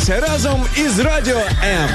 Прокидайся 0.00 0.32
разом 0.32 0.64
із 0.76 0.98
радіо 0.98 1.40
М. 1.64 1.90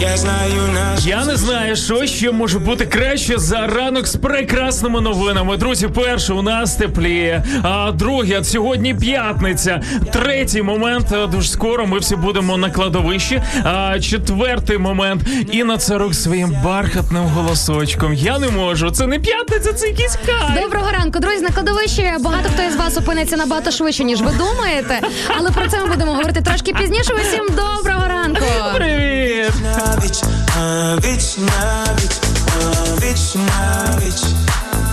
Я 0.00 0.16
знаю 0.16 0.62
наш 0.74 1.04
Я 1.06 1.24
не 1.24 1.36
знаю, 1.36 1.76
що 1.76 2.06
ще 2.06 2.30
може 2.32 2.58
бути 2.58 2.86
краще 2.86 3.38
за 3.38 3.66
ранок 3.66 4.06
з 4.06 4.16
прекрасними 4.16 5.00
новинами. 5.00 5.56
Друзі, 5.56 5.88
перше 5.88 6.32
у 6.32 6.42
нас 6.42 6.74
тепліє, 6.76 7.44
а 7.62 7.92
друге 7.92 8.44
сьогодні 8.44 8.94
п'ятниця. 8.94 9.80
Третій 10.12 10.62
момент 10.62 11.12
е, 11.12 11.26
дуже 11.26 11.48
скоро. 11.48 11.86
Ми 11.86 11.98
всі 11.98 12.16
будемо 12.16 12.56
на 12.56 12.70
кладовищі. 12.70 13.42
А 13.64 14.00
четвертий 14.00 14.78
момент 14.78 15.22
Інна 15.52 15.78
Царук 15.78 16.14
своїм 16.14 16.56
бархатним 16.64 17.24
голосочком. 17.24 18.14
Я 18.14 18.38
не 18.38 18.48
можу. 18.48 18.90
Це 18.90 19.06
не 19.06 19.18
п'ятниця, 19.18 19.72
це 19.72 19.86
якийсь 19.86 20.18
кайф. 20.26 20.62
Доброго 20.62 20.90
ранку, 20.92 21.18
друзі. 21.18 21.40
На 21.42 21.50
кладовищі 21.50 22.12
багато 22.20 22.48
хто 22.54 22.62
із 22.62 22.76
вас 22.76 22.98
опиниться 22.98 23.36
набагато 23.36 23.70
швидше, 23.70 24.04
ніж 24.04 24.20
ви 24.20 24.30
думаєте. 24.38 25.00
Але 25.38 25.50
про 25.50 25.68
це 25.68 25.80
ми 25.80 25.86
будемо 25.86 26.12
говорити 26.12 26.40
трошки 26.40 26.72
пізніше. 26.72 27.12
Усім 27.14 27.46
доброго 27.48 27.97
ранку. 28.08 28.46
Привіт! 28.76 29.18
навіч, 29.62 30.22
а 30.60 30.96
віч 30.96 31.36
навіч, 31.38 32.14
а 32.54 32.94
віч 33.00 33.34
навіч, 33.34 34.22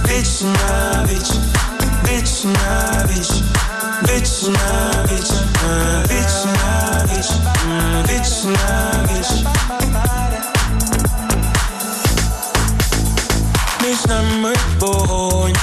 віч 0.07 0.41
навіч, 0.41 1.29
віч 2.03 2.43
навіч, 2.43 3.29
віч 4.03 4.29
навіч, 4.43 5.29
а 5.67 6.03
віч 6.07 6.33
навіч, 6.55 7.29
віч. 9.11 9.45
Між 13.81 14.05
нами 14.05 14.53
вогонь, 14.79 15.55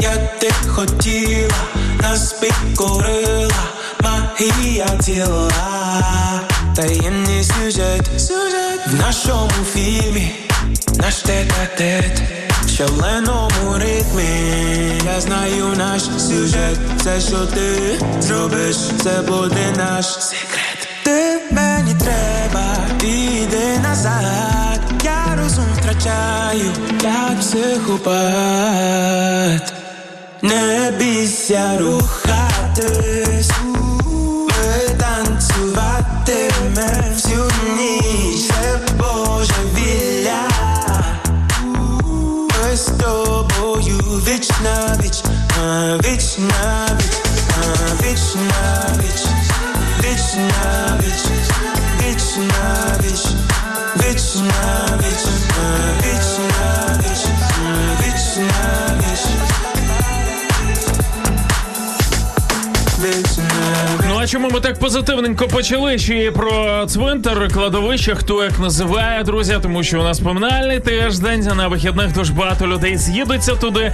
як 0.00 0.38
ти 0.38 0.52
хотіла, 0.68 1.54
нас 2.02 2.32
підкорила 2.32 3.54
магія 4.00 4.86
тіла, 4.86 6.40
таємний 6.76 7.44
сюжет, 7.44 8.10
сюжет 8.20 8.80
в 8.86 8.94
нашому 8.94 9.64
фільмі, 9.72 10.32
наш 10.96 11.14
тет-а-тет, 11.14 12.22
в 12.64 12.68
шаленому 12.68 13.78
ритмі. 13.78 14.28
Я 15.04 15.20
знаю 15.20 15.74
наш 15.76 16.02
сюжет, 16.02 16.78
це 17.04 17.20
що 17.20 17.46
ти 17.46 17.98
зробиш, 18.20 18.76
це 19.02 19.22
буде 19.28 19.74
наш 19.76 20.06
секрет. 20.06 20.88
Ти 21.04 21.40
мені 21.50 21.94
треба, 21.94 22.76
іди 23.02 23.78
назад. 23.82 24.80
Я 25.04 25.38
розум 25.42 25.66
втрачаю, 25.78 26.72
як 27.02 27.40
психопат. 27.40 28.80
Не 30.42 30.92
бійся 30.98 31.78
рухатись, 31.78 33.50
танцюватиме 36.80 37.14
всю 37.14 37.50
ніч, 37.76 38.48
це 38.48 38.78
божевілля. 38.98 40.48
Ми 42.62 42.76
з 42.76 42.84
тобою 42.84 43.98
віч 43.98 44.50
на 44.64 44.96
віч, 45.02 45.22
а 45.62 45.96
віч 45.96 46.38
на 46.38 46.88
віч, 46.98 47.12
а 47.56 48.02
віч 48.02 48.20
на 48.34 48.86
віч, 48.98 49.22
віч 50.00 50.34
на 50.34 50.98
віч, 51.00 51.22
віч 52.00 52.36
на 52.36 52.96
віч, 53.00 53.26
віч 53.96 54.34
на 54.34 54.98
віч, 54.98 55.24
а 55.56 55.56
віч 55.56 55.58
на 55.58 55.68
віч, 56.02 56.26
а 56.62 56.79
а 64.22 64.26
чому 64.26 64.50
ми 64.50 64.60
так 64.60 64.78
позитивненько 64.78 65.48
почали? 65.48 65.98
Ще 65.98 66.30
про 66.30 66.86
цвинтар, 66.86 67.48
кладовище, 67.52 68.14
хто 68.14 68.44
як 68.44 68.58
називає, 68.58 69.24
друзі, 69.24 69.56
тому 69.62 69.82
що 69.82 70.00
у 70.00 70.02
нас 70.02 70.20
поминальний 70.20 70.80
тиждень 70.80 71.40
на 71.56 71.68
вихідних 71.68 72.12
дуже 72.12 72.32
багато 72.32 72.66
людей 72.66 72.96
з'їдуться 72.96 73.54
туди, 73.54 73.92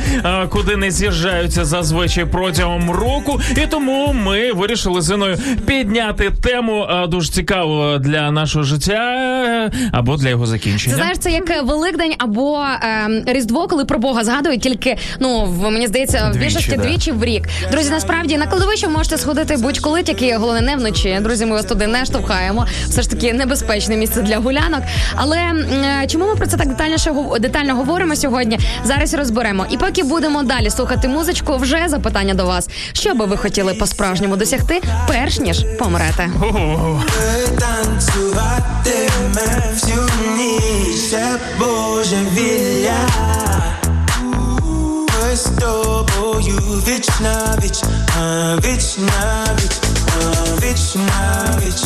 куди 0.48 0.76
не 0.76 0.90
з'їжджаються 0.90 1.64
зазвичай 1.64 2.24
протягом 2.24 2.90
року. 2.90 3.40
І 3.56 3.66
тому 3.66 4.12
ми 4.12 4.52
вирішили 4.52 5.02
з 5.02 5.10
Іною 5.10 5.38
підняти 5.66 6.30
тему 6.30 6.88
дуже 7.08 7.32
цікаву 7.32 7.98
для 7.98 8.30
нашого 8.30 8.64
життя 8.64 8.92
е, 8.94 9.70
або 9.92 10.16
для 10.16 10.28
його 10.28 10.44
Це 10.44 10.50
закінчення. 10.50 10.96
знаєш, 10.96 11.18
це 11.18 11.30
як 11.30 11.64
Великдень 11.64 12.14
або 12.18 12.64
ем, 12.82 13.22
Різдво, 13.26 13.68
коли 13.68 13.84
про 13.84 13.98
Бога 13.98 14.24
згадують, 14.24 14.60
тільки 14.60 14.96
ну 15.20 15.44
в 15.44 15.70
мені 15.70 15.86
здається, 15.86 16.28
в 16.28 16.32
Двічі, 16.32 16.44
більшості 16.44 16.76
да. 16.76 16.82
двічі 16.82 17.12
в 17.12 17.24
рік. 17.24 17.42
Друзі, 17.72 17.90
насправді 17.90 18.36
на 18.36 18.46
кладовище 18.46 18.88
можете 18.88 19.18
сходити 19.18 19.56
будь-коли, 19.56 20.02
тільки 20.02 20.25
головне 20.34 20.60
не 20.60 20.76
вночі. 20.76 21.18
Друзі, 21.20 21.46
ми 21.46 21.52
вас 21.52 21.64
туди 21.64 21.86
не 21.86 22.04
штовхаємо. 22.04 22.66
Все 22.88 23.02
ж 23.02 23.10
таки 23.10 23.32
небезпечне 23.32 23.96
місце 23.96 24.22
для 24.22 24.38
гулянок. 24.38 24.82
Але 25.14 25.36
е, 25.38 26.06
чому 26.08 26.26
ми 26.26 26.36
про 26.36 26.46
це 26.46 26.56
так 26.56 26.68
детальніше 26.68 27.12
детально 27.40 27.74
говоримо 27.74 28.16
сьогодні? 28.16 28.58
Зараз 28.84 29.14
розберемо. 29.14 29.66
І 29.70 29.76
поки 29.76 30.02
будемо 30.02 30.42
далі 30.42 30.70
слухати 30.70 31.08
музичку, 31.08 31.56
вже 31.56 31.84
запитання 31.88 32.34
до 32.34 32.46
вас. 32.46 32.68
Що 32.92 33.14
би 33.14 33.26
ви 33.26 33.36
хотіли 33.36 33.74
по-справжньому 33.74 34.36
досягти, 34.36 34.80
перш 35.08 35.40
ніж 35.40 35.64
помрете? 35.78 36.28
Танцюватиме 37.58 39.62
всю 39.74 39.98
ніч, 40.36 41.14
божевілля. 41.58 42.96
Ми 45.36 45.42
з 45.42 45.44
тобою 45.44 46.58
віч 46.88 47.08
на 47.20 47.58
віч, 47.62 47.82
а 48.18 48.56
віч 48.56 48.98
на 48.98 49.46
віч, 49.54 49.72
а 50.16 50.60
віч 50.60 50.94
на 50.94 51.58
віч, 51.62 51.82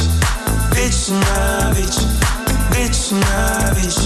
віч 0.75 1.09
на 1.09 1.75
віч, 1.78 1.99
віч 2.77 3.97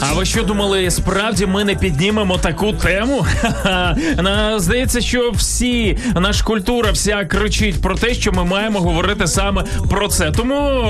А 0.00 0.12
ви 0.14 0.24
що 0.24 0.42
думали, 0.42 0.90
справді 0.90 1.46
ми 1.46 1.64
не 1.64 1.74
піднімемо 1.74 2.38
таку 2.38 2.72
тему? 2.72 3.26
Ха-ха. 3.40 3.96
Здається, 4.58 5.00
що 5.00 5.30
всі 5.30 5.98
наша 6.14 6.44
культура 6.44 6.90
вся 6.90 7.24
кричить 7.24 7.82
про 7.82 7.94
те, 7.94 8.14
що 8.14 8.32
ми 8.32 8.44
маємо 8.44 8.80
говорити 8.80 9.26
саме 9.26 9.64
про 9.90 10.08
це. 10.08 10.30
Тому 10.30 10.82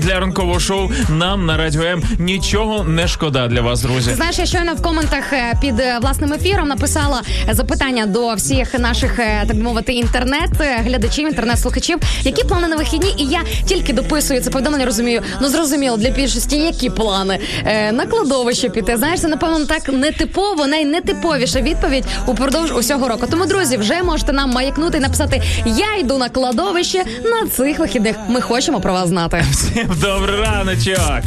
для 0.00 0.20
ранкового 0.20 0.60
шоу 0.60 0.90
нам 1.08 1.46
на 1.46 1.56
радіо 1.56 1.82
М 1.82 2.02
нічого 2.18 2.84
не 2.84 3.08
шкода 3.08 3.48
для 3.48 3.60
вас, 3.60 3.82
друзі. 3.82 4.14
Знаєш, 4.14 4.38
я 4.38 4.46
щойно 4.46 4.74
в 4.74 4.82
коментах 4.82 5.32
е, 5.32 5.54
під 5.60 5.80
е, 5.80 5.98
власним 6.02 6.32
ефіром 6.32 6.68
написала 6.68 7.22
запитання 7.50 8.06
до 8.06 8.34
всіх 8.34 8.78
наших, 8.78 9.18
е, 9.18 9.44
так 9.48 9.56
би 9.56 9.62
мовити, 9.62 9.92
інтернет-глядачів, 9.92 11.28
інтернет-слухачів, 11.28 11.98
які 12.22 12.44
плани 12.44 12.68
на 12.68 12.76
вихідні, 12.76 13.14
і 13.18 13.24
я 13.24 13.40
тільки 13.66 13.92
дописую 13.92 14.40
це 14.40 14.50
повідомлення, 14.50 14.84
розумію. 14.84 15.22
Ну 15.42 15.48
зрозуміло, 15.48 15.96
для 15.96 16.10
більшості 16.10 16.56
які 16.56 16.90
плани 16.90 17.39
Е, 17.66 17.92
на 17.92 18.06
кладовище 18.06 18.68
піти. 18.68 18.96
Знаєш, 18.96 19.20
це 19.20 19.28
напевно 19.28 19.66
так 19.66 19.88
нетипово, 19.88 20.66
найтиповіша 20.66 21.60
відповідь 21.60 22.04
упродовж 22.26 22.72
усього 22.72 23.08
року. 23.08 23.26
Тому, 23.30 23.46
друзі, 23.46 23.76
вже 23.76 24.02
можете 24.02 24.32
нам 24.32 24.50
маякнути 24.50 24.98
і 24.98 25.00
написати: 25.00 25.42
Я 25.66 25.96
йду 25.96 26.18
на 26.18 26.28
кладовище 26.28 27.04
на 27.24 27.48
цих 27.48 27.78
вихідних. 27.78 28.16
Ми 28.28 28.40
хочемо 28.40 28.80
про 28.80 28.92
вас 28.92 29.08
знати. 29.08 29.44
Всім 29.50 29.88
добрий 30.00 30.40
раночок. 30.40 31.20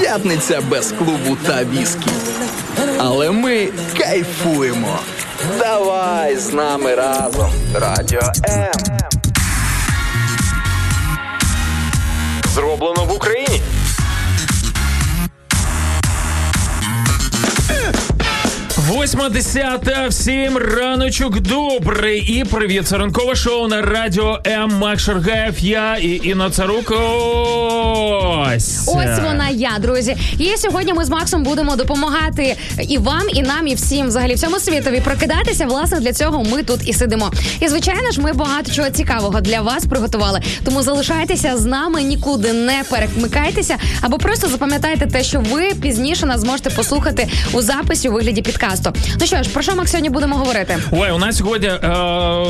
П'ятниця 0.00 0.60
без 0.70 0.92
клубу 0.92 1.36
та 1.46 1.64
віскі. 1.64 2.10
Але 2.98 3.30
ми 3.30 3.68
кайфуємо. 3.98 4.98
Давай 5.58 6.36
з 6.36 6.52
нами 6.52 6.94
разом. 6.94 7.50
Радіо 7.74 8.20
М. 8.48 9.21
Зроблено 12.54 13.04
в 13.04 13.12
Україні. 13.12 13.60
Восьма 18.92 19.28
десята. 19.28 20.06
Всім 20.08 20.56
раночок 20.58 21.40
добрий. 21.40 22.20
І 22.20 22.44
привіт. 22.44 22.86
Це 22.86 22.98
ранкове 22.98 23.34
шоу 23.34 23.68
на 23.68 23.82
радіо 23.82 24.40
М. 24.46 24.70
Мак 24.78 25.00
Шаргаєв, 25.00 25.58
я 25.58 25.96
і 25.96 26.20
Інна 26.24 26.50
Царук. 26.50 26.90
Ось. 28.54 28.88
Ось 28.88 29.18
вона 29.24 29.48
я, 29.48 29.70
друзі. 29.78 30.16
І 30.38 30.56
сьогодні 30.56 30.92
ми 30.92 31.04
з 31.04 31.08
Максом 31.10 31.42
будемо 31.42 31.76
допомагати 31.76 32.56
і 32.88 32.98
вам, 32.98 33.22
і 33.34 33.42
нам, 33.42 33.66
і 33.66 33.74
всім, 33.74 34.06
взагалі, 34.06 34.34
всьому 34.34 34.58
світові 34.58 35.00
прокидатися. 35.00 35.66
Власне, 35.66 36.00
для 36.00 36.12
цього 36.12 36.44
ми 36.44 36.62
тут 36.62 36.88
і 36.88 36.92
сидимо. 36.92 37.32
І 37.60 37.68
звичайно 37.68 38.10
ж, 38.10 38.20
ми 38.20 38.32
багато 38.32 38.72
чого 38.72 38.90
цікавого 38.90 39.40
для 39.40 39.60
вас 39.60 39.86
приготували. 39.86 40.40
Тому 40.64 40.82
залишайтеся 40.82 41.56
з 41.56 41.64
нами, 41.64 42.02
нікуди 42.02 42.52
не 42.52 42.82
перемикайтеся, 42.90 43.76
або 44.00 44.18
просто 44.18 44.48
запам'ятайте 44.48 45.06
те, 45.06 45.22
що 45.22 45.40
ви 45.40 45.74
пізніше 45.82 46.26
нас 46.26 46.40
зможете 46.40 46.70
послухати 46.70 47.28
у 47.52 47.62
записі 47.62 48.08
у 48.08 48.12
вигляді 48.12 48.42
підкасту. 48.42 48.81
Ну 49.20 49.26
що 49.26 49.42
ж, 49.42 49.50
про 49.50 49.62
що 49.62 49.76
Макс 49.76 49.90
сьогодні 49.90 50.10
будемо 50.10 50.36
говорити? 50.36 50.78
Ой, 50.92 51.10
у 51.10 51.18
нас 51.18 51.36
сьогодні 51.36 51.66
е, 51.68 51.80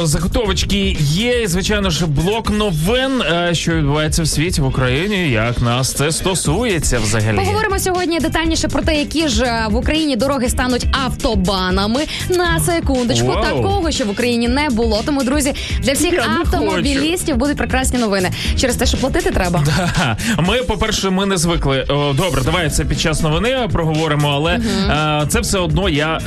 заготовочки 0.02 0.96
є. 1.00 1.43
І, 1.43 1.46
звичайно 1.46 1.90
ж, 1.90 2.06
блок 2.06 2.50
новин, 2.50 3.23
е, 3.23 3.55
що 3.55 3.73
відбувається 3.73 4.23
в 4.23 4.29
світі 4.29 4.61
в 4.61 4.67
Україні. 4.67 5.31
Як 5.31 5.61
нас 5.61 5.93
це 5.93 6.12
стосується 6.12 6.99
взагалі? 6.99 7.37
Поговоримо 7.37 7.79
сьогодні 7.79 8.20
детальніше 8.20 8.69
про 8.69 8.82
те, 8.82 8.94
які 8.94 9.29
ж 9.29 9.44
е, 9.44 9.67
в 9.70 9.76
Україні 9.76 10.17
дороги 10.17 10.49
стануть 10.49 10.87
автобанами. 11.05 12.00
На 12.31 12.61
секундочку, 12.61 13.26
Вау. 13.26 13.43
такого 13.43 13.90
ще 13.90 14.05
в 14.05 14.11
Україні 14.11 14.49
не 14.49 14.70
було. 14.70 15.02
Тому, 15.06 15.23
друзі, 15.23 15.55
для 15.81 15.93
всіх 15.93 16.12
Я 16.12 16.25
автомобілістів 16.40 17.37
будуть 17.37 17.56
прекрасні 17.56 17.99
новини. 17.99 18.31
Через 18.61 18.76
те, 18.76 18.87
що 18.87 18.96
платити 18.96 19.31
треба. 19.31 19.64
Ха, 19.94 20.17
Ми, 20.38 20.56
по-перше, 20.62 21.11
ми 21.11 21.26
не 21.26 21.37
звикли. 21.37 21.85
О, 21.88 22.12
Добре, 22.12 22.43
давай 22.44 22.70
це 22.70 22.85
під 22.85 23.00
час 23.00 23.23
новини 23.23 23.69
проговоримо, 23.73 24.28
але 24.28 24.52
е, 24.52 25.26
це 25.28 25.40
все 25.40 25.58
одно 25.58 25.88
я 25.88 26.20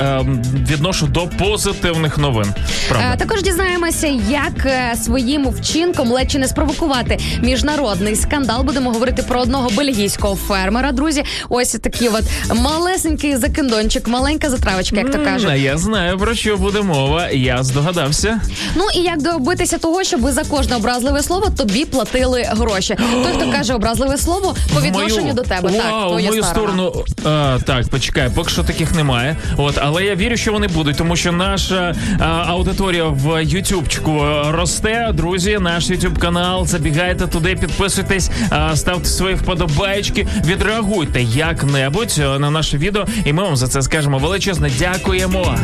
відношу 0.70 1.06
до 1.06 1.26
позитивних 1.26 2.18
новин. 2.18 2.54
Правда. 2.88 3.10
Е, 3.14 3.16
Також 3.16 3.42
дізнаємося, 3.42 4.06
як 4.30 4.66
е, 4.66 4.96
своїм 5.04 5.48
вчинком 5.50 6.08
ледь 6.12 6.30
чи 6.30 6.38
не 6.38 6.48
спровокувати 6.48 7.18
міжнародний 7.42 8.16
скандал. 8.16 8.62
Будемо 8.62 8.90
говорити 8.90 9.22
про 9.22 9.40
одного 9.40 9.70
бельгійського 9.70 10.36
фермера. 10.36 10.92
Друзі, 10.92 11.24
ось 11.48 11.72
такий 11.72 12.08
от 12.08 12.22
малесенький 12.56 13.36
закиндончик, 13.36 14.08
маленька 14.08 14.50
затравочка, 14.50 14.96
як 14.96 15.10
то 15.12 15.18
кажуть. 15.24 15.50
Я 15.60 15.78
знаю 15.78 16.18
про 16.18 16.34
що 16.34 16.56
буде 16.56 16.82
мова. 16.82 17.28
Я 17.30 17.62
здогадався. 17.62 18.40
Ну 18.74 18.84
і 18.94 18.98
як 19.00 19.22
добитися 19.22 19.78
того, 19.78 20.04
щоб 20.04 20.30
за 20.30 20.44
кожне 20.44 20.76
образливе 20.76 21.22
слово 21.22 21.50
тобі 21.56 21.84
платили 21.84 22.42
гроші. 22.50 22.96
Той, 23.24 23.32
хто 23.36 23.52
каже 23.58 23.74
образливе 23.74 24.16
слово 24.18 24.54
по 24.74 24.80
відношенню 24.80 25.22
мою- 25.22 25.34
до 25.34 25.42
тебе. 25.42 25.70
так, 25.72 25.92
Вау, 25.92 26.06
в 26.08 26.10
твоя 26.10 26.28
мою 26.28 26.42
сторона. 26.42 26.72
сторону. 26.72 27.04
А, 27.24 27.58
так, 27.66 27.88
почекай, 27.88 28.30
поки 28.34 28.50
що 28.50 28.62
таких 28.64 28.94
немає. 28.94 29.36
От, 29.56 29.75
але 29.82 30.04
я 30.04 30.14
вірю, 30.14 30.36
що 30.36 30.52
вони 30.52 30.66
будуть, 30.66 30.96
тому 30.96 31.16
що 31.16 31.32
наша 31.32 31.94
а, 32.18 32.24
аудиторія 32.24 33.04
в 33.04 33.44
Ютубчику 33.44 34.24
е, 34.24 34.52
росте. 34.52 35.10
Друзі, 35.14 35.58
наш 35.60 35.90
Ютуб 35.90 36.18
канал. 36.18 36.66
Забігайте 36.66 37.26
туди, 37.26 37.56
підписуйтесь, 37.56 38.30
а, 38.50 38.76
ставте 38.76 39.08
свої 39.08 39.34
вподобайки, 39.34 40.26
відреагуйте 40.46 41.22
як-небудь 41.22 42.16
е, 42.18 42.38
на 42.38 42.50
наше 42.50 42.78
відео, 42.78 43.06
і 43.24 43.32
ми 43.32 43.42
вам 43.42 43.56
за 43.56 43.68
це 43.68 43.82
скажемо 43.82 44.18
величезне 44.18 44.70
дякуємо. 44.78 45.56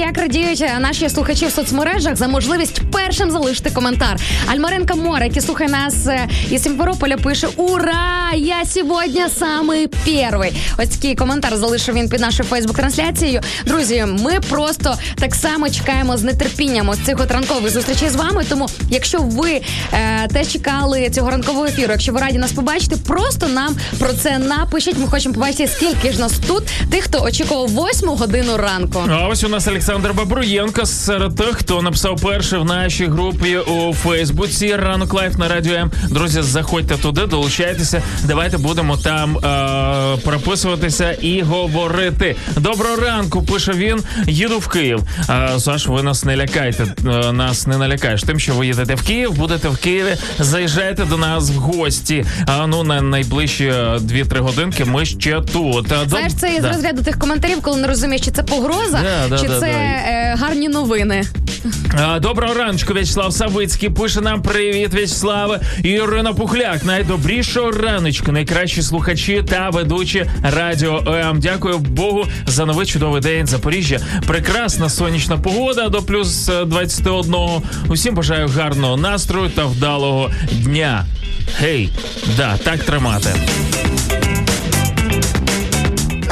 Як 0.00 0.18
радіють 0.18 0.60
е, 0.60 0.78
наші 0.80 1.08
слухачі 1.08 1.46
в 1.46 1.50
соцмережах 1.50 2.16
за 2.16 2.28
можливість 2.28 2.82
першим 2.92 3.30
залишити 3.30 3.70
коментар. 3.70 4.16
Альмаренка 4.52 4.94
Море, 4.94 5.26
який 5.26 5.42
слухає 5.42 5.70
нас 5.70 6.06
е, 6.06 6.28
із 6.50 6.62
Сімферополя, 6.62 7.16
пише: 7.16 7.48
Ура! 7.56 8.32
Я 8.36 8.64
сьогодні 8.64 9.22
самий 9.38 9.86
перший. 9.86 10.52
Ось 10.78 10.88
такий 10.88 11.14
коментар 11.14 11.56
залишив 11.56 11.94
він 11.94 12.08
під 12.08 12.20
нашою 12.20 12.48
Фейсбук-трансляцією. 12.48 13.40
Друзі, 13.66 14.06
ми 14.08 14.40
просто 14.48 14.94
так 15.14 15.34
само 15.34 15.70
чекаємо 15.70 16.16
з 16.16 16.32
нетерпінням 16.32 16.88
ось 16.88 16.98
цих 16.98 17.20
от 17.20 17.30
ранкових 17.30 17.72
зустрічей 17.72 18.08
з 18.08 18.16
вами. 18.16 18.44
Тому, 18.48 18.68
якщо 18.90 19.18
ви 19.18 19.60
е, 19.92 20.28
теж 20.28 20.48
чекали 20.48 21.10
цього 21.10 21.30
ранкового 21.30 21.66
ефіру, 21.66 21.92
якщо 21.92 22.12
ви 22.12 22.20
раді 22.20 22.38
нас 22.38 22.52
побачити, 22.52 22.96
просто 23.06 23.48
нам 23.48 23.76
про 23.98 24.12
це 24.12 24.38
напишіть. 24.38 24.98
Ми 24.98 25.06
хочемо 25.06 25.34
побачити, 25.34 25.68
скільки 25.68 26.12
ж 26.12 26.20
нас 26.20 26.32
тут, 26.46 26.62
тих, 26.90 27.04
хто 27.04 27.22
очікував 27.22 27.68
восьму 27.68 28.14
годину 28.14 28.56
ранку. 28.56 29.02
А 29.10 29.28
ось 29.28 29.44
у 29.44 29.48
нас 29.48 29.68
Олександр 29.68 29.89
Бабруєнко 29.98 30.86
серед 30.86 31.36
тих, 31.36 31.52
хто 31.56 31.82
написав 31.82 32.20
перший 32.22 32.58
в 32.58 32.64
нашій 32.64 33.06
групі 33.06 33.56
у 33.58 33.94
Фейсбуці 33.94 34.76
Ранок 34.76 35.14
Life 35.14 35.38
на 35.38 35.48
радіо 35.48 35.74
М. 35.74 35.90
Друзі, 36.10 36.42
заходьте 36.42 36.96
туди, 36.96 37.26
долучайтеся. 37.26 38.02
Давайте 38.24 38.58
будемо 38.58 38.96
там 38.96 39.38
е- 39.38 40.16
прописуватися 40.24 41.12
і 41.12 41.42
говорити. 41.42 42.36
Доброго 42.56 42.96
ранку, 42.96 43.42
пише 43.42 43.72
він. 43.72 44.02
Їду 44.26 44.58
в 44.58 44.68
Київ. 44.68 45.00
А, 45.28 45.58
Саш, 45.60 45.86
ви 45.86 46.02
нас 46.02 46.24
не 46.24 46.36
лякайте. 46.36 46.84
е, 47.06 47.32
Нас 47.32 47.66
не 47.66 47.78
налякаєш. 47.78 48.22
Тим, 48.22 48.40
що 48.40 48.54
ви 48.54 48.66
їдете 48.66 48.94
в 48.94 49.02
Київ, 49.02 49.32
будете 49.32 49.68
в 49.68 49.76
Києві, 49.78 50.16
заїжджайте 50.38 51.04
до 51.04 51.16
нас 51.16 51.50
в 51.50 51.54
гості. 51.54 52.24
А 52.46 52.66
ну 52.66 52.82
на 52.82 53.00
найближчі 53.02 53.64
е, 53.64 53.98
2-3 54.00 54.38
годинки 54.38 54.84
ми 54.84 55.04
ще 55.06 55.40
тут. 55.52 55.92
Знаєш, 56.08 56.32
це 56.34 56.54
із 56.54 56.60
Да. 56.62 56.68
розряду 56.72 57.02
тих 57.02 57.18
коментарів, 57.18 57.58
коли 57.62 57.80
не 57.80 57.86
розумієш, 57.88 58.24
чи 58.24 58.30
це 58.30 58.42
погроза, 58.42 59.00
Да, 59.02 59.28
да, 59.28 59.38
чи 59.38 59.48
да, 59.48 59.60
це. 59.60 59.66
Е, 59.82 60.36
гарні 60.38 60.68
новини. 60.68 61.24
Доброго 62.20 62.54
раночку, 62.54 62.94
В'ячеслав 62.94 63.32
Савицький. 63.32 63.90
Пише 63.90 64.20
нам 64.20 64.42
привіт, 64.42 64.94
В'ячеславе. 64.94 65.60
Ірина 65.82 66.32
Пухляк. 66.32 66.84
Найдобрішого 66.84 67.70
раночку, 67.70 68.32
найкращі 68.32 68.82
слухачі 68.82 69.42
та 69.48 69.70
ведучі 69.70 70.26
радіо 70.42 71.02
ОМ. 71.06 71.40
Дякую 71.40 71.78
Богу 71.78 72.26
за 72.46 72.66
новий 72.66 72.86
чудовий 72.86 73.20
день. 73.22 73.46
Запоріжжя. 73.46 74.00
Прекрасна 74.26 74.88
сонячна 74.88 75.38
погода 75.38 75.88
до 75.88 76.02
плюс 76.02 76.48
е, 76.48 76.64
21. 76.64 77.34
Усім 77.88 78.14
бажаю 78.14 78.48
гарного 78.48 78.96
настрою 78.96 79.50
та 79.50 79.64
вдалого 79.64 80.30
дня. 80.52 81.04
Гей, 81.58 81.90
да, 82.36 82.56
так 82.56 82.78
тримати. 82.78 83.30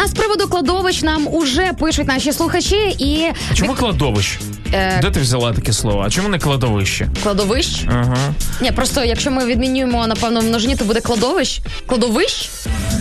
А 0.03 0.07
з 0.07 0.11
приводу 0.13 0.49
кладовищ 0.49 1.03
нам 1.03 1.27
уже 1.35 1.73
пишуть 1.73 2.09
наші 2.09 2.33
слухачі 2.33 2.77
і 2.99 3.33
Чому 3.55 3.75
кладовище? 3.75 4.41
Е. 4.75 4.99
Де 5.03 5.11
ти 5.11 5.21
взяла 5.21 5.53
таке 5.53 5.73
слово? 5.73 6.03
А 6.07 6.11
чому 6.11 6.29
не 6.29 6.39
кладовище? 6.39 7.09
кладовищ. 7.23 7.85
Ага. 7.89 8.17
Ні, 8.61 8.73
просто 8.73 9.05
якщо 9.05 9.31
ми 9.31 9.47
відмінюємо 9.47 10.07
напевно 10.07 10.41
в 10.41 10.45
множині, 10.45 10.77
то 10.77 10.85
буде 10.85 11.01
кладовищ. 11.01 11.61
Кладовищ? 11.87 12.51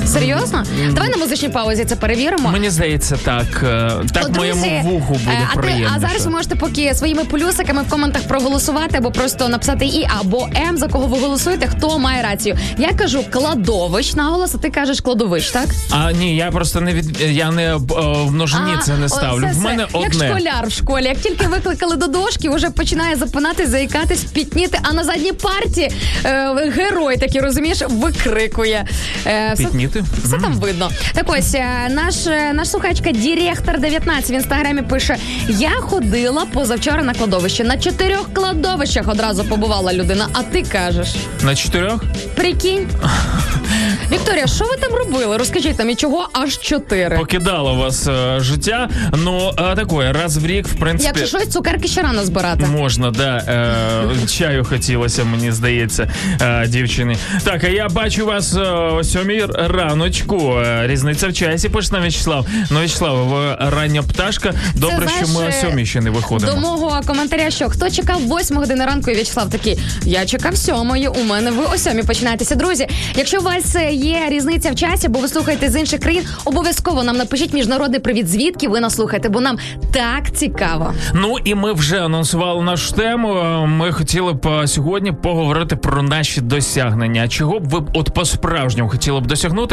Серйозно? 0.05 0.63
Давай 0.91 1.09
на 1.09 1.17
музичній 1.17 1.49
паузі 1.49 1.85
це 1.85 1.95
перевіримо. 1.95 2.49
Мені 2.51 2.69
здається, 2.69 3.17
так, 3.23 3.63
е, 3.63 3.91
так 4.13 4.25
От, 4.25 4.38
моєму 4.38 4.61
друзі, 4.61 4.81
вуху 4.83 5.13
буде 5.13 5.31
е, 5.31 5.47
а, 5.51 5.55
ти- 5.55 5.59
приємніше. 5.61 5.91
а 5.95 5.99
зараз 5.99 6.25
ви 6.25 6.31
можете 6.31 6.55
поки 6.55 6.94
своїми 6.95 7.23
плюсиками 7.23 7.81
в 7.81 7.89
коментах 7.89 8.22
проголосувати 8.27 8.98
або 8.98 9.12
просто 9.12 9.50
написати 9.50 9.86
і 9.86 10.07
або 10.19 10.48
М, 10.69 10.77
за 10.77 10.88
кого 10.88 11.07
ви 11.07 11.19
голосуєте, 11.19 11.67
хто 11.67 12.00
має 12.00 12.24
рацію. 12.24 12.57
Я 12.77 12.89
кажу 12.93 13.24
кладовищ 13.31 14.13
наголос, 14.13 14.55
а 14.55 14.57
ти 14.57 14.69
кажеш 14.69 15.01
кладовищ, 15.01 15.51
так? 15.51 15.67
А 15.91 16.12
ні, 16.12 16.36
я 16.36 16.51
просто 16.51 16.81
не 16.81 16.93
від 16.93 17.22
я 17.22 17.51
не 17.51 17.63
е, 17.63 17.75
в 17.75 18.31
множині 18.31 18.72
А, 18.77 18.81
це 18.81 18.98
не 18.98 19.05
о, 19.05 19.10
ставлю. 19.10 19.41
це 19.41 19.51
в 19.53 19.62
мене 19.62 19.86
все. 19.86 19.98
Як 20.00 20.13
школяр 20.13 20.67
в 20.67 20.72
школі. 20.72 21.05
Як 21.05 21.17
тільки 21.17 21.48
викликали 21.48 21.95
до 21.95 22.07
дошки, 22.07 22.50
вже 22.50 22.69
починає 22.69 23.15
запинатись, 23.15 23.69
заїкатись, 23.69 24.24
пітніти, 24.24 24.79
а 24.83 24.93
на 24.93 25.03
задній 25.03 25.31
парті 25.31 25.89
е, 26.25 26.72
герой 26.75 27.17
такий, 27.17 27.41
розумієш, 27.41 27.81
викрикує. 27.89 28.86
Е, 29.25 29.51
все- 29.53 29.63
Пітніти? 29.88 30.06
Все 30.24 30.38
там 30.38 30.53
видно. 30.53 30.91
Так 31.13 31.25
ось 31.27 31.56
е, 31.56 31.89
наш, 31.89 32.27
е, 32.27 32.53
наш 32.53 32.70
слухачка 32.70 33.12
Діректор 33.12 33.79
19 33.79 34.32
в 34.32 34.34
інстаграмі 34.34 34.82
пише: 34.82 35.17
Я 35.48 35.70
ходила 35.70 36.46
позавчора 36.46 37.03
на 37.03 37.13
кладовище. 37.13 37.63
На 37.63 37.77
чотирьох 37.77 38.29
кладовищах 38.34 39.08
одразу 39.08 39.44
побувала 39.46 39.94
людина. 39.94 40.27
А 40.34 40.44
ти 40.44 40.62
кажеш, 40.63 41.15
На 41.44 41.56
чотирьох? 41.56 42.03
прикинь. 42.36 42.88
Вікторія, 44.12 44.48
що 44.48 44.65
ви 44.65 44.75
там 44.82 44.94
робили? 44.94 45.38
Розкажіть 45.38 45.79
нам, 45.79 45.89
і 45.89 45.96
чого 45.96 46.29
аж 46.34 46.58
чотири? 46.60 47.17
Покидало 47.17 47.75
вас 47.75 48.08
е, 48.08 48.39
життя. 48.39 48.89
Ну, 49.13 49.51
а 49.56 49.75
такое, 49.75 50.13
раз 50.13 50.38
в 50.38 50.46
рік, 50.46 50.67
в 50.67 50.79
принципі. 50.79 51.12
Якщо 51.20 51.38
щось, 51.39 51.50
цукерки 51.53 51.88
ще 51.88 52.01
рано 52.01 52.25
збирати. 52.25 52.65
Можна, 52.65 53.12
да. 53.12 53.38
Е, 53.38 54.27
чаю 54.27 54.65
хотілося, 54.65 55.24
мені 55.24 55.51
здається, 55.51 56.12
е, 56.41 56.67
дівчині. 56.67 57.17
Так, 57.44 57.63
а 57.63 57.67
я 57.67 57.89
бачу 57.89 58.25
вас 58.25 58.56
е, 58.56 58.60
о 58.70 59.03
сьомій 59.03 59.46
раночку. 59.77 60.60
Е, 60.65 60.88
різниця 60.88 61.27
в 61.27 61.34
часі, 61.34 61.69
пише 61.69 61.89
нам 61.91 62.01
В'ячеслав. 62.01 62.48
Ну, 62.72 62.79
В'ячеслав, 62.79 63.57
рання 63.60 64.03
пташка. 64.03 64.53
Добре, 64.75 65.07
знаєш, 65.07 65.29
що 65.29 65.39
ми 65.39 65.46
о 65.46 65.48
е, 65.48 65.51
сьомій 65.51 65.86
ще 65.86 66.01
не 66.01 66.10
виходимо. 66.10 66.51
До 66.51 66.57
мого 66.57 67.01
коментаря, 67.07 67.50
що 67.50 67.69
хто 67.69 67.89
чекав 67.89 68.22
8 68.22 68.57
години 68.57 68.86
ранку, 68.86 69.12
і 69.12 69.13
В'ячеслав 69.13 69.50
такий, 69.50 69.79
я 70.03 70.25
чекав 70.25 70.57
сьомої, 70.57 71.07
у 71.07 71.24
мене 71.24 71.51
ви 71.51 71.63
о 71.74 71.77
сьомій 71.77 72.03
починаєтеся. 72.03 72.55
Друзі, 72.55 72.88
якщо 73.15 73.39
у 73.39 73.43
вас 73.43 73.75
е, 73.75 73.91
є 73.91 74.19
різниця 74.29 74.72
в 74.72 74.75
часі, 74.75 75.07
бо 75.07 75.19
ви 75.19 75.27
слухаєте 75.27 75.69
з 75.69 75.79
інших 75.79 76.00
країн. 76.00 76.24
Обов'язково 76.46 77.03
нам 77.03 77.17
напишіть 77.17 77.53
міжнародний 77.53 78.00
привіт, 78.00 78.27
звідки 78.27 78.67
ви 78.67 78.79
нас 78.79 78.96
слухаєте, 78.96 79.29
бо 79.29 79.41
нам 79.41 79.57
так 79.93 80.31
цікаво. 80.34 80.93
Ну 81.13 81.36
і 81.46 81.55
ми 81.55 81.74
вже 81.74 82.05
анонсували 82.05 82.63
нашу 82.63 82.93
тему. 82.93 83.34
Ми 83.67 83.91
хотіли 83.91 84.34
б 84.34 84.67
сьогодні 84.67 85.12
поговорити 85.12 85.75
про 85.75 86.01
наші 86.01 86.41
досягнення. 86.41 87.27
Чого 87.27 87.60
б 87.60 87.69
ви 87.69 87.84
от 87.93 88.13
по 88.13 88.25
справжньому 88.25 88.89
хотіли 88.89 89.19
б 89.19 89.27
досягнути? 89.27 89.66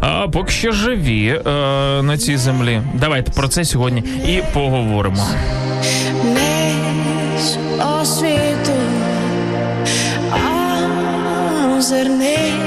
А 0.00 0.28
поки 0.28 0.50
що 0.52 0.72
живі 0.72 1.28
е, 1.28 1.42
на 2.02 2.18
цій 2.18 2.36
землі. 2.36 2.82
Давайте 2.94 3.32
про 3.32 3.48
це 3.48 3.64
сьогодні 3.64 4.00
і 4.28 4.42
поговоримо. 4.54 5.26
Освіту, 8.00 8.72
а 10.32 11.76
озирнись, 11.78 12.59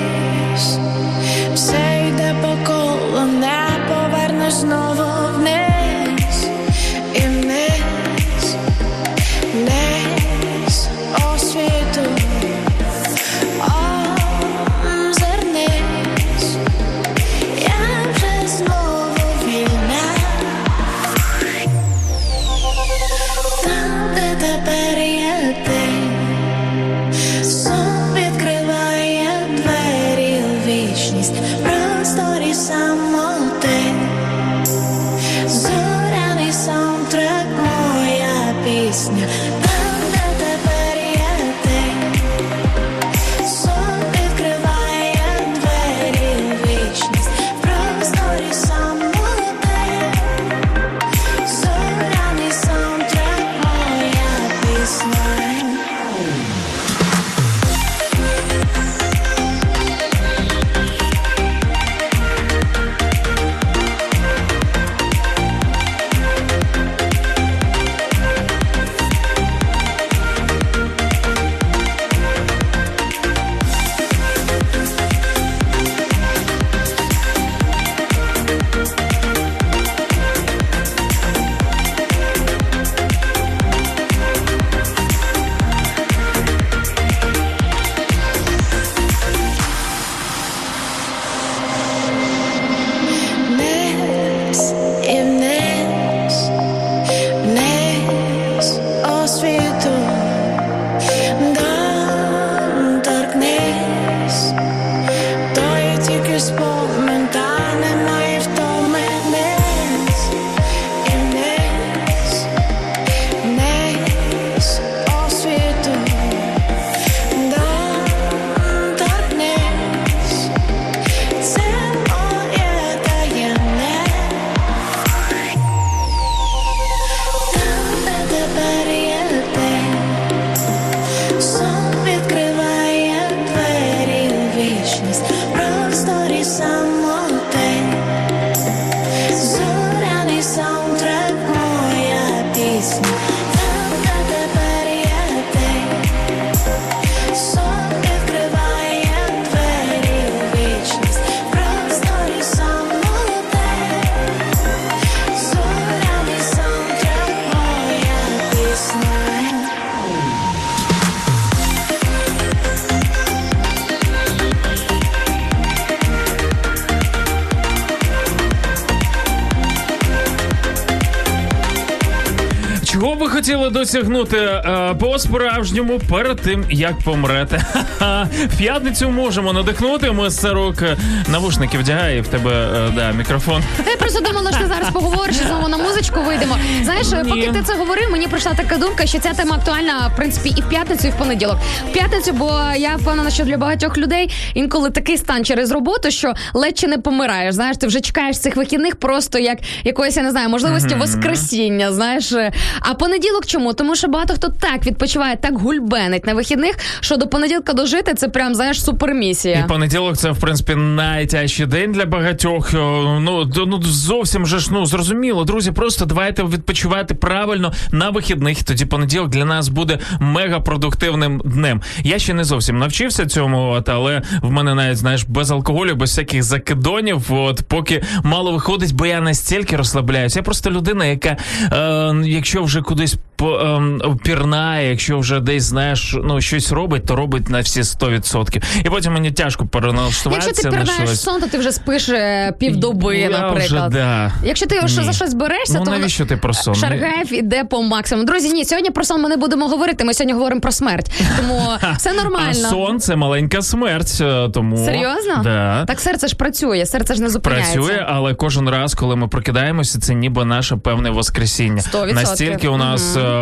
досягнути 173.93 174.61
е, 175.03 175.13
по 175.13 175.19
справжньому 175.19 175.99
перед 176.09 176.41
тим, 176.41 176.65
як 176.69 176.99
помрете? 176.99 177.65
В 178.47 178.57
п'ятницю 178.57 179.09
можемо 179.09 179.53
надихнути. 179.53 180.11
Ми 180.11 180.29
з 180.29 180.43
рук 180.43 180.83
навушники 181.27 181.77
вдягає 181.77 182.17
і 182.17 182.21
в 182.21 182.27
тебе 182.27 182.51
е, 182.51 182.91
да, 182.95 183.11
мікрофон. 183.11 183.63
Я 183.87 183.97
просто 183.97 184.19
думала, 184.19 184.51
що 184.51 184.59
ти 184.59 184.67
зараз 184.67 184.89
поговориш 184.93 185.35
і 185.35 185.47
знову 185.47 185.67
на 185.67 185.77
музичку 185.77 186.19
вийдемо. 186.21 186.57
Знаєш, 186.83 187.07
Ні. 187.11 187.29
поки 187.29 187.51
ти 187.51 187.61
це 187.65 187.73
говорив, 187.73 188.11
мені 188.11 188.27
прийшла 188.27 188.53
така 188.53 188.77
думка, 188.77 189.05
що 189.05 189.19
ця 189.19 189.33
тема 189.33 189.55
актуальна 189.55 190.11
в 190.13 190.15
принципі 190.15 190.53
і 190.57 190.61
в 190.61 190.69
п'ятницю, 190.69 191.07
і 191.07 191.11
в 191.11 191.15
понеділок. 191.15 191.57
В 191.89 191.93
п'ятницю, 191.93 192.33
бо 192.33 192.61
я 192.77 192.95
впевнена, 192.95 193.29
що 193.29 193.43
для 193.43 193.57
багатьох 193.57 193.97
людей 193.97 194.29
інколи 194.53 194.89
такий 194.89 195.17
стан 195.17 195.45
через 195.45 195.71
роботу, 195.71 196.11
що 196.11 196.33
ледь 196.53 196.77
чи 196.77 196.87
не 196.87 196.97
помираєш. 196.97 197.55
Знаєш, 197.55 197.77
ти 197.77 197.87
вже 197.87 198.01
чекаєш 198.01 198.39
цих 198.39 198.55
вихідних 198.55 198.95
просто 198.95 199.39
як 199.39 199.57
якоїсь, 199.83 200.17
я 200.17 200.23
не 200.23 200.31
знаю, 200.31 200.49
можливості 200.49 200.95
воскресіння. 200.95 201.91
Знаєш, 201.91 202.33
а 202.79 202.93
понеділок 202.93 203.45
чому? 203.45 203.73
Тому 203.73 203.95
що 203.95 204.07
багато 204.07 204.33
хто 204.33 204.49
так 204.49 204.87
відпочиває, 204.93 205.37
так 205.37 205.57
гульбенить 205.57 206.25
на 206.25 206.33
вихідних, 206.33 206.75
що 206.99 207.17
до 207.17 207.27
понеділка 207.27 207.73
дожити 207.73 208.13
це 208.13 208.27
прям 208.27 208.55
знаєш 208.55 208.83
супермісія. 208.83 209.59
І 209.65 209.67
понеділок 209.67 210.17
це 210.17 210.31
в 210.31 210.39
принципі 210.39 210.75
найтяжчий 210.75 211.65
день 211.65 211.91
для 211.91 212.05
багатьох. 212.05 212.73
Е, 212.73 212.77
Ну 213.19 213.49
ну 213.67 213.81
зовсім 213.83 214.45
же 214.45 214.59
ж 214.59 214.69
ну 214.71 214.85
зрозуміло, 214.85 215.43
друзі. 215.43 215.71
Просто 215.71 216.05
давайте 216.05 216.43
відпочивати 216.43 217.15
правильно 217.15 217.73
на 217.91 218.09
вихідних. 218.09 218.63
Тоді 218.63 218.85
понеділок 218.85 219.29
для 219.29 219.45
нас 219.45 219.67
буде 219.67 219.99
мега 220.19 220.59
продуктивним 220.59 221.41
днем. 221.45 221.81
Я 222.03 222.19
ще 222.19 222.33
не 222.33 222.43
зовсім 222.43 222.77
навчився 222.77 223.25
цьому, 223.25 223.69
от 223.69 223.89
але 223.89 224.21
в 224.41 224.51
мене 224.51 224.75
навіть 224.75 224.97
знаєш 224.97 225.23
без 225.27 225.51
алкоголю, 225.51 225.95
без 225.95 226.09
всяких 226.09 226.43
закидонів. 226.43 227.33
От 227.33 227.61
поки 227.67 228.03
мало 228.23 228.51
виходить, 228.51 228.93
бо 228.95 229.05
я 229.05 229.21
настільки 229.21 229.77
розслабляюсь. 229.77 230.35
Я 230.35 230.41
просто 230.41 230.71
людина, 230.71 231.05
яка 231.05 231.37
е, 231.71 232.13
якщо 232.25 232.63
вже 232.63 232.81
кудись 232.81 233.15
по, 233.43 233.59
ем, 233.59 234.19
пірнає, 234.23 234.89
якщо 234.89 235.19
вже 235.19 235.39
десь 235.39 235.63
знаєш, 235.63 236.15
ну 236.23 236.41
щось 236.41 236.71
робить, 236.71 237.05
то 237.05 237.15
робить 237.15 237.49
на 237.49 237.59
всі 237.59 237.81
100%. 237.81 238.63
І 238.85 238.89
потім 238.89 239.13
мені 239.13 239.31
тяжко 239.31 239.65
переналаштуватися. 239.65 240.47
Якщо 240.47 240.69
ти 240.69 240.77
пірнаєш 240.77 241.19
сон, 241.19 241.41
то 241.41 241.47
ти 241.47 241.57
вже 241.57 241.71
спиш 241.71 242.09
е, 242.09 242.53
півдоби, 242.59 243.17
Я 243.17 243.29
наприклад. 243.29 243.91
Вже, 243.91 243.99
да. 243.99 244.31
Якщо 244.43 244.65
ти 244.65 244.87
що 244.87 245.03
за 245.03 245.13
щось 245.13 245.33
берешся, 245.33 245.79
Ну, 245.79 245.85
то 245.85 245.91
навіщо 245.91 246.25
ти 246.25 246.37
про 246.37 246.53
сон? 246.53 246.75
Шаргаєв 246.75 247.33
іде 247.33 247.63
по 247.63 247.83
максимуму. 247.83 248.27
Друзі, 248.27 248.49
ні, 248.49 248.65
сьогодні 248.65 248.89
про 248.89 249.03
сон 249.03 249.21
ми 249.21 249.29
не 249.29 249.37
будемо 249.37 249.67
говорити. 249.67 250.03
Ми 250.03 250.13
сьогодні 250.13 250.33
говоримо 250.33 250.61
про 250.61 250.71
смерть. 250.71 251.11
Тому 251.37 251.61
все 251.97 252.13
нормально. 252.13 252.49
А 252.49 252.53
сон 252.69 252.99
це 252.99 253.15
маленька 253.15 253.61
смерть, 253.61 254.17
е, 254.21 254.49
тому 254.53 254.85
Серйозно? 254.85 255.41
Да. 255.43 255.85
Так 255.85 255.99
серце 255.99 256.27
ж 256.27 256.35
працює, 256.35 256.85
серце 256.85 257.15
ж 257.15 257.21
не 257.21 257.29
зупиняється. 257.29 257.73
Працює, 257.73 258.05
але 258.07 258.33
кожен 258.33 258.69
раз, 258.69 258.93
коли 258.93 259.15
ми 259.15 259.27
прокидаємося, 259.27 259.99
це 259.99 260.13
ніби 260.13 260.45
наше 260.45 260.75
певне 260.75 261.09
воскресіння. 261.09 261.81
100%. 261.81 262.13
Настільки 262.13 262.67
у 262.67 262.77
нас 262.77 263.17
пр- 263.17 263.32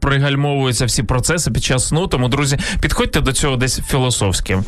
пригальмовуються 0.00 0.86
всі 0.86 1.02
процеси 1.02 1.50
під 1.50 1.64
час 1.64 1.88
сну. 1.88 2.06
Тому, 2.06 2.28
друзі, 2.28 2.58
підходьте 2.80 3.20
до 3.20 3.32
цього 3.32 3.56
десь 3.56 3.80
філософським. 3.80 4.64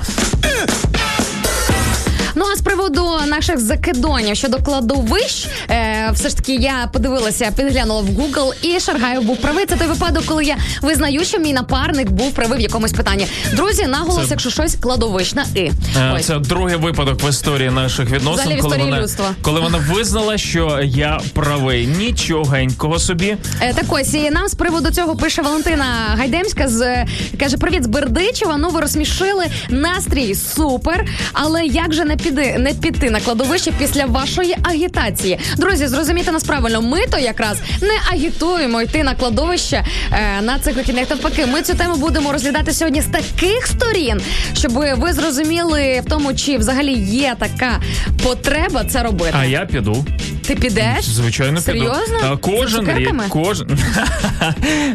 Ну 2.38 2.44
а 2.52 2.56
з 2.56 2.60
приводу 2.62 3.10
наших 3.26 3.58
закидонів 3.58 4.36
щодо 4.36 4.58
кладовищ, 4.58 5.46
е, 5.70 6.10
все 6.14 6.28
ж 6.28 6.36
таки 6.36 6.54
я 6.54 6.90
подивилася, 6.92 7.52
підглянула 7.56 8.00
в 8.00 8.08
Google, 8.08 8.52
і 8.62 8.80
Шаргаєв 8.80 9.22
був 9.22 9.36
правий. 9.36 9.66
Це 9.66 9.76
той 9.76 9.88
випадок, 9.88 10.24
коли 10.26 10.44
я 10.44 10.56
визнаю, 10.82 11.24
що 11.24 11.38
мій 11.38 11.52
напарник 11.52 12.10
був 12.10 12.32
правий 12.32 12.58
в 12.58 12.62
якомусь 12.62 12.92
питанні. 12.92 13.26
Друзі, 13.52 13.86
наголос, 13.86 14.24
Це- 14.24 14.30
якщо 14.30 14.50
щось 14.50 14.74
кладовищ 14.74 15.34
на 15.34 15.44
і. 15.54 15.70
Е, 15.96 16.20
Це 16.22 16.38
другий 16.38 16.76
випадок 16.76 17.22
в 17.22 17.28
історії 17.28 17.70
наших 17.70 18.10
відносин, 18.10 18.44
Взагалі 18.44 18.60
коли 18.60 18.76
вона, 18.76 19.00
людства. 19.00 19.34
коли 19.42 19.60
вона 19.60 19.78
визнала, 19.78 20.38
що 20.38 20.80
я 20.84 21.20
правий. 21.34 21.86
Нічогенького 21.86 22.98
собі. 22.98 23.36
Е, 23.60 23.74
так 23.74 23.84
ось 23.88 24.14
і 24.14 24.30
нам 24.30 24.48
з 24.48 24.54
приводу 24.54 24.90
цього 24.90 25.16
пише 25.16 25.42
Валентина 25.42 25.84
Гайдемська 26.16 26.68
з 26.68 27.04
каже: 27.40 27.56
Привіт 27.56 27.84
з 27.84 27.86
Бердичева. 27.86 28.56
Ну 28.56 28.68
ви 28.70 28.80
розсмішили 28.80 29.44
настрій 29.68 30.34
супер. 30.34 31.06
Але 31.32 31.64
як 31.66 31.92
же 31.94 32.04
не 32.04 32.16
піди 32.28 32.58
не 32.58 32.74
піти 32.74 33.10
на 33.10 33.20
кладовище 33.20 33.72
після 33.78 34.06
вашої 34.06 34.56
агітації? 34.62 35.38
Друзі, 35.56 35.86
зрозумійте 35.86 36.32
нас 36.32 36.44
правильно. 36.44 36.82
Ми 36.82 37.06
то 37.06 37.18
якраз 37.18 37.58
не 37.82 37.94
агітуємо 38.12 38.82
йти 38.82 39.02
на 39.02 39.14
кладовище 39.14 39.84
е, 40.12 40.42
на 40.42 40.58
цих 40.58 40.76
вихідних. 40.76 41.10
Навпаки, 41.10 41.46
ми 41.46 41.62
цю 41.62 41.74
тему 41.74 41.96
будемо 41.96 42.32
розглядати 42.32 42.72
сьогодні 42.72 43.00
з 43.02 43.06
таких 43.06 43.66
сторін, 43.66 44.20
щоб 44.54 44.72
ви 44.72 45.12
зрозуміли 45.12 46.02
в 46.06 46.10
тому, 46.10 46.34
чи 46.34 46.58
взагалі 46.58 46.92
є 46.98 47.34
така 47.38 47.80
потреба 48.24 48.84
це 48.84 49.02
робити. 49.02 49.34
А 49.40 49.44
я 49.44 49.66
піду. 49.66 50.04
Ти 50.46 50.54
підеш? 50.56 51.04
Звичайно, 51.04 51.60
Серйозно? 51.60 52.18
піду. 52.22 52.38
Кожен 52.40 52.96
рік, 52.96 53.14
кожен 53.28 53.68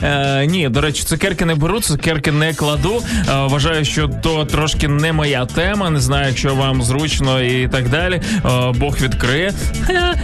Е, 0.04 0.46
ні, 0.50 0.70
до 0.70 0.82
речі, 0.82 1.04
цукерки 1.04 1.46
не 1.46 1.56
беру, 1.56 1.82
цукерки 1.82 2.32
не 2.32 2.54
кладу. 2.54 3.04
Е, 3.30 3.34
Вважаю, 3.34 3.86
що 3.86 4.10
то 4.24 4.46
трошки 4.46 4.88
не 4.88 5.14
моя 5.14 5.46
тема. 5.46 5.90
Не 5.90 6.00
знаю, 6.00 6.28
якщо 6.28 6.56
вам 6.56 6.84
зручно 6.84 7.23
і 7.42 7.68
так 7.68 7.90
далі. 7.90 8.22
Е, 8.46 8.72
Бог 8.76 8.98
відкриє. 9.02 9.54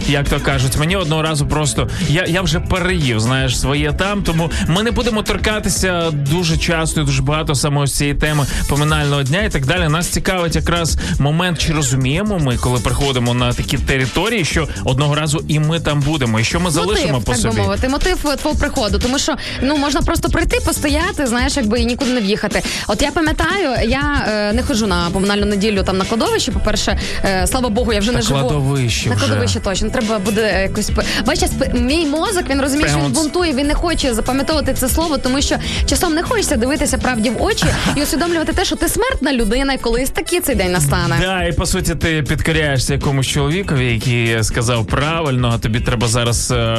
Як 0.08 0.28
то 0.28 0.40
кажуть, 0.40 0.76
мені 0.76 0.96
одного 0.96 1.22
разу 1.22 1.46
просто 1.46 1.88
я, 2.08 2.24
я 2.24 2.42
вже 2.42 2.60
переїв, 2.60 3.20
знаєш, 3.20 3.60
своє 3.60 3.92
там. 3.92 4.22
Тому 4.22 4.50
ми 4.68 4.82
не 4.82 4.90
будемо 4.90 5.22
торкатися 5.22 6.10
дуже 6.10 6.56
часто 6.56 7.00
і 7.00 7.04
дуже 7.04 7.22
багато 7.22 7.54
саме 7.54 7.80
ось 7.80 7.96
цієї 7.96 8.16
теми 8.16 8.46
поминального 8.68 9.22
дня 9.22 9.42
і 9.42 9.48
так 9.50 9.66
далі. 9.66 9.88
Нас 9.88 10.08
цікавить 10.08 10.56
якраз 10.56 10.98
момент, 11.18 11.58
чи 11.58 11.72
розуміємо 11.72 12.38
ми, 12.38 12.56
коли 12.56 12.80
приходимо 12.80 13.34
на 13.34 13.52
такі 13.52 13.78
території, 13.78 14.44
що 14.44 14.68
одного 14.84 15.14
разу 15.14 15.44
і 15.48 15.58
ми 15.60 15.80
там 15.80 16.00
будемо, 16.00 16.40
і 16.40 16.44
що 16.44 16.60
ми 16.60 16.70
залишимо 16.70 17.12
мотив, 17.12 17.24
по 17.24 17.32
так 17.32 17.40
собі. 17.40 17.56
би 17.56 17.62
мовити, 17.62 17.88
мотив 17.88 18.18
е, 18.26 18.36
твого 18.36 18.56
приходу. 18.56 18.98
Тому 18.98 19.18
що 19.18 19.36
ну 19.62 19.76
можна 19.76 20.02
просто 20.02 20.28
прийти, 20.28 20.60
постояти, 20.64 21.26
знаєш, 21.26 21.56
якби 21.56 21.80
і 21.80 21.86
нікуди 21.86 22.10
не 22.10 22.20
в'їхати. 22.20 22.62
От 22.88 23.02
я 23.02 23.10
пам'ятаю, 23.10 23.88
я 23.88 24.26
е, 24.28 24.52
не 24.52 24.62
ходжу 24.62 24.86
на 24.86 25.10
поминальну 25.12 25.46
неділю 25.46 25.82
там 25.82 25.98
на 25.98 26.04
кладовище. 26.04 26.52
По 26.52 26.60
перше, 26.60 26.79
е, 27.24 27.46
слава 27.46 27.68
Богу, 27.68 27.92
я 27.92 28.00
вже 28.00 28.12
не 28.12 28.22
живу. 28.22 28.40
кладовище 28.40 29.08
на 29.10 29.14
вже. 29.16 29.24
кладовище 29.26 29.60
точно. 29.60 29.90
Треба 29.90 30.18
буде 30.18 30.42
е, 30.54 30.62
якось 30.62 30.90
п- 30.90 31.02
бачиш, 31.26 31.48
сп- 31.50 31.80
мій 31.80 32.06
мозок 32.06 32.44
він 32.50 32.60
розуміє, 32.60 32.88
що 32.88 32.96
він 32.96 33.04
Прямо 33.04 33.14
бунтує. 33.22 33.52
Він 33.54 33.66
не 33.66 33.74
хоче 33.74 34.14
запам'ятовувати 34.14 34.74
це 34.74 34.88
слово, 34.88 35.18
тому 35.18 35.42
що 35.42 35.56
часом 35.86 36.14
не 36.14 36.22
хочеться 36.22 36.56
дивитися 36.56 36.98
правді 36.98 37.30
в 37.30 37.42
очі 37.42 37.64
і 37.96 38.02
усвідомлювати 38.02 38.52
те, 38.52 38.64
що 38.64 38.76
ти 38.76 38.88
смертна 38.88 39.32
людина, 39.32 39.72
і 39.72 39.78
колись 39.78 40.10
такий 40.10 40.40
цей 40.40 40.54
день 40.54 40.72
настане. 40.72 41.16
Да, 41.20 41.44
і 41.44 41.52
по 41.52 41.66
суті, 41.66 41.94
ти 41.94 42.22
підкоряєшся 42.22 42.92
якомусь 42.94 43.26
чоловікові, 43.26 43.92
який 43.92 44.44
сказав 44.44 44.86
правильно, 44.86 45.52
а 45.54 45.58
тобі 45.58 45.80
треба 45.80 46.06
зараз 46.08 46.50
е, 46.50 46.76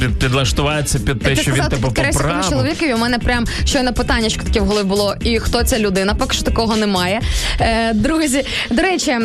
під- 0.00 0.18
підлаштуватися 0.18 0.98
під 0.98 1.22
те, 1.22 1.28
Ти 1.34 1.36
що 1.42 1.50
він 1.50 1.56
сказав, 1.56 1.70
ти 1.70 1.76
тебе 1.76 1.88
підкоряйся 1.88 2.18
тому 2.18 2.28
поправив. 2.30 2.50
чоловікові. 2.50 2.94
У 2.94 2.98
мене 2.98 3.18
прям 3.18 3.44
щойно 3.64 3.92
питаннячко 3.92 4.42
таке 4.44 4.60
в 4.60 4.64
голові 4.64 4.84
було. 4.84 5.14
І 5.20 5.38
хто 5.38 5.62
ця 5.62 5.78
людина? 5.78 6.14
Поки 6.14 6.34
що 6.34 6.42
такого 6.42 6.76
немає. 6.76 7.20
Е, 7.60 7.92
друзі, 7.94 8.44
до 8.70 8.82
речі, 8.82 9.10
е, 9.10 9.20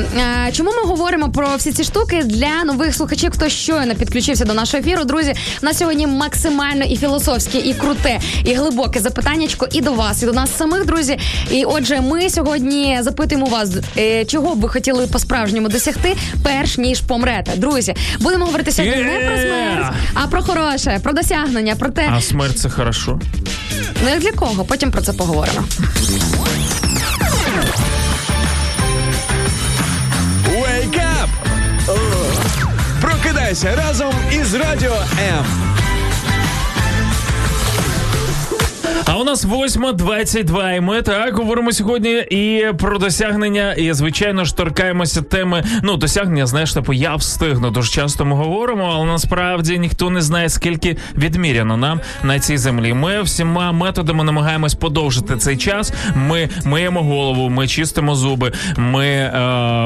чому 0.51 0.71
ми 0.71 0.81
говоримо 0.89 1.29
про 1.29 1.55
всі 1.55 1.71
ці 1.71 1.83
штуки 1.83 2.23
для 2.23 2.63
нових 2.63 2.95
слухачів, 2.95 3.31
хто 3.31 3.49
щойно 3.49 3.95
підключився 3.95 4.45
до 4.45 4.53
нашого 4.53 4.83
ефіру? 4.83 5.03
Друзі, 5.03 5.33
у 5.61 5.65
нас 5.65 5.77
сьогодні 5.77 6.07
максимально 6.07 6.83
і 6.83 6.97
філософське, 6.97 7.57
і 7.57 7.73
круте, 7.73 8.19
і 8.45 8.53
глибоке 8.53 8.99
запитаннячко 8.99 9.67
і 9.71 9.81
до 9.81 9.93
вас, 9.93 10.23
і 10.23 10.25
до 10.25 10.33
нас 10.33 10.57
самих, 10.57 10.85
друзі. 10.85 11.17
І 11.51 11.65
отже, 11.65 12.01
ми 12.01 12.29
сьогодні 12.29 12.97
запитуємо 13.01 13.45
вас, 13.45 13.69
е, 13.97 14.25
чого 14.25 14.55
б 14.55 14.59
ви 14.59 14.69
хотіли 14.69 15.07
по-справжньому 15.07 15.69
досягти, 15.69 16.15
перш 16.43 16.77
ніж 16.77 17.01
помрете. 17.01 17.51
Друзі, 17.55 17.95
будемо 18.19 18.45
говорити 18.45 18.71
сьогодні 18.71 19.03
не 19.03 19.19
про 19.19 19.37
смерть, 19.37 19.93
а 20.13 20.27
про 20.27 20.41
хороше, 20.41 20.99
про 21.03 21.13
досягнення, 21.13 21.75
про 21.75 21.89
те, 21.89 22.09
А 22.17 22.21
смерть 22.21 22.59
це 22.59 22.69
хорошо. 22.69 23.19
Ну 24.03 24.09
як 24.09 24.19
для 24.19 24.31
кого? 24.31 24.65
Потім 24.65 24.91
про 24.91 25.01
це 25.01 25.13
поговоримо. 25.13 25.63
Прокидайся 33.45 33.75
разом 33.87 34.13
із 34.31 34.53
Радіо 34.53 34.95
М. 35.29 35.74
А 39.05 39.17
у 39.17 39.23
нас 39.23 39.45
8.22, 39.45 40.77
і 40.77 40.79
ми 40.81 41.01
так 41.01 41.35
говоримо 41.35 41.71
сьогодні 41.71 42.11
і 42.11 42.65
про 42.79 42.97
досягнення, 42.99 43.73
і 43.73 43.93
звичайно 43.93 44.45
ж 44.45 44.57
торкаємося 44.57 45.21
теми. 45.21 45.63
Ну, 45.83 45.97
досягнення, 45.97 46.45
знаєш, 46.45 46.73
типу, 46.73 46.93
я 46.93 47.15
встигну. 47.15 47.71
Дуже 47.71 47.91
часто 47.91 48.25
ми 48.25 48.35
говоримо, 48.35 48.91
але 48.95 49.05
насправді 49.05 49.79
ніхто 49.79 50.09
не 50.09 50.21
знає, 50.21 50.49
скільки 50.49 50.97
відміряно 51.17 51.77
нам 51.77 51.99
на 52.23 52.39
цій 52.39 52.57
землі. 52.57 52.93
Ми 52.93 53.21
всіма 53.21 53.71
методами 53.71 54.23
намагаємось 54.23 54.75
подовжити 54.75 55.37
цей 55.37 55.57
час. 55.57 55.93
Ми 56.15 56.49
миємо 56.65 57.01
голову, 57.03 57.49
ми 57.49 57.67
чистимо 57.67 58.15
зуби, 58.15 58.51
ми 58.77 59.05
е, 59.07 59.39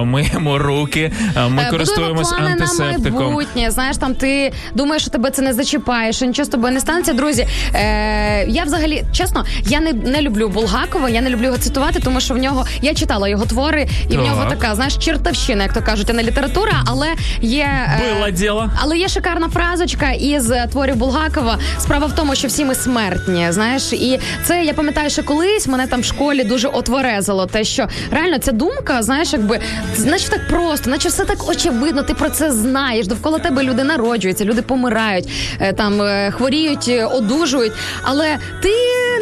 миємо 0.06 0.58
руки, 0.58 1.12
е, 1.38 1.48
ми 1.50 1.62
Е, 1.64 1.70
користуємось 1.70 2.30
плани 2.30 2.46
на 2.46 2.52
антисептиком. 2.52 3.24
майбутнє. 3.26 3.72
Знаєш, 3.72 3.98
там 3.98 4.16
ти 4.16 4.52
думаєш, 4.74 5.02
що 5.02 5.12
тебе 5.12 5.32
це 5.32 5.42
не 5.42 5.54
зачіпає, 5.54 6.14
що 6.14 6.26
нічого 6.26 6.46
з 6.46 6.50
тобою 6.50 6.74
не 6.74 6.80
станеться. 6.80 7.14
Друзі, 7.14 7.48
е, 7.74 8.46
я 8.48 8.64
взагалі 8.64 8.89
чесно, 9.12 9.46
я 9.66 9.80
не, 9.80 9.94
не 9.94 10.22
люблю 10.22 10.50
Булгакова, 10.50 11.10
я 11.10 11.22
не 11.22 11.30
люблю 11.30 11.46
його 11.46 11.58
цитувати, 11.58 12.00
тому 12.04 12.22
що 12.22 12.34
в 12.34 12.38
нього 12.38 12.66
я 12.82 12.94
читала 12.94 13.28
його 13.30 13.46
твори, 13.46 13.88
і 14.10 14.18
в 14.18 14.22
нього 14.22 14.46
така, 14.50 14.76
знаєш, 14.76 14.98
чертовщина, 14.98 15.64
як 15.64 15.74
то 15.74 15.82
кажуть, 15.82 16.10
а 16.10 16.14
не 16.14 16.24
література, 16.24 16.84
але 16.88 17.08
є 17.42 17.64
е, 17.64 18.14
Було 18.14 18.30
діло. 18.30 18.70
Але 18.82 18.98
є 18.98 19.08
шикарна 19.08 19.50
фразочка 19.50 20.12
із 20.12 20.52
творів 20.72 20.96
Булгакова. 20.96 21.58
Справа 21.80 22.06
в 22.08 22.16
тому, 22.16 22.36
що 22.36 22.48
всі 22.48 22.66
ми 22.66 22.76
смертні. 22.76 23.48
Знаєш, 23.50 23.94
і 23.94 24.20
це 24.44 24.64
я 24.64 24.74
пам'ятаю, 24.74 25.10
що 25.10 25.24
колись 25.24 25.68
мене 25.68 25.88
там 25.88 26.02
в 26.02 26.06
школі 26.06 26.44
дуже 26.44 26.68
отворезило. 26.68 27.46
Те, 27.46 27.64
що 27.64 27.88
реально 28.12 28.38
ця 28.38 28.52
думка, 28.52 29.04
знаєш, 29.04 29.34
якби 29.34 29.60
наче 30.06 30.30
так 30.30 30.48
просто, 30.48 30.90
наче 30.90 31.10
все 31.10 31.26
так 31.26 31.50
очевидно. 31.50 32.04
Ти 32.04 32.14
про 32.14 32.30
це 32.30 32.52
знаєш. 32.52 33.08
Довкола 33.08 33.40
тебе 33.40 33.64
люди 33.64 33.84
народжуються, 33.84 34.46
люди 34.46 34.62
помирають, 34.62 35.30
е, 35.60 35.74
там 35.74 36.02
е, 36.02 36.32
хворіють, 36.32 36.92
одужують. 37.14 37.74
Але 38.04 38.38
ти 38.62 38.70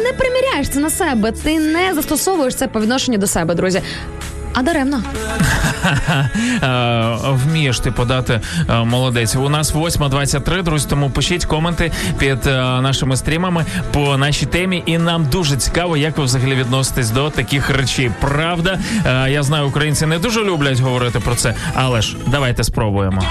не 0.04 0.12
приміряєш 0.12 0.68
це 0.68 0.80
на 0.80 0.90
себе, 0.90 1.32
ти 1.32 1.60
не 1.60 1.94
застосовуєш 1.94 2.54
це 2.54 2.68
по 2.68 2.80
відношенню 2.80 3.18
до 3.18 3.26
себе, 3.26 3.54
друзі. 3.54 3.82
А 4.54 4.62
даремно. 4.62 5.02
Е, 6.62 7.16
вмієш 7.22 7.80
ти 7.80 7.90
подати 7.90 8.40
е, 8.70 8.84
молодець. 8.84 9.36
У 9.36 9.48
нас 9.48 9.74
8.23, 9.74 10.62
друзі, 10.62 10.86
тому 10.90 11.10
пишіть 11.10 11.44
коменти 11.44 11.92
під 12.18 12.46
е, 12.46 12.50
нашими 12.60 13.16
стрімами 13.16 13.64
по 13.92 14.16
нашій 14.16 14.46
темі. 14.46 14.82
І 14.86 14.98
нам 14.98 15.24
дуже 15.24 15.56
цікаво, 15.56 15.96
як 15.96 16.18
ви 16.18 16.24
взагалі 16.24 16.54
відноситесь 16.54 17.10
до 17.10 17.30
таких 17.30 17.70
речей. 17.70 18.10
Правда, 18.20 18.78
я 19.28 19.42
знаю, 19.42 19.68
українці 19.68 20.06
не 20.06 20.18
дуже 20.18 20.44
люблять 20.44 20.80
говорити 20.80 21.20
про 21.20 21.34
це, 21.34 21.54
але 21.74 22.02
ж 22.02 22.16
давайте 22.26 22.64
спробуємо. 22.64 23.22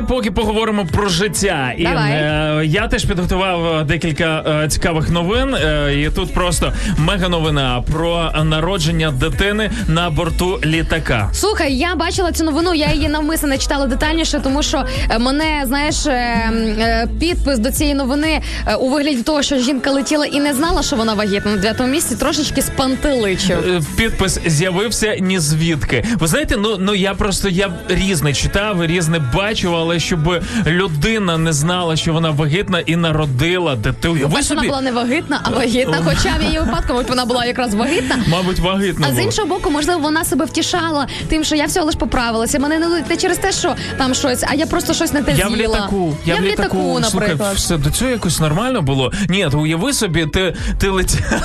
Давай 0.00 0.16
поки 0.16 0.30
поговоримо 0.30 0.86
про 0.86 1.08
життя. 1.08 1.72
І 1.76 1.82
Давай. 1.84 2.12
е, 2.12 2.62
я 2.66 2.88
теж 2.88 3.04
підготував 3.04 3.66
е, 3.80 3.84
декілька 3.84 4.44
е, 4.64 4.68
цікавих 4.68 5.10
новин. 5.10 5.54
Е, 5.54 5.94
і 6.02 6.10
тут 6.10 6.34
просто 6.34 6.72
мега 6.98 7.28
новина 7.28 7.82
про 7.92 8.32
народження 8.44 9.10
дитини 9.10 9.70
на 9.88 10.10
борту 10.10 10.60
літака. 10.64 11.30
Слухай, 11.32 11.74
я 11.74 11.94
бачила 11.94 12.32
цю 12.32 12.44
новину, 12.44 12.74
я 12.74 12.92
її 12.92 13.08
навмисно 13.08 13.48
не 13.48 13.58
читала 13.58 13.86
детальніше, 13.86 14.40
тому 14.44 14.62
що 14.62 14.84
е, 15.10 15.18
мене, 15.18 15.62
знаєш, 15.66 16.06
е, 16.06 17.08
підпис 17.20 17.58
до 17.58 17.70
цієї 17.70 17.94
новини 17.94 18.40
у 18.80 18.88
вигляді 18.90 19.22
того, 19.22 19.42
що 19.42 19.58
жінка 19.58 19.90
летіла 19.90 20.26
і 20.26 20.40
не 20.40 20.54
знала, 20.54 20.82
що 20.82 20.96
вона 20.96 21.14
вагітна 21.14 21.50
на 21.50 21.56
дев'ятому 21.56 21.92
місці, 21.92 22.16
трошечки 22.16 22.62
спантеличив. 22.62 23.86
Підпис 23.96 24.40
з'явився 24.46 25.16
ні 25.20 25.38
звідки. 25.38 26.04
Ви 26.18 26.26
знаєте, 26.26 26.56
ну 26.58 26.76
ну 26.78 26.94
я 26.94 27.14
просто 27.14 27.48
я 27.48 27.70
різне 27.88 28.32
читав, 28.32 28.84
різне 28.86 29.18
бачив, 29.34 29.74
але 29.88 30.00
щоб 30.00 30.42
людина 30.66 31.38
не 31.38 31.52
знала, 31.52 31.96
що 31.96 32.12
вона 32.12 32.30
вагітна 32.30 32.80
і 32.80 32.96
народила 32.96 33.76
дитину. 33.76 34.14
Ви 34.14 34.34
Перше, 34.34 34.54
вона 34.54 34.68
була 34.68 34.80
не 34.80 34.92
вагітна, 34.92 35.40
а 35.42 35.50
вагітна. 35.50 36.00
Хоча 36.04 36.36
в 36.38 36.42
її 36.42 36.58
випадку, 36.60 36.92
мабуть, 36.92 37.08
вона 37.08 37.24
була 37.24 37.44
якраз 37.44 37.74
вагітна. 37.74 38.18
мабуть, 38.28 38.58
вагітна. 38.58 39.06
А 39.10 39.14
з 39.14 39.18
іншого 39.18 39.48
боку, 39.48 39.70
можливо, 39.70 40.00
вона 40.00 40.24
себе 40.24 40.44
втішала 40.44 41.06
тим, 41.28 41.44
що 41.44 41.56
я 41.56 41.64
всього 41.64 41.86
лиш 41.86 41.94
поправилася. 41.94 42.58
Мене 42.58 42.78
не 42.78 42.86
не 43.08 43.16
через 43.16 43.38
те, 43.38 43.52
що 43.52 43.74
там 43.96 44.14
щось, 44.14 44.44
а 44.48 44.54
я 44.54 44.66
просто 44.66 44.94
щось 44.94 45.12
не 45.12 45.22
те 45.22 45.32
Я 45.32 45.48
в 45.48 45.56
літаку, 45.56 46.16
я, 46.26 46.34
в 46.34 46.40
літаку, 46.40 46.98
наприклад. 47.00 47.36
Слухай, 47.38 47.54
все 47.54 47.76
до 47.76 47.90
цього 47.90 48.10
якось 48.10 48.40
нормально 48.40 48.82
було. 48.82 49.12
Ні, 49.28 49.48
то 49.50 49.58
уяви 49.58 49.92
собі, 49.92 50.26
ти, 50.26 50.56
ти 50.78 50.88
летя... 50.88 51.40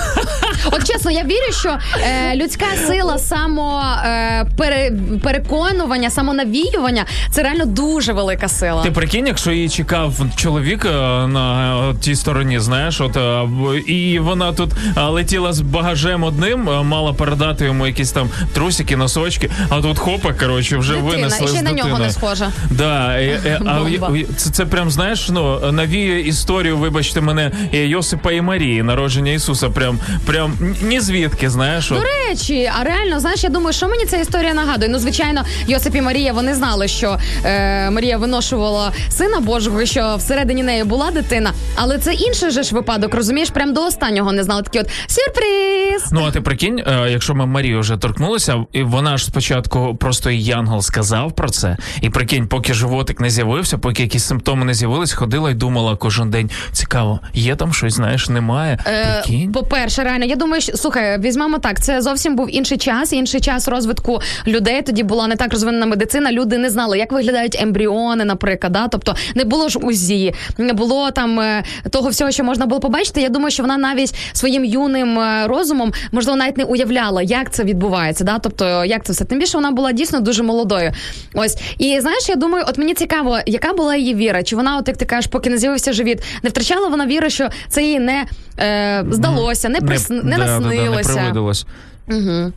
От 0.71 0.87
чесно, 0.87 1.11
я 1.11 1.23
вірю, 1.23 1.53
що 1.59 1.77
е, 1.99 2.35
людська 2.35 2.65
сила 2.87 3.17
само 3.17 3.83
е, 4.05 4.45
пере, 4.57 4.91
переконування, 5.23 6.09
самонавіювання 6.09 7.05
це 7.31 7.43
реально 7.43 7.65
дуже 7.65 8.13
велика 8.13 8.32
сила. 8.47 8.83
Ти 8.83 8.91
прикинь, 8.91 9.27
якщо 9.27 9.51
її 9.51 9.69
чекав 9.69 10.13
чоловік 10.35 10.85
е, 10.85 10.89
на 11.27 11.75
е, 11.89 11.95
тій 11.99 12.15
стороні, 12.15 12.59
знаєш, 12.59 13.01
от 13.01 13.17
е, 13.17 13.43
і 13.87 14.19
вона 14.19 14.53
тут 14.53 14.71
летіла 14.97 15.53
з 15.53 15.61
багажем 15.61 16.23
одним, 16.23 16.63
мала 16.63 17.13
передати 17.13 17.65
йому 17.65 17.87
якісь 17.87 18.11
там 18.11 18.29
трусики, 18.53 18.97
носочки, 18.97 19.49
а 19.69 19.81
тут 19.81 19.99
хопа, 19.99 20.33
коротше, 20.33 20.77
вже 20.77 20.93
Дитина, 20.93 21.11
винесли 21.11 21.45
і 21.45 21.49
ще 21.49 21.57
з 21.57 21.61
на 21.61 21.71
нього 21.71 21.99
не 21.99 22.11
схожа. 22.11 22.51
Да, 22.69 23.19
а 23.65 24.09
це, 24.35 24.49
це 24.49 24.65
прям 24.65 24.91
знаєш, 24.91 25.29
ну 25.29 25.71
навіює 25.71 26.19
історію, 26.19 26.77
вибачте 26.77 27.21
мене, 27.21 27.51
Йосипа 27.71 28.31
і 28.31 28.41
Марії, 28.41 28.83
народження 28.83 29.31
Ісуса. 29.31 29.69
Прям 29.69 29.99
прям 30.25 30.53
ні 30.81 30.99
звідки, 30.99 31.49
знаєш. 31.49 31.91
От. 31.91 31.97
До 31.97 32.03
речі, 32.03 32.71
а 32.79 32.83
реально, 32.83 33.19
знаєш, 33.19 33.43
я 33.43 33.49
думаю, 33.49 33.73
що 33.73 33.87
мені 33.87 34.05
ця 34.05 34.17
історія 34.17 34.53
нагадує. 34.53 34.91
Ну, 34.91 34.99
звичайно, 34.99 35.45
Йосип 35.67 35.95
і 35.95 36.01
Марія 36.01 36.33
вони 36.33 36.55
знали, 36.55 36.87
що 36.87 37.17
е, 37.45 37.89
Марія 37.89 38.17
виношувала 38.23 38.91
сина 39.09 39.39
Божого, 39.39 39.85
що 39.85 40.15
всередині 40.19 40.63
неї 40.63 40.83
була 40.83 41.11
дитина, 41.11 41.51
але 41.75 41.97
це 41.97 42.13
інший 42.13 42.51
же 42.51 42.63
ж 42.63 42.75
випадок, 42.75 43.13
розумієш, 43.13 43.49
прям 43.49 43.73
до 43.73 43.85
останнього 43.85 44.31
не 44.31 44.43
знали. 44.43 44.61
Такі 44.63 44.79
от 44.79 44.87
сюрприз. 45.07 46.11
Ну, 46.11 46.25
а 46.27 46.31
ти 46.31 46.41
прикинь, 46.41 46.79
е, 46.79 47.07
якщо 47.09 47.35
ми 47.35 47.45
Марію 47.45 47.79
вже 47.79 47.97
торкнулися, 47.97 48.65
і 48.71 48.83
вона 48.83 49.17
ж 49.17 49.25
спочатку 49.25 49.95
просто 49.99 50.29
і 50.31 50.43
Янгол 50.43 50.81
сказав 50.81 51.31
про 51.35 51.49
це. 51.49 51.77
І 52.01 52.09
прикинь, 52.09 52.47
поки 52.47 52.73
животик 52.73 53.19
не 53.19 53.29
з'явився, 53.29 53.77
поки 53.77 54.03
якісь 54.03 54.23
симптоми 54.23 54.65
не 54.65 54.73
з'явились, 54.73 55.13
ходила 55.13 55.51
і 55.51 55.53
думала 55.53 55.95
кожен 55.95 56.29
день. 56.29 56.49
Цікаво, 56.71 57.19
є 57.33 57.55
там 57.55 57.73
щось, 57.73 57.93
знаєш, 57.93 58.29
немає. 58.29 58.79
Е, 58.87 59.21
Прикинь. 59.23 59.51
По-перше, 59.51 60.03
реально, 60.03 60.25
я 60.25 60.35
думаю, 60.35 60.61
що 60.61 60.77
слухай, 60.77 61.19
візьмемо 61.19 61.57
так. 61.59 61.83
Це 61.83 62.01
зовсім 62.01 62.35
був 62.35 62.55
інший 62.55 62.77
час, 62.77 63.13
інший 63.13 63.41
час 63.41 63.67
розвитку 63.67 64.21
людей. 64.47 64.81
Тоді 64.81 65.03
була 65.03 65.27
не 65.27 65.35
так 65.35 65.51
розвинена 65.51 65.85
медицина. 65.85 66.31
Люди 66.31 66.57
не 66.57 66.69
знали, 66.69 66.97
як 66.97 67.11
виглядають 67.11 67.57
ембріони, 67.61 68.12
наприклад. 68.15 68.73
Да? 68.73 68.87
Тобто 68.87 69.15
не 69.35 69.43
було 69.43 69.69
ж 69.69 69.79
УЗІ, 69.79 70.33
не 70.57 70.73
було 70.73 71.11
там 71.11 71.39
е, 71.39 71.63
того 71.89 72.09
всього, 72.09 72.31
що 72.31 72.43
можна 72.43 72.65
було 72.65 72.81
побачити. 72.81 73.21
Я 73.21 73.29
думаю, 73.29 73.51
що 73.51 73.63
вона 73.63 73.77
навіть 73.77 74.15
своїм 74.33 74.65
юним 74.65 75.19
е, 75.19 75.47
розумом, 75.47 75.93
можливо, 76.11 76.37
навіть 76.37 76.57
не 76.57 76.63
уявляла, 76.63 77.21
як 77.21 77.53
це 77.53 77.63
відбувається. 77.63 78.23
Да? 78.23 78.39
Тобто, 78.39 78.85
як 78.85 79.05
це 79.05 79.13
все. 79.13 79.25
Тим 79.25 79.39
більше 79.39 79.57
вона 79.57 79.71
була 79.71 79.91
дійсно 79.91 80.19
дуже 80.19 80.43
молодою. 80.43 80.91
Ось 81.33 81.57
і 81.77 81.99
знаєш, 81.99 82.29
я 82.29 82.35
думаю, 82.35 82.65
от 82.67 82.77
мені 82.77 82.93
цікаво, 82.93 83.39
яка 83.45 83.73
була 83.73 83.95
її 83.95 84.15
віра? 84.15 84.43
Чи 84.43 84.55
вона, 84.55 84.77
от 84.77 84.87
як 84.87 84.97
ти 84.97 85.05
кажеш, 85.05 85.31
поки 85.31 85.49
не 85.49 85.57
з'явився 85.57 85.93
живіт, 85.93 86.23
не 86.43 86.49
втрачала 86.49 86.87
вона 86.87 87.05
віри, 87.05 87.29
що 87.29 87.49
це 87.69 87.83
їй 87.83 87.99
не 87.99 88.25
е, 88.59 89.05
здалося, 89.09 89.69
не 89.69 89.81
прис... 89.81 90.09
не, 90.09 90.21
да, 90.21 90.23
да, 90.23 90.37
да, 90.37 90.59
наснилося. 90.59 91.65
не. 92.07 92.15
Угу. 92.17 92.53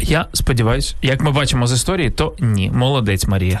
Я 0.00 0.26
сподіваюся, 0.32 0.94
як 1.02 1.20
ми 1.20 1.30
бачимо 1.32 1.66
з 1.66 1.72
історії, 1.72 2.10
то 2.10 2.34
ні. 2.40 2.70
Молодець 2.74 3.26
Марія. 3.26 3.60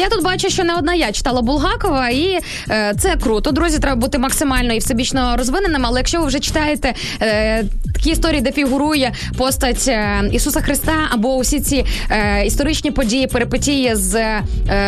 Я 0.00 0.08
тут 0.08 0.22
бачу, 0.24 0.50
що 0.50 0.64
не 0.64 0.74
одна 0.74 0.94
я 0.94 1.12
читала 1.12 1.42
Булгакова, 1.42 2.08
і 2.08 2.38
е, 2.70 2.94
це 2.98 3.16
круто. 3.16 3.50
Друзі, 3.50 3.78
треба 3.78 3.96
бути 3.96 4.18
максимально 4.18 4.72
і 4.74 4.78
всебічно 4.78 5.36
розвиненим. 5.36 5.86
Але 5.86 6.00
якщо 6.00 6.20
ви 6.20 6.26
вже 6.26 6.40
читаєте 6.40 6.94
е, 7.22 7.64
такі 7.94 8.10
історії, 8.10 8.40
де 8.40 8.52
фігурує 8.52 9.12
постать 9.38 9.84
е, 9.88 10.28
Ісуса 10.32 10.60
Христа, 10.60 10.92
або 11.10 11.36
усі 11.36 11.60
ці 11.60 11.84
е, 12.10 12.46
історичні 12.46 12.90
події, 12.90 13.26
перипетії 13.26 13.94
з 13.94 14.14
е, 14.14 14.42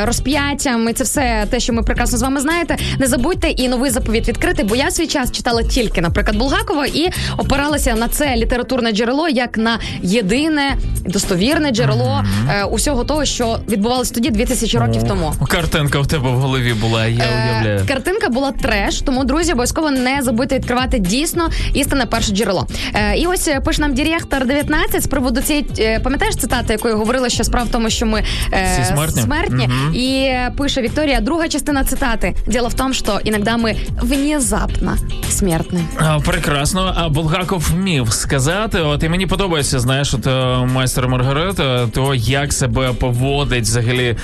розп'яттям, 0.04 0.88
і 0.88 0.92
це 0.92 1.04
все 1.04 1.46
те, 1.50 1.60
що 1.60 1.72
ми 1.72 1.82
прекрасно 1.82 2.18
з 2.18 2.22
вами 2.22 2.40
знаєте. 2.40 2.76
Не 2.98 3.06
забудьте 3.06 3.50
і 3.50 3.68
новий 3.68 3.90
заповіт 3.90 4.28
відкрити, 4.28 4.64
бо 4.64 4.76
я 4.76 4.90
свій 4.90 5.06
час 5.06 5.32
читала 5.32 5.62
тільки, 5.62 6.00
наприклад, 6.00 6.36
Булгакова 6.36 6.86
і 6.86 7.10
опиралася 7.38 7.94
на 7.94 8.08
це 8.08 8.36
літературне 8.36 8.92
джерело 8.92 9.28
як 9.28 9.58
на 9.58 9.78
єдине 10.02 10.76
достовірне 11.04 11.70
джерело 11.70 12.24
е, 12.50 12.64
усього 12.64 13.04
того, 13.04 13.24
що 13.24 13.58
відбувалося 13.68 14.14
тоді 14.14 14.30
2000 14.30 14.78
років 14.78 15.01
тому. 15.08 15.32
Картинка 15.48 16.00
в 16.00 16.06
тебе 16.06 16.30
в 16.30 16.34
голові 16.38 16.74
була, 16.74 17.06
я 17.06 17.24
уявляю. 17.24 17.78
Е, 17.78 17.86
картинка 17.88 18.28
була 18.28 18.52
треш, 18.52 19.00
тому 19.00 19.24
друзі, 19.24 19.52
обов'язково 19.52 19.90
не 19.90 20.22
забудьте 20.22 20.58
відкривати 20.58 20.98
дійсно 20.98 21.48
істинне 21.74 22.06
перше 22.06 22.32
джерело. 22.32 22.66
Е, 22.94 23.16
і 23.16 23.26
ось 23.26 23.48
е, 23.48 23.60
пише 23.60 23.80
нам 23.80 23.94
директор 23.94 24.46
19 24.46 25.02
з 25.02 25.06
приводу 25.06 25.40
цієї 25.40 25.66
пам'ятаєш 26.04 26.36
цитати, 26.36 26.72
якою 26.72 26.96
говорила, 26.96 27.28
що 27.28 27.44
справа 27.44 27.66
в 27.66 27.72
тому, 27.72 27.90
що 27.90 28.06
ми 28.06 28.24
е, 28.52 28.78
Всі 28.82 28.92
смертні? 28.94 29.22
смертні. 29.22 29.68
І 29.94 30.32
пише 30.58 30.82
Вікторія, 30.82 31.20
друга 31.20 31.48
частина 31.48 31.84
цитати. 31.84 32.34
Діло 32.46 32.68
в 32.68 32.74
тому, 32.74 32.94
що 32.94 33.20
іноді 33.24 33.50
ми 33.58 33.76
внезапно 34.02 34.96
смертні. 35.30 35.80
А, 35.98 36.18
Прекрасно. 36.20 36.94
А 36.96 37.08
Булгаков 37.08 37.60
вмів 37.72 38.12
сказати. 38.12 38.78
От 38.80 39.02
і 39.02 39.08
мені 39.08 39.26
подобається, 39.26 39.78
знаєш, 39.78 40.14
от 40.14 40.26
майстер 40.72 41.08
Маргарита, 41.08 41.86
то 41.86 42.14
як 42.14 42.52
себе 42.52 42.92
поводить 42.92 43.64
взагалі 43.64 44.16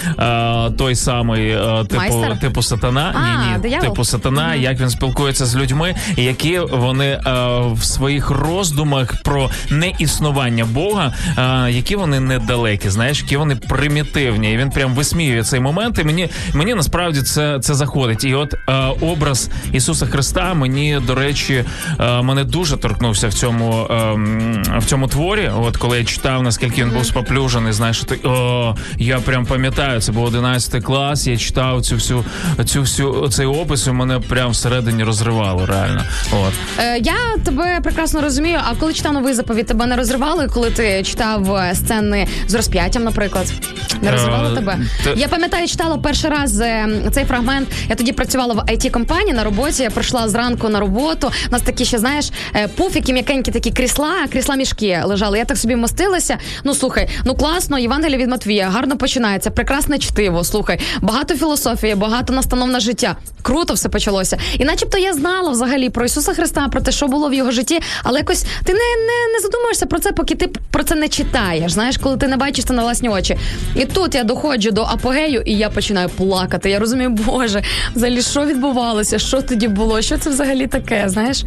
той 0.70 0.94
самий 0.94 1.50
е, 1.50 1.85
типу, 1.88 1.96
Майстер? 1.96 2.38
типу 2.40 2.62
сатана. 2.62 3.14
А, 3.14 3.46
ні, 3.46 3.52
ні, 3.52 3.59
диявол? 3.62 3.88
типу 3.88 4.04
сатана, 4.04 4.54
як 4.54 4.81
він 4.81 4.90
спілкується 4.90 5.46
з 5.46 5.57
людьми, 5.57 5.94
які 6.16 6.59
вони 6.59 7.07
е, 7.07 7.20
в 7.72 7.85
своїх 7.85 8.31
роздумах 8.31 9.22
про 9.22 9.50
неіснування 9.70 10.64
Бога, 10.64 11.14
е, 11.38 11.70
які 11.70 11.96
вони 11.96 12.20
недалекі, 12.20 12.90
знаєш, 12.90 13.22
які 13.22 13.37
вони 13.37 13.57
примітивні. 13.57 14.52
І 14.52 14.57
він 14.57 14.70
прям 14.70 14.94
висміює 14.94 15.42
цей 15.42 15.61
момент. 15.61 15.98
І 15.98 16.04
мені 16.04 16.28
мені 16.54 16.74
насправді 16.74 17.22
це, 17.22 17.59
це 17.61 17.74
заходить. 17.74 18.24
І 18.24 18.35
от 18.35 18.54
е, 18.54 18.72
образ 19.00 19.50
Ісуса 19.72 20.07
Христа 20.07 20.54
мені, 20.54 21.00
до 21.07 21.14
речі, 21.14 21.64
е, 22.00 22.22
мене 22.22 22.44
дуже 22.44 22.76
торкнувся 22.76 23.28
в 23.28 23.35
цьому 23.35 23.87
е, 23.90 23.94
м, 23.94 24.62
в 24.78 24.85
цьому 24.85 25.09
творі. 25.09 25.50
От 25.57 25.76
коли 25.76 25.98
я 25.98 26.04
читав, 26.04 26.42
наскільки 26.42 26.85
він 26.85 26.90
був 26.90 27.07
споплюжений, 27.07 27.72
знаєш, 27.72 28.00
ти 28.00 28.18
о, 28.24 28.76
я 28.98 29.18
прям 29.18 29.46
пам'ятаю, 29.46 30.00
це 30.00 30.12
був 30.12 30.24
11 30.24 30.58
клас. 30.66 31.27
Я 31.27 31.37
читав 31.37 31.83
цю 31.83 31.94
всю 31.94 32.25
цю 32.66 32.81
всю 32.81 33.29
цей 33.29 33.47
опис, 33.47 33.87
і 33.87 33.90
мене 33.90 34.21
прям 34.21 34.51
всередині 34.51 35.05
розривало. 35.05 35.66
Реально, 35.66 36.03
от 36.33 36.53
Е, 36.79 36.99
я 36.99 37.14
тебе 37.44 37.81
прекрасно 37.83 38.21
розумію. 38.21 38.59
А 38.64 38.75
коли 38.75 38.92
читав 38.92 39.12
новий 39.12 39.35
заповіт, 39.35 39.66
тебе 39.66 39.87
не 39.87 39.97
розривали, 39.97 40.49
коли 40.55 40.71
ти 40.71 41.03
читав 41.03 41.57
е, 41.57 41.75
сцени 41.75 42.27
з 42.49 42.55
розп'яттям, 42.55 43.05
наприклад? 43.05 43.47
Не 44.03 44.11
Е, 44.11 44.55
тебе? 44.55 44.79
та- 45.05 45.11
Я 45.16 45.29
пам'ятаю, 45.29 45.68
читала 45.68 45.99
перший 45.99 46.31
раз 46.31 46.61
е, 46.61 46.88
цей 47.12 47.25
фрагмент. 47.25 47.68
Я 47.88 47.94
тоді 47.97 48.12
працювала 48.12 48.55
в 48.55 48.59
it 48.59 48.90
компанії 48.90 49.33
на 49.33 49.44
роботі. 49.44 49.83
Я 49.83 49.90
прийшла 49.90 50.29
зранку 50.29 50.68
на 50.68 50.81
роботу. 50.81 51.31
У 51.49 51.53
нас 51.53 51.62
такі 51.62 51.85
ще 51.85 51.99
знаєш 51.99 52.31
е, 52.55 52.68
пуфіки, 52.68 53.12
м'якенькі 53.12 53.51
такі 53.51 53.71
крісла, 53.71 54.14
крісла 54.33 54.57
мішки 54.57 55.01
лежали. 55.05 55.38
Я 55.38 55.44
так 55.44 55.57
собі 55.59 55.77
мостилася. 55.77 56.38
Ну 56.64 56.75
слухай, 56.75 57.09
ну 57.25 57.35
класно, 57.35 57.79
Євангелія 57.79 58.18
від 58.18 58.29
Матвія, 58.29 58.68
гарно 58.68 58.97
починається, 58.97 59.51
прекрасне 59.51 59.99
чтиво. 59.99 60.44
Слухай, 60.48 60.80
багато 61.00 61.34
філософії, 61.34 61.94
багато 61.94 62.32
настанов 62.32 62.68
на 62.68 62.80
життя. 62.80 63.16
Круто 63.42 63.74
все 63.74 63.88
почалося. 63.88 64.38
І 64.58 64.64
начебто 64.64 64.98
я 64.98 65.12
знала 65.12 65.50
взагалі 65.50 65.90
про 65.90 66.04
Ісуса 66.04 66.34
Христа, 66.34 66.68
про 66.68 66.80
те, 66.80 66.92
що 66.92 67.08
було 67.08 67.28
в 67.28 67.34
його 67.34 67.50
житті, 67.50 67.80
але 68.02 68.18
якось 68.18 68.42
ти 68.42 68.72
не, 68.72 68.78
не, 68.78 69.32
не 69.34 69.40
задумуєшся 69.42 69.87
про 69.87 69.98
це, 69.98 70.12
поки 70.12 70.34
ти 70.34 70.50
про 70.70 70.84
це 70.84 70.94
не 70.94 71.08
читаєш. 71.08 71.72
Знаєш, 71.72 71.98
коли 71.98 72.16
ти 72.16 72.28
не 72.28 72.37
бачиш 72.37 72.64
це 72.64 72.72
на 72.72 72.82
власні 72.82 73.08
очі. 73.08 73.37
І 73.74 73.84
тут 73.84 74.14
я 74.14 74.24
доходжу 74.24 74.70
до 74.70 74.82
апогею, 74.82 75.42
і 75.44 75.52
я 75.52 75.70
починаю 75.70 76.08
плакати. 76.08 76.70
Я 76.70 76.78
розумію, 76.78 77.11
Боже, 77.11 77.62
взагалі, 77.94 78.22
що 78.22 78.44
відбувалося, 78.46 79.18
що 79.18 79.42
тоді 79.42 79.68
було, 79.68 80.02
що 80.02 80.18
це 80.18 80.30
взагалі 80.30 80.66
таке, 80.66 81.04
знаєш, 81.06 81.44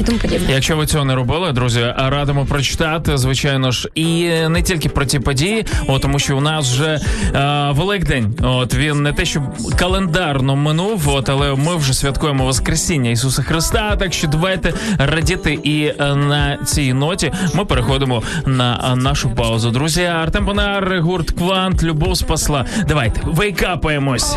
і 0.00 0.02
тому 0.02 0.18
подібне. 0.18 0.52
Якщо 0.52 0.76
ви 0.76 0.86
цього 0.86 1.04
не 1.04 1.14
робили, 1.14 1.52
друзі, 1.52 1.94
радимо 1.98 2.46
прочитати, 2.46 3.18
звичайно 3.18 3.70
ж, 3.70 3.88
і 3.94 4.30
не 4.48 4.62
тільки 4.62 4.88
про 4.88 5.04
ці 5.06 5.18
події, 5.18 5.66
о, 5.88 5.98
тому 5.98 6.18
що 6.18 6.36
у 6.36 6.40
нас 6.40 6.72
вже 6.72 7.00
е, 7.34 7.72
Великдень. 7.72 8.34
От 8.42 8.74
він 8.74 9.02
не 9.02 9.12
те, 9.12 9.24
що 9.24 9.42
календарно 9.78 10.56
минув, 10.56 11.08
от 11.08 11.28
але 11.28 11.54
ми 11.54 11.76
вже 11.76 11.94
святкуємо 11.94 12.44
Воскресіння 12.44 13.10
Ісуса 13.10 13.42
Христа. 13.42 13.96
Так 13.96 14.12
що 14.12 14.28
давайте 14.28 14.74
радіти 14.98 15.58
і 15.62 15.84
е, 15.84 16.14
на 16.14 16.58
цій 16.64 16.92
ноті 16.92 17.32
ми 17.54 17.64
переходимо 17.64 18.22
на 18.46 18.96
нашу 18.96 19.30
паузу. 19.30 19.70
Друзі, 19.70 20.02
Артем 20.02 20.46
Бонар, 20.46 21.00
гурт 21.00 21.30
Квант, 21.30 21.82
любов 21.82 22.16
спасла. 22.16 22.64
Давайте 22.88 23.20
wake 23.24 23.56
up 23.56 23.72
аємось. 23.72 24.36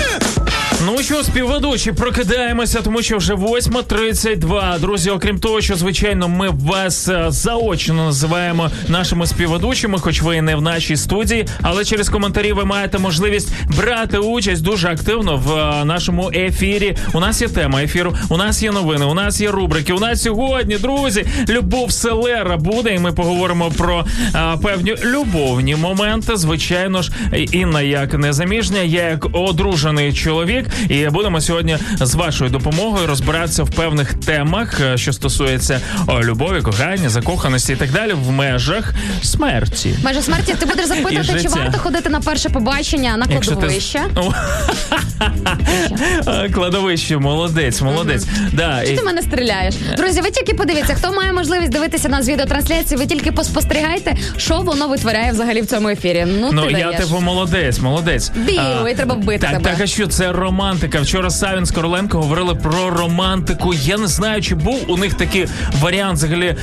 Ну 0.85 0.97
що, 1.03 1.23
співведучі, 1.23 1.91
прокидаємося, 1.91 2.81
тому 2.81 3.01
що 3.01 3.17
вже 3.17 3.33
8.32. 3.33 4.79
Друзі, 4.79 5.09
окрім 5.09 5.39
того, 5.39 5.61
що 5.61 5.75
звичайно 5.75 6.27
ми 6.27 6.49
вас 6.49 7.07
е, 7.07 7.25
заочно 7.29 7.93
називаємо 7.93 8.71
нашими 8.87 9.27
співведучими, 9.27 9.99
хоч 9.99 10.21
ви 10.21 10.35
і 10.35 10.41
не 10.41 10.55
в 10.55 10.61
нашій 10.61 10.97
студії, 10.97 11.47
але 11.61 11.85
через 11.85 12.09
коментарі 12.09 12.53
ви 12.53 12.65
маєте 12.65 12.99
можливість 12.99 13.53
брати 13.77 14.17
участь 14.17 14.61
дуже 14.61 14.87
активно 14.87 15.37
в 15.37 15.51
е, 15.51 15.85
нашому 15.85 16.31
ефірі. 16.33 16.97
У 17.13 17.19
нас 17.19 17.41
є 17.41 17.47
тема 17.47 17.83
ефіру, 17.83 18.15
у 18.29 18.37
нас 18.37 18.63
є 18.63 18.71
новини, 18.71 19.05
у 19.05 19.13
нас 19.13 19.41
є 19.41 19.51
рубрики. 19.51 19.93
У 19.93 19.99
нас 19.99 20.21
сьогодні, 20.21 20.77
друзі, 20.77 21.25
любов 21.49 21.91
селера 21.91 22.57
буде, 22.57 22.95
і 22.95 22.99
ми 22.99 23.11
поговоримо 23.11 23.71
про 23.77 24.05
е, 24.35 24.57
певні 24.63 24.95
любовні 25.05 25.75
моменти. 25.75 26.35
Звичайно 26.35 27.01
ж, 27.01 27.11
Інна 27.51 27.81
як 27.81 28.13
незаміжня, 28.13 28.79
я 28.79 29.09
як 29.09 29.27
одружений 29.33 30.13
чоловік. 30.13 30.70
І 30.89 31.09
будемо 31.09 31.41
сьогодні 31.41 31.77
з 32.01 32.15
вашою 32.15 32.49
допомогою 32.49 33.07
розбиратися 33.07 33.63
в 33.63 33.69
певних 33.69 34.13
темах, 34.13 34.81
е, 34.81 34.97
що 34.97 35.13
стосується 35.13 35.81
о, 36.07 36.21
любові, 36.23 36.61
кохання, 36.61 37.09
закоханості 37.09 37.73
і 37.73 37.75
так 37.75 37.91
далі, 37.91 38.13
в 38.13 38.31
межах 38.31 38.93
смерті. 39.23 39.95
Майже 40.03 40.21
смерті 40.21 40.55
ти 40.59 40.65
будеш 40.65 40.85
запитувати, 40.87 41.41
чи 41.41 41.47
варто 41.47 41.77
ходити 41.77 42.09
на 42.09 42.19
перше 42.19 42.49
побачення 42.49 43.17
на 43.17 43.27
кладовище. 43.27 44.01
Кладовище, 46.53 47.17
молодець, 47.17 47.81
молодець. 47.81 48.25
Да, 48.53 48.81
Чи 48.85 48.93
і- 48.93 48.97
ти 48.97 49.03
мене 49.03 49.21
стріляєш? 49.21 49.75
Друзі, 49.97 50.21
ви 50.21 50.31
тільки 50.31 50.53
подивіться, 50.53 50.93
хто 50.93 51.11
має 51.13 51.33
можливість 51.33 51.71
дивитися 51.71 52.09
нас 52.09 52.27
відеотрансляції, 52.29 52.97
ви 52.97 53.05
тільки 53.05 53.31
поспостерігайте, 53.31 54.15
що 54.37 54.57
воно 54.59 54.87
витворяє 54.87 55.31
взагалі 55.31 55.61
в 55.61 55.65
цьому 55.65 55.89
ефірі. 55.89 56.25
Ну, 56.27 56.49
Ну, 56.53 56.65
ти 56.65 56.71
я 56.71 56.77
даєш. 56.85 56.99
типу 57.05 57.21
молодець, 57.21 57.79
молодець. 57.79 58.31
Білий, 58.35 58.95
треба 58.95 59.15
вбити 59.15 59.39
так, 59.39 59.51
тебе. 59.51 59.63
Так, 59.71 59.81
а 59.81 59.87
що 59.87 60.07
це 60.07 60.31
романтика? 60.61 61.01
Вчора 61.01 61.29
Савін 61.29 61.65
з 61.65 61.71
Короленко 61.71 62.17
говорили 62.21 62.55
про 62.55 62.89
романтику. 62.89 63.73
Я 63.73 63.97
не 63.97 64.07
знаю, 64.07 64.41
чи 64.41 64.55
був 64.55 64.79
у 64.87 64.97
них 64.97 65.13
такий 65.13 65.45
варіант 65.81 66.17
взагалі 66.17 66.55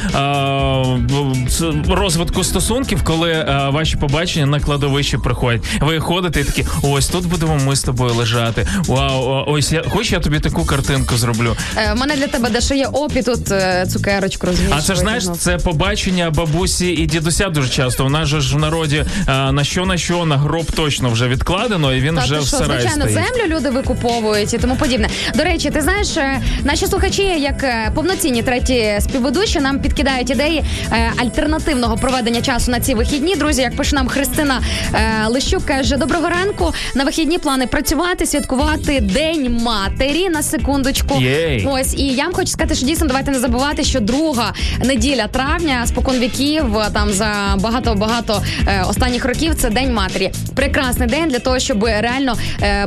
ц- 1.49 1.73
розвитку 1.95 2.45
стосунків, 2.45 3.03
коли 3.05 3.33
а, 3.49 3.71
ваші 3.71 3.97
побачення 3.97 4.47
на 4.47 4.61
кладовище 4.61 5.19
приходять. 5.19 5.63
Ви 5.81 6.01
ходите 6.01 6.41
і 6.41 6.45
такі, 6.45 6.67
ось 6.83 7.09
тут 7.09 7.27
будемо 7.27 7.57
ми 7.67 7.77
з 7.77 7.83
тобою 7.83 8.15
лежати. 8.15 8.67
Вау, 8.87 9.45
ось 9.47 9.73
я 9.73 9.83
хоч 9.91 10.13
я 10.13 10.21
тобі 10.21 10.41
таку 10.41 10.65
картинку 10.65 11.17
зроблю. 11.17 11.57
Е, 11.77 11.95
мене 11.95 12.17
для 12.17 12.27
тебе 12.27 12.51
дещо 12.51 12.75
є 12.75 12.87
опі 12.87 13.23
тут 13.23 13.51
е, 13.53 13.87
цукерочку 13.93 14.47
розумієш. 14.47 14.75
А 14.79 14.83
це 14.83 14.95
ж 14.95 15.01
знаєш, 15.01 15.25
це 15.39 15.57
побачення 15.59 16.31
бабусі 16.31 16.87
і 16.87 17.07
дідуся 17.07 17.49
дуже 17.49 17.69
часто. 17.69 18.07
У 18.07 18.09
нас 18.09 18.29
же 18.29 18.41
ж 18.41 18.57
в 18.57 18.59
народі 18.59 19.05
а, 19.27 19.53
на 19.53 19.65
що 19.65 19.87
на 19.87 19.97
що 19.99 20.25
на 20.25 20.37
гроб 20.37 20.73
точно 20.73 21.11
вже 21.11 21.29
відкладено, 21.29 21.95
і 21.95 22.01
він 22.01 22.15
Та 22.15 22.25
вже 22.25 22.35
ти 22.35 22.41
в 22.41 22.47
що, 22.47 22.57
сараї 22.57 22.81
звичайно, 22.81 23.09
стоїть. 23.09 23.29
землю 23.39 23.57
люди 23.57 23.71
викуповують 23.89 24.55
і 24.55 24.59
тому 24.59 24.77
подібне. 24.77 25.09
До 25.35 25.45
речі, 25.45 25.71
ти 25.71 25.81
знаєш, 25.81 26.17
е, 26.17 26.41
наші 26.65 26.87
слухачі, 26.87 27.23
як 27.23 27.65
е, 27.65 27.93
повноцінні 27.95 28.43
треті 28.43 28.97
співведучі, 29.01 29.61
нам 29.61 29.81
підкидають 29.81 30.31
ідеї 30.31 30.65
е, 30.93 31.13
альтернативного 31.17 31.97
проведення 31.97 32.43
часу 32.43 32.71
на 32.71 32.81
ці 32.81 32.95
вихідні. 32.95 33.37
Друзі, 33.37 33.63
як 33.63 33.77
пише 33.77 33.97
нам 33.97 34.09
Христина 34.09 34.63
Лищук, 35.29 35.65
каже: 35.65 35.97
доброго 35.97 36.29
ранку. 36.29 36.73
На 36.95 37.05
вихідні 37.05 37.39
плани 37.39 37.67
працювати, 37.67 38.27
святкувати 38.27 39.01
День 39.01 39.61
матері 39.63 40.29
на 40.29 40.43
секундочку. 40.43 41.21
Єй. 41.21 41.69
Ось 41.71 41.95
і 41.95 42.07
я 42.07 42.25
вам 42.25 42.33
хочу 42.33 42.49
сказати, 42.49 42.75
що 42.75 42.87
дійсно 42.87 43.07
давайте 43.07 43.31
не 43.31 43.39
забувати, 43.39 43.85
що 43.85 44.01
друга 44.01 44.55
неділя 44.85 45.27
травня 45.27 45.87
спокон 45.87 46.19
віків 46.19 46.65
там 46.95 47.13
за 47.13 47.57
багато 47.59 47.95
багато 47.95 48.43
останніх 48.89 49.25
років 49.25 49.55
це 49.55 49.71
день 49.71 49.95
матері. 49.95 50.31
Прекрасний 50.55 51.09
день 51.09 51.29
для 51.29 51.39
того, 51.39 51.59
щоб 51.59 51.85
реально, 51.85 52.37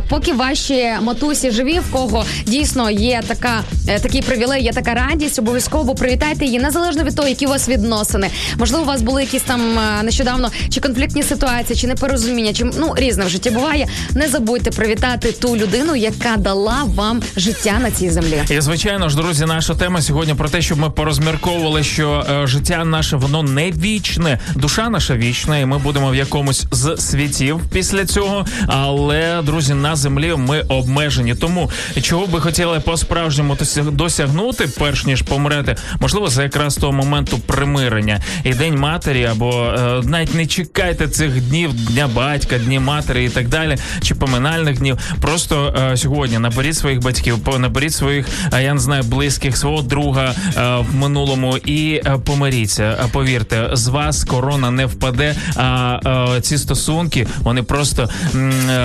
поки 0.09 0.33
ваші 0.33 0.80
матусі 1.01 1.51
живі, 1.51 1.79
в 1.79 1.91
кого 1.91 2.25
дійсно 2.45 2.91
є 2.91 3.21
така 3.27 3.63
е, 3.87 3.99
такий 3.99 4.21
привілей, 4.21 4.63
є 4.63 4.71
така 4.71 4.93
радість, 4.93 5.39
обов'язково 5.39 5.95
привітайте 5.95 6.45
її 6.45 6.59
незалежно 6.59 7.03
від 7.03 7.15
того, 7.15 7.27
які 7.27 7.45
у 7.45 7.49
вас 7.49 7.69
відносини. 7.69 8.29
Можливо, 8.57 8.83
у 8.83 8.87
вас 8.87 9.01
були 9.01 9.21
якісь 9.21 9.41
там 9.41 9.61
е, 9.79 10.03
нещодавно 10.03 10.51
чи 10.69 10.79
конфліктні 10.81 11.23
ситуації, 11.23 11.79
чи 11.79 11.87
непорозуміння, 11.87 12.53
чи 12.53 12.63
ну 12.63 12.93
різне 12.95 13.25
в 13.25 13.29
житті 13.29 13.49
буває. 13.49 13.87
Не 14.15 14.27
забудьте 14.27 14.71
привітати 14.71 15.31
ту 15.31 15.57
людину, 15.57 15.95
яка 15.95 16.37
дала 16.37 16.83
вам 16.85 17.21
життя 17.37 17.79
на 17.81 17.91
цій 17.91 18.09
землі. 18.09 18.43
І 18.49 18.61
звичайно 18.61 19.09
ж, 19.09 19.17
друзі, 19.17 19.45
наша 19.45 19.75
тема 19.75 20.01
сьогодні 20.01 20.33
про 20.33 20.49
те, 20.49 20.61
щоб 20.61 20.79
ми 20.79 20.89
порозмірковували, 20.89 21.83
що 21.83 22.25
е, 22.31 22.47
життя 22.47 22.85
наше 22.85 23.17
воно 23.17 23.43
не 23.43 23.71
вічне, 23.71 24.39
душа 24.55 24.89
наша 24.89 25.15
вічна, 25.15 25.57
і 25.57 25.65
ми 25.65 25.77
будемо 25.77 26.09
в 26.09 26.15
якомусь 26.15 26.65
з 26.71 26.97
світів 26.97 27.61
після 27.73 28.05
цього. 28.05 28.45
Але 28.67 29.41
друзі, 29.41 29.73
на 29.73 29.95
землі 29.95 30.33
ми 30.37 30.65
обмежені. 30.77 31.35
Тому 31.35 31.71
чого 32.01 32.27
би 32.27 32.41
хотіли 32.41 32.79
по-справжньому 32.79 33.53
досяг- 33.55 33.91
досягнути, 33.91 34.67
перш 34.79 35.05
ніж 35.05 35.21
помрете, 35.21 35.75
можливо, 35.99 36.27
за 36.27 36.43
якраз 36.43 36.75
того 36.75 36.93
моменту 36.93 37.39
примирення 37.39 38.19
і 38.43 38.53
день 38.53 38.75
матері, 38.79 39.25
або 39.25 39.63
е, 39.63 40.01
навіть 40.03 40.35
не 40.35 40.45
чекайте 40.47 41.07
цих 41.07 41.41
днів 41.41 41.73
дня 41.73 42.09
батька, 42.15 42.57
дні 42.57 42.79
матері 42.79 43.25
і 43.25 43.29
так 43.29 43.47
далі, 43.47 43.77
чи 44.01 44.15
поминальних 44.15 44.77
днів. 44.77 44.97
Просто 45.21 45.75
е, 45.91 45.97
сьогодні 45.97 46.39
наберіть 46.39 46.75
своїх 46.77 46.99
батьків, 47.01 47.39
по- 47.39 47.59
наберіть 47.59 47.93
своїх, 47.93 48.27
е, 48.53 48.63
я 48.63 48.73
не 48.73 48.79
знаю, 48.79 49.03
близьких, 49.03 49.57
свого 49.57 49.81
друга 49.81 50.35
е, 50.57 50.61
в 50.91 50.95
минулому 50.95 51.57
і 51.57 51.93
е, 52.05 52.17
помиріться. 52.25 52.97
Повірте, 53.11 53.69
з 53.73 53.87
вас 53.87 54.23
корона 54.23 54.71
не 54.71 54.85
впаде. 54.85 55.35
А 55.55 55.99
е, 56.37 56.41
ці 56.41 56.57
стосунки 56.57 57.27
вони 57.39 57.63
просто 57.63 58.09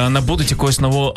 набудуть 0.08 0.50
якогось 0.50 0.80
нового 0.80 1.16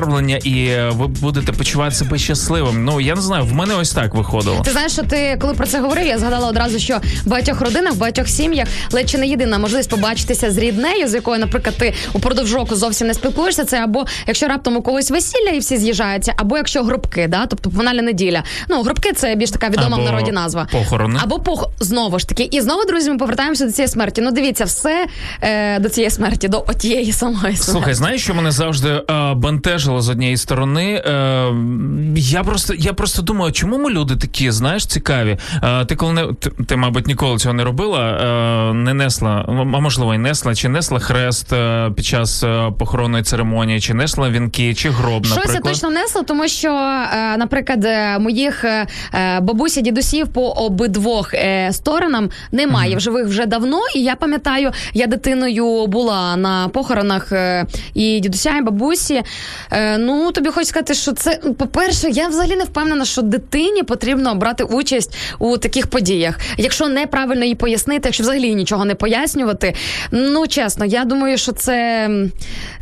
забарвлення, 0.00 0.36
і 0.44 0.66
е, 0.66 0.90
ви 0.94 1.06
будете 1.06 1.52
почувати 1.52 1.94
себе 1.94 2.18
щасливим. 2.18 2.84
Ну 2.84 3.00
я 3.00 3.14
не 3.14 3.20
знаю, 3.20 3.44
в 3.44 3.52
мене 3.52 3.74
ось 3.74 3.92
так 3.92 4.14
виходило. 4.14 4.60
Ти 4.64 4.70
знаєш, 4.70 4.92
що 4.92 5.02
ти 5.02 5.36
коли 5.40 5.54
про 5.54 5.66
це 5.66 5.80
говорив, 5.80 6.06
я 6.06 6.18
згадала 6.18 6.48
одразу, 6.48 6.78
що 6.78 6.98
в 7.24 7.28
багатьох 7.28 7.60
родинах, 7.60 7.92
в 7.92 7.96
багатьох 7.96 8.28
сім'ях 8.28 8.68
ледь 8.92 9.10
чи 9.10 9.18
не 9.18 9.28
єдина 9.28 9.58
можливість 9.58 9.90
побачитися 9.90 10.50
з 10.50 10.58
ріднею, 10.58 11.08
з 11.08 11.14
якою, 11.14 11.40
наприклад, 11.40 11.76
ти 11.78 11.94
упродовж 12.12 12.54
року 12.54 12.76
зовсім 12.76 13.06
не 13.06 13.14
спілкуєшся. 13.14 13.64
Це 13.64 13.84
або 13.84 14.04
якщо 14.26 14.48
раптом 14.48 14.76
у 14.76 14.82
когось 14.82 15.10
весілля 15.10 15.50
і 15.50 15.58
всі 15.58 15.76
з'їжджаються, 15.76 16.34
або 16.36 16.56
якщо 16.56 16.82
гробки, 16.82 17.26
да, 17.28 17.46
тобто 17.46 17.70
поминальна 17.70 18.02
неділя. 18.02 18.42
Ну 18.68 18.82
гробки 18.82 19.12
це 19.12 19.34
більш 19.34 19.50
така 19.50 19.68
відома 19.68 19.96
Або 19.96 20.02
в 20.02 20.04
народі 20.04 20.32
назва. 20.32 20.68
похорони. 20.72 21.20
Або 21.22 21.38
пох 21.38 21.68
знову 21.80 22.18
ж 22.18 22.28
таки. 22.28 22.48
І 22.50 22.60
знову, 22.60 22.84
друзі, 22.84 23.10
ми 23.10 23.18
повертаємося 23.18 23.64
до 23.66 23.72
цієї 23.72 23.88
смерті. 23.88 24.20
Ну 24.20 24.30
дивіться, 24.30 24.64
все 24.64 25.06
е, 25.42 25.78
до 25.78 25.88
цієї 25.88 26.10
смерті, 26.10 26.48
до 26.48 26.64
отієї 26.68 27.12
самої 27.12 27.40
смерті. 27.40 27.62
Слухай, 27.62 27.94
знаєш, 27.94 28.22
що 28.22 28.34
мене 28.34 28.50
завжди 28.50 28.88
е, 28.88 29.34
бентежило 29.90 30.00
з 30.00 30.08
однієї 30.08 30.36
сторони. 30.36 31.02
Е, 31.06 31.54
я 32.16 32.44
просто 32.44 32.74
я 32.74 32.92
просто 32.92 33.22
думаю, 33.22 33.52
чому 33.52 33.78
ми 33.78 33.90
люди 33.90 34.16
такі, 34.16 34.50
знаєш, 34.50 34.86
цікаві. 34.86 35.38
Е, 35.62 35.84
ти 35.84 35.96
коли 35.96 36.12
не 36.12 36.26
ти, 36.40 36.50
ти, 36.50 36.76
мабуть, 36.76 37.06
ніколи 37.06 37.38
цього 37.38 37.54
не 37.54 37.64
робила, 37.64 38.10
е, 38.70 38.74
не 38.74 38.94
несла, 38.94 39.44
а 39.48 39.80
можливо, 39.80 40.14
і 40.14 40.18
несла, 40.18 40.54
чи 40.54 40.68
несла 40.68 40.98
хрест 40.98 41.52
е, 41.52 41.90
під 41.96 42.04
час 42.04 42.42
е, 42.42 42.72
похоронної 42.78 43.24
церемонії, 43.24 43.80
чи 43.80 43.94
несла 43.94 44.30
вінки, 44.30 44.74
чи 44.74 44.90
гроб, 44.90 45.26
Щось 45.26 45.54
я 45.54 45.60
точно 45.60 45.90
несла, 45.90 46.22
тому 46.22 46.48
що, 46.48 46.68
е, 46.68 47.36
наприклад, 47.36 47.84
е, 47.84 48.18
моїх 48.18 48.64
бабусі, 49.40 49.82
дідусів 49.82 50.28
по 50.28 50.48
обидвох 50.48 51.34
сторонам 51.70 52.30
немає 52.52 52.96
в 52.96 53.00
живих 53.00 53.26
вже 53.26 53.46
давно. 53.46 53.80
І 53.94 54.02
я 54.02 54.16
пам'ятаю, 54.16 54.70
я 54.94 55.06
дитиною 55.06 55.86
була 55.86 56.36
на 56.36 56.68
похоронах 56.68 57.32
і 57.94 58.20
дідуся, 58.20 58.56
і 58.58 58.62
бабусі. 58.62 59.22
Е, 59.80 59.98
Ну, 59.98 60.32
тобі 60.32 60.50
хочу 60.50 60.66
сказати, 60.66 60.94
що 60.94 61.12
це, 61.12 61.40
по-перше, 61.58 62.10
я 62.10 62.28
взагалі 62.28 62.56
не 62.56 62.64
впевнена, 62.64 63.04
що 63.04 63.22
дитині 63.22 63.82
потрібно 63.82 64.34
брати 64.34 64.64
участь 64.64 65.16
у 65.38 65.58
таких 65.58 65.86
подіях. 65.86 66.38
Якщо 66.56 66.88
неправильно 66.88 67.44
її 67.44 67.54
пояснити, 67.54 68.00
якщо 68.04 68.22
взагалі 68.22 68.54
нічого 68.54 68.84
не 68.84 68.94
пояснювати. 68.94 69.74
Ну, 70.10 70.46
чесно, 70.46 70.84
я 70.84 71.04
думаю, 71.04 71.38
що 71.38 71.52
це 71.52 72.08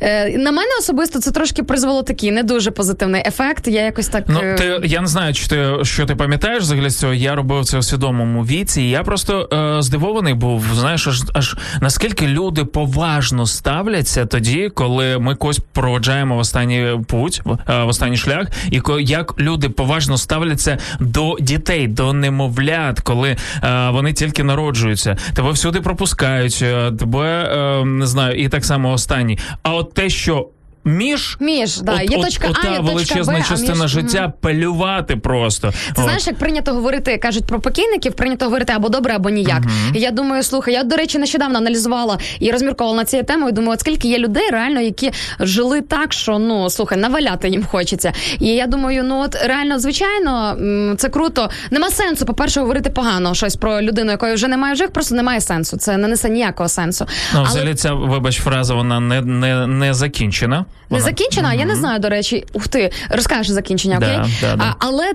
е, 0.00 0.38
на 0.38 0.52
мене 0.52 0.68
особисто 0.78 1.20
це 1.20 1.30
трошки 1.30 1.62
призвело 1.62 2.02
такий 2.02 2.30
не 2.30 2.42
дуже 2.42 2.70
позитивний 2.70 3.22
ефект. 3.26 3.68
Я 3.68 3.82
якось 3.82 4.08
так. 4.08 4.24
Ну, 4.28 4.40
е, 4.42 4.54
ти 4.54 4.80
я 4.88 5.00
не 5.00 5.06
знаю, 5.06 5.34
чи 5.34 5.48
ти 5.48 5.66
що 5.82 6.06
ти 6.06 6.14
пам'ятаєш 6.14 6.62
взагалі 6.62 6.90
з 6.90 6.98
цього. 6.98 7.14
Я 7.14 7.34
робив 7.34 7.64
це 7.64 7.78
у 7.78 7.82
свідомому 7.82 8.42
віці. 8.42 8.82
І 8.82 8.90
я 8.90 9.02
просто 9.02 9.48
е, 9.52 9.82
здивований 9.82 10.34
був. 10.34 10.64
Знаєш, 10.74 11.06
аж 11.06 11.22
аж 11.34 11.56
наскільки 11.80 12.26
люди 12.26 12.64
поважно 12.64 13.46
ставляться 13.46 14.26
тоді, 14.26 14.70
коли 14.74 15.18
ми 15.18 15.34
когось 15.34 15.60
проводжаємо 15.72 16.36
в 16.36 16.38
останній 16.38 16.87
путь, 16.96 17.40
в, 17.44 17.58
е, 17.68 17.82
останній 17.82 18.16
шлях, 18.16 18.46
і 18.70 18.80
як 19.00 19.40
люди 19.40 19.68
поважно 19.68 20.18
ставляться 20.18 20.78
до 21.00 21.36
дітей, 21.40 21.86
до 21.86 22.12
немовлят, 22.12 23.00
коли 23.00 23.36
е, 23.62 23.90
вони 23.90 24.12
тільки 24.12 24.44
народжуються. 24.44 25.16
Тебе 25.34 25.50
всюди 25.50 25.80
пропускають, 25.80 26.60
е, 26.62 26.92
тебе 26.92 27.48
не 27.84 28.06
знаю, 28.06 28.38
і 28.38 28.48
так 28.48 28.64
само 28.64 28.92
останній. 28.92 29.38
А 29.62 29.74
от 29.74 29.94
те, 29.94 30.08
що 30.08 30.48
між 30.84 31.36
Між, 31.40 31.80
да, 31.80 31.92
от, 31.94 32.10
є 32.10 32.16
от, 32.16 32.24
точка 32.24 32.48
ота 32.48 32.60
А, 32.64 32.66
є 32.66 32.76
точка 32.76 32.92
величезна 32.92 33.32
Б, 33.32 33.36
а 33.46 33.48
частина 33.48 33.82
між- 33.82 33.90
життя 33.90 34.32
плювати 34.40 35.16
просто. 35.16 35.72
Ти 35.96 36.02
знаєш, 36.02 36.26
як 36.26 36.36
прийнято 36.36 36.72
говорити, 36.72 37.16
кажуть 37.18 37.44
про 37.46 37.60
покійників, 37.60 38.12
прийнято 38.12 38.44
говорити 38.44 38.72
або 38.76 38.88
добре, 38.88 39.14
або 39.14 39.30
ніяк. 39.30 39.62
І 39.94 40.00
я 40.00 40.10
думаю, 40.10 40.42
слухай, 40.42 40.74
я, 40.74 40.82
до 40.84 40.96
речі, 40.96 41.18
нещодавно 41.18 41.58
аналізувала 41.58 42.18
і 42.40 42.50
розмірковувала 42.50 42.96
на 43.02 43.04
цією 43.04 43.26
темою. 43.26 43.52
Думаю, 43.52 43.72
от 43.72 43.80
скільки 43.80 44.08
є 44.08 44.18
людей, 44.18 44.50
реально, 44.52 44.80
які 44.80 45.10
жили 45.40 45.80
так, 45.80 46.12
що 46.12 46.38
ну 46.38 46.70
слухай, 46.70 46.98
наваляти 46.98 47.48
їм 47.48 47.64
хочеться. 47.64 48.12
І 48.40 48.46
я 48.46 48.66
думаю, 48.66 49.04
ну 49.04 49.20
от 49.20 49.34
реально, 49.46 49.78
звичайно, 49.78 50.56
це 50.98 51.08
круто. 51.08 51.50
Нема 51.70 51.90
сенсу, 51.90 52.26
по-перше, 52.26 52.60
говорити 52.60 52.90
погано 52.90 53.34
щось 53.34 53.56
про 53.56 53.82
людину, 53.82 54.10
якої 54.10 54.34
вже 54.34 54.48
немає 54.48 54.74
в 54.74 54.76
живих, 54.76 54.92
просто 54.92 55.14
немає 55.14 55.40
сенсу. 55.40 55.76
Це 55.76 55.96
не 55.96 56.08
несе 56.08 56.28
ніякого 56.30 56.68
сенсу. 56.68 57.06
Ну, 57.34 57.38
Але- 57.40 57.48
взагалі, 57.48 57.74
ця, 57.74 57.92
вибач, 57.92 58.40
фраза, 58.40 58.74
вона 58.74 59.00
не, 59.00 59.20
не, 59.20 59.66
не 59.66 59.94
закінчена. 59.94 60.64
Не 60.90 61.00
закінчена, 61.00 61.54
я 61.54 61.64
не 61.64 61.76
знаю, 61.76 61.98
до 61.98 62.08
речі. 62.08 62.44
Ух 62.52 62.68
ти, 62.68 62.90
розкажеш 63.10 63.48
закінчення, 63.48 63.98
Да, 64.00 64.06
окей? 64.20 64.32
да, 64.40 64.56
да. 64.56 64.64
А, 64.64 64.74
але. 64.78 65.12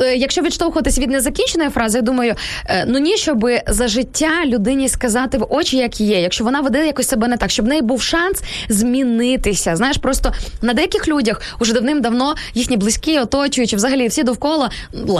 Е, 0.00 0.16
Якщо 0.16 0.42
відштовхуватись 0.42 0.98
від 0.98 1.10
незакінченої 1.10 1.70
фрази, 1.70 1.98
я 1.98 2.02
думаю, 2.02 2.34
е, 2.66 2.84
ну 2.88 2.98
ні, 2.98 3.16
щоб 3.16 3.48
за 3.68 3.88
життя 3.88 4.30
людині 4.46 4.88
сказати 4.88 5.38
в 5.38 5.46
очі, 5.50 5.76
як 5.76 6.00
є, 6.00 6.20
якщо 6.20 6.44
вона 6.44 6.60
веде 6.60 6.86
якось 6.86 7.08
себе 7.08 7.28
не 7.28 7.36
так, 7.36 7.50
щоб 7.50 7.66
в 7.66 7.68
неї 7.68 7.82
був 7.82 8.02
шанс 8.02 8.42
змінитися. 8.68 9.76
Знаєш, 9.76 9.96
просто 9.96 10.32
на 10.62 10.74
деяких 10.74 11.08
людях 11.08 11.42
уже 11.60 11.72
давним-давно 11.72 12.34
їхні 12.54 12.76
близькі, 12.76 13.18
оточуючі, 13.18 13.76
взагалі 13.76 14.08
всі 14.08 14.22
довкола 14.22 14.70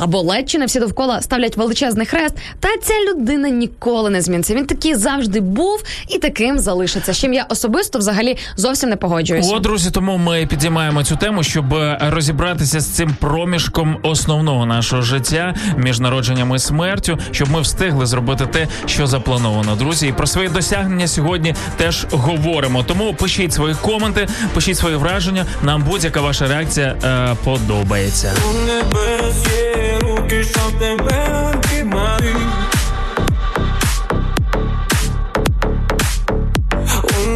або 0.02 0.20
ледь 0.20 0.56
не 0.58 0.66
всі 0.66 0.80
довкола 0.80 1.22
ставлять 1.22 1.56
величезний 1.56 2.06
хрест. 2.06 2.34
Та 2.60 2.68
ця 2.82 2.94
людина 3.10 3.48
ніколи 3.48 4.10
не 4.10 4.22
зміниться. 4.22 4.54
Він 4.54 4.66
такий 4.66 4.94
завжди 4.94 5.40
був 5.40 5.82
і 6.08 6.18
таким 6.18 6.58
залишиться. 6.58 7.12
З 7.12 7.18
чим 7.18 7.32
я 7.32 7.46
особисто 7.48 7.98
взагалі 7.98 8.36
зовсім 8.56 8.90
не 8.90 8.96
погоджуюся. 8.96 9.54
О, 9.54 9.58
друзі, 9.58 9.90
тому 9.90 10.16
ми 10.16 10.46
підіймаємо 10.46 11.04
цю 11.04 11.16
тему, 11.16 11.42
щоб 11.42 11.74
е, 11.74 11.98
розібратися 12.02 12.80
з 12.80 12.86
цим 12.86 13.16
проміжком 13.20 13.98
основного 14.02 14.65
нашого 14.66 15.02
життя 15.02 15.54
між 15.76 16.00
народженням 16.00 16.54
і 16.54 16.58
смертю, 16.58 17.18
щоб 17.30 17.50
ми 17.50 17.60
встигли 17.60 18.06
зробити 18.06 18.46
те, 18.46 18.66
що 18.86 19.06
заплановано. 19.06 19.76
Друзі, 19.76 20.06
і 20.06 20.12
про 20.12 20.26
свої 20.26 20.48
досягнення 20.48 21.08
сьогодні 21.08 21.54
теж 21.76 22.06
говоримо. 22.10 22.82
Тому 22.82 23.14
пишіть 23.14 23.52
свої 23.52 23.74
коменти, 23.74 24.28
пишіть 24.54 24.78
свої 24.78 24.96
враження. 24.96 25.46
Нам 25.62 25.82
будь-яка 25.82 26.20
ваша 26.20 26.48
реакція 26.48 26.96
е, 27.04 27.36
подобається. 27.44 28.32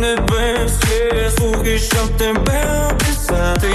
Небес 0.01 0.73
є 0.91 1.31
слуги, 1.31 1.79
щоб 1.79 2.17
тебе 2.17 2.91
описати. 2.91 3.69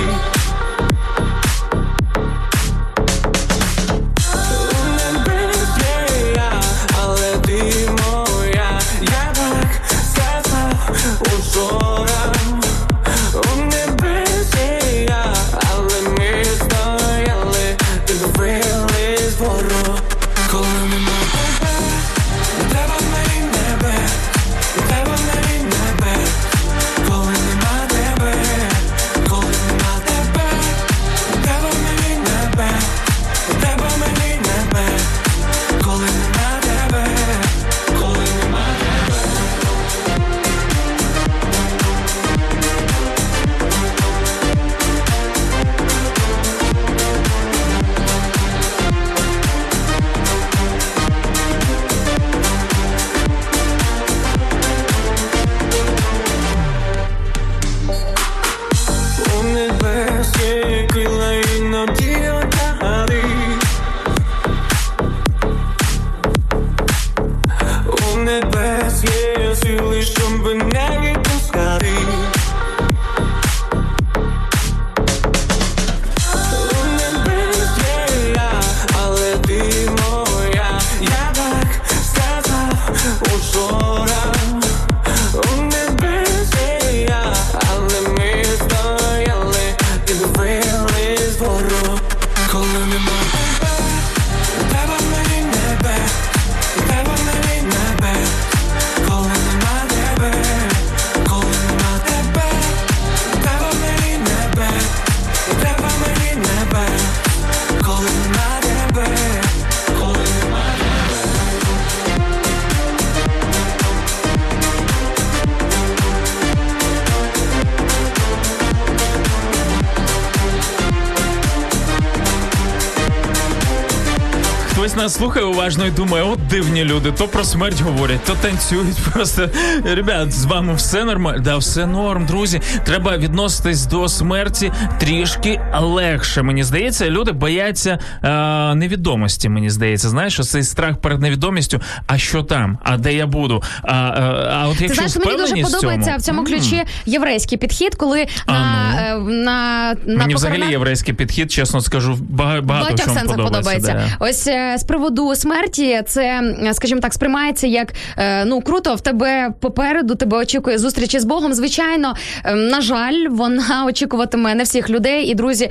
І 125.88 125.91
думає, 125.91 126.23
от 126.23 126.47
дивні 126.47 126.83
люди, 126.83 127.11
то 127.11 127.27
про 127.27 127.43
смерть 127.43 127.81
говорять, 127.81 128.23
то 128.25 128.33
танцюють. 128.33 128.97
Просто 129.13 129.49
ребят, 129.83 130.31
з 130.31 130.45
вами 130.45 130.73
все 130.73 131.03
нормально. 131.03 131.39
Да, 131.39 131.57
все 131.57 131.86
норм, 131.86 132.25
друзі. 132.25 132.61
Треба 132.83 133.17
відноситись 133.17 133.86
до 133.86 134.09
смерті 134.09 134.71
трішки 134.99 135.61
легше. 135.81 136.41
Мені 136.41 136.63
здається, 136.63 137.09
люди 137.09 137.31
бояться 137.31 137.99
е, 138.23 138.75
невідомості. 138.75 139.49
Мені 139.49 139.69
здається, 139.69 140.09
знаєш, 140.09 140.39
цей 140.49 140.63
страх 140.63 140.97
перед 140.97 141.21
невідомістю. 141.21 141.81
А 142.07 142.17
що 142.17 142.43
там? 142.43 142.77
А 142.83 142.97
де 142.97 143.13
я 143.13 143.27
буду? 143.27 143.63
А, 143.83 143.93
а, 143.93 144.49
а 144.53 144.67
от 144.67 144.77
Ти 144.77 144.83
якщо 144.83 145.07
знаєш, 145.07 145.39
мені 145.39 145.61
дуже 145.61 145.75
подобається 145.75 146.15
в 146.17 146.21
цьому 146.21 146.43
ключі 146.43 146.83
єврейський 147.05 147.57
підхід, 147.57 147.95
коли 147.95 148.27
А, 148.45 148.51
на, 148.51 148.59
е, 148.59 148.74
на, 149.20 149.95
на 150.05 150.18
Мені 150.18 150.36
взагалі 150.36 150.59
похоронах- 150.61 150.72
єврейський 150.72 151.13
підхід, 151.13 151.51
чесно 151.51 151.82
скажу, 151.82 152.18
бага- 152.32 152.61
багато 152.61 152.97
чому 152.97 153.18
сенсах 153.18 153.36
подобається. 153.38 153.59
подобається. 153.61 153.93
да. 154.20 154.26
Ось 154.26 154.47
е, 154.47 154.76
з 154.78 154.84
приводу 154.84 155.36
смерті, 155.36 156.01
це, 156.07 156.41
скажімо 156.74 157.01
так, 157.01 157.13
сприймається 157.13 157.68
як 157.68 157.93
е, 158.18 158.45
ну 158.45 158.61
круто. 158.61 158.95
В 158.95 159.01
тебе 159.01 159.49
попереду 159.59 160.16
тебе 160.16 160.38
очікує 160.38 160.78
зустрічі 160.78 161.20
з 161.20 161.26
Богом. 161.26 161.53
Звичайно, 161.53 162.16
е, 162.45 162.55
на 162.55 162.82
жаль, 162.82 163.28
вона 163.30 163.86
очікуватиме 163.88 164.55
не 164.55 164.63
всіх 164.63 164.89
людей. 164.89 165.26
І 165.26 165.36
друзі, 165.36 165.70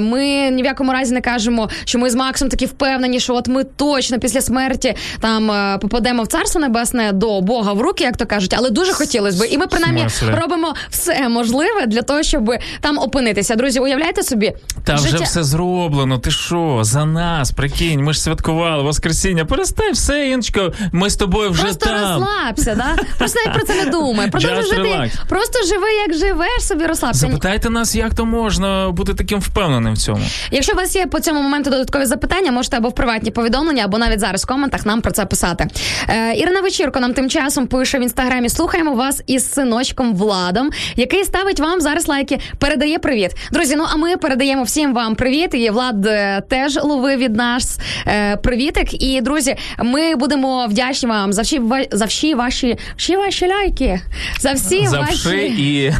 ми 0.00 0.50
ні 0.50 0.62
в 0.62 0.66
якому 0.66 0.92
разі 0.92 1.14
не 1.14 1.20
кажемо, 1.20 1.68
що 1.84 1.98
ми 1.98 2.10
з 2.10 2.14
Максом 2.14 2.48
такі 2.48 2.66
впевнені, 2.66 3.20
що 3.20 3.34
от 3.34 3.48
ми 3.48 3.64
точно 3.64 4.18
після 4.18 4.40
смерті 4.40 4.94
там 5.20 5.52
попадемо 5.80 6.22
в 6.22 6.26
царство 6.26 6.60
небесне 6.60 7.12
до 7.12 7.40
Бога 7.40 7.72
в 7.72 7.80
руки, 7.80 8.04
як 8.04 8.16
то 8.16 8.26
кажуть, 8.26 8.54
але 8.58 8.70
дуже 8.70 8.92
хотілося 8.92 9.38
б. 9.44 9.46
І 9.50 9.58
ми 9.58 9.66
принаймні 9.66 10.06
робимо 10.40 10.74
все 10.90 11.28
можливе 11.28 11.86
для 11.86 12.02
того, 12.02 12.22
щоб 12.22 12.52
там 12.80 12.98
опинитися. 12.98 13.54
Друзі, 13.56 13.80
уявляєте 13.80 14.22
собі, 14.22 14.52
Та 14.84 14.94
вже 14.94 15.08
життя- 15.08 15.24
все 15.24 15.44
зроблено. 15.44 16.18
Ти 16.18 16.30
що? 16.30 16.78
За 16.82 17.04
нас, 17.04 17.50
прикинь, 17.50 18.00
ми 18.04 18.12
ж 18.12 18.20
святкували 18.22 18.82
Воскресіння. 18.82 19.44
Перестань 19.44 19.92
все, 19.92 20.28
Іночко, 20.28 20.72
ми 20.92 21.10
з 21.10 21.16
тобою 21.16 21.50
вже 21.50 21.62
Просто 21.62 21.86
там. 21.86 22.20
розслабся, 22.20 22.74
да? 22.74 23.02
Просто 23.18 23.40
навіть 23.46 23.58
про 23.58 23.66
це 23.74 23.84
не 23.84 23.90
думай. 23.90 24.30
Продовжуй 24.30 24.64
жити. 24.64 24.76
relax. 24.82 25.10
Просто 25.28 25.58
живи, 25.66 25.92
як 26.08 26.14
живеш, 26.14 26.62
собі 26.62 26.86
розслабся. 26.86 27.20
Запитайте 27.20 27.70
нас, 27.70 27.94
як 27.94 28.14
то 28.14 28.24
можна 28.24 28.90
бути 28.90 29.14
таким 29.14 29.40
впевненим 29.40 29.94
в 29.94 29.98
цьому. 29.98 30.20
Якщо 30.50 30.72
у 30.72 30.76
вас 30.76 30.96
є 30.96 31.06
по 31.06 31.20
цьому 31.20 31.42
моменту 31.42 31.70
додаткові 31.70 32.04
запитання, 32.04 32.52
можете 32.52 32.76
або 32.76 32.88
в 32.88 32.94
приватні 32.94 33.30
повідомлення, 33.30 33.84
або 33.84 33.98
навіть 33.98 34.20
зараз 34.20 34.44
в 34.44 34.46
коментах 34.46 34.86
нам 34.86 35.00
про 35.00 35.12
це 35.12 35.26
писати. 35.26 35.66
Е, 36.08 36.34
Ірина 36.36 36.60
Вечірко 36.60 37.00
нам 37.00 37.12
тим 37.14 37.30
часом 37.30 37.66
пише 37.66 37.98
в 37.98 38.02
інстаграмі. 38.02 38.48
Слухаємо 38.48 38.94
вас 38.94 39.22
із 39.26 39.52
синочком 39.52 40.14
Владом, 40.14 40.70
який 40.96 41.24
ставить 41.24 41.60
вам 41.60 41.80
зараз 41.80 42.08
лайки. 42.08 42.38
Передає 42.66 42.98
привіт. 42.98 43.30
Друзі, 43.52 43.76
ну 43.76 43.84
а 43.92 43.96
ми 43.96 44.16
передаємо 44.16 44.62
всім 44.62 44.94
вам 44.94 45.14
привіт. 45.14 45.50
І 45.54 45.70
Влад 45.70 46.06
е, 46.06 46.42
теж 46.48 46.78
ловив 46.82 47.18
від 47.18 47.36
нас 47.36 47.78
е, 48.06 48.36
привітик. 48.36 49.02
І 49.02 49.20
друзі, 49.20 49.56
ми 49.78 50.14
будемо 50.14 50.66
вдячні 50.66 51.08
вам 51.08 51.32
за 51.32 51.42
всі 51.42 51.60
за 51.92 52.04
всі 52.04 52.34
ваші 52.34 52.78
всі 52.96 53.16
ваші 53.16 53.46
лайки. 53.46 54.00
За 54.40 54.52
всі 54.52 54.86
Завши 54.86 55.28
ваші 55.28 55.46
і 55.46 55.94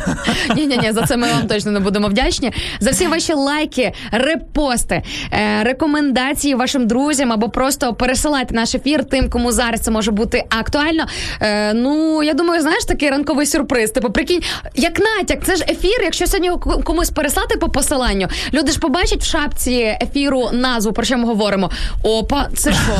ні, 0.56 0.66
ні, 0.66 0.76
ні, 0.76 0.92
за 0.92 1.02
це 1.02 1.16
ми 1.16 1.26
вам 1.26 1.46
точно 1.46 1.70
не 1.70 1.80
будемо 1.80 2.08
вдячні. 2.08 2.52
За 2.80 2.90
всі 2.90 3.06
ваші 3.06 3.32
лайки, 3.32 3.92
репости, 4.12 5.02
е, 5.32 5.64
рекомендації 5.64 6.54
вашим 6.54 6.86
друзям 6.86 7.32
або 7.32 7.48
просто 7.48 7.94
пересилайте 7.94 8.54
наш 8.54 8.74
ефір 8.74 9.04
тим, 9.04 9.30
кому 9.30 9.52
зараз 9.52 9.80
це 9.80 9.90
може 9.90 10.10
бути 10.10 10.44
актуально. 10.48 11.06
Е, 11.40 11.74
ну 11.74 12.22
я 12.22 12.34
думаю, 12.34 12.62
знаєш 12.62 12.84
такий 12.84 13.10
ранковий 13.10 13.46
сюрприз. 13.46 13.90
Типу, 13.90 14.10
прикинь, 14.10 14.40
як 14.74 14.98
натяк, 14.98 15.44
це 15.44 15.56
ж 15.56 15.64
ефір. 15.68 16.00
Якщо 16.02 16.26
сьогодні 16.26 16.55
комусь 16.59 17.11
переслати 17.11 17.57
по 17.57 17.68
посиланню, 17.68 18.28
люди 18.54 18.72
ж 18.72 18.78
побачать 18.78 19.22
в 19.22 19.24
шапці 19.24 19.98
ефіру 20.02 20.50
назву, 20.52 20.92
про 20.92 21.04
що 21.04 21.18
ми 21.18 21.24
говоримо. 21.24 21.70
Опа, 22.02 22.48
це 22.54 22.72
що? 22.72 22.96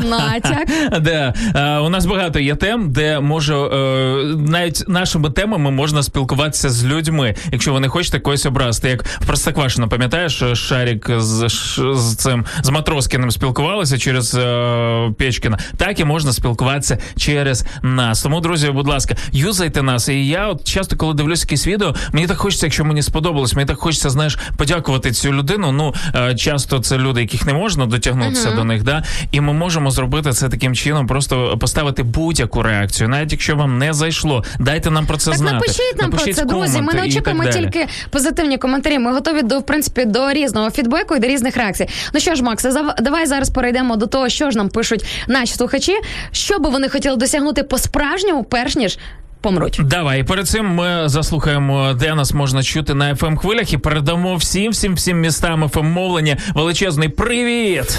Натяк. 0.08 0.68
де 1.02 1.34
е, 1.54 1.78
у 1.78 1.88
нас 1.88 2.06
багато 2.06 2.38
є 2.38 2.54
тем, 2.54 2.92
де 2.92 3.20
може 3.20 3.54
е, 3.56 4.24
навіть 4.36 4.84
нашими 4.88 5.30
темами 5.30 5.70
можна 5.70 6.02
спілкуватися 6.02 6.70
з 6.70 6.84
людьми, 6.84 7.34
якщо 7.52 7.72
ви 7.72 7.80
не 7.80 7.88
хочете 7.88 8.18
когось 8.20 8.46
образити. 8.46 8.88
Як 8.88 9.04
в 9.04 9.26
Простоквашино, 9.26 9.88
пам'ятаєш, 9.88 10.42
Шарік 10.54 11.10
з, 11.18 11.48
з 11.94 12.16
цим 12.16 12.44
з 12.62 12.70
Матроскіним 12.70 13.30
спілкувалися 13.30 13.98
через 13.98 14.34
е, 14.34 15.12
Печкіна. 15.18 15.58
Так 15.76 16.00
і 16.00 16.04
можна 16.04 16.32
спілкуватися 16.32 16.98
через 17.16 17.64
нас. 17.82 18.22
Тому, 18.22 18.40
друзі, 18.40 18.70
будь 18.70 18.88
ласка, 18.88 19.16
юзайте 19.32 19.82
нас. 19.82 20.08
І 20.08 20.26
я 20.26 20.48
от 20.48 20.64
часто, 20.64 20.96
коли 20.96 21.14
дивлюсь 21.14 21.40
якісь 21.40 21.66
відео, 21.66 21.94
мені 22.12 22.26
так 22.26 22.36
хочеться, 22.36 22.66
якщо 22.66 22.84
мені 22.88 23.02
сподобалось, 23.02 23.54
мені 23.54 23.66
так 23.68 23.78
хочеться, 23.78 24.10
знаєш, 24.10 24.38
подякувати 24.56 25.12
цю 25.12 25.32
людину. 25.32 25.72
Ну 25.72 25.94
е, 26.14 26.34
часто 26.34 26.78
це 26.78 26.98
люди, 26.98 27.20
яких 27.20 27.46
не 27.46 27.52
можна 27.54 27.86
дотягнутися 27.86 28.50
до 28.50 28.64
них, 28.64 28.82
да, 28.82 29.04
і 29.32 29.40
ми 29.40 29.52
можемо 29.52 29.90
зробити 29.90 30.32
це 30.32 30.48
таким 30.48 30.74
чином, 30.74 31.06
просто 31.06 31.58
поставити 31.58 32.02
будь-яку 32.02 32.62
реакцію, 32.62 33.08
навіть 33.08 33.32
якщо 33.32 33.56
вам 33.56 33.78
не 33.78 33.92
зайшло, 33.92 34.44
дайте 34.58 34.90
нам 34.90 35.06
про 35.06 35.16
це 35.16 35.30
Так 35.30 35.38
знати. 35.38 35.54
напишіть 35.54 35.94
нам 35.98 36.10
Напишіть 36.10 36.36
про 36.36 36.44
це, 36.44 36.44
друзі. 36.44 36.80
Ми 36.80 36.94
не 36.94 37.02
очікуємо 37.02 37.44
тільки 37.44 37.86
позитивні 38.10 38.58
коментарі. 38.58 38.98
Ми 38.98 39.12
готові 39.12 39.42
до 39.42 39.58
в 39.58 39.66
принципі 39.66 40.04
до 40.04 40.32
різного 40.32 40.70
фідбеку 40.70 41.16
і 41.16 41.18
до 41.18 41.26
різних 41.26 41.56
реакцій. 41.56 41.88
Ну 42.14 42.20
що 42.20 42.34
ж, 42.34 42.42
Макс, 42.42 42.66
давай 43.00 43.26
зараз 43.26 43.50
перейдемо 43.50 43.96
до 43.96 44.06
того, 44.06 44.28
що 44.28 44.50
ж 44.50 44.58
нам 44.58 44.68
пишуть 44.68 45.04
наші 45.28 45.54
слухачі, 45.54 45.96
що 46.32 46.58
би 46.58 46.70
вони 46.70 46.88
хотіли 46.88 47.16
досягнути 47.16 47.62
по-справжньому, 47.62 48.44
перш 48.44 48.76
ніж 48.76 48.98
помруть. 49.40 49.80
Давай, 49.84 50.24
перед 50.24 50.48
цим 50.48 50.66
ми 50.66 51.08
заслухаємо, 51.08 51.94
де 51.94 52.14
нас 52.14 52.34
можна 52.34 52.62
чути 52.62 52.94
на 52.94 53.14
fm 53.14 53.36
хвилях 53.36 53.72
і 53.72 53.78
передамо 53.78 54.36
всім, 54.36 54.72
всім, 54.72 54.94
всім 54.94 55.20
містам 55.20 55.64
fm 55.64 55.82
мовлення 55.82 56.36
величезний 56.54 57.08
привіт. 57.08 57.98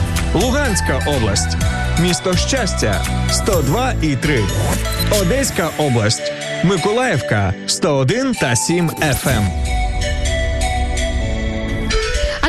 Луганська 0.33 0.99
область. 1.07 1.57
Місто 2.01 2.35
Щастя 2.35 3.05
102 3.31 3.93
і 4.01 4.15
3. 4.15 4.43
Одеська 5.21 5.69
область. 5.77 6.33
Миколаївка 6.63 7.53
101 7.67 8.33
та 8.33 8.55
7 8.55 8.89
FM. 8.89 9.43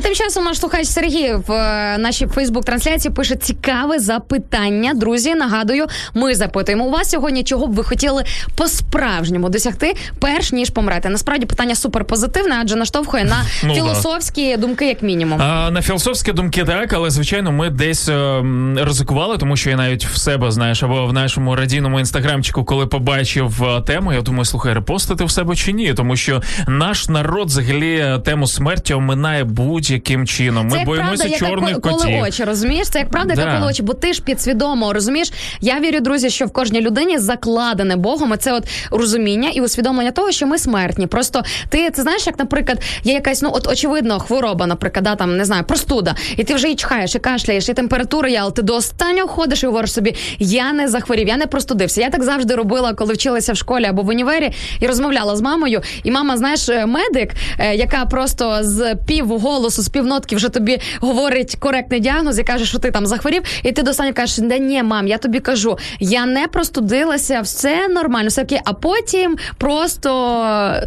Тим 0.03 0.15
часом 0.15 0.45
наш 0.45 0.59
слухач 0.59 0.87
Сергій 0.87 1.35
в 1.47 1.53
е, 1.53 1.99
нашій 1.99 2.27
Фейсбук-трансляції 2.27 3.15
пише 3.15 3.37
цікаве 3.37 3.99
запитання. 3.99 4.95
Друзі, 4.95 5.35
нагадую, 5.35 5.87
ми 6.15 6.35
запитуємо 6.35 6.85
у 6.85 6.91
вас 6.91 7.11
сьогодні, 7.11 7.45
чого 7.45 7.67
б 7.67 7.75
ви 7.75 7.85
хотіли 7.85 8.25
по-справжньому 8.57 9.49
досягти, 9.49 9.95
перш 10.19 10.53
ніж 10.53 10.71
помрете. 10.71 11.09
Насправді 11.09 11.47
питання 11.47 11.75
суперпозитивне, 11.75 12.57
адже 12.63 12.77
наштовхує 12.77 13.25
на 13.25 13.37
Ну, 13.63 13.69
да. 13.69 13.75
філософські 13.75 14.57
думки, 14.57 14.87
як 14.87 15.03
мінімум. 15.03 15.43
А, 15.43 15.71
на 15.71 15.83
філософські 15.83 16.33
думки 16.33 16.65
так, 16.65 16.93
але 16.93 17.11
звичайно, 17.11 17.53
ми 17.53 17.71
десь 17.71 18.09
е, 18.09 18.43
ризикували, 18.77 19.39
тому 19.39 19.57
що 19.57 19.71
я 19.71 19.77
навіть 19.77 20.07
в 20.07 20.17
себе 20.17 20.51
знаєш, 20.51 20.83
або 20.83 21.07
в 21.07 21.13
нашому 21.13 21.57
радійному 21.57 22.01
інстаграмчику, 22.01 22.65
коли 22.65 22.87
побачив 22.87 23.65
е, 23.65 23.81
тему, 23.81 24.13
я 24.13 24.21
думаю, 24.21 24.45
слухай, 24.45 24.75
репостити 24.75 25.25
в 25.25 25.31
себе 25.31 25.57
чи 25.57 25.73
ні, 25.73 25.95
тому 25.95 26.17
що 26.17 26.43
наш 26.69 27.09
народ 27.09 27.47
взагалі 27.47 28.19
тему 28.25 28.47
смерті 28.47 28.95
оминає 28.95 29.45
будь-яким 29.93 30.27
чином. 30.27 30.65
Ми 30.67 30.73
Це 30.73 30.77
як 30.79 30.87
боїмося 30.87 31.25
правда, 31.29 31.39
чорних 31.47 31.69
яка 31.71 31.91
котів. 31.91 32.21
очі, 32.23 32.45
розумієш? 32.45 32.89
Це 32.89 32.99
як 32.99 33.11
правда, 33.11 33.35
яка 33.35 33.45
Да. 33.47 33.57
коле 33.59 33.71
очі, 33.71 33.83
бо 33.83 33.95
ти 33.95 34.13
ж 34.13 34.23
підсвідомо 34.23 34.93
розумієш. 34.93 35.33
Я 35.61 35.81
вірю, 35.81 36.01
друзі, 36.01 36.31
що 36.31 36.47
в 36.47 36.51
кожній 36.51 36.81
людині 36.81 37.19
закладене 37.19 37.97
Богом. 37.97 38.35
Це 38.39 38.53
от 38.53 38.65
розуміння 38.91 39.51
і 39.55 39.61
усвідомлення 39.61 40.11
того, 40.11 40.33
що 40.33 40.47
ми 40.47 40.59
смертні. 40.59 41.07
Просто 41.07 41.43
ти 41.69 41.91
це 41.91 42.03
знаєш, 42.03 42.27
як, 42.27 42.39
наприклад, 42.39 42.79
є 43.05 43.13
якась 43.15 43.43
ну 43.43 43.51
от 43.53 43.69
очевидно 43.69 44.21
хвороба, 44.21 44.67
наприклад, 44.67 45.05
да, 45.05 45.15
там 45.17 45.37
не 45.37 45.45
знаю, 45.45 45.65
простуда, 45.65 46.15
і 46.37 46.45
ти 46.45 46.55
вже 46.55 46.71
і 46.71 46.75
чхаєш, 46.75 47.15
і 47.15 47.19
кашляєш, 47.19 47.69
і 47.69 47.75
температура 47.75 48.29
є, 48.29 48.39
але 48.43 48.51
ти 48.53 48.63
до 48.63 48.75
останнього 48.77 49.29
ходиш 49.29 49.63
і 49.63 49.67
говориш 49.67 49.93
собі: 49.93 50.15
я 50.39 50.73
не 50.73 50.89
захворів, 50.89 51.29
я 51.29 51.37
не 51.37 51.47
простудився. 51.47 52.01
Я 52.01 52.11
так 52.11 52.23
завжди 52.23 52.55
робила, 52.55 52.95
коли 52.95 53.15
вчилася 53.15 53.53
в 53.53 53.57
школі 53.57 53.85
або 53.85 54.03
в 54.03 54.09
універі, 54.09 54.53
і 54.81 54.87
розмовляла 54.87 55.37
з 55.37 55.41
мамою. 55.41 55.81
І 56.05 56.11
мама, 56.11 56.37
знаєш, 56.37 56.69
е, 56.69 56.87
медик, 56.87 57.31
е, 57.59 57.75
яка 57.75 58.07
просто 58.07 58.59
з 58.61 58.95
пів 59.07 59.29
голосу, 59.39 59.82
з 59.83 59.89
півнотки 59.89 60.37
вже 60.37 60.49
тобі 60.49 60.81
говорить 61.01 61.57
коректний 61.59 62.01
діагноз 62.01 62.39
і 62.39 62.43
каже, 62.43 62.65
що 62.67 62.79
ти 62.79 62.91
там 62.91 63.07
захворів, 63.07 63.43
і 63.63 63.73
ти 63.73 63.83
до 63.83 63.91
останнього 63.91 64.15
кажеш, 64.15 64.39
да 64.39 64.59
ні, 64.59 64.83
мам, 64.83 65.07
я 65.09 65.19
тобі 65.19 65.41
кажу, 65.41 65.79
я 66.01 66.27
не 66.27 66.49
простудилася, 66.49 67.41
все 67.41 67.89
нормально, 67.89 68.29
все 68.29 68.43
окей. 68.43 68.59
А 68.65 68.73
потім 68.73 69.37
просто 69.59 70.09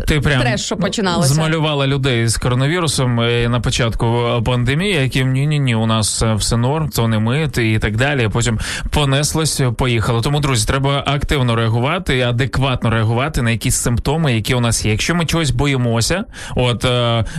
Ти 0.07 0.19
прям 0.21 0.41
треш, 0.41 0.61
що 0.61 0.77
починалося. 0.77 1.33
змалювала 1.33 1.87
людей 1.87 2.27
з 2.27 2.37
коронавірусом 2.37 3.21
е, 3.21 3.49
на 3.49 3.59
початку 3.59 4.25
пандемії, 4.45 4.93
які 4.93 5.25
ні, 5.25 5.47
ні, 5.47 5.59
ні, 5.59 5.75
у 5.75 5.85
нас 5.85 6.23
е, 6.23 6.33
все 6.33 6.57
норм, 6.57 6.89
то 6.89 7.07
не 7.07 7.19
ми, 7.19 7.47
ти 7.47 7.71
і 7.71 7.79
так 7.79 7.97
далі. 7.97 8.29
Потім 8.33 8.59
понеслось, 8.89 9.59
е, 9.59 9.71
поїхало. 9.71 10.21
Тому, 10.21 10.39
друзі, 10.39 10.67
треба 10.67 11.03
активно 11.07 11.55
реагувати, 11.55 12.21
адекватно 12.21 12.89
реагувати 12.89 13.41
на 13.41 13.51
якісь 13.51 13.75
симптоми, 13.75 14.35
які 14.35 14.55
у 14.55 14.59
нас 14.59 14.85
є. 14.85 14.91
Якщо 14.91 15.15
ми 15.15 15.25
чогось 15.25 15.51
боїмося, 15.51 16.23
от, 16.55 16.85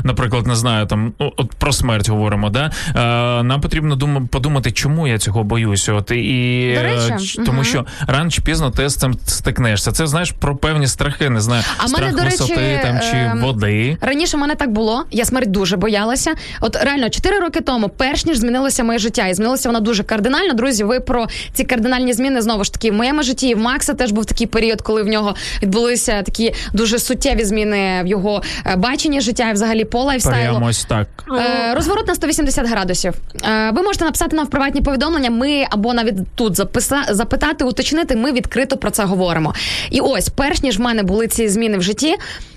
наприклад, 0.04 0.46
не 0.46 0.56
знаю, 0.56 0.86
там 0.86 1.12
ну, 1.20 1.32
от 1.50 1.56
про 1.56 1.72
смерть 1.72 2.08
говоримо, 2.08 2.50
да 2.50 2.70
е, 2.88 3.42
нам 3.42 3.60
потрібно 3.60 3.96
дум- 3.96 4.26
подумати, 4.28 4.72
чому 4.72 5.08
я 5.08 5.18
цього 5.18 5.44
боюся. 5.44 5.92
От 5.92 6.10
і 6.10 6.72
До 6.74 6.80
е, 6.80 6.82
речі, 6.82 7.36
тому, 7.36 7.52
мгм. 7.52 7.64
що 7.64 7.86
рано 8.06 8.30
чи 8.30 8.42
пізно 8.42 8.70
ти 8.70 8.88
з 8.88 8.94
цим 8.94 9.14
стикнешся. 9.26 9.92
Це 9.92 10.06
знаєш 10.06 10.30
про 10.30 10.56
певні 10.56 10.86
страхи, 10.86 11.30
не 11.30 11.40
знаю, 11.40 11.62
А 11.78 11.88
страх 11.88 12.02
мене, 12.02 12.16
до 12.16 12.24
речі, 12.24 12.78
там 12.82 13.00
чи 13.00 13.16
ем, 13.16 13.40
води. 13.40 13.96
Раніше 14.00 14.36
в 14.36 14.40
мене 14.40 14.54
так 14.54 14.70
було. 14.70 15.04
Я 15.10 15.24
смерть 15.24 15.50
дуже 15.50 15.76
боялася. 15.76 16.34
От 16.60 16.76
реально 16.76 17.10
4 17.10 17.40
роки 17.40 17.60
тому, 17.60 17.88
перш 17.88 18.24
ніж 18.24 18.38
змінилося 18.38 18.84
моє 18.84 18.98
життя, 18.98 19.26
і 19.26 19.34
змінилося 19.34 19.68
воно 19.68 19.80
дуже 19.80 20.02
кардинально. 20.02 20.54
Друзі, 20.54 20.84
ви 20.84 21.00
про 21.00 21.26
ці 21.52 21.64
кардинальні 21.64 22.12
зміни 22.12 22.42
знову 22.42 22.64
ж 22.64 22.72
таки 22.72 22.90
в 22.90 22.94
моєму 22.94 23.22
житті. 23.22 23.48
і 23.48 23.54
В 23.54 23.58
Макса 23.58 23.94
теж 23.94 24.12
був 24.12 24.24
такий 24.24 24.46
період, 24.46 24.82
коли 24.82 25.02
в 25.02 25.06
нього 25.06 25.34
відбулися 25.62 26.22
такі 26.22 26.54
дуже 26.72 26.98
суттєві 26.98 27.44
зміни 27.44 28.02
в 28.04 28.06
його 28.06 28.42
е, 28.66 28.76
баченні 28.76 29.20
життя 29.20 29.50
і 29.50 29.52
взагалі 29.52 29.84
по 29.84 30.02
лайфстайлу. 30.02 30.50
Прямо 30.50 30.66
ось 30.66 30.84
так. 30.84 31.08
Е, 31.34 31.74
розворот 31.74 32.06
на 32.08 32.14
180 32.14 32.66
градусів. 32.66 33.14
Е, 33.44 33.70
ви 33.70 33.82
можете 33.82 34.04
написати 34.04 34.36
нам 34.36 34.46
в 34.46 34.50
приватні 34.50 34.80
повідомлення. 34.80 35.30
Ми 35.30 35.64
або 35.70 35.94
навіть 35.94 36.14
тут 36.34 36.56
записа, 36.56 37.02
запитати, 37.10 37.64
уточнити. 37.64 38.16
Ми 38.16 38.32
відкрито 38.32 38.76
про 38.76 38.90
це 38.90 39.04
говоримо. 39.04 39.54
І 39.90 40.00
ось, 40.00 40.28
перш 40.28 40.62
ніж 40.62 40.78
в 40.78 40.80
мене 40.80 41.02
були 41.02 41.26
ці 41.26 41.48
зміни 41.48 41.78
в 41.78 41.82
житті. 41.82 42.16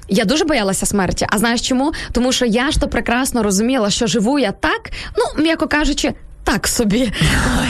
Я 0.10 0.26
дуже 0.26 0.46
боялася 0.46 0.86
смерті. 0.86 1.28
А 1.30 1.38
знаєш 1.38 1.62
чому? 1.62 1.94
Тому 2.12 2.32
що 2.32 2.46
я 2.46 2.72
ж 2.72 2.80
то 2.82 2.88
прекрасно 2.88 3.44
розуміла, 3.44 3.90
що 3.90 4.08
живу 4.08 4.40
я 4.40 4.52
так, 4.52 4.92
ну 5.18 5.44
м'яко 5.44 5.68
кажучи. 5.68 6.14
Так 6.52 6.68
собі, 6.68 7.12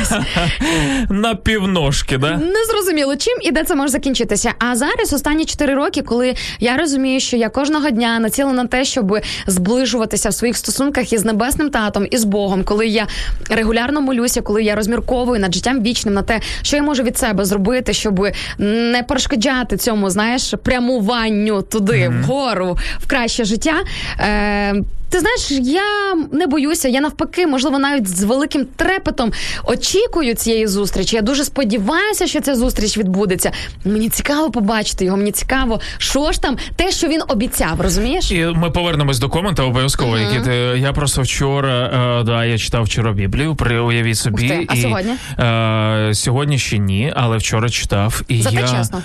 ось 0.01 0.11
На 1.09 1.35
півножки, 1.35 2.17
да? 2.17 2.37
не 2.37 2.65
зрозуміло, 2.71 3.15
чим 3.15 3.37
і 3.41 3.51
де 3.51 3.63
це 3.63 3.75
може 3.75 3.91
закінчитися. 3.91 4.53
А 4.59 4.75
зараз 4.75 5.13
останні 5.13 5.45
4 5.45 5.73
роки, 5.73 6.01
коли 6.01 6.35
я 6.59 6.77
розумію, 6.77 7.19
що 7.19 7.37
я 7.37 7.49
кожного 7.49 7.89
дня 7.89 8.19
націлена 8.19 8.63
на 8.63 8.69
те, 8.69 8.85
щоб 8.85 9.17
зближуватися 9.47 10.29
в 10.29 10.33
своїх 10.33 10.57
стосунках 10.57 11.13
із 11.13 11.25
небесним 11.25 11.69
татом 11.69 12.07
і 12.11 12.17
з 12.17 12.23
Богом, 12.23 12.63
коли 12.63 12.87
я 12.87 13.07
регулярно 13.49 14.01
молюся, 14.01 14.41
коли 14.41 14.63
я 14.63 14.75
розмірковую 14.75 15.39
над 15.39 15.55
життям 15.55 15.83
вічним 15.83 16.13
на 16.13 16.21
те, 16.21 16.39
що 16.61 16.75
я 16.75 16.83
можу 16.83 17.03
від 17.03 17.17
себе 17.17 17.45
зробити, 17.45 17.93
щоб 17.93 18.27
не 18.57 19.03
перешкоджати 19.07 19.77
цьому, 19.77 20.09
знаєш, 20.09 20.53
прямуванню 20.63 21.61
туди, 21.61 22.09
вгору, 22.09 22.77
в 22.99 23.07
краще 23.07 23.43
життя. 23.43 23.75
Е, 24.19 24.75
ти 25.09 25.19
знаєш, 25.19 25.51
я 25.71 26.15
не 26.31 26.47
боюся, 26.47 26.87
я 26.87 27.01
навпаки, 27.01 27.47
можливо, 27.47 27.79
навіть 27.79 28.07
з 28.07 28.23
великим 28.23 28.65
трепетом 28.75 29.31
очікую 29.63 30.35
цієї 30.35 30.67
зустрічі. 30.67 31.15
Я 31.15 31.21
дуже 31.21 31.43
сподіваюся, 31.43 32.27
що 32.27 32.41
ця 32.41 32.55
зустріч 32.55 32.97
відбудеться. 32.97 33.51
Мені 33.85 34.09
цікаво 34.09 34.51
побачити 34.51 35.05
його. 35.05 35.17
Мені 35.17 35.31
цікаво, 35.31 35.79
що 35.97 36.31
ж 36.31 36.41
там, 36.41 36.57
те, 36.75 36.91
що 36.91 37.07
він 37.07 37.21
обіцяв, 37.27 37.81
розумієш? 37.81 38.31
І 38.31 38.45
ми 38.55 38.71
повернемось 38.71 39.19
до 39.19 39.29
комента 39.29 39.63
обов'язково. 39.63 40.17
Які 40.17 40.41
ти 40.45 40.51
я 40.77 40.93
просто 40.93 41.21
вчора 41.21 41.91
е, 42.19 42.23
да 42.23 42.45
я 42.45 42.57
читав 42.57 42.83
вчора 42.83 43.11
Біблію. 43.11 43.55
При 43.55 43.79
уявіть 43.79 44.17
собі, 44.17 44.43
Ух 44.43 44.49
ти, 44.49 44.65
а 44.69 44.73
і, 44.73 44.81
сьогодні? 44.81 45.11
Е, 45.39 46.13
сьогодні 46.13 46.59
ще 46.59 46.77
ні, 46.77 47.13
але 47.15 47.37
вчора 47.37 47.69
читав. 47.69 48.21
І 48.27 48.41
Зате 48.41 48.55
я 48.55 48.67
чесно. 48.67 49.01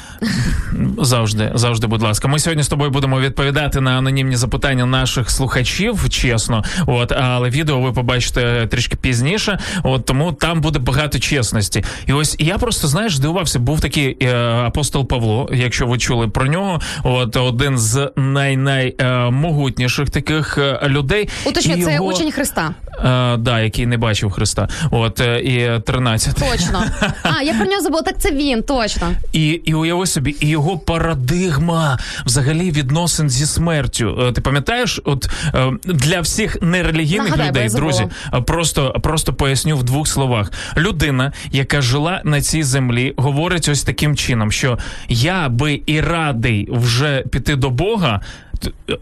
завжди, 0.98 1.52
завжди, 1.54 1.86
будь 1.86 2.02
ласка. 2.02 2.28
Ми 2.28 2.38
сьогодні 2.38 2.62
з 2.62 2.68
тобою 2.68 2.90
будемо 2.90 3.20
відповідати 3.20 3.80
на 3.80 3.90
анонімні 3.90 4.36
запитання 4.36 4.86
наших 4.86 5.30
слухачів, 5.30 5.93
чесно. 6.08 6.64
От, 6.86 7.12
але 7.12 7.50
відео 7.50 7.80
ви 7.80 7.92
побачите 7.92 8.66
трішки 8.66 8.96
пізніше. 8.96 9.58
От 9.82 10.04
тому 10.06 10.32
там 10.32 10.60
буде 10.60 10.78
багато 10.78 11.18
чесності. 11.18 11.84
І 12.06 12.12
ось 12.12 12.36
я 12.38 12.58
просто 12.58 12.88
знаєш, 12.88 13.16
здивувався. 13.16 13.58
Був 13.58 13.80
такий 13.80 14.16
е, 14.22 14.36
апостол 14.44 15.08
Павло, 15.08 15.48
якщо 15.52 15.86
ви 15.86 15.98
чули 15.98 16.28
про 16.28 16.46
нього. 16.46 16.80
От 17.02 17.36
один 17.36 17.78
з 17.78 18.10
найнаймогутніших 18.16 20.10
таких 20.10 20.58
е, 20.58 20.88
людей. 20.88 21.28
Уточню, 21.44 21.84
це 21.84 21.92
його, 21.92 22.04
учень 22.04 22.32
Христа. 22.32 22.74
Е, 22.98 23.36
да, 23.36 23.60
який 23.60 23.86
не 23.86 23.96
бачив 23.98 24.30
Христа. 24.30 24.68
От 24.90 25.20
е, 25.20 25.40
і 25.40 25.80
13. 25.80 26.34
Точно. 26.50 26.84
А, 27.22 27.42
я 27.42 27.54
про 27.54 27.66
нього 27.66 27.82
забула. 27.82 28.02
Так 28.02 28.18
це 28.18 28.30
він, 28.30 28.62
точно. 28.62 29.12
І, 29.32 29.48
і 29.48 29.74
уяви 29.74 30.06
собі, 30.06 30.36
і 30.40 30.48
його 30.48 30.78
парадигма 30.78 31.98
взагалі 32.26 32.70
відносин 32.70 33.30
зі 33.30 33.46
смертю. 33.46 34.18
Е, 34.28 34.32
Ти 34.32 34.40
пам'ятаєш, 34.40 35.00
от 35.04 35.28
е, 35.54 35.72
для 35.84 36.20
всіх 36.20 36.62
нерелігійних 36.62 37.36
Нагадай, 37.36 37.48
людей, 37.48 37.68
друзі, 37.68 38.06
просто, 38.46 38.92
просто 39.02 39.32
поясню 39.34 39.76
в 39.76 39.84
двох 39.84 40.08
словах. 40.08 40.52
Людина, 40.76 41.32
яка 41.50 41.80
жила 41.80 42.20
на 42.24 42.40
цій 42.40 42.62
землі, 42.62 43.14
говорить 43.16 43.68
ось 43.68 43.82
таким 43.82 44.16
чином, 44.16 44.52
що 44.52 44.78
я 45.08 45.48
би 45.48 45.80
і 45.86 46.00
радий 46.00 46.68
вже 46.70 47.24
піти 47.30 47.56
до 47.56 47.70
Бога. 47.70 48.20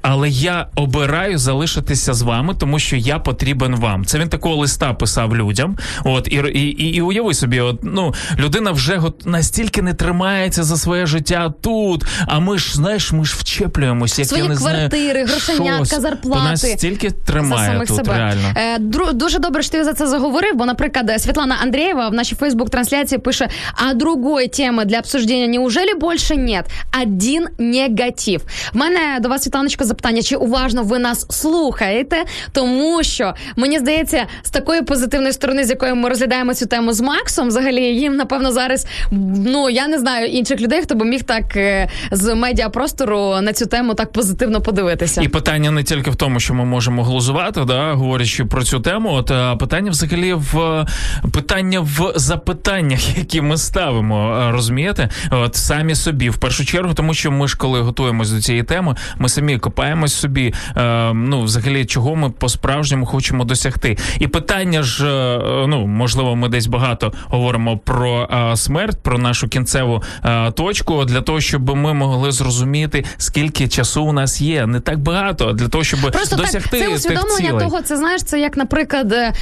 Але 0.03 0.29
я 0.29 0.67
обираю 0.77 1.39
залишитися 1.39 2.15
з 2.15 2.23
вами, 2.23 2.55
тому 2.59 2.79
що 2.79 2.97
я 2.97 3.19
потрібен 3.19 3.77
вам. 3.77 4.05
Це 4.05 4.19
він 4.19 4.29
такого 4.29 4.57
листа 4.57 4.95
писав 4.95 5.37
людям. 5.37 5.77
От 6.05 6.29
і, 6.29 6.35
і, 6.37 6.59
і, 6.59 6.95
і 6.97 7.01
уяви 7.01 7.35
собі, 7.35 7.61
от 7.61 7.79
ну 7.83 8.15
людина 8.39 8.71
вже 8.73 8.97
гот- 8.99 9.29
настільки 9.29 9.83
не 9.83 9.95
тримається 9.95 10.63
за 10.63 10.77
своє 10.77 11.07
життя 11.07 11.53
тут. 11.61 12.05
А 12.27 12.39
ми 12.39 12.59
ж 12.59 12.75
знаєш, 12.77 13.13
ми 13.13 13.25
ж 13.25 13.35
вчеплюємося, 13.39 14.23
як 14.23 14.29
Свої 14.29 14.43
я 14.43 14.49
не 14.49 14.57
квартири, 14.57 15.13
знаю, 15.13 15.27
грошенятка, 15.27 16.01
зарплати. 16.01 16.43
То 16.45 16.51
нас 16.51 16.61
стільки 16.73 17.11
за 17.11 17.17
тримає 17.17 17.71
самих 17.73 17.89
тут 17.89 17.97
себе. 17.97 18.17
реально. 18.19 18.55
Е, 18.57 18.79
дру- 18.79 19.13
дуже 19.13 19.39
добре, 19.39 19.63
що 19.63 19.73
ти 19.73 19.85
за 19.85 19.93
це 19.93 20.07
заговорив, 20.07 20.55
бо, 20.55 20.67
наприклад, 20.67 21.23
Світлана 21.23 21.57
Андрієва 21.63 22.09
в 22.09 22.15
нашій 22.15 22.35
Фейсбук-трансляції 22.35 23.19
пише: 23.19 23.49
а 23.75 23.95
другої 23.95 24.49
теми 24.49 24.85
для 24.85 24.99
обсуждения 24.99 25.47
неужели 25.49 25.95
більше 26.01 26.37
нет? 26.37 26.71
Один 27.03 27.47
негатив. 27.59 28.43
В 28.73 28.77
мене 28.77 29.19
до 29.21 29.29
вас, 29.29 29.47
Світланочко, 29.53 29.85
запитання: 29.85 30.23
чи 30.23 30.37
уважно 30.37 30.83
ви 30.83 30.99
нас 30.99 31.27
слухаєте? 31.31 32.17
Тому 32.53 33.03
що 33.03 33.35
мені 33.57 33.79
здається, 33.79 34.27
з 34.43 34.51
такої 34.51 34.83
позитивної 34.83 35.33
сторони, 35.33 35.65
з 35.65 35.71
якої 35.71 35.95
ми 35.95 36.09
розглядаємо 36.09 36.55
цю 36.55 36.67
тему 36.67 36.93
з 36.93 37.01
Максом, 37.01 37.49
взагалі 37.49 37.83
їм 37.83 38.17
напевно 38.17 38.53
зараз 38.53 38.87
ну 39.11 39.71
я 39.71 39.89
не 39.89 39.99
знаю 39.99 40.27
інших 40.27 40.61
людей, 40.61 40.83
хто 40.83 40.95
би 40.95 41.05
міг 41.05 41.23
так 41.23 41.57
е, 41.57 41.89
з 42.11 42.35
медіапростору 42.35 43.41
на 43.43 43.53
цю 43.53 43.67
тему 43.67 43.95
так 43.95 44.13
позитивно 44.13 44.61
подивитися. 44.61 45.23
І 45.23 45.29
питання 45.29 45.71
не 45.71 45.83
тільки 45.83 46.11
в 46.11 46.17
тому, 46.17 46.41
що 46.41 46.55
ми 46.55 46.65
можемо 46.65 47.05
глузувати, 47.05 47.65
да, 47.65 47.93
говорячи 47.93 48.45
про 48.45 48.65
цю 48.65 48.81
тему. 48.81 49.13
От 49.13 49.31
а 49.31 49.57
питання 49.57 49.91
взагалі 49.91 50.33
в 50.35 50.87
питання 51.33 51.81
в 51.81 52.13
запитаннях, 52.17 53.19
які 53.19 53.41
ми 53.41 53.57
ставимо, 53.57 54.49
розумієте? 54.53 55.09
От 55.31 55.57
самі 55.57 55.95
собі 55.95 56.31
в 56.31 56.37
першу 56.37 56.65
чергу, 56.65 56.95
тому 56.95 57.15
що 57.15 57.31
ми 57.31 57.49
ж 57.49 57.57
коли 57.57 57.81
готуємось 57.81 58.31
до 58.31 58.41
цієї 58.41 58.65
теми, 58.65 58.97
ми 59.19 59.29
самі 59.29 59.42
самі 59.43 59.59
копаємось 59.59 60.15
собі. 60.15 60.55
Е, 60.77 61.13
ну, 61.15 61.43
взагалі, 61.43 61.85
чого 61.85 62.17
ми 62.17 62.31
по 62.31 62.49
справжньому 62.49 63.07
хочемо 63.07 63.45
досягти. 63.45 63.99
І 64.19 64.27
питання 64.27 64.83
ж, 64.83 65.07
е, 65.07 65.67
ну 65.67 65.87
можливо, 65.87 66.37
ми 66.37 66.49
десь 66.49 66.67
багато 66.67 67.13
говоримо 67.25 67.79
про 67.79 68.29
е, 68.53 68.57
смерть, 68.57 68.99
про 69.03 69.19
нашу 69.19 69.49
кінцеву 69.49 70.03
е, 70.25 70.51
точку 70.51 71.05
для 71.05 71.21
того, 71.21 71.41
щоб 71.41 71.77
ми 71.77 71.95
могли 71.95 72.33
зрозуміти, 72.33 73.05
скільки 73.17 73.69
часу 73.69 74.05
у 74.05 74.13
нас 74.13 74.41
є. 74.41 74.67
Не 74.67 74.81
так 74.81 74.99
багато 74.99 75.53
для 75.53 75.69
того, 75.69 75.85
щоб 75.85 76.01
Просто 76.01 76.37
досягти 76.37 76.71
так, 76.71 76.81
це 76.81 76.87
тих 76.87 76.95
усвідомлення 76.95 77.49
цілей. 77.49 77.65
того, 77.65 77.83
це 77.83 77.97
знаєш, 77.97 78.23
це 78.23 78.41
як, 78.41 78.57
наприклад, 78.57 79.13
е, 79.13 79.33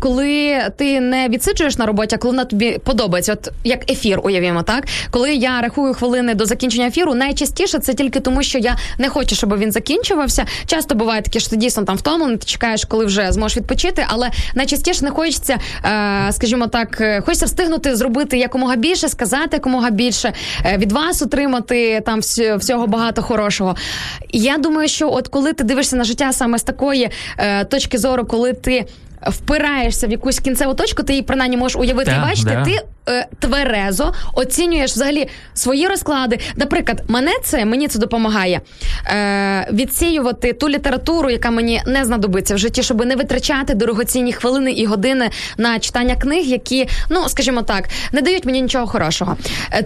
коли 0.00 0.60
ти 0.78 1.00
не 1.00 1.28
відсиджуєш 1.28 1.78
на 1.78 1.86
роботі, 1.86 2.14
а 2.14 2.18
коли 2.18 2.32
вона 2.32 2.44
тобі 2.44 2.78
подобається, 2.84 3.32
от 3.32 3.52
як 3.64 3.90
ефір, 3.90 4.20
уявімо, 4.22 4.62
так 4.62 4.84
коли 5.10 5.34
я 5.34 5.60
рахую 5.60 5.94
хвилини 5.94 6.34
до 6.34 6.46
закінчення 6.46 6.86
ефіру, 6.86 7.14
найчастіше 7.14 7.78
це 7.78 7.94
тільки 7.94 8.20
тому, 8.20 8.42
що 8.42 8.58
я 8.58 8.76
не 8.98 9.08
хочу, 9.08 9.25
щоб 9.34 9.58
він 9.58 9.72
закінчувався. 9.72 10.46
Часто 10.66 10.94
буває 10.94 11.22
таке, 11.22 11.40
що 11.40 11.50
ти 11.50 11.56
дійсно 11.56 11.84
там 11.84 11.96
втомлений, 11.96 12.36
ти 12.36 12.46
чекаєш, 12.46 12.84
коли 12.84 13.04
вже 13.04 13.32
зможеш 13.32 13.56
відпочити, 13.56 14.04
але 14.08 14.30
найчастіше 14.54 15.04
не 15.04 15.10
хочеться, 15.10 15.58
е, 15.84 16.32
скажімо 16.32 16.66
так, 16.66 17.00
е, 17.00 17.20
хочеться 17.20 17.46
встигнути 17.46 17.96
зробити 17.96 18.38
якомога 18.38 18.76
більше, 18.76 19.08
сказати 19.08 19.48
якомога 19.52 19.90
більше, 19.90 20.32
е, 20.64 20.78
від 20.78 20.92
вас 20.92 21.22
отримати 21.22 22.00
там 22.00 22.20
всього 22.58 22.86
багато 22.86 23.22
хорошого. 23.22 23.76
Я 24.32 24.58
думаю, 24.58 24.88
що 24.88 25.10
от 25.12 25.28
коли 25.28 25.52
ти 25.52 25.64
дивишся 25.64 25.96
на 25.96 26.04
життя 26.04 26.32
саме 26.32 26.58
з 26.58 26.62
такої 26.62 27.10
точки 27.70 27.98
зору, 27.98 28.24
коли 28.24 28.52
ти. 28.52 28.86
Впираєшся 29.26 30.06
в 30.06 30.10
якусь 30.10 30.38
кінцеву 30.38 30.74
точку, 30.74 31.02
ти 31.02 31.12
її 31.12 31.22
принаймні 31.22 31.56
можеш 31.56 31.76
уявити 31.76 32.12
і 32.18 32.20
бачити. 32.20 32.50
да. 32.50 32.64
Ти 32.64 32.80
е, 33.08 33.26
тверезо 33.38 34.12
оцінюєш 34.34 34.92
взагалі 34.92 35.28
свої 35.54 35.86
розклади. 35.86 36.38
Наприклад, 36.56 37.02
мене 37.08 37.30
це 37.44 37.64
мені 37.64 37.88
це 37.88 37.98
допомагає 37.98 38.60
е, 39.06 39.68
відсіювати 39.72 40.52
ту 40.52 40.68
літературу, 40.68 41.30
яка 41.30 41.50
мені 41.50 41.82
не 41.86 42.04
знадобиться 42.04 42.54
в 42.54 42.58
житті, 42.58 42.82
щоб 42.82 43.06
не 43.06 43.16
витрачати 43.16 43.74
дорогоцінні 43.74 44.32
хвилини 44.32 44.72
і 44.72 44.86
години 44.86 45.30
на 45.58 45.78
читання 45.78 46.16
книг, 46.16 46.44
які, 46.46 46.88
ну 47.10 47.28
скажімо 47.28 47.62
так, 47.62 47.88
не 48.12 48.20
дають 48.20 48.44
мені 48.44 48.62
нічого 48.62 48.86
хорошого. 48.86 49.36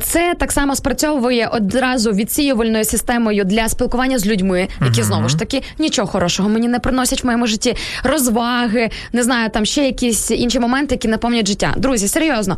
Це 0.02 0.34
так 0.38 0.52
само 0.52 0.76
спрацьовує 0.76 1.46
одразу 1.52 2.12
відсіювальною 2.12 2.84
системою 2.84 3.44
для 3.44 3.68
спілкування 3.68 4.18
з 4.18 4.26
людьми, 4.26 4.68
які 4.84 5.02
знову 5.02 5.28
ж 5.28 5.38
таки 5.38 5.62
нічого 5.78 6.08
хорошого 6.08 6.48
мені 6.48 6.68
не 6.68 6.78
приносять 6.78 7.22
в 7.22 7.26
моєму 7.26 7.46
житті. 7.46 7.76
Розваги, 8.02 8.90
не 9.12 9.22
знаю, 9.22 9.50
там 9.50 9.64
ще 9.64 9.84
якісь 9.84 10.30
інші 10.30 10.60
моменти, 10.60 10.94
які 10.94 11.08
наповнюють 11.08 11.48
життя. 11.48 11.74
Друзі, 11.76 12.08
серйозно, 12.08 12.56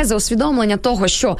тверезе 0.00 0.14
усвідомлення 0.14 0.76
того, 0.76 1.08
що. 1.08 1.36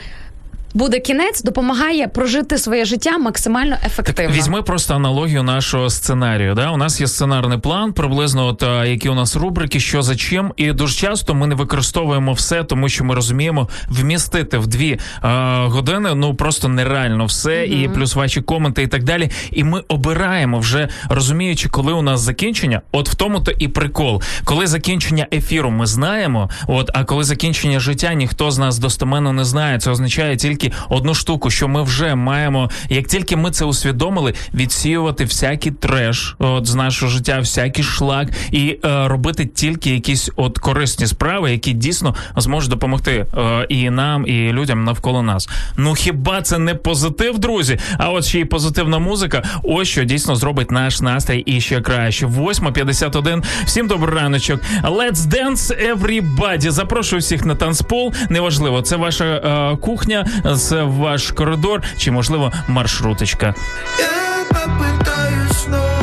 Буде 0.75 1.01
кінець, 1.01 1.43
допомагає 1.43 2.09
прожити 2.09 2.59
своє 2.59 2.85
життя 2.85 3.19
максимально 3.19 3.77
ефективно. 3.87 4.37
Візьми 4.37 4.63
просто 4.63 4.95
аналогію 4.95 5.43
нашого 5.43 5.91
сценарію. 5.91 6.55
Да? 6.55 6.71
У 6.71 6.77
нас 6.77 7.01
є 7.01 7.07
сценарний 7.07 7.59
план, 7.59 7.93
приблизно 7.93 8.47
от, 8.47 8.63
які 8.89 9.09
у 9.09 9.15
нас 9.15 9.37
рубрики, 9.37 9.81
що 9.81 10.03
за 10.03 10.17
чим, 10.17 10.53
і 10.57 10.73
дуже 10.73 10.95
часто 10.95 11.35
ми 11.35 11.47
не 11.47 11.55
використовуємо 11.55 12.33
все, 12.33 12.65
тому 12.65 12.89
що 12.89 13.05
ми 13.05 13.15
розуміємо, 13.15 13.69
вмістити 13.89 14.59
в 14.59 14.67
дві 14.67 14.99
а, 15.21 15.67
години 15.69 16.15
ну 16.15 16.35
просто 16.35 16.69
нереально 16.69 17.27
все, 17.27 17.67
і 17.67 17.89
плюс 17.89 18.15
ваші 18.15 18.41
коменти 18.41 18.83
і 18.83 18.87
так 18.87 19.05
далі. 19.05 19.31
І 19.51 19.65
ми 19.65 19.83
обираємо 19.89 20.59
вже 20.59 20.89
розуміючи, 21.09 21.69
коли 21.69 21.93
у 21.93 22.03
нас 22.03 22.21
закінчення. 22.21 22.81
От 22.93 23.09
в 23.09 23.15
тому 23.15 23.41
то 23.41 23.51
і 23.51 23.69
прикол. 23.69 24.23
Коли 24.45 24.67
закінчення 24.67 25.27
ефіру 25.33 25.71
ми 25.71 25.87
знаємо, 25.87 26.51
от 26.67 26.91
а 26.95 27.05
коли 27.05 27.25
закінчення 27.25 27.81
життя 27.81 28.15
ніхто 28.15 28.51
з 28.51 28.59
нас 28.59 28.79
достеменно 28.79 29.33
не 29.33 29.45
знає. 29.45 29.79
Це 29.79 29.91
означає 29.91 30.37
тільки 30.37 30.60
одну 30.89 31.15
штуку, 31.15 31.51
що 31.51 31.69
ми 31.69 31.83
вже 31.83 32.15
маємо, 32.15 32.71
як 32.89 33.07
тільки 33.07 33.37
ми 33.37 33.51
це 33.51 33.65
усвідомили, 33.65 34.35
відсіювати 34.55 35.25
всякий 35.25 35.73
треш 35.73 36.37
от 36.39 36.67
з 36.67 36.75
нашого 36.75 37.13
життя, 37.13 37.39
всякий 37.41 37.85
шлак, 37.85 38.29
і 38.53 38.79
е, 38.85 39.09
робити 39.09 39.47
тільки 39.47 39.91
якісь 39.91 40.31
от 40.37 40.59
корисні 40.59 41.07
справи, 41.07 41.53
які 41.53 41.73
дійсно 41.73 42.15
зможуть 42.37 42.71
допомогти 42.71 43.27
е, 43.39 43.67
і 43.69 43.91
нам, 43.91 44.27
і 44.27 44.53
людям 44.53 44.85
навколо 44.85 45.23
нас. 45.23 45.49
Ну 45.77 45.95
хіба 45.95 46.43
це 46.43 46.59
не 46.59 46.75
позитив, 46.75 47.39
друзі? 47.39 47.79
А 47.99 48.11
от 48.11 48.25
ще 48.25 48.41
й 48.41 48.45
позитивна 48.45 48.99
музика. 48.99 49.43
Ось 49.63 49.89
що 49.89 50.05
дійсно 50.05 50.37
зробить 50.37 50.71
наш 50.71 51.01
настрій 51.01 51.39
і 51.39 51.61
ще 51.61 51.81
краще. 51.81 52.27
8.51. 52.27 53.45
Всім 53.65 53.89
добрий 53.89 54.15
раночок. 54.15 54.61
Let's 54.85 55.15
dance 55.15 55.95
everybody. 55.95 56.71
Запрошую 56.71 57.21
всіх 57.21 57.45
на 57.45 57.55
танцпол. 57.55 58.13
Неважливо, 58.29 58.83
це 58.83 58.97
ваша 58.97 59.25
е, 59.25 59.77
кухня, 59.77 60.27
це 60.57 60.83
ваш 60.83 61.31
коридор, 61.31 61.83
чи 61.97 62.11
можливо 62.11 62.53
маршруточка. 62.69 63.55
Я 63.99 64.45
попитаю 64.49 65.49
снова, 65.65 66.03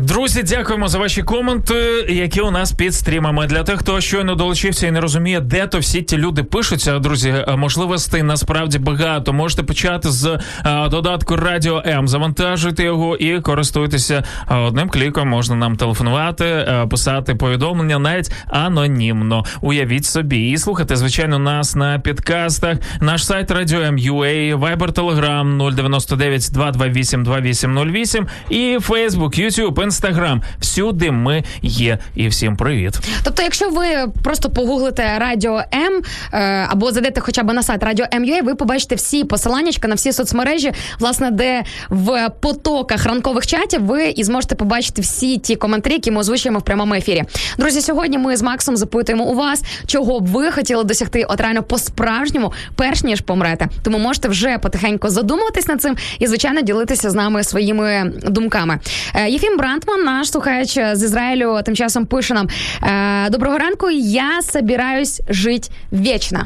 Друзі, 0.00 0.42
дякуємо 0.42 0.88
за 0.88 0.98
ваші 0.98 1.22
коменти, 1.22 2.06
які 2.08 2.40
у 2.40 2.50
нас 2.50 2.72
під 2.72 2.94
стрімами. 2.94 3.46
Для 3.46 3.62
тих, 3.62 3.78
хто 3.78 4.00
щойно 4.00 4.34
долучився 4.34 4.86
і 4.86 4.90
не 4.90 5.00
розуміє, 5.00 5.40
де 5.40 5.66
то 5.66 5.78
всі 5.78 6.02
ті 6.02 6.16
люди 6.16 6.42
пишуться. 6.42 6.98
Друзі, 6.98 7.28
е, 7.48 7.56
можливостей 7.56 8.22
насправді 8.22 8.78
багато. 8.78 9.32
Можете 9.32 9.62
почати 9.62 10.10
з 10.10 10.38
а, 10.62 10.88
додатку 10.88 11.36
Радіо 11.36 11.82
М, 11.86 12.08
завантажуйте 12.08 12.82
його 12.82 13.16
і 13.16 13.40
користуйтеся 13.40 14.24
одним 14.48 14.88
кліком. 14.88 15.28
Можна 15.28 15.56
нам 15.56 15.76
телефонувати, 15.76 16.66
писати 16.90 17.34
повідомлення 17.34 17.98
навіть 17.98 18.32
анонімно. 18.48 19.44
Уявіть 19.60 20.04
собі. 20.04 20.50
І 20.50 20.58
слухайте, 20.58 20.96
звичайно, 20.96 21.38
нас 21.38 21.76
на 21.76 21.98
підкастах. 21.98 22.78
Наш 23.00 23.26
сайт 23.26 23.50
Радіо 23.50 23.80
М.UA, 23.80 24.58
Viber, 24.58 24.92
Telegram 24.92 25.74
099 25.74 26.52
228 26.52 27.24
2808 27.24 28.26
і 28.50 28.78
Facebook, 28.80 29.44
YouTube, 29.44 29.83
Instagram. 29.86 30.42
Всюди 30.60 31.10
ми 31.10 31.44
є. 31.62 31.98
І 32.14 32.28
всім 32.28 32.56
привіт. 32.56 32.94
Тобто, 33.24 33.42
якщо 33.42 33.70
ви 33.70 33.86
просто 34.22 34.50
погуглите 34.50 35.18
Радіо 35.18 35.62
М 35.74 36.02
е, 36.32 36.66
або 36.70 36.92
зайдете 36.92 37.20
хоча 37.20 37.42
б 37.42 37.52
на 37.52 37.62
сайт 37.62 37.82
Радіо 37.82 38.06
М.Ю.А., 38.14 38.42
ви 38.42 38.54
побачите 38.54 38.94
всі 38.94 39.24
посилання 39.24 39.72
на 39.82 39.94
всі 39.94 40.12
соцмережі, 40.12 40.72
власне, 40.98 41.30
де 41.30 41.62
в 41.90 42.30
потоках 42.74 43.06
ранкових 43.06 43.46
чатів 43.46 43.84
ви 43.84 44.08
і 44.08 44.24
зможете 44.24 44.54
побачити 44.54 45.02
всі 45.02 45.38
ті 45.38 45.56
коментарі, 45.56 45.92
які 45.92 46.10
ми 46.10 46.20
озвучуємо 46.20 46.58
в 46.58 46.62
прямому 46.62 46.94
ефірі. 46.94 47.22
Друзі, 47.58 47.80
сьогодні 47.80 48.18
ми 48.18 48.36
з 48.36 48.42
Максом 48.42 48.76
запитуємо 48.76 49.24
у 49.24 49.34
вас, 49.34 49.62
чого 49.86 50.20
б 50.20 50.26
ви 50.26 50.50
хотіли 50.50 50.84
досягти 50.84 51.24
от 51.24 51.40
реально 51.40 51.62
по-справжньому, 51.62 52.52
перш 52.76 53.02
ніж 53.02 53.20
помрете. 53.20 53.68
Тому 53.82 53.98
можете 53.98 54.28
вже 54.28 54.58
потихеньку 54.58 55.08
задумуватись 55.08 55.68
над 55.68 55.82
цим 55.82 55.96
і, 56.18 56.26
звичайно, 56.26 56.60
ділитися 56.62 57.10
з 57.10 57.14
нами 57.14 57.44
своїми 57.44 58.12
думками. 58.22 58.78
Е, 59.14 59.30
Єфім 59.30 59.58
Брантман, 59.58 60.04
наш 60.04 60.30
слухач 60.30 60.78
з 60.92 61.02
Ізраїлю, 61.02 61.60
тим 61.64 61.76
часом 61.76 62.06
пише 62.06 62.34
нам: 62.34 62.48
е, 62.82 63.30
Доброго 63.30 63.58
ранку, 63.58 63.90
я 63.90 64.42
собираюсь 64.42 65.20
жити 65.28 65.68
вічно. 65.92 66.40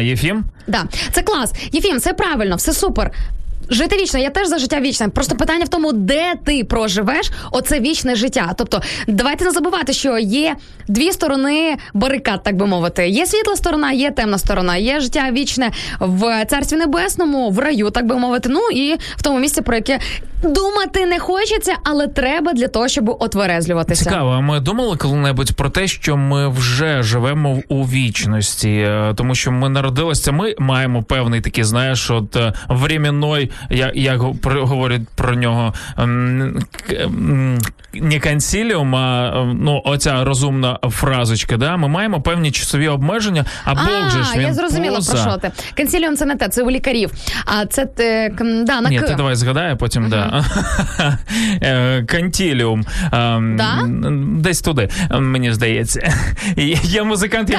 Єфім? 0.00 0.44
Да, 0.66 0.84
це 1.12 1.22
клас. 1.22 1.52
Єфім, 1.72 2.00
це 2.00 2.12
правильно, 2.12 2.56
все 2.56 2.72
супер. 2.72 3.10
Жити 3.70 3.96
вічно, 3.96 4.20
я 4.20 4.30
теж 4.30 4.48
за 4.48 4.58
життя 4.58 4.80
вічне. 4.80 5.08
Просто 5.08 5.36
питання 5.36 5.64
в 5.64 5.68
тому, 5.68 5.92
де 5.92 6.34
ти 6.44 6.64
проживеш 6.64 7.30
оце 7.52 7.80
вічне 7.80 8.14
життя. 8.14 8.54
Тобто, 8.58 8.82
давайте 9.08 9.44
не 9.44 9.50
забувати, 9.50 9.92
що 9.92 10.18
є 10.18 10.56
дві 10.88 11.12
сторони 11.12 11.76
барикад, 11.94 12.42
так 12.42 12.56
би 12.56 12.66
мовити. 12.66 13.08
Є 13.08 13.26
світла 13.26 13.56
сторона, 13.56 13.92
є 13.92 14.10
темна 14.10 14.38
сторона. 14.38 14.76
Є 14.76 15.00
життя 15.00 15.28
вічне 15.32 15.70
в 16.00 16.44
царстві 16.44 16.76
небесному, 16.76 17.50
в 17.50 17.58
раю, 17.58 17.90
так 17.90 18.06
би 18.06 18.16
мовити. 18.16 18.48
Ну 18.48 18.60
і 18.72 18.96
в 19.16 19.22
тому 19.22 19.38
місці, 19.38 19.62
про 19.62 19.74
яке 19.76 20.00
думати 20.44 21.06
не 21.06 21.18
хочеться, 21.18 21.72
але 21.84 22.08
треба 22.08 22.52
для 22.52 22.68
того, 22.68 22.88
щоб 22.88 23.16
отверезлюватися. 23.20 24.04
Цікаво, 24.04 24.30
а 24.30 24.40
ми 24.40 24.60
думали 24.60 24.96
коли-небудь 24.96 25.52
про 25.52 25.70
те, 25.70 25.86
що 25.86 26.16
ми 26.16 26.48
вже 26.48 27.02
живемо 27.02 27.60
у 27.68 27.82
вічності, 27.82 28.84
Е, 28.84 29.14
тому 29.16 29.34
що 29.34 29.52
ми 29.52 29.68
народилися, 29.68 30.32
ми 30.32 30.54
маємо 30.58 31.02
певний 31.02 31.40
такий, 31.40 31.64
знаєш, 31.64 32.10
от 32.10 32.36
е, 32.36 32.52
временной, 32.68 33.50
як, 33.70 33.96
як 33.96 34.20
говорять 34.44 35.02
про 35.14 35.34
нього, 35.34 35.74
не 37.94 38.20
консіліум, 38.20 38.96
а 38.96 39.32
ну, 39.54 39.82
оця 39.84 40.24
розумна 40.24 40.78
фразочка. 40.82 41.56
Да? 41.56 41.76
Ми 41.76 41.88
маємо 41.88 42.20
певні 42.20 42.50
часові 42.52 42.88
обмеження, 42.88 43.44
а 43.64 43.74
Бог 43.74 44.10
же 44.10 44.22
ж 44.22 44.32
він 44.34 44.42
я 44.42 44.54
зрозуміла 44.54 44.96
поза. 44.96 45.12
про 45.12 45.20
що 45.20 45.40
ти. 45.40 45.52
Консіліум 45.76 46.16
це 46.16 46.24
не 46.24 46.36
те, 46.36 46.48
це 46.48 46.62
у 46.62 46.70
лікарів. 46.70 47.10
А 47.46 47.66
це 47.66 47.88
е, 47.98 48.30
км, 48.30 48.64
да, 48.64 48.80
на 48.80 48.90
Ні, 48.90 49.00
К. 49.00 49.06
ти 49.06 49.14
давай 49.14 49.34
згадай, 49.34 49.72
а 49.72 49.76
потім 49.76 50.08
да. 50.10 50.33
Е, 51.62 52.02
Кантіліум. 52.02 52.84
Ем, 53.12 53.56
Десь 54.40 54.60
туди, 54.60 54.88
мені 55.10 55.52
здається. 55.52 56.14
Я 56.82 57.04
музикант. 57.04 57.50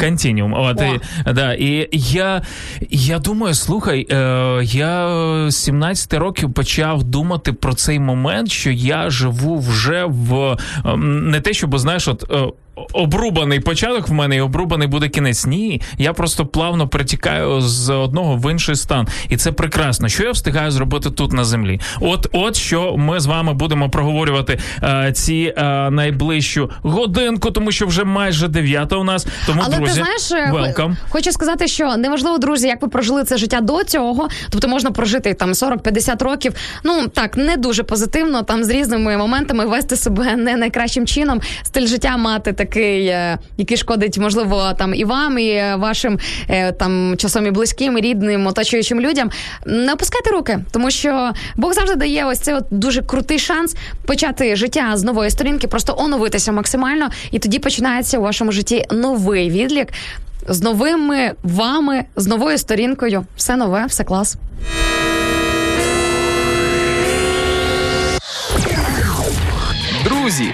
Континіум. 0.00 0.54
От, 0.54 0.80
і, 0.80 1.00
да, 1.32 1.52
і 1.54 1.88
я, 1.92 2.42
я 2.90 3.18
думаю, 3.18 3.54
слухай, 3.54 4.06
е, 4.10 4.60
я 4.64 5.08
з 5.50 5.56
17 5.56 6.14
років 6.14 6.52
почав 6.52 7.04
думати 7.04 7.52
про 7.52 7.74
цей 7.74 7.98
момент, 8.00 8.50
що 8.50 8.70
я 8.70 9.10
живу 9.10 9.58
вже 9.58 10.04
в 10.04 10.56
ем, 10.84 11.30
не 11.30 11.40
те, 11.40 11.52
щоб 11.52 11.78
знаєш, 11.78 12.08
от. 12.08 12.52
Обрубаний 12.92 13.60
початок 13.60 14.08
в 14.08 14.12
мене 14.12 14.36
і 14.36 14.40
обрубаний 14.40 14.88
буде 14.88 15.08
кінець. 15.08 15.46
Ні, 15.46 15.82
я 15.98 16.12
просто 16.12 16.46
плавно 16.46 16.88
перетікаю 16.88 17.60
з 17.60 17.90
одного 17.90 18.36
в 18.36 18.52
інший 18.52 18.76
стан, 18.76 19.08
і 19.28 19.36
це 19.36 19.52
прекрасно. 19.52 20.08
Що 20.08 20.24
я 20.24 20.30
встигаю 20.30 20.70
зробити 20.70 21.10
тут 21.10 21.32
на 21.32 21.44
землі? 21.44 21.80
От, 22.00 22.26
от 22.32 22.56
що 22.56 22.96
ми 22.96 23.20
з 23.20 23.26
вами 23.26 23.54
будемо 23.54 23.90
проговорювати 23.90 24.58
е, 24.82 25.12
ці 25.12 25.54
е, 25.56 25.90
найближчу 25.90 26.70
годинку, 26.82 27.50
тому 27.50 27.72
що 27.72 27.86
вже 27.86 28.04
майже 28.04 28.48
дев'ята 28.48 28.96
у 28.96 29.04
нас. 29.04 29.26
Тому 29.46 29.62
Але 29.64 29.76
друзі, 29.76 29.94
ти 29.94 30.04
знаєш, 30.04 30.32
е, 30.32 30.52
welcome. 30.52 30.96
хочу 31.08 31.32
сказати, 31.32 31.68
що 31.68 31.96
неважливо, 31.96 32.38
друзі, 32.38 32.68
як 32.68 32.82
ви 32.82 32.88
прожили 32.88 33.24
це 33.24 33.36
життя 33.36 33.60
до 33.60 33.84
цього. 33.84 34.28
Тобто 34.50 34.68
можна 34.68 34.90
прожити 34.90 35.34
там 35.34 35.52
40-50 35.52 36.24
років. 36.24 36.52
Ну 36.84 37.08
так 37.08 37.36
не 37.36 37.56
дуже 37.56 37.82
позитивно, 37.82 38.42
там 38.42 38.64
з 38.64 38.70
різними 38.70 39.16
моментами 39.16 39.66
вести 39.66 39.96
себе 39.96 40.36
не 40.36 40.56
найкращим 40.56 41.06
чином. 41.06 41.40
Стиль 41.62 41.86
життя 41.86 42.16
мати 42.16 42.52
такий, 42.66 43.06
е, 43.06 43.38
який 43.56 43.76
шкодить, 43.76 44.18
можливо, 44.18 44.72
там 44.78 44.94
і 44.94 45.04
вам, 45.04 45.38
і 45.38 45.48
е, 45.48 45.76
вашим 45.76 46.18
е, 46.48 46.72
там 46.72 47.14
часом 47.16 47.46
і 47.46 47.50
близьким, 47.50 47.98
і 47.98 48.00
рідним, 48.00 48.46
оточуючим 48.46 49.00
людям. 49.00 49.30
Не 49.66 49.92
опускайте 49.92 50.30
руки, 50.30 50.58
тому 50.72 50.90
що 50.90 51.30
Бог 51.56 51.72
завжди 51.72 51.94
дає 51.94 52.24
ось 52.24 52.38
цей 52.38 52.54
от 52.54 52.64
дуже 52.70 53.02
крутий 53.02 53.38
шанс 53.38 53.76
почати 54.06 54.56
життя 54.56 54.92
з 54.94 55.02
нової 55.02 55.30
сторінки, 55.30 55.66
просто 55.66 55.94
оновитися 55.98 56.52
максимально, 56.52 57.08
і 57.30 57.38
тоді 57.38 57.58
починається 57.58 58.18
у 58.18 58.22
вашому 58.22 58.52
житті 58.52 58.84
новий 58.90 59.50
відлік. 59.50 59.88
З 60.48 60.62
новими 60.62 61.32
вами, 61.42 62.04
з 62.16 62.26
новою 62.26 62.58
сторінкою. 62.58 63.24
Все 63.36 63.56
нове, 63.56 63.86
все 63.86 64.04
клас. 64.04 64.36
Друзі, 70.04 70.52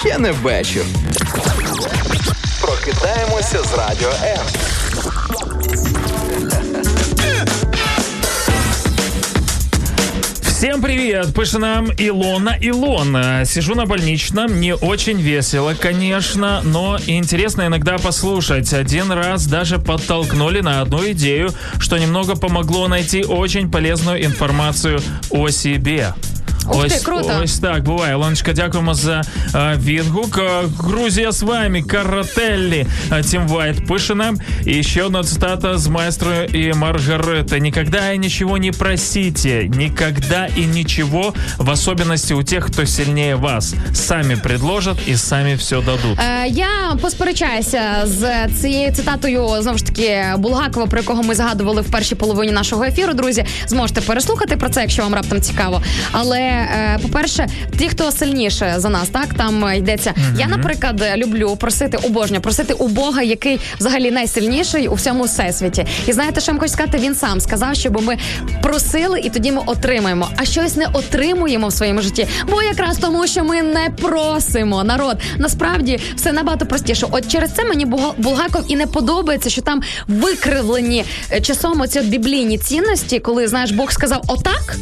ще 0.00 0.18
не 0.18 0.32
вечір. 0.32 0.82
Прокидаємося 2.60 3.62
з 3.62 3.78
радіо 3.78 4.10
М. 4.22 4.46
Всем 10.42 10.80
привет! 10.80 11.34
Пишет 11.34 11.60
нам 11.60 11.90
Илона 11.98 12.56
Илона. 12.62 13.44
Сижу 13.44 13.74
на 13.74 13.84
больничном, 13.84 14.58
не 14.58 14.74
очень 14.74 15.20
весело, 15.20 15.74
конечно, 15.74 16.62
но 16.64 16.98
интересно 17.06 17.66
иногда 17.66 17.98
послушать. 17.98 18.72
Один 18.72 19.12
раз 19.12 19.46
даже 19.46 19.78
подтолкнули 19.78 20.62
на 20.62 20.80
одну 20.80 21.10
идею, 21.10 21.50
что 21.78 21.98
немного 21.98 22.36
помогло 22.36 22.88
найти 22.88 23.22
очень 23.22 23.70
полезную 23.70 24.24
информацию 24.24 25.00
о 25.30 25.50
себе. 25.50 26.14
Ух 26.67 26.87
ти, 26.87 26.95
ось, 26.95 27.01
круто. 27.03 27.41
ось 27.43 27.59
так 27.59 27.83
буває. 27.83 28.15
Лоночка, 28.15 28.53
дякуємо 28.53 28.93
за 28.93 29.21
е, 29.55 29.77
відгук. 29.83 30.37
Е, 30.37 30.63
Грузія 30.79 31.31
з 31.31 31.41
вами, 31.41 31.81
Карателлі. 31.81 32.85
Е, 33.11 33.23
Тім 33.23 33.47
Вайт 33.47 33.87
пише 33.87 34.15
нам. 34.15 34.37
І 34.65 34.83
ще 34.83 35.03
одна 35.03 35.23
цитата 35.23 35.77
з 35.77 35.87
Мастера 35.87 36.31
и 36.55 36.73
Маргариты. 36.73 37.59
Никогда 37.59 38.13
и 38.13 38.17
ничего 38.17 38.57
не 38.57 38.71
просите. 38.71 39.63
Никогда 39.67 40.47
и 40.57 40.65
ничего, 40.65 41.33
в 41.57 41.69
особенности 41.69 42.33
у 42.33 42.43
тех, 42.43 42.65
кто 42.65 42.85
сильнее 42.85 43.35
вас. 43.35 43.75
Сами 43.93 44.35
предложат 44.35 44.97
и 45.07 45.15
сами 45.15 45.55
все 45.55 45.75
дадут. 45.75 46.19
Е, 46.19 46.47
я 46.47 46.67
посперечаюся 47.01 47.81
з 48.03 48.47
цією 48.61 48.91
цитатою 48.93 49.47
знову 49.59 49.77
ж 49.77 49.85
таки 49.85 50.23
Булгакова, 50.37 50.85
про 50.85 50.99
якого 50.99 51.23
ми 51.23 51.35
згадували 51.35 51.81
в 51.81 51.91
першій 51.91 52.15
половині 52.15 52.51
нашого 52.51 52.83
ефіру. 52.83 53.13
Друзі, 53.13 53.45
зможете 53.67 54.01
переслухати 54.01 54.57
про 54.57 54.69
це, 54.69 54.81
якщо 54.81 55.03
вам 55.03 55.13
раптом 55.13 55.41
цікаво. 55.41 55.81
Але 56.11 56.50
е, 56.51 56.99
по-перше, 57.01 57.47
ті, 57.79 57.89
хто 57.89 58.11
сильніше 58.11 58.73
за 58.77 58.89
нас, 58.89 59.09
так 59.09 59.33
там 59.33 59.65
е, 59.65 59.77
йдеться. 59.77 60.13
Я, 60.39 60.47
наприклад, 60.47 61.03
люблю 61.17 61.55
просити 61.55 61.97
обожнюю, 61.97 62.41
просити 62.41 62.73
у 62.73 62.87
Бога, 62.87 63.21
який 63.21 63.59
взагалі 63.79 64.11
найсильніший 64.11 64.87
у 64.87 64.93
всьому 64.93 65.23
всесвіті. 65.23 65.85
І 66.07 66.13
знаєте, 66.13 66.41
що 66.41 66.51
я 66.51 66.53
вам 66.53 66.59
хочу 66.59 66.73
сказати? 66.73 66.97
Він 66.97 67.15
сам 67.15 67.41
сказав, 67.41 67.75
щоб 67.75 68.01
ми 68.03 68.17
просили, 68.61 69.19
і 69.19 69.29
тоді 69.29 69.51
ми 69.51 69.61
отримаємо. 69.65 70.29
А 70.37 70.45
щось 70.45 70.75
не 70.75 70.87
отримуємо 70.93 71.67
в 71.67 71.73
своєму 71.73 72.01
житті. 72.01 72.27
Бо 72.49 72.61
якраз 72.61 72.97
тому, 72.97 73.27
що 73.27 73.43
ми 73.43 73.61
не 73.61 73.89
просимо 73.89 74.83
народ. 74.83 75.17
Насправді 75.37 75.99
все 76.15 76.31
набагато 76.31 76.65
простіше. 76.65 77.07
От 77.11 77.27
через 77.27 77.51
це 77.51 77.63
мені 77.63 77.85
Булгаков 78.17 78.63
і 78.67 78.75
не 78.75 78.87
подобається, 78.87 79.49
що 79.49 79.61
там 79.61 79.81
викривлені 80.07 81.05
е, 81.31 81.41
часом 81.41 81.81
оці 81.81 82.01
біблійні 82.01 82.57
цінності, 82.57 83.19
коли 83.19 83.47
знаєш, 83.47 83.71
Бог 83.71 83.91
сказав 83.91 84.21
отак, 84.27 84.75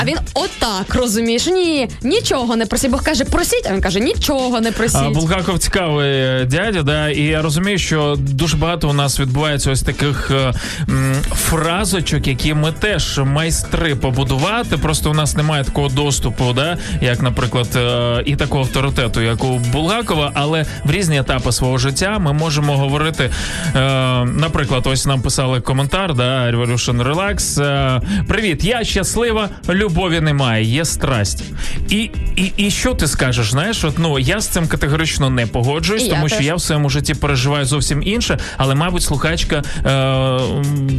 а 0.00 0.04
він 0.04 0.16
отак. 0.34 0.81
Так 0.86 0.94
розумієш? 0.94 1.46
Ні, 1.46 1.88
нічого 2.02 2.56
не 2.56 2.66
просіть. 2.66 2.90
Бог 2.90 3.02
каже, 3.04 3.24
просіть, 3.24 3.66
а 3.70 3.74
він 3.74 3.80
каже, 3.80 4.00
нічого 4.00 4.60
не 4.60 4.72
просіть. 4.72 5.00
А, 5.04 5.10
Булгаков 5.10 5.58
цікавий 5.58 6.10
е, 6.10 6.44
дядя, 6.50 6.82
да, 6.82 7.08
і 7.08 7.22
я 7.22 7.42
розумію, 7.42 7.78
що 7.78 8.16
дуже 8.18 8.56
багато 8.56 8.88
у 8.88 8.92
нас 8.92 9.20
відбувається 9.20 9.70
ось 9.70 9.82
таких 9.82 10.30
е, 10.30 10.52
м, 10.88 11.14
фразочок, 11.34 12.26
які 12.26 12.54
ми 12.54 12.72
теж 12.72 13.18
майстри 13.24 13.94
побудувати. 13.96 14.76
Просто 14.76 15.10
у 15.10 15.14
нас 15.14 15.36
немає 15.36 15.64
такого 15.64 15.88
доступу, 15.88 16.52
да, 16.54 16.78
як, 17.00 17.22
наприклад, 17.22 17.68
е, 17.76 18.22
і 18.26 18.36
такого 18.36 18.60
авторитету, 18.62 19.20
як 19.20 19.44
у 19.44 19.58
Булгакова, 19.72 20.30
але 20.34 20.66
в 20.84 20.90
різні 20.90 21.18
етапи 21.20 21.52
свого 21.52 21.78
життя 21.78 22.18
ми 22.18 22.32
можемо 22.32 22.76
говорити. 22.76 23.30
Е, 23.76 23.80
наприклад, 24.24 24.82
ось 24.86 25.06
нам 25.06 25.22
писали 25.22 25.60
коментар, 25.60 26.14
да, 26.14 26.50
Revolution 26.50 27.12
Relax. 27.14 27.62
Е, 27.62 28.00
Привіт, 28.28 28.64
я 28.64 28.84
щаслива, 28.84 29.48
любові 29.68 30.20
немає, 30.20 30.64
є 30.72 30.84
страсть. 30.84 31.42
І, 31.88 32.10
і, 32.36 32.52
і 32.56 32.70
що 32.70 32.94
ти 32.94 33.06
скажеш? 33.06 33.50
Знаєш, 33.50 33.84
от 33.84 33.98
ну 33.98 34.18
я 34.18 34.40
з 34.40 34.48
цим 34.48 34.68
категорично 34.68 35.30
не 35.30 35.46
погоджуюсь, 35.46 36.02
І 36.02 36.06
я 36.06 36.14
тому 36.14 36.28
що 36.28 36.36
теж. 36.38 36.46
я 36.46 36.54
в 36.54 36.60
своєму 36.60 36.90
житті 36.90 37.14
переживаю 37.14 37.64
зовсім 37.64 38.02
інше, 38.02 38.38
але, 38.56 38.74
мабуть, 38.74 39.02
слухачка 39.02 39.56
е, 39.56 39.62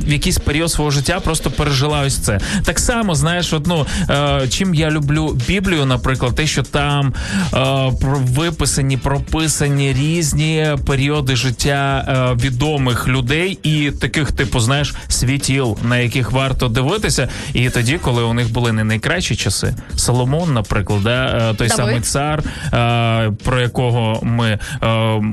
в 0.05 0.11
якийсь 0.11 0.37
період 0.37 0.71
свого 0.71 0.91
життя 0.91 1.19
просто 1.19 1.51
пережила 1.51 2.01
ось 2.01 2.17
це. 2.17 2.39
Так 2.65 2.79
само, 2.79 3.15
знаєш, 3.15 3.53
от, 3.53 3.67
ну, 3.67 3.85
е, 4.09 4.47
чим 4.49 4.73
я 4.73 4.91
люблю 4.91 5.37
Біблію, 5.47 5.85
наприклад, 5.85 6.35
те, 6.35 6.47
що 6.47 6.63
там 6.63 7.13
е, 7.53 7.91
виписані, 8.03 8.97
прописані 8.97 9.93
різні 9.93 10.67
періоди 10.87 11.35
життя 11.35 12.05
е, 12.07 12.43
відомих 12.45 13.07
людей 13.07 13.59
і 13.63 13.91
таких, 13.91 14.31
типу, 14.31 14.59
знаєш, 14.59 14.93
світіл, 15.07 15.77
на 15.83 15.97
яких 15.97 16.31
варто 16.31 16.67
дивитися. 16.67 17.29
І 17.53 17.69
тоді, 17.69 17.99
коли 18.01 18.23
у 18.23 18.33
них 18.33 18.51
були 18.51 18.71
не 18.71 18.83
найкращі 18.83 19.35
часи, 19.35 19.62
Соломон, 19.95 20.53
наприклад, 20.53 21.03
да, 21.03 21.25
е, 21.25 21.53
той 21.53 21.67
Давид. 21.67 21.71
самий 21.71 21.99
цар, 22.01 22.43
е, 22.73 23.31
про 23.43 23.61
якого 23.61 24.19
ми 24.23 24.47
е, 24.49 24.59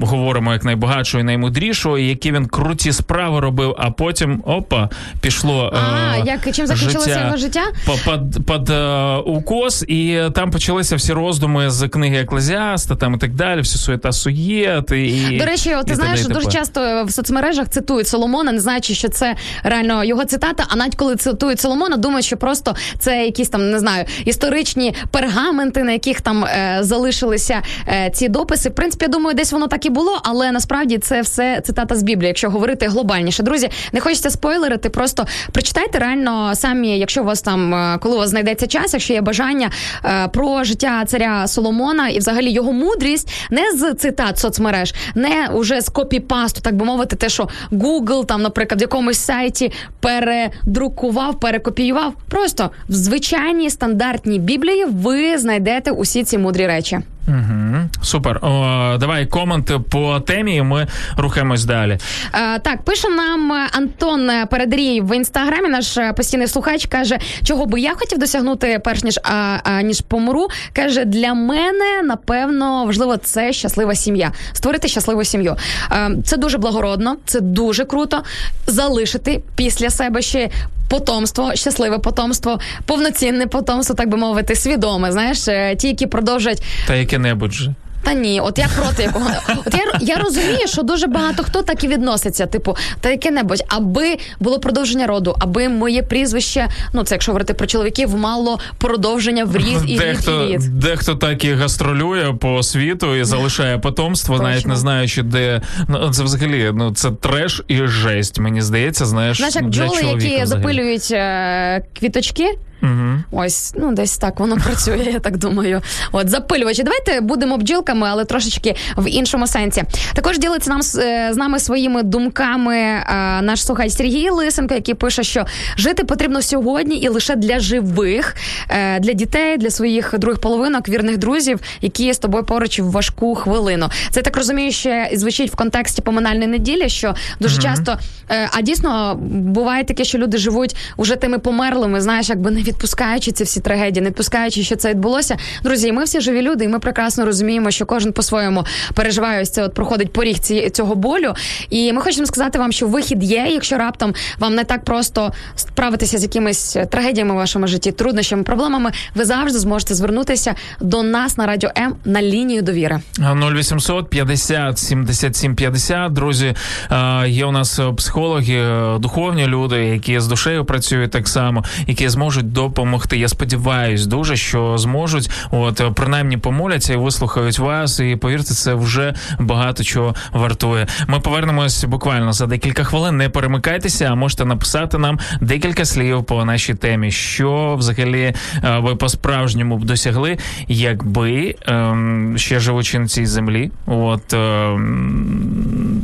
говоримо 0.03 0.53
як 0.53 0.64
найбагатшого 0.64 1.20
і 1.20 1.24
наймудрішого, 1.24 1.99
і 1.99 2.07
які 2.07 2.33
він 2.33 2.47
круті 2.47 2.93
справи 2.93 3.41
робив, 3.41 3.74
а 3.78 3.91
потім 3.91 4.43
опа, 4.47 4.89
пішло. 5.20 5.72
А, 5.74 6.16
як- 6.26 6.55
чим 6.55 6.66
закінчилося 6.66 7.20
його 7.24 7.37
життя? 7.37 7.62
По- 7.87 7.93
Під, 7.93 8.47
під 8.47 8.70
е, 8.70 9.16
укос, 9.16 9.85
і 9.89 10.20
там 10.35 10.51
почалися 10.51 10.97
всі 10.97 11.12
роздуми 11.12 11.70
з 11.70 11.89
книги 11.89 12.16
Еклезіаста, 12.16 12.97
там 12.97 13.14
і 13.14 13.18
так 13.18 13.35
далі, 13.35 13.61
всі 13.61 13.78
суєта 13.78 14.12
суєт. 14.12 14.91
І, 14.91 15.37
До 15.39 15.45
речі, 15.45 15.76
ти 15.87 15.95
знаєш, 15.95 16.26
дуже 16.26 16.51
часто 16.51 17.05
в 17.05 17.12
соцмережах 17.12 17.68
цитують 17.68 18.09
Соломона, 18.09 18.53
не 18.53 18.61
знаючи, 18.61 18.95
що 18.95 19.09
це 19.09 19.37
реально 19.62 20.05
його 20.05 20.24
цитата. 20.24 20.64
А 20.68 20.76
навіть 20.76 20.95
коли 20.95 21.16
цитують 21.16 21.61
Соломона, 21.61 21.97
думають, 21.97 22.26
що 22.26 22.37
просто 22.37 22.74
це 22.99 23.24
якісь 23.24 23.49
там 23.49 23.70
не 23.70 23.78
знаю 23.78 24.05
історичні 24.25 24.95
пергаменти, 25.11 25.83
на 25.83 25.93
яких 25.93 26.21
там 26.21 26.45
е, 26.45 26.79
залишилися 26.81 27.62
е, 27.89 28.11
ці 28.14 28.29
дописи. 28.29 28.68
В 28.68 28.75
принципі, 28.75 29.05
я 29.05 29.09
думаю, 29.09 29.37
десь 29.37 29.53
воно 29.53 29.66
так 29.66 29.87
і 29.87 29.91
було, 29.91 30.21
але 30.25 30.53
насправді 30.53 30.99
це 30.99 31.21
все 31.21 31.61
цитата 31.61 31.97
з 31.97 32.03
Біблії, 32.03 32.29
якщо 32.29 32.51
говорити 32.51 32.87
глобальніше. 32.87 33.43
Друзі, 33.43 33.71
не 33.93 34.01
хочеться 34.01 34.31
спойлерити, 34.31 34.91
просто 34.91 35.27
прочитайте 35.53 35.99
реально 35.99 36.55
самі, 36.55 36.99
якщо 36.99 37.23
у 37.23 37.25
вас 37.25 37.43
там, 37.43 37.75
е, 37.75 37.99
коли 38.01 38.14
у 38.14 38.18
вас 38.18 38.31
знайдеться 38.31 38.66
час, 38.66 38.93
якщо 38.93 39.12
є 39.12 39.21
бажання 39.21 39.71
е, 40.05 40.29
про 40.29 40.64
життя 40.64 41.05
царя 41.07 41.47
Соломона 41.47 42.09
і 42.09 42.18
взагалі 42.18 42.51
його 42.51 42.73
мудрість 42.73 43.33
не 43.51 43.73
з 43.73 43.95
цитат 43.95 44.39
соцмереж, 44.39 44.95
не 45.14 45.49
уже 45.55 45.81
з 45.81 45.89
копіпасту, 45.89 46.61
так 46.61 46.77
би 46.77 46.85
мовити, 46.85 47.16
те, 47.16 47.29
що 47.29 47.49
Google 47.73 48.27
там, 48.27 48.43
наприклад, 48.43 48.81
в 48.81 48.83
якомусь 48.83 49.18
сайті 49.18 49.73
передрукував, 50.01 51.41
перекопіював. 51.41 52.12
Просто 52.29 52.71
в 52.89 52.93
звичайній 52.93 53.71
стандартній 54.11 54.38
біблії 54.38 54.84
ви 54.84 55.38
знайдете 55.38 55.90
усі 55.90 56.24
ці 56.24 56.38
мудрі 56.38 56.66
речі. 56.66 56.98
Мгм. 57.27 57.89
Супер. 58.03 58.39
О, 58.43 58.97
давай 59.01 59.27
комент 59.27 59.73
по 59.91 60.21
темі, 60.21 60.55
і 60.55 60.62
ми 60.62 60.87
рухаємось 61.16 61.64
далі. 61.64 61.99
Е, 62.35 62.59
так, 62.59 62.83
пише 62.83 63.09
нам 63.09 63.53
Антон 63.73 64.31
Передрій 64.51 65.01
в 65.01 65.16
інстаграмі. 65.16 65.68
Наш 65.68 65.99
постійний 66.16 66.47
слухач 66.47 66.87
каже, 66.87 67.18
чого 67.45 67.66
би 67.66 67.81
я 67.81 67.95
хотів 67.95 68.18
досягнути, 68.18 68.81
перш 68.85 69.05
ніж 69.05 69.18
а, 69.23 69.59
а, 69.64 69.83
ніж 69.83 70.01
помру. 70.01 70.49
каже, 70.73 71.05
для 71.05 71.35
мене 71.35 72.03
напевно 72.05 72.85
важливо 72.85 73.16
це 73.16 73.53
щаслива 73.53 73.95
сім'я. 73.95 74.33
Створити 74.53 74.89
щасливу 74.89 75.25
сім'ю. 75.25 75.57
Е, 75.93 76.11
це 76.25 76.37
дуже 76.37 76.59
благородно, 76.59 77.16
це 77.27 77.41
дуже 77.41 77.85
круто. 77.85 78.23
Залишити 78.66 79.43
після 79.57 79.91
себе 79.91 80.23
ще. 80.23 80.51
Потомство, 80.91 81.55
щасливе 81.55 81.99
потомство, 81.99 82.61
повноцінне 82.87 83.47
потомство, 83.47 83.95
так 83.95 84.09
би 84.09 84.16
мовити, 84.16 84.57
свідоме. 84.57 85.12
Знаєш, 85.12 85.49
е, 85.49 85.77
ті, 85.77 85.89
які 85.89 86.07
продовжать 86.07 86.62
Та 86.87 86.95
яке-небудь 87.12 87.52
же. 87.52 87.74
та 88.02 88.12
ні, 88.14 88.40
от 88.40 88.58
я 88.58 88.68
проти 88.76 89.02
якого. 89.02 89.30
От 89.66 89.74
я, 89.74 90.14
я 90.14 90.16
розумію, 90.16 90.66
що 90.66 90.82
дуже 90.82 91.06
багато 91.06 91.42
хто 91.42 91.62
так 91.62 91.84
і 91.84 91.88
відноситься. 91.88 92.46
Типу, 92.46 92.76
та 93.00 93.11
яке-небудь, 93.11 93.62
аби 93.68 94.16
було 94.40 94.58
продовження 94.61 95.06
роду, 95.06 95.36
аби 95.38 95.68
моє 95.68 96.02
прізвище, 96.02 96.68
ну 96.92 97.04
це 97.04 97.14
якщо 97.14 97.32
говорити 97.32 97.54
про 97.54 97.66
чоловіків, 97.66 98.16
мало 98.16 98.58
продовження 98.78 99.44
в 99.44 99.56
рід 99.56 99.66
і 99.66 99.72
рід 99.82 99.90
і 99.90 99.98
Дехто, 99.98 100.46
рід. 100.46 100.78
дехто 100.78 101.14
так 101.14 101.44
і 101.44 101.52
гастролює 101.54 102.32
по 102.32 102.62
світу 102.62 103.16
і 103.16 103.24
залишає 103.24 103.78
потомство, 103.78 104.34
Точно. 104.34 104.48
навіть 104.48 104.66
не 104.66 104.76
знаючи, 104.76 105.22
де 105.22 105.62
ну 105.88 106.11
це 106.12 106.22
взагалі 106.22 106.70
ну 106.74 106.94
це 106.94 107.11
треш 107.11 107.62
і 107.68 107.86
жесть. 107.86 108.38
Мені 108.38 108.62
здається, 108.62 109.06
знаєш, 109.06 109.36
Знаєш, 109.36 109.54
як 109.54 109.66
бджоли, 109.68 109.96
які 109.96 110.16
взагалі. 110.16 110.46
запилюють 110.46 111.08
е, 111.12 111.82
квіточки. 111.98 112.58
Угу. 112.83 113.43
Ось, 113.45 113.74
ну 113.76 113.93
десь 113.93 114.18
так 114.18 114.41
воно 114.41 114.57
працює, 114.57 115.09
я 115.12 115.18
так 115.18 115.37
думаю. 115.37 115.83
От 116.12 116.28
запилювачі. 116.28 116.83
Давайте 116.83 117.20
будемо 117.20 117.57
бджілками, 117.57 118.07
але 118.11 118.24
трошечки 118.24 118.74
в 118.97 119.11
іншому 119.11 119.47
сенсі. 119.47 119.83
Також 120.14 120.39
ділиться 120.39 120.70
нам 120.70 120.83
з, 120.83 120.99
е, 120.99 121.33
нами 121.37 121.59
своїми 121.59 122.03
думками 122.03 122.76
е, 122.76 123.05
наш 123.43 123.64
слухач 123.64 123.93
Сергій 123.93 124.31
Лисенко, 124.31 124.74
який 124.74 124.95
пише, 124.95 125.22
що 125.22 125.47
жити 125.76 126.05
потрібно 126.05 126.43
сьогодні 126.43 126.97
і 126.97 127.09
лише 127.09 127.37
для 127.37 127.61
живих, 127.61 128.37
е, 128.68 129.01
для 129.01 129.12
дітей, 129.12 129.57
для 129.57 129.70
своїх 129.70 130.18
других 130.18 130.41
половинок, 130.41 130.89
вірних 130.89 131.18
друзів, 131.18 131.61
які 131.81 132.12
з 132.12 132.18
тобою 132.18 132.45
поруч 132.45 132.81
в 132.81 132.91
важку 132.91 133.35
хвилину. 133.35 133.89
Це 134.11 134.22
так 134.22 134.37
розумію, 134.37 134.72
ще 134.72 135.11
звучить 135.14 135.53
в 135.53 135.57
контексті 135.57 136.03
поминальної 136.03 136.47
неділі, 136.47 136.89
що 136.89 137.14
дуже 137.41 137.62
часто, 137.62 137.99
е, 138.31 138.49
а 138.53 138.62
дійсно 138.62 139.14
буває 139.31 139.85
таке, 139.85 140.05
що 140.05 140.18
люди 140.18 140.39
живуть 140.39 140.76
уже 140.97 141.16
тими 141.16 141.39
померлими, 141.39 142.01
знаєш, 142.01 142.28
якби 142.28 142.51
не 142.51 142.62
відпускаючи 142.71 143.33
ці 143.33 143.45
всі 143.45 143.61
трагедії, 143.61 144.03
не 144.03 144.09
відпускаючи, 144.09 144.62
що 144.62 144.77
це 144.77 144.91
відбулося. 144.91 145.37
Друзі, 145.62 145.93
ми 145.93 146.05
всі 146.05 146.21
живі 146.21 146.43
люди, 146.43 146.64
і 146.64 146.68
ми 146.68 146.79
прекрасно 146.79 147.25
розуміємо, 147.25 147.71
що 147.71 147.87
кожен 147.87 148.12
по-своєму 148.12 148.64
переживає 148.95 149.43
ось 149.43 149.51
це, 149.51 149.62
от 149.62 149.75
проходить 149.75 150.12
поріг 150.12 150.39
ці, 150.39 150.71
цього 150.71 150.95
болю. 150.95 151.35
І 151.71 151.93
ми 151.93 152.03
хочемо 152.03 152.27
сказати 152.27 152.59
вам, 152.59 152.73
що 152.73 152.87
вихід 152.87 153.25
є, 153.25 153.47
якщо 153.51 153.79
раптом 153.79 154.14
вам 154.39 154.55
не 154.55 154.64
так 154.64 154.85
просто 154.85 155.33
справитися 155.57 156.18
з 156.18 156.23
якимись 156.23 156.77
трагедіями 156.91 157.35
в 157.35 157.37
вашому 157.37 157.66
житті, 157.66 157.93
труднощами, 157.93 158.43
проблемами, 158.43 158.91
ви 159.14 159.25
завжди 159.25 159.59
зможете 159.59 159.95
звернутися 159.95 160.55
до 160.81 161.03
нас 161.03 161.39
на 161.39 161.47
радіо 161.47 161.71
М 161.79 161.95
на 162.05 162.23
лінію 162.23 162.62
довіри. 162.62 163.01
0800 163.18 164.11
50 164.11 164.79
77 164.79 165.55
50. 165.55 166.12
Друзі, 166.12 166.55
е, 166.91 167.29
є 167.29 167.45
у 167.45 167.53
нас 167.53 167.81
психологи, 167.97 168.55
е, 168.55 168.99
духовні 168.99 169.47
люди, 169.47 169.85
які 169.85 170.21
з 170.21 170.27
душею 170.27 170.64
працюють 170.64 171.11
так 171.11 171.29
само, 171.29 171.64
які 171.87 172.09
зможуть 172.09 172.53
допомогти. 172.62 173.18
Я 173.18 173.28
сподіваюсь 173.28 174.06
дуже, 174.06 174.36
що 174.36 174.78
зможуть. 174.78 175.30
От 175.50 175.80
е, 175.80 175.90
принаймні 175.94 176.36
помоляться 176.36 176.92
і 176.92 176.96
вислухають 176.96 177.58
вас. 177.58 178.00
І 178.00 178.16
повірте, 178.16 178.54
це 178.54 178.74
вже 178.74 179.14
багато 179.38 179.84
чого 179.84 180.14
вартує. 180.32 180.86
Ми 181.08 181.20
повернемось 181.20 181.84
буквально 181.84 182.32
за 182.32 182.46
декілька 182.46 182.84
хвилин. 182.84 183.16
Не 183.16 183.28
перемикайтеся, 183.28 184.04
а 184.04 184.14
можете 184.14 184.44
написати 184.44 184.98
нам 184.98 185.18
декілька 185.40 185.84
слів 185.84 186.24
по 186.24 186.44
нашій 186.44 186.74
темі, 186.74 187.11
що 187.11 187.76
взагалі 187.78 188.34
е, 188.64 188.78
ви 188.78 188.96
по-справжньому 188.96 189.78
б 189.78 189.84
досягли, 189.84 190.38
якби 190.68 191.54
ем, 191.66 192.34
ще 192.36 192.61
живучи 192.61 192.98
на 192.98 193.06
цій 193.06 193.26
землі. 193.26 193.70
От 193.86 194.34
ем, 194.34 196.02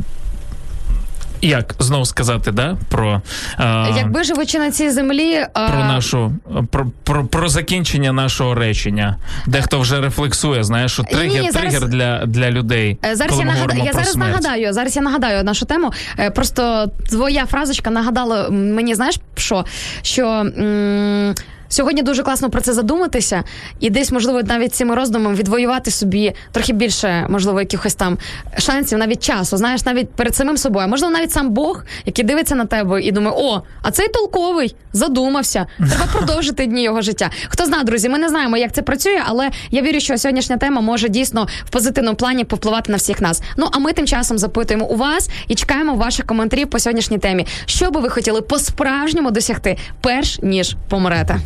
як 1.41 1.75
знову 1.79 2.05
сказати, 2.05 2.51
да, 2.51 2.77
про, 2.89 3.21
е, 3.59 3.93
Якби 3.97 4.23
живучи 4.23 4.59
на 4.59 4.71
цій 4.71 4.89
землі, 4.89 5.31
е, 5.33 5.47
про 5.53 5.79
нашу 5.79 6.31
про, 6.71 6.87
про, 7.03 7.25
про 7.25 7.49
закінчення 7.49 8.11
нашого 8.11 8.53
речення. 8.55 9.17
Дехто 9.47 9.79
вже 9.79 10.01
рефлексує, 10.01 10.63
знаєш, 10.63 10.91
що 10.91 11.03
тригер, 11.03 11.41
Ні, 11.43 11.51
зараз- 11.51 11.71
тригер 11.71 11.89
для, 11.89 12.25
для 12.25 12.51
людей. 12.51 12.97
Е, 13.05 13.15
Зараз 13.15 13.31
коли 13.31 13.43
я 13.43 13.47
ми 13.47 13.53
нагадаю, 13.53 13.83
я 13.85 13.91
зараз 13.93 14.11
смерть. 14.11 14.29
нагадаю. 14.41 14.73
Зараз 14.73 14.95
я 14.95 15.01
нагадаю 15.01 15.43
нашу 15.43 15.65
тему. 15.65 15.91
Е, 16.19 16.31
Просто 16.31 16.91
твоя 17.09 17.45
фразочка 17.45 17.89
нагадала 17.89 18.49
мені, 18.49 18.95
знаєш, 18.95 19.19
що? 19.35 19.65
Що 20.01 20.27
м- 20.27 21.35
сьогодні 21.69 22.01
дуже 22.01 22.23
класно 22.23 22.49
про 22.49 22.61
це 22.61 22.73
задуматися, 22.73 23.43
і 23.79 23.89
десь, 23.89 24.11
можливо, 24.11 24.43
навіть 24.43 24.75
цими 24.75 24.95
роздумами 24.95 25.35
відвоювати 25.35 25.91
собі 25.91 26.33
трохи 26.51 26.73
більше, 26.73 27.25
можливо, 27.29 27.59
якихось 27.59 27.95
там 27.95 28.17
шансів, 28.57 28.97
навіть 28.97 29.23
часу. 29.23 29.57
Знаєш, 29.57 29.85
навіть 29.85 30.09
перед 30.09 30.35
самим 30.35 30.57
собою. 30.57 30.87
Можливо, 30.87 31.13
навіть 31.13 31.31
сам 31.31 31.49
Бог, 31.49 31.83
який 32.05 32.25
дивиться 32.25 32.55
на 32.55 32.65
тебе 32.65 33.01
і 33.01 33.11
думає, 33.11 33.35
о, 33.37 33.61
а 33.81 33.91
цей 33.91 34.07
толковий 34.07 34.75
задумався. 34.93 35.65
Треба 35.77 36.05
продовжити 36.13 36.65
дні 36.65 36.83
його 36.83 37.01
життя. 37.01 37.29
Хто 37.47 37.65
знає, 37.65 37.83
друзі, 37.83 38.09
ми 38.09 38.17
не 38.17 38.29
знаємо, 38.29 38.57
як 38.57 38.73
це 38.73 38.81
працює, 38.81 39.21
але 39.25 39.49
я 39.71 39.81
вірю, 39.81 39.99
що 39.99 40.17
сьогоднішня 40.17 40.57
тема 40.57 40.81
може 40.81 41.09
дійсно 41.09 41.47
в 41.65 41.69
позитивному 41.69 42.17
плані 42.17 42.43
повпливати 42.43 42.91
на 42.91 42.97
всіх 42.97 43.21
нас. 43.21 43.41
Ну 43.57 43.67
а 43.71 43.79
ми 43.79 43.93
тим 43.93 44.07
часом 44.07 44.37
запитуємо 44.37 44.85
у 44.85 44.95
вас 44.95 45.29
і 45.47 45.55
чекаємо 45.55 45.95
ваших 45.95 46.25
коментарів 46.25 46.69
по 46.69 46.79
сьогоднішній 46.79 47.17
темі. 47.17 47.47
Що 47.65 47.91
би 47.91 47.99
ви 47.99 48.09
хотіли 48.09 48.41
по-справжньому 48.41 49.31
досягти, 49.31 49.77
перш 50.01 50.39
ніж 50.41 50.75
помрете? 50.89 51.39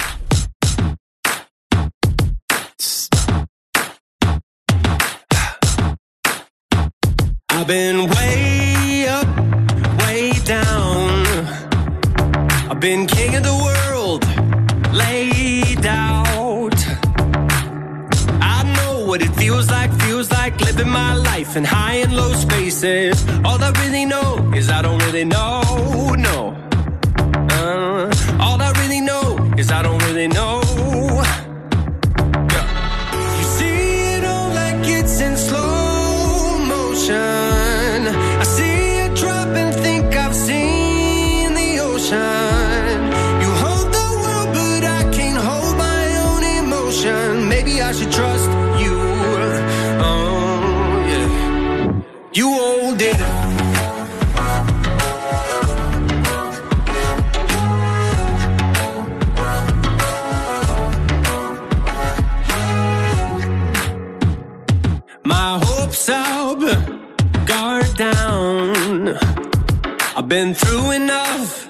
I've 7.61 7.67
been 7.67 8.09
way 8.09 9.07
up, 9.07 9.27
way 9.99 10.31
down. 10.45 11.27
I've 12.71 12.79
been 12.79 13.05
king 13.05 13.35
of 13.35 13.43
the 13.43 13.53
world, 13.53 14.25
laid 14.91 15.85
out. 15.85 16.73
I 18.41 18.63
know 18.77 19.05
what 19.05 19.21
it 19.21 19.29
feels 19.35 19.69
like, 19.69 19.93
feels 20.01 20.31
like 20.31 20.59
living 20.59 20.89
my 20.89 21.13
life 21.13 21.55
in 21.55 21.63
high 21.63 21.97
and 21.97 22.15
low 22.15 22.33
spaces. 22.33 23.23
All 23.45 23.63
I 23.63 23.69
really 23.83 24.05
know 24.05 24.51
is 24.55 24.71
I 24.71 24.81
don't 24.81 24.97
really 25.05 25.25
know, 25.25 25.61
no. 26.17 26.57
Uh, 27.51 28.11
all 28.39 28.59
I 28.59 28.73
really 28.81 29.01
know 29.01 29.37
is 29.55 29.69
I 29.69 29.83
don't 29.83 30.03
really 30.05 30.27
know. 30.27 30.63
Yeah. 32.53 33.37
You 33.37 33.43
see 33.43 34.15
it 34.15 34.25
all 34.25 34.49
like 34.49 34.77
it's 34.83 35.21
in 35.21 35.37
slow 35.37 36.57
motion. 36.57 37.50
My 65.31 65.59
hopes 65.63 66.09
up, 66.09 66.59
guard 67.47 67.89
down. 67.95 69.17
I've 70.17 70.27
been 70.27 70.53
through 70.53 70.91
enough 70.91 71.69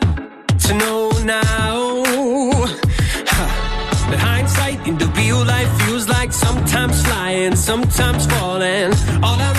to 0.65 0.73
know 0.81 1.11
now 1.23 2.03
ha, 3.33 3.45
that 4.09 4.19
hindsight 4.19 4.79
in 4.87 4.97
the 4.97 5.05
real 5.19 5.45
life 5.45 5.71
feels 5.81 6.09
like 6.09 6.31
sometimes 6.33 7.05
flying, 7.05 7.55
sometimes 7.55 8.25
falling. 8.33 8.93
All 9.25 9.39
I 9.49 9.51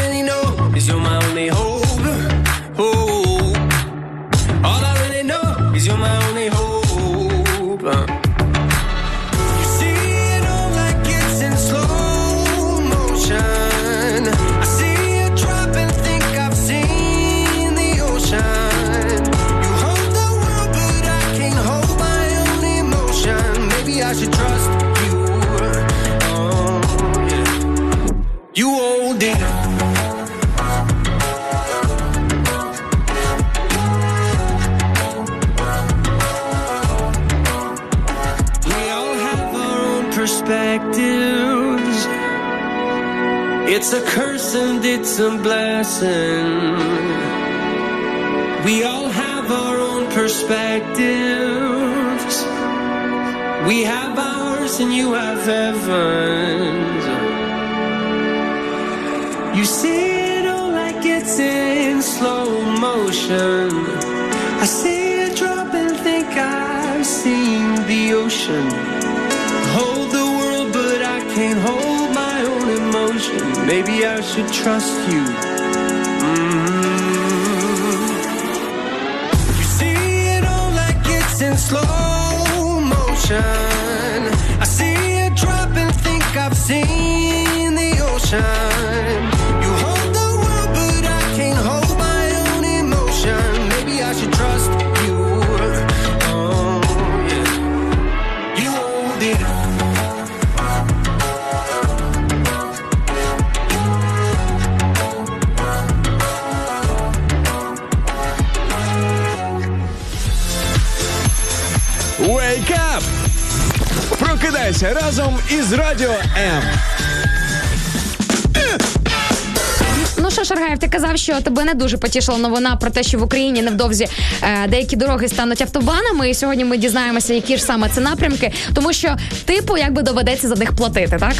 що 121.22 121.40
тебе 121.40 121.64
не 121.64 121.74
дуже 121.74 121.96
потішила 121.98 122.38
новина 122.38 122.76
про 122.76 122.90
те, 122.90 123.02
що 123.02 123.18
в 123.18 123.22
Україні 123.22 123.62
невдовзі 123.62 124.06
е, 124.42 124.68
деякі 124.68 124.96
дороги 124.96 125.28
стануть 125.28 125.62
автобанами. 125.62 126.30
І 126.30 126.34
сьогодні 126.34 126.64
ми 126.64 126.76
дізнаємося, 126.76 127.34
які 127.34 127.56
ж 127.56 127.62
саме 127.62 127.88
це 127.88 128.00
напрямки, 128.00 128.52
тому 128.74 128.92
що 128.92 129.16
типу 129.44 129.76
якби 129.76 130.02
доведеться 130.02 130.48
за 130.48 130.54
них 130.54 130.72
платити, 130.72 131.16
так? 131.20 131.34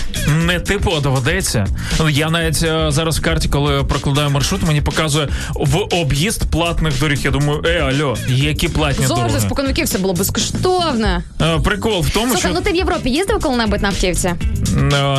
Не 0.45 0.61
типу, 0.61 0.93
а 0.99 1.01
доведеться. 1.01 1.66
Ну, 2.01 2.09
Я 2.09 2.30
навіть 2.30 2.62
е, 2.62 2.87
зараз 2.89 3.18
в 3.18 3.22
карті, 3.22 3.49
коли 3.49 3.85
прокладаю 3.85 4.30
маршрут, 4.30 4.62
мені 4.62 4.80
показує 4.80 5.28
в 5.55 5.76
об'їзд 6.01 6.51
платних 6.51 7.01
доріг. 7.01 7.18
Я 7.24 7.30
думаю, 7.30 7.62
е, 7.66 7.78
альо, 7.80 8.16
які 8.28 8.68
платні 8.68 9.07
Завжди 9.07 9.22
дороги? 9.24 9.41
споконвіків 9.41 9.85
все 9.85 9.99
було 9.99 10.14
безкоштовне. 10.14 11.22
Е, 11.43 11.59
Прикол 11.64 12.01
в 12.01 12.11
тому, 12.11 12.26
Слухай, 12.26 12.41
що 12.41 12.51
ну 12.55 12.61
ти 12.61 12.72
в 12.72 12.76
Європі 12.76 13.11
їздив 13.11 13.41
коли-небудь 13.41 13.83
на 13.83 13.89
автівці? 13.89 14.35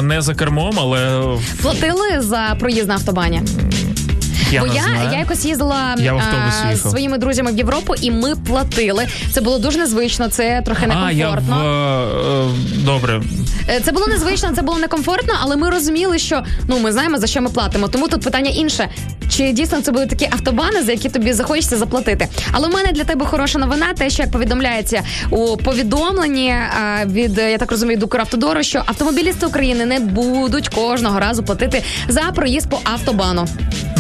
не 0.01 0.21
за 0.21 0.35
кермом, 0.35 0.73
але 0.79 1.23
Платили 1.61 2.21
за 2.21 2.55
проїзд 2.59 2.87
на 2.87 2.93
автобані? 2.93 3.41
Я 4.53 4.61
Бо 4.61 4.67
не 4.67 4.75
я, 4.75 4.81
знаю. 4.81 5.09
я 5.11 5.19
якось 5.19 5.45
їздила 5.45 5.95
Я 5.97 6.13
в 6.13 6.17
автобусі 6.17 6.57
а, 6.67 6.71
їхав. 6.71 6.91
своїми 6.91 7.17
друзями 7.17 7.51
в 7.51 7.57
Європу, 7.57 7.93
і 8.01 8.11
ми 8.11 8.35
платили. 8.35 9.07
Це 9.31 9.41
було 9.41 9.59
дуже 9.59 9.77
незвично, 9.79 10.27
це 10.29 10.61
трохи 10.65 10.85
А, 11.03 11.11
я 11.11 11.29
в... 11.29 11.35
некомфортно. 11.35 12.49
е, 12.49 12.77
Добре. 12.85 13.21
Е, 13.69 13.79
Це 13.85 13.91
було 13.91 14.07
незвично, 14.07 14.49
це 14.55 14.61
було 14.61 14.77
некомфортно, 14.79 15.33
але 15.41 15.55
ми 15.55 15.69
розуміли, 15.69 16.19
що 16.19 16.43
ну 16.67 16.79
ми 16.79 16.91
знаємо 16.91 17.17
за 17.17 17.27
що 17.27 17.41
ми 17.41 17.49
платимо. 17.49 17.87
Тому 17.87 18.07
тут 18.07 18.21
питання 18.23 18.49
інше: 18.49 18.89
чи 19.29 19.51
дійсно 19.51 19.81
це 19.81 19.91
будуть 19.91 20.09
такі 20.09 20.25
автобани, 20.31 20.83
за 20.83 20.91
які 20.91 21.09
тобі 21.09 21.33
захочеться 21.33 21.77
заплатити? 21.77 22.27
Але 22.51 22.67
в 22.67 22.73
мене 22.73 22.91
для 22.91 23.03
тебе 23.03 23.25
хороша 23.25 23.59
новина, 23.59 23.93
те, 23.93 24.09
що 24.09 24.23
як 24.23 24.31
повідомляється 24.31 25.01
у 25.29 25.57
повідомленні 25.57 26.49
а, 26.51 27.05
від 27.05 27.37
е, 27.39 27.51
я 27.51 27.57
так 27.57 27.71
розумію, 27.71 27.99
до 27.99 28.05
Укравтодору, 28.05 28.63
що 28.63 28.83
автомобілісти 28.85 29.45
України 29.45 29.85
не 29.85 29.99
будуть 29.99 30.67
кожного 30.69 31.19
разу 31.19 31.43
платити 31.43 31.83
за 32.07 32.21
проїзд 32.21 32.69
по 32.69 32.79
автобану. 32.83 33.47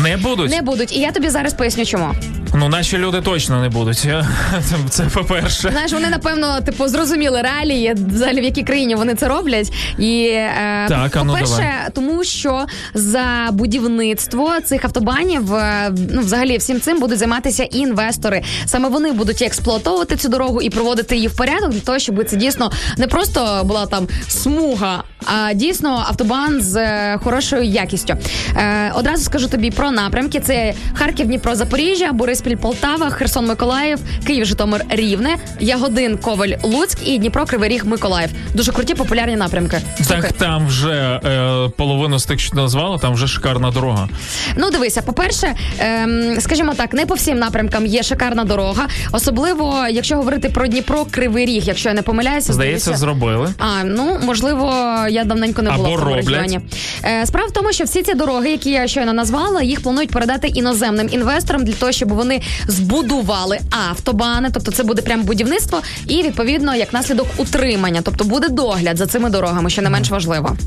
Не 0.03 0.17
будуть. 0.17 0.51
Не 0.51 0.61
будуть. 0.61 0.95
І 0.95 0.99
я 0.99 1.11
тобі 1.11 1.29
зараз 1.29 1.53
поясню, 1.53 1.85
чому. 1.85 2.13
Ну, 2.55 2.69
наші 2.69 2.97
люди 2.97 3.21
точно 3.21 3.61
не 3.61 3.69
будуть. 3.69 3.97
Це, 3.97 4.25
це 4.89 5.03
по-перше. 5.03 5.69
Знаєш, 5.71 5.91
вони 5.91 6.09
напевно 6.09 6.61
типу 6.61 6.87
зрозуміли 6.87 7.41
реалії, 7.41 7.93
взагалі 7.93 8.41
в 8.41 8.43
якій 8.43 8.63
країні 8.63 8.95
вони 8.95 9.15
це 9.15 9.27
роблять. 9.27 9.73
І 9.99 10.25
е, 10.25 10.85
Так, 10.89 11.15
а 11.15 11.23
ну, 11.23 11.33
по-перше, 11.33 11.55
давай. 11.55 11.71
тому 11.93 12.23
що 12.23 12.65
за 12.93 13.49
будівництво 13.51 14.51
цих 14.65 14.85
автобанів, 14.85 15.53
е, 15.55 15.91
ну 16.13 16.21
взагалі 16.21 16.57
всім 16.57 16.81
цим 16.81 16.99
будуть 16.99 17.19
займатися 17.19 17.63
і 17.63 17.77
інвестори. 17.77 18.43
Саме 18.65 18.89
вони 18.89 19.11
будуть 19.11 19.41
експлуатовувати 19.41 20.15
цю 20.15 20.29
дорогу 20.29 20.61
і 20.61 20.69
проводити 20.69 21.15
її 21.15 21.27
в 21.27 21.35
порядок 21.35 21.69
для 21.69 21.79
того, 21.79 21.99
щоб 21.99 22.23
це 22.29 22.35
дійсно 22.35 22.71
не 22.97 23.07
просто 23.07 23.61
була 23.65 23.85
там 23.85 24.07
смуга, 24.27 25.03
а 25.25 25.53
дійсно 25.53 26.05
автобан 26.07 26.61
з 26.61 26.75
е, 26.75 27.19
хорошою 27.23 27.63
якістю. 27.63 28.15
Е, 28.57 28.91
одразу 28.95 29.23
скажу 29.23 29.47
тобі 29.47 29.71
про 29.71 29.91
напрямки: 29.91 30.39
це 30.39 30.73
Харків, 30.93 31.27
Дніпро, 31.27 31.55
Запоріжжя, 31.55 32.11
Бориспіль, 32.11 32.55
Полтава, 32.55 33.09
Херсон, 33.09 33.45
Миколаїв, 33.47 33.99
Київ, 34.27 34.45
Житомир, 34.45 34.85
Рівне, 34.89 35.35
Ягодин, 35.59 36.17
Коваль, 36.17 36.49
Луцьк 36.63 37.07
і 37.07 37.17
Дніпро, 37.17 37.45
Кривий 37.45 37.69
Ріг, 37.69 37.85
Миколаїв. 37.85 38.29
Дуже 38.53 38.71
круті 38.71 38.93
популярні 38.95 39.35
напрямки. 39.35 39.81
Слухай, 39.97 40.21
Так 40.21 40.31
там 40.31 40.67
вже 40.67 41.19
е, 41.25 41.69
половину 41.77 42.19
з 42.19 42.25
тих, 42.25 42.39
що 42.39 42.49
ти 42.51 42.57
назвала, 42.57 42.97
там 42.97 43.13
вже 43.13 43.27
шикарна 43.27 43.71
дорога. 43.71 44.09
Ну, 44.57 44.71
дивися, 44.71 45.01
по-перше, 45.01 45.53
ем, 45.79 46.35
скажімо 46.39 46.73
так, 46.77 46.93
не 46.93 47.05
по 47.05 47.13
всім 47.13 47.39
напрямкам 47.39 47.85
є 47.85 48.03
шикарна 48.03 48.43
дорога, 48.43 48.87
особливо 49.11 49.85
якщо 49.91 50.15
говорити 50.15 50.49
про 50.49 50.67
Дніпро, 50.67 51.05
Кривий 51.11 51.45
Ріг, 51.45 51.63
якщо 51.65 51.89
я 51.89 51.95
не 51.95 52.01
помиляюся, 52.01 52.53
Здається, 52.53 52.93
зробили. 52.93 53.53
А 53.57 53.83
ну 53.83 54.17
можливо, 54.23 54.73
я 55.13 55.23
давненько 55.23 55.61
не 55.61 55.71
була 55.71 55.83
Або 55.89 55.95
в 55.95 55.99
тому 55.99 56.15
роблять. 56.15 56.27
регіоні. 56.29 56.59
Е, 57.05 57.25
справа 57.25 57.47
в 57.47 57.51
тому, 57.51 57.73
що 57.73 57.83
всі 57.83 58.01
ці 58.03 58.13
дороги, 58.13 58.49
які 58.51 58.71
я 58.71 58.87
щойно 58.87 59.13
назвала, 59.13 59.61
їх 59.61 59.81
планують 59.81 60.09
передати 60.11 60.47
іноземним 60.47 61.09
інвесторам 61.11 61.65
для 61.65 61.73
того, 61.73 61.91
щоб 61.91 62.09
вони 62.13 62.41
збудували 62.67 63.59
автобани, 63.89 64.49
тобто 64.53 64.71
це 64.71 64.83
буде 64.83 65.01
прямо 65.01 65.23
будівництво, 65.23 65.81
і 66.07 66.23
відповідно 66.23 66.75
як 66.75 66.93
наслідок 66.93 67.27
утримання, 67.37 68.01
тобто 68.03 68.23
буде 68.23 68.49
догляд 68.49 68.97
за 68.97 69.05
цими 69.07 69.29
дорогами, 69.29 69.69
що 69.69 69.81
не 69.81 69.89
менш 69.89 70.09
важливо. 70.09 70.57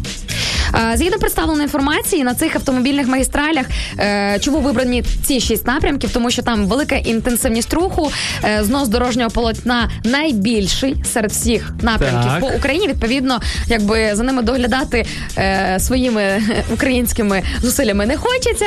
Е, 0.93 0.97
Згідно 0.97 1.19
представленої 1.19 1.63
інформації 1.65 2.25
на 2.25 2.35
цих 2.35 2.57
автомобільних 2.57 3.07
магістралях, 3.09 3.67
е, 3.99 4.39
чому 4.41 4.59
вибрані 4.59 5.05
ці 5.25 5.41
шість 5.41 5.67
напрямків, 5.67 6.11
тому 6.13 6.31
що 6.31 6.43
там 6.43 6.67
велика 6.67 6.97
інтенсивність 6.97 7.75
руху, 7.75 8.11
е, 8.45 8.59
знос 8.65 8.89
дорожнього 8.89 9.31
полотна 9.31 9.91
найбільший 10.05 10.97
серед 11.13 11.31
всіх 11.33 11.73
напрямків 11.83 12.31
Так. 12.31 12.41
по 12.41 12.47
Україні. 12.47 12.89
Відповідно, 12.89 13.41
якби 13.69 14.11
за 14.15 14.23
ними 14.37 14.47
доглядати 14.47 15.07
е, 15.39 15.77
своїми 15.81 16.23
е, 16.23 16.65
українськими 16.73 17.43
зусиллями 17.63 18.07
не 18.07 18.17
хочеться, 18.17 18.67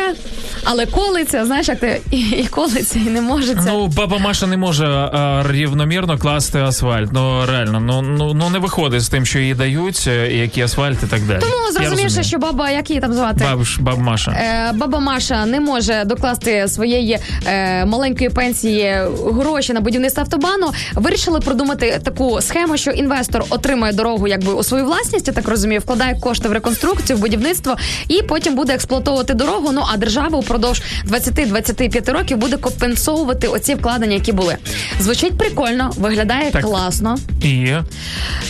але 0.64 0.86
колиться, 0.86 1.46
знаєш, 1.46 1.68
як 1.68 1.80
ти 1.80 2.02
і, 2.12 2.20
і 2.20 2.48
колиться, 2.48 3.00
і 3.00 3.10
не 3.10 3.22
можеться. 3.22 3.64
Ну, 3.68 3.88
баба 3.88 4.18
Маша 4.18 4.48
не 4.48 4.58
може 4.58 4.86
а, 4.88 5.44
рівномірно 5.50 6.18
класти 6.18 6.60
асфальт. 6.60 7.10
Ну 7.14 7.46
реально, 7.46 7.80
ну, 7.80 8.02
ну, 8.02 8.34
ну 8.34 8.50
не 8.50 8.60
виходить 8.60 9.02
з 9.02 9.10
тим, 9.10 9.26
що 9.26 9.40
їй 9.40 9.54
дають, 9.54 10.06
е, 10.08 10.34
який 10.34 10.64
асфальт 10.64 11.04
і 11.04 11.08
так 11.08 11.22
далі. 11.22 11.40
Тому 11.40 11.72
зрозумівши, 11.72 12.24
що 12.24 12.38
баба, 12.38 12.70
як 12.70 12.90
її 12.90 13.02
там 13.02 13.14
звати? 13.14 13.44
Баб, 13.44 13.60
баба 13.80 14.04
Маша. 14.04 14.32
Е, 14.32 14.72
Баба 14.74 15.00
Маша 15.00 15.46
не 15.46 15.60
може 15.60 16.04
докласти 16.06 16.68
своєї 16.68 17.20
е, 17.48 17.86
маленької 17.86 18.30
пенсії 18.30 18.96
гроші 19.26 19.74
на 19.74 19.82
будівництво 19.82 20.22
автобану. 20.22 20.72
Вирішили 20.96 21.40
продумати 21.40 22.02
таку 22.04 22.42
схему, 22.42 22.78
що 22.78 22.92
інвестор 22.92 23.44
отримує 23.50 23.94
дорогу 23.94 24.28
якби 24.28 24.54
у 24.54 24.64
свою 24.64 24.86
власність, 24.86 25.28
я 25.28 25.34
так 25.34 25.48
розумію, 25.48 25.59
вкладає 25.68 26.16
кошти 26.16 26.50
в 26.50 26.52
реконструкцію, 26.52 27.18
в 27.18 27.20
будівництво 27.20 27.76
і 28.08 28.22
потім 28.22 28.56
буде 28.56 28.74
експлуатовувати 28.74 29.34
дорогу. 29.34 29.72
Ну 29.72 29.84
а 29.94 29.98
держава 29.98 30.38
упродовж 30.40 30.82
20-25 31.08 32.12
років 32.12 32.38
буде 32.38 32.58
компенсовувати 32.58 33.48
оці 33.48 33.76
вкладення, 33.76 34.14
які 34.14 34.32
були. 34.32 34.56
Звучить 35.00 35.38
прикольно, 35.38 35.92
виглядає 35.98 36.52
Так. 36.52 36.62
класно. 36.64 37.18
І 37.44 37.68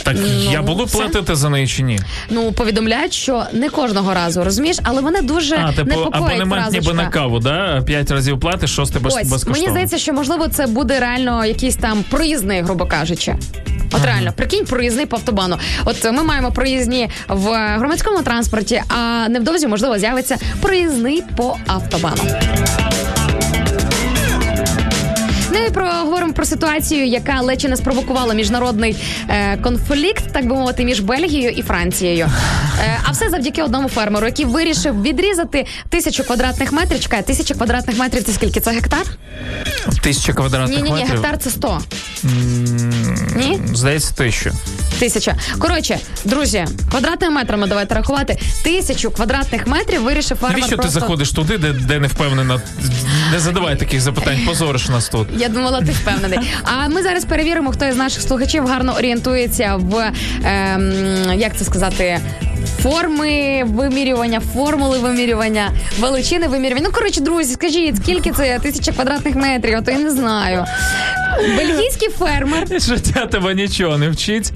так 0.04 0.16
Ну, 0.20 0.52
я 0.52 0.62
буду 0.62 0.84
все. 0.86 0.98
платити 0.98 1.36
за 1.36 1.50
неї 1.50 1.68
чи 1.68 1.84
ні? 1.84 2.00
Ну 2.30 2.52
повідомляють, 2.52 3.14
що 3.14 3.44
не 3.54 3.70
кожного 3.70 4.14
разу 4.14 4.44
розумієш, 4.44 4.78
але 4.84 5.02
мене 5.02 5.22
дуже 5.22 5.56
А, 5.56 5.72
типу, 5.74 5.90
непокоїть 5.90 6.16
абонемент 6.16 6.72
ніби 6.72 6.94
на 6.94 7.08
каву, 7.08 7.40
да? 7.40 7.82
П'ять 7.86 8.12
разів 8.12 8.40
платиш, 8.40 8.70
шостий 8.76 9.02
без, 9.02 9.16
безкоштовно. 9.16 9.52
мені 9.54 9.70
здається, 9.70 9.98
що 9.98 10.14
можливо 10.14 10.48
це 10.48 10.68
буде 10.68 11.00
реально 11.00 11.46
якийсь 11.46 11.76
там 11.76 12.04
проїзний, 12.10 12.62
грубо 12.62 12.86
кажучи. 12.86 13.36
От 13.92 14.06
реально, 14.06 14.34
прикинь, 14.36 14.66
проїзний 14.66 15.06
по 15.06 15.16
автобану. 15.16 15.58
От 15.86 16.04
ми 16.06 16.24
маємо 16.24 16.52
проїзні 16.52 16.99
в 17.28 17.76
громадському 17.78 18.22
транспорті, 18.22 18.84
а 18.88 19.30
невдовзі 19.30 19.68
можливо 19.68 20.00
з'явиться 20.00 20.38
проїзний 20.62 21.24
по 21.38 21.58
автобану. 21.68 22.22
Ну 25.54 25.66
і 25.68 25.70
проговоримо 25.70 26.34
про 26.34 26.46
ситуацію, 26.46 27.06
яка 27.06 27.42
ледь 27.42 27.62
чи 27.62 27.68
не 27.68 27.78
спровокувала 27.78 28.34
міжнародний 28.34 28.96
е, 29.30 29.58
конфлікт, 29.58 30.24
так 30.32 30.48
би 30.48 30.56
мовити, 30.56 30.86
між 30.86 31.00
Бельгією 31.00 31.50
і 31.50 31.62
Францією. 31.62 32.30
Е, 32.86 33.00
а 33.04 33.12
все 33.12 33.30
завдяки 33.30 33.64
одному 33.64 33.90
фермеру, 33.90 34.26
який 34.26 34.46
вирішив 34.46 35.02
відрізати 35.02 35.66
тисячу 35.90 36.24
квадратних 36.24 36.72
метрів. 36.72 37.00
Чекай, 37.00 37.24
тисяча 37.24 37.54
квадратних 37.54 37.98
метрів 38.00 38.24
це 38.24 38.32
скільки? 38.32 38.60
Це 38.60 38.72
гектар? 38.72 39.06
Тисяча 40.04 40.34
квадратних 40.34 40.78
Ні, 40.78 40.84
ні, 40.84 40.90
ні, 40.92 41.00
метрів. 41.00 41.16
гектар 41.16 41.38
це 41.38 41.50
100. 41.50 41.80
Ні? 43.36 43.62
Здається, 43.74 44.14
тисячу. 44.14 44.52
Тисяча. 45.00 45.36
Коротше, 45.60 46.00
друзі, 46.26 46.66
квадратними 46.92 47.36
метрами 47.36 47.68
давайте 47.68 47.96
рахувати. 47.96 48.38
Тисячу 48.64 49.12
квадратних 49.12 49.68
метрів 49.68 50.04
вирішив 50.04 50.38
фермер 50.38 50.58
Навіщо 50.58 50.76
просто... 50.78 50.94
ти 50.94 51.00
заходиш 51.00 51.32
туди, 51.32 51.58
де, 51.58 51.72
де 51.74 52.00
не 52.00 52.08
впевнена? 52.08 52.62
Не 53.32 53.40
задавай 53.40 53.80
таких 53.80 54.02
запитань, 54.02 54.40
позориш 54.46 54.90
нас 54.90 55.10
тут. 55.10 55.28
Я 55.38 55.50
думала, 55.50 55.82
ти 55.82 55.92
впевнений. 55.92 56.40
А 56.64 56.88
ми 56.88 57.04
зараз 57.04 57.26
перевіримо, 57.26 57.72
хто 57.72 57.86
із 57.86 57.96
наших 57.96 58.22
слухачів 58.22 58.68
гарно 58.68 58.96
орієнтується 58.96 59.76
в 59.76 60.12
ем, 60.46 60.94
як 61.40 61.58
це 61.58 61.66
сказати. 61.66 62.20
Форми 62.84 63.64
вимірювання, 63.68 64.40
формули 64.40 65.00
вимірювання, 65.00 65.72
величини 66.00 66.48
вимірювання. 66.48 66.88
Ну 66.90 66.96
коротше, 66.96 67.22
друзі, 67.22 67.54
скажіть, 67.54 67.96
скільки 67.98 68.32
це 68.32 68.60
тисяча 68.60 68.92
квадратних 68.92 69.36
метрів? 69.36 69.78
А 69.78 69.82
то 69.82 69.92
я 69.92 70.00
не 70.00 70.12
знаю. 70.12 70.66
Бельгійський 71.58 72.10
фермер 72.10 72.66
тебе 73.32 73.54
нічого 73.56 73.98
не 73.98 74.10
вчить. 74.10 74.52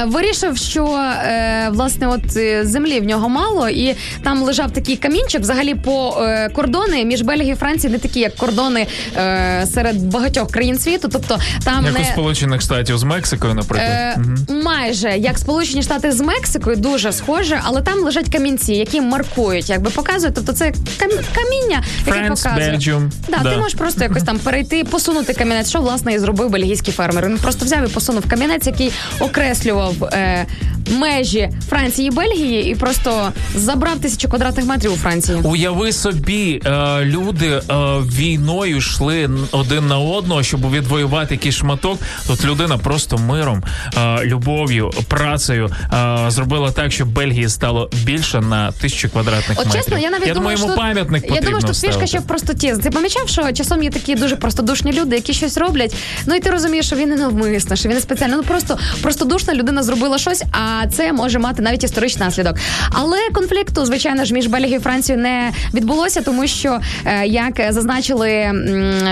Е, 0.00 0.04
Вирішив, 0.04 0.56
що 0.56 0.84
е, 0.86 1.68
власне 1.72 2.06
от 2.08 2.36
е, 2.36 2.64
землі 2.64 3.00
в 3.00 3.04
нього 3.04 3.28
мало, 3.28 3.68
і 3.68 3.96
там 4.22 4.42
лежав 4.42 4.70
такий 4.72 4.96
камінчик. 4.96 5.40
Взагалі, 5.40 5.74
по 5.74 6.16
е, 6.20 6.48
кордони 6.48 7.04
між 7.04 7.22
Бельгією 7.22 7.52
і 7.52 7.56
Францією 7.56 7.92
не 7.92 7.98
такі, 8.08 8.20
як 8.20 8.36
кордони 8.36 8.86
е, 9.16 9.66
серед 9.74 10.02
багатьох 10.02 10.50
країн 10.50 10.78
світу. 10.78 11.08
Тобто 11.12 11.38
там 11.64 11.84
Як 11.84 12.00
у 12.00 12.04
Сполучених 12.04 12.60
Штатів 12.60 12.98
з 12.98 13.02
Мексикою, 13.02 13.54
наприклад. 13.54 13.90
Е, 13.90 14.14
Мгм. 14.18 14.62
Майже 14.64 15.10
як 15.18 15.38
Сполучені 15.38 15.82
Штати 15.82 16.12
з 16.12 16.20
Мексикою, 16.20 16.76
дуже 16.76 17.12
схоже, 17.12 17.60
але 17.64 17.82
там 17.82 17.98
лежать 17.98 18.28
камінці, 18.28 18.72
які 18.74 19.00
маркують, 19.00 19.70
якби 19.70 19.90
показують. 19.90 20.34
Тобто 20.34 20.52
це 20.52 20.64
кам- 20.98 21.24
каміння, 21.34 21.82
яке 22.06 22.28
показує. 22.28 22.54
Belgium. 22.72 23.10
Да, 23.28 23.38
Да. 23.42 23.50
ти 23.50 23.56
можеш 23.56 23.74
просто 23.74 24.04
якось 24.04 24.22
там 24.22 24.38
перейти, 24.38 24.84
посунути 24.84 25.34
камінець, 25.34 25.68
що 25.68 25.80
власне 25.80 26.14
і 26.14 26.18
зробив 26.18 26.50
бельгійський 26.50 26.94
фермер. 26.94 27.26
Він 27.28 27.38
просто 27.38 27.64
взяв 27.64 27.84
і 27.84 27.88
посунув 27.94 28.28
камінець, 28.28 28.66
який 28.66 28.92
окреслював 29.20 30.04
е, 30.04 30.46
межі 30.90 31.50
Франції 31.68 32.08
і 32.08 32.10
Бельгії, 32.10 32.70
і 32.70 32.74
просто 32.74 33.32
забрав 33.54 33.98
тисячу 33.98 34.28
квадратних 34.28 34.66
метрів 34.66 34.92
у 34.92 34.96
Франції. 34.96 35.38
Уяви 35.42 35.92
собі, 35.92 36.60
е, 36.66 37.04
люди 37.04 37.46
е, 37.46 37.74
війною 38.16 38.76
йшли 38.76 39.30
один 39.52 39.86
на 39.86 39.98
одного, 39.98 40.42
щоб 40.42 40.70
відвоювати 40.72 41.34
якийсь 41.34 41.54
шматок. 41.54 41.98
Тут 42.26 42.44
людина 42.44 42.78
просто 42.78 43.18
миром, 43.18 43.62
е, 43.98 44.24
любов'ю, 44.24 44.90
працею 45.08 45.70
е, 45.92 46.16
зробила 46.28 46.70
так, 46.70 46.92
щоб 46.92 47.08
Бельгії 47.08 47.48
стало 47.48 47.90
більше 48.04 48.40
на 48.40 48.72
тисячу 48.72 49.08
квадратних 49.10 49.58
От 49.58 49.66
метрів. 49.66 49.82
чесно, 49.82 49.98
я 49.98 50.10
навіть 50.10 50.26
я 50.26 50.34
думаю, 50.34 50.58
йому 50.58 50.68
що 50.70 50.80
пам'ятник 50.80 51.22
я 51.22 51.28
потрібно 51.28 51.58
думаю, 51.60 51.74
що 51.74 51.86
фішка 51.86 52.06
ще 52.06 52.18
в 52.18 52.26
простоті. 52.26 52.74
Ти 52.82 52.90
помічав, 52.90 53.28
що 53.28 53.52
часом 53.52 53.82
є 53.82 53.90
такі 53.90 54.14
дуже 54.14 54.36
простодушні 54.36 54.92
люди, 54.92 55.16
які 55.16 55.34
щось 55.34 55.56
роблять. 55.58 55.94
Ну 56.26 56.34
і 56.34 56.40
ти 56.40 56.50
розумієш, 56.50 56.86
що 56.86 56.96
він 56.96 57.08
не 57.08 57.16
навмисно, 57.16 57.76
що 57.76 57.88
він 57.88 57.94
не 57.94 58.00
спеціально. 58.00 58.36
Ну 58.36 58.42
просто 58.42 58.78
простодушна 59.02 59.54
людина 59.54 59.82
зробила 59.82 60.18
щось, 60.18 60.42
а 60.52 60.73
це 60.92 61.12
може 61.12 61.38
мати 61.38 61.62
навіть 61.62 61.84
історичний 61.84 62.26
наслідок. 62.26 62.56
Але 62.90 63.18
конфлікту, 63.32 63.86
звичайно 63.86 64.24
ж, 64.24 64.34
між 64.34 64.46
Бельгією 64.46 64.76
і 64.76 64.82
Францією 64.82 65.22
не 65.22 65.52
відбулося, 65.74 66.20
тому 66.20 66.46
що 66.46 66.80
е, 67.04 67.26
як 67.26 67.60
зазначили 67.68 68.52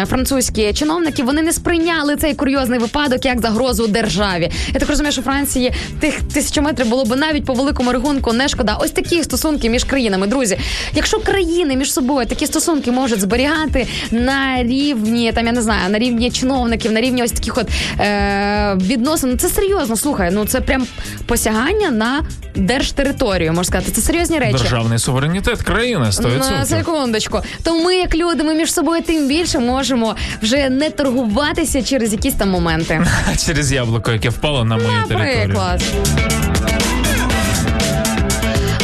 французькі 0.06 0.72
чиновники, 0.72 1.22
вони 1.22 1.42
не 1.42 1.52
сприйняли 1.52 2.16
цей 2.16 2.34
курйозний 2.34 2.78
випадок 2.78 3.24
як 3.24 3.40
загрозу 3.40 3.86
державі. 3.86 4.50
Я 4.74 4.80
так 4.80 4.88
розумію, 4.88 5.12
що 5.12 5.22
Франції 5.22 5.72
тих 6.00 6.22
тисячу 6.34 6.62
метрів 6.62 6.88
було 6.88 7.04
б 7.04 7.16
навіть 7.16 7.44
по 7.44 7.52
великому 7.54 7.92
рахунку 7.92 8.32
не 8.32 8.48
шкода. 8.48 8.76
Ось 8.80 8.90
такі 8.90 9.22
стосунки 9.22 9.70
між 9.70 9.84
країнами, 9.84 10.26
друзі. 10.26 10.58
Якщо 10.94 11.18
країни 11.18 11.76
між 11.76 11.92
собою 11.92 12.26
такі 12.26 12.46
стосунки 12.46 12.92
можуть 12.92 13.20
зберігати 13.20 13.86
на 14.10 14.62
рівні, 14.62 15.32
там 15.32 15.46
я 15.46 15.52
не 15.52 15.62
знаю, 15.62 15.90
на 15.90 15.98
рівні 15.98 16.30
чиновників, 16.30 16.92
на 16.92 17.00
рівні 17.00 17.22
ось 17.22 17.32
таких 17.32 17.58
от 17.58 17.66
е, 18.00 18.74
відносин, 18.74 19.30
ну 19.30 19.36
це 19.36 19.48
серйозно. 19.48 19.96
Слухай, 19.96 20.30
ну 20.32 20.44
це 20.44 20.60
прям 20.60 20.86
посягання 21.26 21.51
посягання 21.52 21.90
на 21.90 22.22
держтериторію. 22.54 23.50
Можна 23.50 23.64
сказати, 23.64 23.92
це 23.92 24.00
серйозні 24.00 24.38
речі. 24.38 24.52
Державний 24.52 24.98
суверенітет 24.98 25.62
країни 25.62 26.04
100%. 26.04 26.38
На 26.38 26.66
секундочку. 26.66 27.40
То 27.62 27.84
ми, 27.84 27.96
як 27.96 28.14
люди, 28.14 28.42
ми 28.42 28.54
між 28.54 28.72
собою 28.72 29.02
тим 29.02 29.28
більше 29.28 29.58
можемо 29.58 30.16
вже 30.42 30.68
не 30.68 30.90
торгуватися 30.90 31.82
через 31.82 32.12
якісь 32.12 32.34
там 32.34 32.50
моменти. 32.50 33.06
Через 33.46 33.72
яблуко, 33.72 34.12
яке 34.12 34.28
впало 34.28 34.64
на 34.64 34.76
мою 34.76 35.02
територію. 35.08 35.36
Наприклад. 35.38 35.82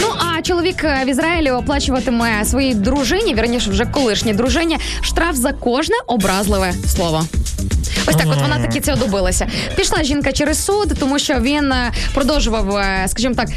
Ну 0.00 0.06
а 0.18 0.42
чоловік 0.42 0.84
е, 0.84 1.02
в 1.04 1.08
Ізраїлі 1.08 1.50
оплачуватиме 1.50 2.44
своїй 2.44 2.74
дружині, 2.74 3.34
вірніше 3.34 3.70
вже 3.70 3.86
колишній 3.86 4.34
дружині, 4.34 4.78
штраф 5.00 5.36
за 5.36 5.52
кожне 5.52 5.96
образливе 6.06 6.72
слово. 6.86 7.24
Ось 8.08 8.16
так, 8.16 8.26
от 8.30 8.40
вона 8.42 8.58
таки 8.58 8.80
цього 8.80 8.96
добилася. 8.96 9.46
Пішла 9.76 10.02
жінка 10.02 10.32
через 10.32 10.64
суд, 10.64 10.92
тому 11.00 11.18
що 11.18 11.34
він 11.34 11.72
е, 11.72 11.92
продовжував, 12.14 12.76
е, 12.76 13.04
скажімо 13.08 13.34
так, 13.34 13.48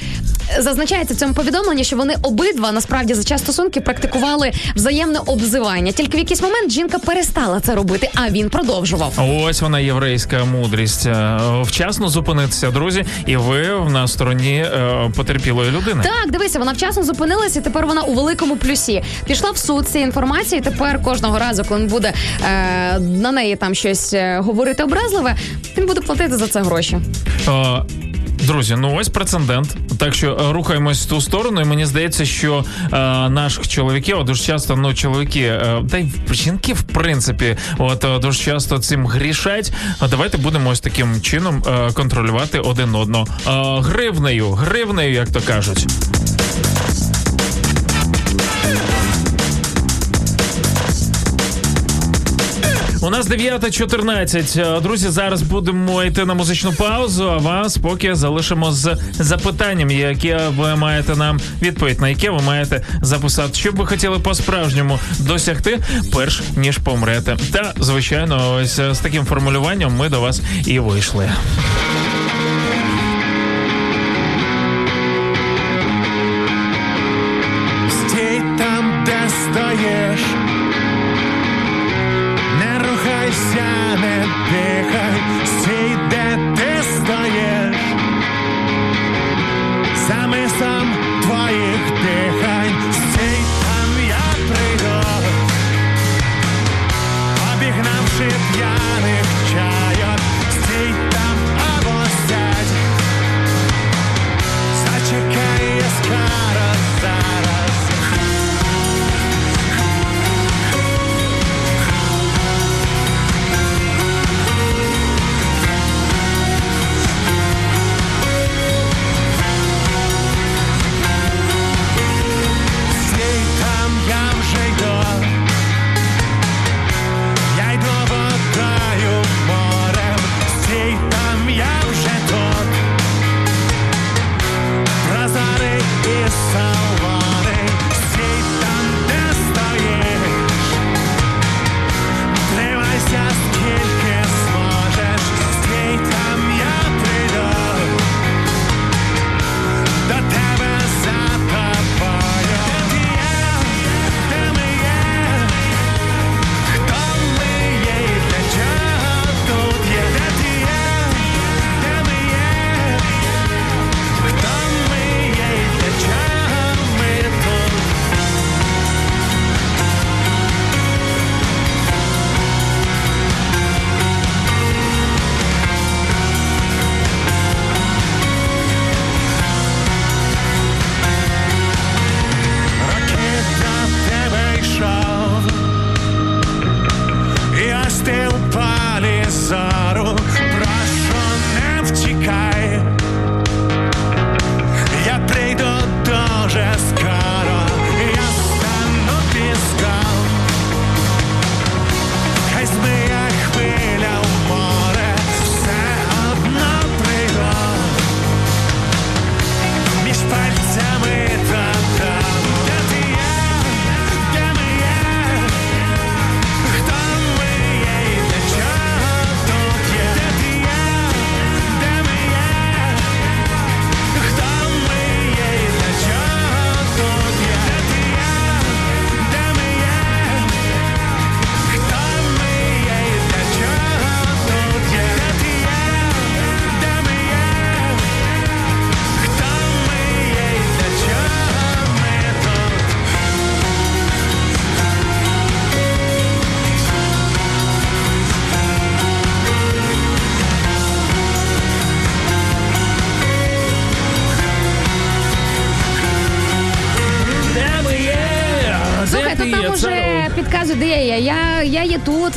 зазначається 0.59 1.13
в 1.13 1.17
цьому 1.17 1.33
повідомленні, 1.33 1.83
що 1.83 1.95
вони 1.97 2.15
обидва 2.21 2.71
насправді 2.71 3.13
за 3.13 3.23
час 3.23 3.41
стосунків 3.41 3.83
практикували 3.83 4.51
взаємне 4.75 5.19
обзивання. 5.25 5.91
Тільки 5.91 6.17
в 6.17 6.19
якийсь 6.19 6.41
момент 6.41 6.71
жінка 6.71 6.99
перестала 6.99 7.59
це 7.59 7.75
робити, 7.75 8.09
а 8.15 8.29
він 8.29 8.49
продовжував. 8.49 9.13
Ось 9.43 9.61
вона 9.61 9.79
єврейська 9.79 10.43
мудрість. 10.45 11.05
Е, 11.05 11.37
Вчасно 11.61 12.09
зупинитися, 12.09 12.71
друзі, 12.71 13.05
і 13.25 13.35
ви 13.37 13.67
на 13.89 14.07
стороні 14.07 14.65
потерпілої 15.15 15.71
людини. 15.71 16.03
Так, 16.03 16.31
дивися, 16.31 16.59
вона 16.59 16.71
вчасно 16.71 17.03
зупинилася, 17.03 17.59
і 17.59 17.63
тепер 17.63 17.85
вона 17.87 18.01
у 18.01 18.13
великому 18.13 18.55
плюсі. 18.55 19.03
Пішла 19.25 19.51
в 19.51 19.57
суд 19.57 19.87
з 19.87 19.91
цією 19.91 20.07
інформацією. 20.07 20.63
Тепер 20.63 21.03
кожного 21.03 21.39
разу, 21.39 21.63
коли 21.67 21.79
він 21.79 21.87
буде 21.87 22.13
е, 22.45 22.99
на 22.99 23.31
неї 23.31 23.55
там 23.55 23.75
щось 23.75 24.13
говорити 24.41 24.84
образливе, 24.84 25.35
він 25.77 25.88
буде 25.88 26.01
платити 26.01 26.38
за 26.38 26.47
це 26.47 26.61
гроші. 26.61 26.97
Е, 27.47 27.84
Друзі, 28.47 28.76
ну 28.80 28.95
ось 28.95 29.09
прецедент. 29.09 29.76
Так 29.97 30.13
що 30.13 30.38
е, 30.49 30.53
рухаємось 30.53 31.05
в 31.05 31.09
ту 31.09 31.22
сторону, 31.22 31.61
і 31.61 31.65
мені 31.65 31.85
здається, 31.85 32.26
що 32.26 32.65
е, 32.84 32.88
наших 33.30 33.68
чоловіків 33.68 34.18
а 34.19 34.23
дуже 34.23 34.43
часто, 34.43 34.76
ну 34.76 34.93
чоловіки, 34.93 35.39
е, 35.39 35.84
та 35.91 35.97
й 35.97 36.05
жінки, 36.31 36.73
в 36.73 36.81
принципі, 36.81 37.57
от 37.77 38.03
е, 38.03 38.19
дуже 38.19 38.43
часто 38.43 38.80
цим 38.80 39.07
грішать. 39.07 39.73
А 39.99 40.07
Давайте 40.07 40.38
будемо 40.38 40.69
ось 40.69 40.80
таким 40.80 41.22
чином 41.22 41.63
е, 41.68 41.91
контролювати 41.93 42.59
один 42.59 42.95
одного. 42.95 43.27
Гривнею, 43.81 44.51
гривнею, 44.51 45.13
як 45.13 45.30
то 45.30 45.41
кажуть. 45.41 45.88
У 53.03 53.09
нас 53.09 53.27
9.14. 53.27 54.77
Е, 54.77 54.81
Друзі, 54.81 55.09
зараз 55.09 55.41
будемо 55.41 56.03
йти 56.03 56.25
на 56.25 56.33
музичну 56.33 56.73
паузу. 56.73 57.29
А 57.29 57.37
вас 57.37 57.77
поки 57.77 58.15
залишимо 58.15 58.71
з 58.71 58.97
запитанням, 59.13 59.91
яке 59.91 60.39
ви 60.57 60.75
маєте 60.75 61.15
нам 61.15 61.39
відповідь, 61.61 62.01
на 62.01 62.09
яке 62.09 62.29
ви 62.29 62.41
маєте 62.41 62.85
записати, 63.01 63.53
що 63.53 63.71
б 63.71 63.75
ви 63.75 63.85
хотіли 63.85 64.19
по-справжньому 64.19 64.99
досягти, 65.19 65.79
перш 66.13 66.41
ніж 66.55 66.77
помрете. 66.77 67.37
Та 67.51 67.73
звичайно, 67.79 68.53
ось 68.55 68.79
е, 68.79 68.95
з 68.95 68.99
таким 68.99 69.25
формулюванням 69.25 69.95
ми 69.95 70.09
до 70.09 70.21
вас 70.21 70.41
і 70.65 70.79
вийшли. 70.79 71.29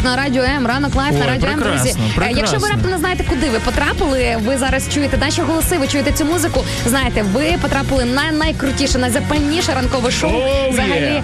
На 0.05 0.16
радіо 0.16 0.43
М, 0.43 0.66
ранок 0.66 0.94
live 0.94 1.18
на 1.18 1.26
радіо 1.26 1.48
М, 1.48 1.60
друзі. 1.60 1.94
прекрасно, 2.16 2.22
Е, 2.22 2.32
Якщо 2.36 2.59
ви 2.59 2.68
раптом 2.68 2.90
не 2.90 2.98
знаєте, 2.98 3.24
куди 3.28 3.51
ви 3.51 3.59
потрапили, 3.59 4.36
ви 4.47 4.59
зараз 4.59 4.89
чуєте 4.94 5.18
наші 5.18 5.43
голоси, 5.43 5.78
ви 5.78 5.86
чуєте 5.86 6.12
цю 6.12 6.24
музику. 6.24 6.64
Знаєте, 6.86 7.22
ви 7.32 7.44
потрапили 7.62 8.05
на 8.05 8.32
найкрутіше, 8.32 8.98
найзапальніше 8.98 9.72
ранкове 9.74 10.10
шоу 10.10 10.31
Oh, 10.31 10.70
взагалі 10.70 10.93
yeah. 10.94 11.22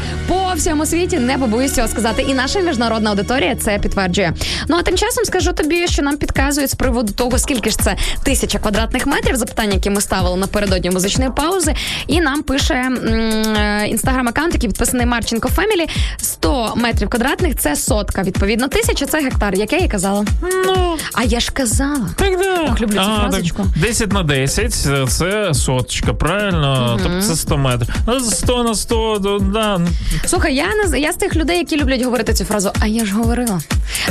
По 0.51 0.57
всьому 0.57 0.87
світі. 0.87 1.19
Не 1.19 1.39
побоюсь 1.39 1.75
цього 1.75 1.89
сказати. 1.89 2.23
І 2.23 2.35
наша 2.35 2.61
міжнародна 2.61 3.11
аудиторія 3.11 3.57
це 3.57 3.79
підтверджує. 3.79 4.35
Ну 4.69 4.77
а 4.77 4.83
тим 4.83 4.97
часом 4.97 5.25
скажу 5.25 5.53
тобі, 5.53 5.87
що 5.89 6.03
нам 6.03 6.17
підказують 6.17 6.71
з 6.71 6.75
приводу 6.75 7.13
того, 7.13 7.39
скільки 7.39 7.71
ж 7.71 7.79
це 7.79 7.97
тисяча 8.23 8.59
квадратних 8.59 9.07
метрів. 9.07 9.37
Запитання, 9.37 9.73
які 9.75 9.91
ми 9.91 10.01
ставили 10.01 10.37
напередодні 10.37 10.91
музичної 10.91 11.31
паузи. 11.37 11.75
І 12.07 12.21
нам 12.21 12.43
пише 12.43 12.91
інстаграм-аккаунт, 13.89 14.53
який 14.55 14.69
підписаний 14.69 15.07
Марченко 15.07 15.49
Фемілі. 15.49 15.87
100 16.17 16.73
метрів 16.77 17.09
квадратних 17.09 17.57
це 17.57 17.77
сотка. 17.77 18.23
Відповідно, 18.23 18.69
тисяча 18.69 19.07
це 19.07 19.21
гектар. 19.21 19.55
Як 19.55 19.73
я 19.73 19.79
і 19.79 19.89
казала. 19.89 20.25
Ну, 20.67 20.97
А 21.15 21.23
я 21.25 21.41
ж 21.41 21.53
казала. 21.53 22.09
так 22.17 22.39
да. 22.39 22.61
Ох, 22.71 22.81
люблю 22.81 22.95
цю 22.95 23.01
А, 23.01 23.29
так 23.31 23.43
10 23.77 24.13
на 24.13 24.23
10– 24.23 24.73
це 25.09 25.55
соточка, 25.55 26.15
правильно? 26.15 26.99
Тобто 27.03 27.23
це 27.23 27.37
100 27.37 27.59
метрів. 27.59 27.95
Ну, 28.07 28.21
100 28.21 28.63
на 28.63 28.75
100, 28.75 29.19
то, 29.19 29.39
да. 29.39 29.81
Слухай, 30.41 30.55
я 30.55 30.91
не 30.91 31.01
я 31.01 31.13
з 31.13 31.17
тих 31.17 31.37
людей, 31.37 31.59
які 31.59 31.77
люблять 31.77 32.03
говорити 32.03 32.35
цю 32.35 32.45
фразу. 32.45 32.71
А 32.81 32.87
я 32.87 33.05
ж 33.05 33.15
говорила 33.15 33.61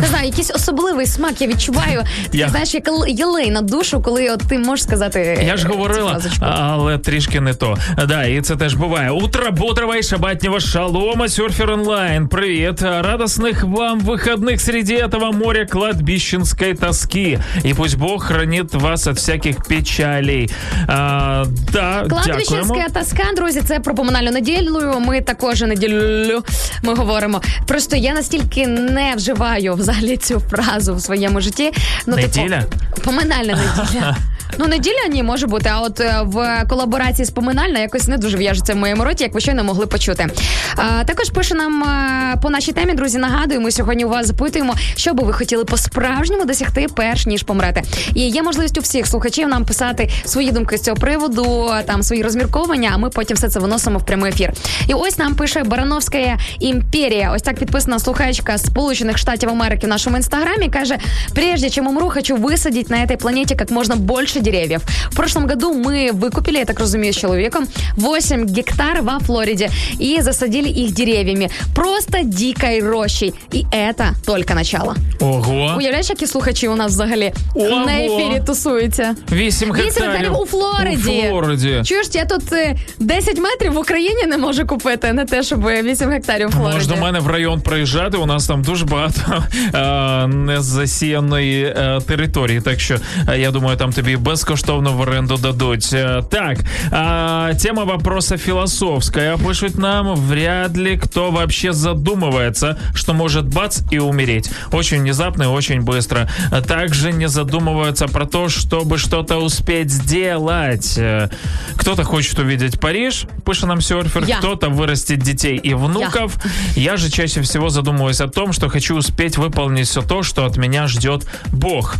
Не 0.00 0.06
знаю, 0.08 0.26
якийсь 0.26 0.50
особливий 0.54 1.06
смак 1.06 1.40
я 1.40 1.46
відчуваю. 1.46 2.02
Ти 2.30 2.38
Я- 2.38 2.48
знаєш, 2.48 2.74
як 2.74 2.88
л- 2.88 3.04
єлей 3.08 3.50
на 3.50 3.62
душу, 3.62 4.00
коли 4.02 4.30
от 4.30 4.42
ти 4.48 4.58
можеш 4.58 4.82
сказати. 4.82 5.44
Я 5.46 5.56
ж 5.56 5.66
е, 5.66 5.68
цю 5.68 5.74
говорила, 5.74 6.10
фразочку. 6.10 6.44
але 6.48 6.98
трішки 6.98 7.40
не 7.40 7.54
то. 7.54 7.78
Да, 8.08 8.24
і 8.24 8.40
це 8.40 8.56
теж 8.56 8.74
буває. 8.74 9.10
Утро 9.10 9.50
бодрого 9.52 9.94
и 9.94 10.02
шабатнего 10.02 10.60
шалома, 10.60 11.28
серфер 11.28 11.70
онлайн. 11.70 12.28
Привет. 12.28 12.82
Радостных 12.82 13.64
вам 13.64 14.00
выходных 14.00 14.58
среди 14.58 14.94
этого 14.96 15.32
моря 15.32 15.66
кладбищенской 15.66 16.74
тоски. 16.74 17.38
И 17.64 17.74
пусть 17.74 17.98
Бог 17.98 18.24
хранит 18.24 18.74
вас 18.74 19.06
от 19.06 19.16
всяких 19.16 19.62
печалей. 19.64 20.50
А, 20.88 21.44
да, 21.72 22.04
дякуємо. 22.08 22.08
Кладбищенська 22.08 23.00
тоска, 23.00 23.24
друзі, 23.36 23.60
це 23.60 23.80
про 23.80 23.94
поминальну 23.94 24.30
неділю. 24.30 24.94
Ми 25.00 25.20
також 25.20 25.60
неділю 25.60 26.42
ми 26.82 26.94
говоримо. 26.94 27.40
Просто 27.66 27.96
я 27.96 28.14
настільки 28.14 28.66
не 28.66 29.14
вживаю 29.16 29.67
взагалі 29.75 30.17
цю 30.17 30.39
фразу 30.39 30.95
в 30.95 31.01
своєму 31.01 31.41
житті. 31.41 31.71
Ну, 32.05 32.15
Неділя? 32.15 32.61
Типу, 32.61 33.01
поминальна 33.03 33.53
неділя. 33.53 34.15
Ну, 34.57 34.67
неділя 34.67 35.07
ні, 35.09 35.23
може 35.23 35.47
бути. 35.47 35.69
А 35.73 35.79
от 35.81 35.99
е, 35.99 36.21
в 36.23 36.65
колаборації 36.69 37.25
з 37.25 37.29
поминальна 37.29 37.79
якось 37.79 38.07
не 38.07 38.17
дуже 38.17 38.37
в'яжеться 38.37 38.73
в 38.73 38.77
моєму 38.77 39.03
роті, 39.03 39.23
як 39.23 39.33
ви 39.33 39.39
щойно 39.39 39.63
могли 39.63 39.87
почути. 39.87 40.27
А, 40.75 41.03
також 41.03 41.29
пише 41.29 41.55
нам 41.55 41.83
е, 41.83 42.37
по 42.41 42.49
нашій 42.49 42.71
темі, 42.71 42.93
друзі. 42.93 43.17
Нагадую, 43.17 43.61
ми 43.61 43.71
сьогодні 43.71 44.05
у 44.05 44.09
вас 44.09 44.27
запитуємо, 44.27 44.75
що 44.95 45.13
би 45.13 45.23
ви 45.23 45.33
хотіли 45.33 45.65
по-справжньому 45.65 46.45
досягти, 46.45 46.87
перш 46.95 47.25
ніж 47.25 47.43
помрете. 47.43 47.81
І 48.15 48.27
є 48.29 48.43
можливість 48.43 48.77
у 48.77 48.81
всіх 48.81 49.07
слухачів 49.07 49.47
нам 49.47 49.65
писати 49.65 50.09
свої 50.25 50.51
думки 50.51 50.77
з 50.77 50.81
цього 50.81 50.97
приводу, 50.97 51.71
там 51.85 52.03
свої 52.03 52.23
розмірковання. 52.23 52.91
А 52.93 52.97
ми 52.97 53.09
потім 53.09 53.37
все 53.37 53.49
це 53.49 53.59
виносимо 53.59 53.99
в 53.99 54.05
прямий 54.05 54.31
ефір. 54.31 54.53
І 54.87 54.93
ось 54.93 55.17
нам 55.17 55.35
пише 55.35 55.63
Барановська 55.63 56.37
імперія. 56.59 57.31
Ось 57.35 57.41
так 57.41 57.55
підписана 57.55 57.99
слухачка 57.99 58.57
Сполучених 58.57 59.17
Штатів 59.17 59.49
Америки 59.49 59.87
в 59.87 59.89
нашому 59.89 60.17
інстаграмі. 60.17 60.69
Каже: 60.69 60.97
прежде 61.35 61.69
чем 61.69 61.87
умру, 61.87 62.09
хочу 62.09 62.35
высадить 62.35 62.89
на 62.89 62.97
этой 62.97 63.17
планете 63.17 63.55
как 63.55 63.71
можно 63.71 63.95
больше 64.38 64.40
деревьев. 64.40 64.82
В 65.10 65.16
прошлом 65.16 65.46
году 65.46 65.72
мы 65.74 66.12
выкупили, 66.12 66.58
я 66.58 66.64
так 66.64 66.80
разумею, 66.80 67.12
с 67.12 67.16
человеком 67.16 67.66
8 67.96 68.46
гектар 68.46 69.02
во 69.02 69.18
Флориде 69.18 69.70
и 70.00 70.22
засадили 70.22 70.68
их 70.68 70.94
деревьями. 70.94 71.50
Просто 71.74 72.18
дикой 72.24 72.80
рощей. 72.80 73.34
И 73.54 73.64
это 73.72 74.14
только 74.26 74.54
начало. 74.54 74.94
Ого. 75.20 75.74
Уявляєш, 75.78 76.10
які 76.10 76.26
слухачі 76.26 76.68
у 76.68 76.76
нас 76.76 76.92
взагалі 76.92 77.32
Ого. 77.54 77.86
на 77.86 77.92
ефірі 77.92 78.42
тусуються? 78.46 79.16
8 79.32 79.38
Вісім 79.38 79.72
гектарів. 79.72 80.10
гектарів 80.10 80.40
у 80.40 80.46
Флориді. 80.46 81.22
У 81.26 81.30
Флориді. 81.30 81.82
Чуєш, 81.84 82.06
я 82.12 82.24
тут 82.24 82.52
е, 82.52 82.76
10 82.98 83.38
метрів 83.38 83.72
в 83.72 83.78
Україні 83.78 84.26
не 84.26 84.38
можу 84.38 84.66
купити, 84.66 85.12
не 85.12 85.24
те, 85.24 85.42
щоб 85.42 85.66
8 85.66 86.10
гектарів 86.10 86.48
у 86.48 86.50
Флориді. 86.50 86.74
Можеш 86.74 86.88
до 86.88 86.96
мене 86.96 87.20
в 87.20 87.26
район 87.26 87.60
приїжджати. 87.60 88.16
У 88.16 88.26
нас 88.26 88.46
там 88.46 88.62
дуже 88.62 88.84
багато 88.84 89.44
е, 89.74 90.26
незасіяної 90.26 91.64
е, 91.64 92.00
території. 92.06 92.60
Так 92.60 92.80
що 92.80 92.96
е, 93.28 93.38
я 93.38 93.50
думаю, 93.50 93.76
там 93.76 93.92
тобі 93.92 94.16
безкоштовно 94.29 94.91
в 94.91 95.01
оренду 95.01 95.37
дадуть. 95.37 95.89
Так, 96.29 96.59
а, 96.91 97.53
тема 97.55 97.85
вопроса 97.85 98.37
философская. 98.37 99.37
Пишут 99.37 99.77
нам, 99.77 100.15
вряд 100.15 100.77
ли 100.77 100.97
кто 100.97 101.31
вообще 101.31 101.73
задумывается, 101.73 102.77
что 102.93 103.13
может 103.13 103.45
бац 103.45 103.81
и 103.91 103.97
умереть. 103.99 104.49
Очень 104.71 104.99
внезапно 105.01 105.43
и 105.43 105.47
очень 105.47 105.81
быстро. 105.81 106.29
Также 106.67 107.11
не 107.11 107.27
задумываются 107.27 108.07
про 108.07 108.25
то, 108.25 108.49
чтобы 108.49 108.97
что-то 108.97 109.37
успеть 109.37 109.91
сделать. 109.91 110.95
Э, 110.97 111.29
Кто-то 111.75 112.03
хочет 112.03 112.37
увидеть 112.39 112.79
Париж, 112.79 113.25
пишет 113.45 113.63
нам 113.67 113.81
серфер, 113.81 114.23
Я. 114.25 114.37
кто-то 114.37 114.69
вырастить 114.69 115.19
детей 115.19 115.57
и 115.57 115.73
внуков. 115.73 116.33
Я 116.75 116.97
же 116.97 117.09
чаще 117.09 117.41
всего 117.41 117.69
задумываюсь 117.69 118.21
о 118.21 118.27
том, 118.27 118.53
что 118.53 118.69
хочу 118.69 118.95
успеть 118.95 119.37
выполнить 119.37 119.87
все 119.87 120.01
то, 120.01 120.23
что 120.23 120.45
от 120.45 120.57
меня 120.57 120.87
ждет 120.87 121.25
Бог. 121.51 121.95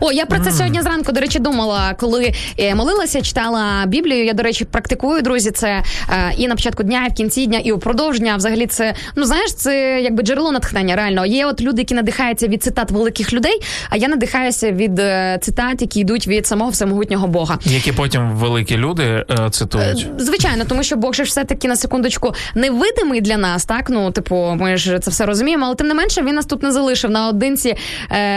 О, 0.00 0.12
я 0.12 0.26
про 0.26 0.38
це 0.40 0.52
сьогодні 0.52 0.82
зранку, 0.82 1.12
до 1.12 1.20
речі, 1.20 1.38
думала, 1.38 1.61
коли 1.96 2.32
е, 2.58 2.74
молилася, 2.74 3.22
читала 3.22 3.86
Біблію. 3.86 4.24
Я, 4.24 4.32
до 4.32 4.42
речі, 4.42 4.64
практикую, 4.64 5.22
друзі, 5.22 5.50
це 5.50 5.82
е, 6.10 6.32
і 6.36 6.48
на 6.48 6.54
початку 6.54 6.82
дня, 6.82 7.06
і 7.06 7.10
в 7.10 7.14
кінці 7.14 7.46
дня, 7.46 7.58
і 7.58 7.72
упродовж 7.72 8.20
дня. 8.20 8.36
Взагалі, 8.36 8.66
це 8.66 8.94
ну 9.16 9.24
знаєш, 9.24 9.54
це 9.54 10.00
якби 10.02 10.22
джерело 10.22 10.52
натхнення. 10.52 10.96
Реально 10.96 11.26
є 11.26 11.46
от 11.46 11.60
люди, 11.60 11.80
які 11.80 11.94
надихаються 11.94 12.48
від 12.48 12.62
цитат 12.62 12.90
великих 12.90 13.32
людей. 13.32 13.62
А 13.90 13.96
я 13.96 14.08
надихаюся 14.08 14.72
від 14.72 14.98
е, 14.98 15.38
цитат, 15.42 15.82
які 15.82 16.00
йдуть 16.00 16.26
від 16.26 16.46
самого 16.46 16.70
всемогутнього 16.70 17.26
Бога. 17.26 17.58
Які 17.64 17.92
потім 17.92 18.30
великі 18.30 18.76
люди 18.76 19.24
цитують. 19.50 20.06
Звичайно, 20.18 20.64
тому 20.68 20.82
що 20.82 20.96
Бог 20.96 21.14
же 21.14 21.24
ж 21.24 21.28
все-таки 21.28 21.68
на 21.68 21.76
секундочку 21.76 22.34
невидимий 22.54 23.20
для 23.20 23.36
нас, 23.36 23.64
так 23.64 23.90
ну 23.90 24.10
типу, 24.10 24.36
ми 24.36 24.76
ж 24.76 24.98
це 24.98 25.10
все 25.10 25.26
розуміємо, 25.26 25.66
але 25.66 25.74
тим 25.74 25.88
не 25.88 25.94
менше 25.94 26.22
він 26.22 26.34
нас 26.34 26.46
тут 26.46 26.62
не 26.62 26.72
залишив 26.72 27.10
наодинці 27.10 27.74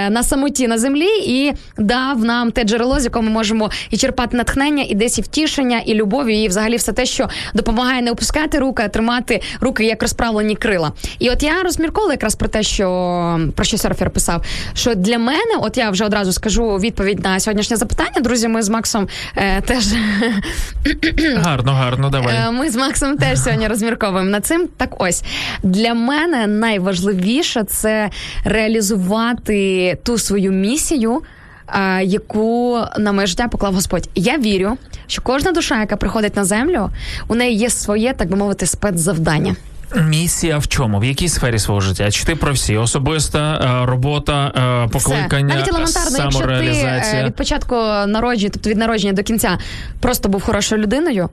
на 0.10 0.23
самоті 0.23 0.68
на 0.68 0.77
землі 0.77 1.10
і 1.26 1.53
дав 1.77 2.23
нам 2.23 2.52
те 2.52 2.64
джерело, 2.64 2.99
з 2.99 3.06
якого 3.15 3.25
ми 3.25 3.31
можемо 3.31 3.71
і 3.89 3.97
черпати 3.97 4.37
натхнення, 4.37 4.85
і 4.89 4.95
десь 4.95 5.17
і 5.17 5.21
втішення, 5.21 5.79
і 5.85 5.93
любові, 5.93 6.41
і 6.41 6.47
взагалі 6.47 6.75
все 6.75 6.91
те, 6.91 7.05
що 7.05 7.29
допомагає 7.53 8.01
не 8.01 8.11
опускати 8.11 8.59
руки, 8.59 8.83
а 8.85 8.87
тримати 8.87 9.41
руки 9.59 9.85
як 9.85 10.01
розправлені 10.01 10.55
крила. 10.55 10.91
І 11.19 11.29
от 11.29 11.43
я 11.43 11.63
розмірковувала 11.63 12.13
якраз 12.13 12.35
про 12.35 12.47
те, 12.47 12.63
що 12.63 13.39
про 13.55 13.65
що 13.65 13.77
серфер 13.77 14.09
писав. 14.09 14.45
Що 14.73 14.95
для 14.95 15.17
мене, 15.17 15.55
от 15.61 15.77
я 15.77 15.89
вже 15.89 16.05
одразу 16.05 16.31
скажу 16.31 16.75
відповідь 16.75 17.23
на 17.23 17.39
сьогоднішнє 17.39 17.77
запитання. 17.77 18.21
Друзі, 18.21 18.47
ми 18.47 18.63
з 18.63 18.69
Максом 18.69 19.07
е, 19.37 19.61
теж 19.61 19.85
Гарно, 21.35 21.71
гарно, 21.71 22.09
давай. 22.09 22.35
Е, 22.35 22.51
Ми 22.51 22.69
з 22.69 22.75
Максом 22.75 23.17
теж 23.17 23.39
сьогодні 23.39 23.67
розмірковуємо 23.67 24.29
над 24.29 24.45
цим. 24.45 24.67
Так 24.77 25.03
ось 25.03 25.23
для 25.63 25.93
мене 25.93 26.47
найважливіше 26.47 27.63
це 27.63 28.09
реалізувати 28.45 29.97
ту 30.03 30.17
свою 30.17 30.51
місію. 30.51 31.21
Е, 31.67 32.03
Яку 32.03 32.79
на 32.97 33.11
моє 33.11 33.27
життя 33.27 33.47
поклав 33.47 33.73
Господь. 33.73 34.09
Я 34.15 34.37
вірю, 34.37 34.77
що 35.07 35.21
кожна 35.21 35.51
душа, 35.51 35.79
яка 35.79 35.95
приходить 35.95 36.35
на 36.35 36.45
землю, 36.45 36.89
у 37.27 37.35
неї 37.35 37.57
є 37.57 37.69
своє, 37.69 38.13
так 38.13 38.29
би 38.29 38.37
мовити, 38.37 38.65
спецзавдання. 38.65 39.55
Місія 39.95 40.57
в 40.57 40.67
чому? 40.67 40.99
В 40.99 41.05
якій 41.05 41.29
сфері 41.29 41.59
свого 41.59 41.81
життя? 41.81 42.11
Чи 42.11 42.25
ти 42.25 42.35
про 42.35 42.53
всі? 42.53 42.77
Особиста 42.77 43.61
е, 43.83 43.85
робота, 43.85 44.51
е, 44.85 44.87
покликання, 44.87 45.47
Все. 45.47 45.55
Навіть 45.55 45.67
елементарно, 45.67 46.17
якщо 46.17 46.47
ти 46.47 47.23
від 47.25 47.35
початку 47.35 47.75
народження, 48.07 48.49
тобто 48.53 48.69
від 48.69 48.77
народження 48.77 49.13
до 49.13 49.23
кінця, 49.23 49.57
просто 49.99 50.29
був 50.29 50.43
хорошою 50.43 50.81
людиною. 50.81 51.29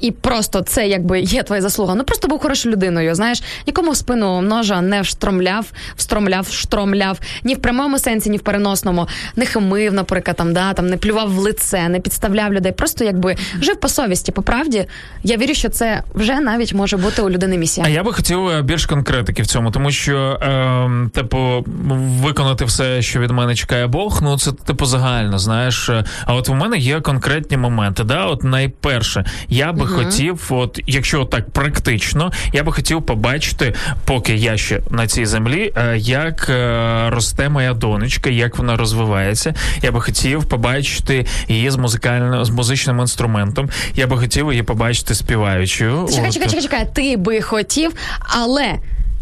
І 0.00 0.10
просто 0.10 0.60
це 0.60 0.88
якби 0.88 1.20
є 1.20 1.42
твоя 1.42 1.62
заслуга. 1.62 1.94
Ну 1.94 2.04
просто 2.04 2.28
був 2.28 2.38
хорошою 2.40 2.72
людиною. 2.72 3.14
Знаєш, 3.14 3.42
нікому 3.66 3.90
в 3.90 3.96
спину 3.96 4.40
ножа 4.40 4.80
не 4.80 5.00
вштромляв, 5.00 5.66
встромляв, 5.96 6.46
штромляв, 6.46 7.18
ні 7.44 7.54
в 7.54 7.58
прямому 7.58 7.98
сенсі, 7.98 8.30
ні 8.30 8.36
в 8.36 8.40
переносному, 8.40 9.08
не 9.36 9.46
хамив, 9.46 9.92
наприклад, 9.92 10.36
там, 10.36 10.52
да, 10.52 10.72
там 10.72 10.86
не 10.86 10.96
плював 10.96 11.30
в 11.34 11.38
лице, 11.38 11.88
не 11.88 12.00
підставляв 12.00 12.52
людей. 12.52 12.72
Просто 12.72 13.04
якби 13.04 13.36
жив 13.60 13.76
по 13.80 13.88
совісті. 13.88 14.32
По 14.32 14.42
правді, 14.42 14.86
я 15.22 15.36
вірю, 15.36 15.54
що 15.54 15.68
це 15.68 16.02
вже 16.14 16.40
навіть 16.40 16.74
може 16.74 16.96
бути 16.96 17.22
у 17.22 17.30
людини 17.30 17.58
місія. 17.58 17.86
А 17.86 17.88
я 17.90 18.02
би 18.02 18.12
хотів 18.12 18.48
е, 18.48 18.62
більш 18.62 18.86
конкретики 18.86 19.42
в 19.42 19.46
цьому, 19.46 19.70
тому 19.70 19.90
що, 19.90 20.16
е, 20.42 21.08
типу, 21.12 21.64
виконати 22.22 22.64
все, 22.64 23.02
що 23.02 23.20
від 23.20 23.30
мене 23.30 23.54
чекає 23.54 23.86
Бог, 23.86 24.20
ну 24.22 24.38
це 24.38 24.52
типу 24.52 24.86
загально, 24.86 25.38
знаєш. 25.38 25.88
Е, 25.88 26.04
А 26.26 26.34
от 26.34 26.48
у 26.48 26.54
мене 26.54 26.78
є 26.78 27.00
конкретні 27.00 27.56
моменти. 27.56 28.04
Да, 28.04 28.24
от 28.26 28.44
найперше, 28.44 29.24
я 29.48 29.72
би 29.72 29.83
хотів, 29.86 30.46
от 30.50 30.80
якщо 30.86 31.24
так 31.24 31.50
практично, 31.50 32.32
я 32.52 32.62
би 32.62 32.72
хотів 32.72 33.02
побачити, 33.02 33.74
поки 34.04 34.34
я 34.34 34.56
ще 34.56 34.80
на 34.90 35.06
цій 35.06 35.26
землі, 35.26 35.72
е, 35.76 35.96
як 35.98 36.46
е, 36.50 37.10
росте 37.10 37.48
моя 37.48 37.74
донечка, 37.74 38.30
як 38.30 38.58
вона 38.58 38.76
розвивається. 38.76 39.54
Я 39.82 39.92
би 39.92 40.00
хотів 40.00 40.44
побачити 40.44 41.26
її 41.48 41.70
з 41.70 41.76
музикальним 41.76 42.44
з 42.44 42.50
музичним 42.50 43.00
інструментом. 43.00 43.68
Я 43.94 44.06
би 44.06 44.18
хотів 44.18 44.50
її 44.50 44.62
побачити 44.62 45.14
співаючою. 45.14 46.06
Чекай, 46.10 46.28
От. 46.28 46.34
чекай, 46.34 46.48
чекай, 46.48 46.62
чекай. 46.62 46.88
Ти 46.94 47.16
би 47.16 47.40
хотів, 47.40 47.92
але 48.20 48.74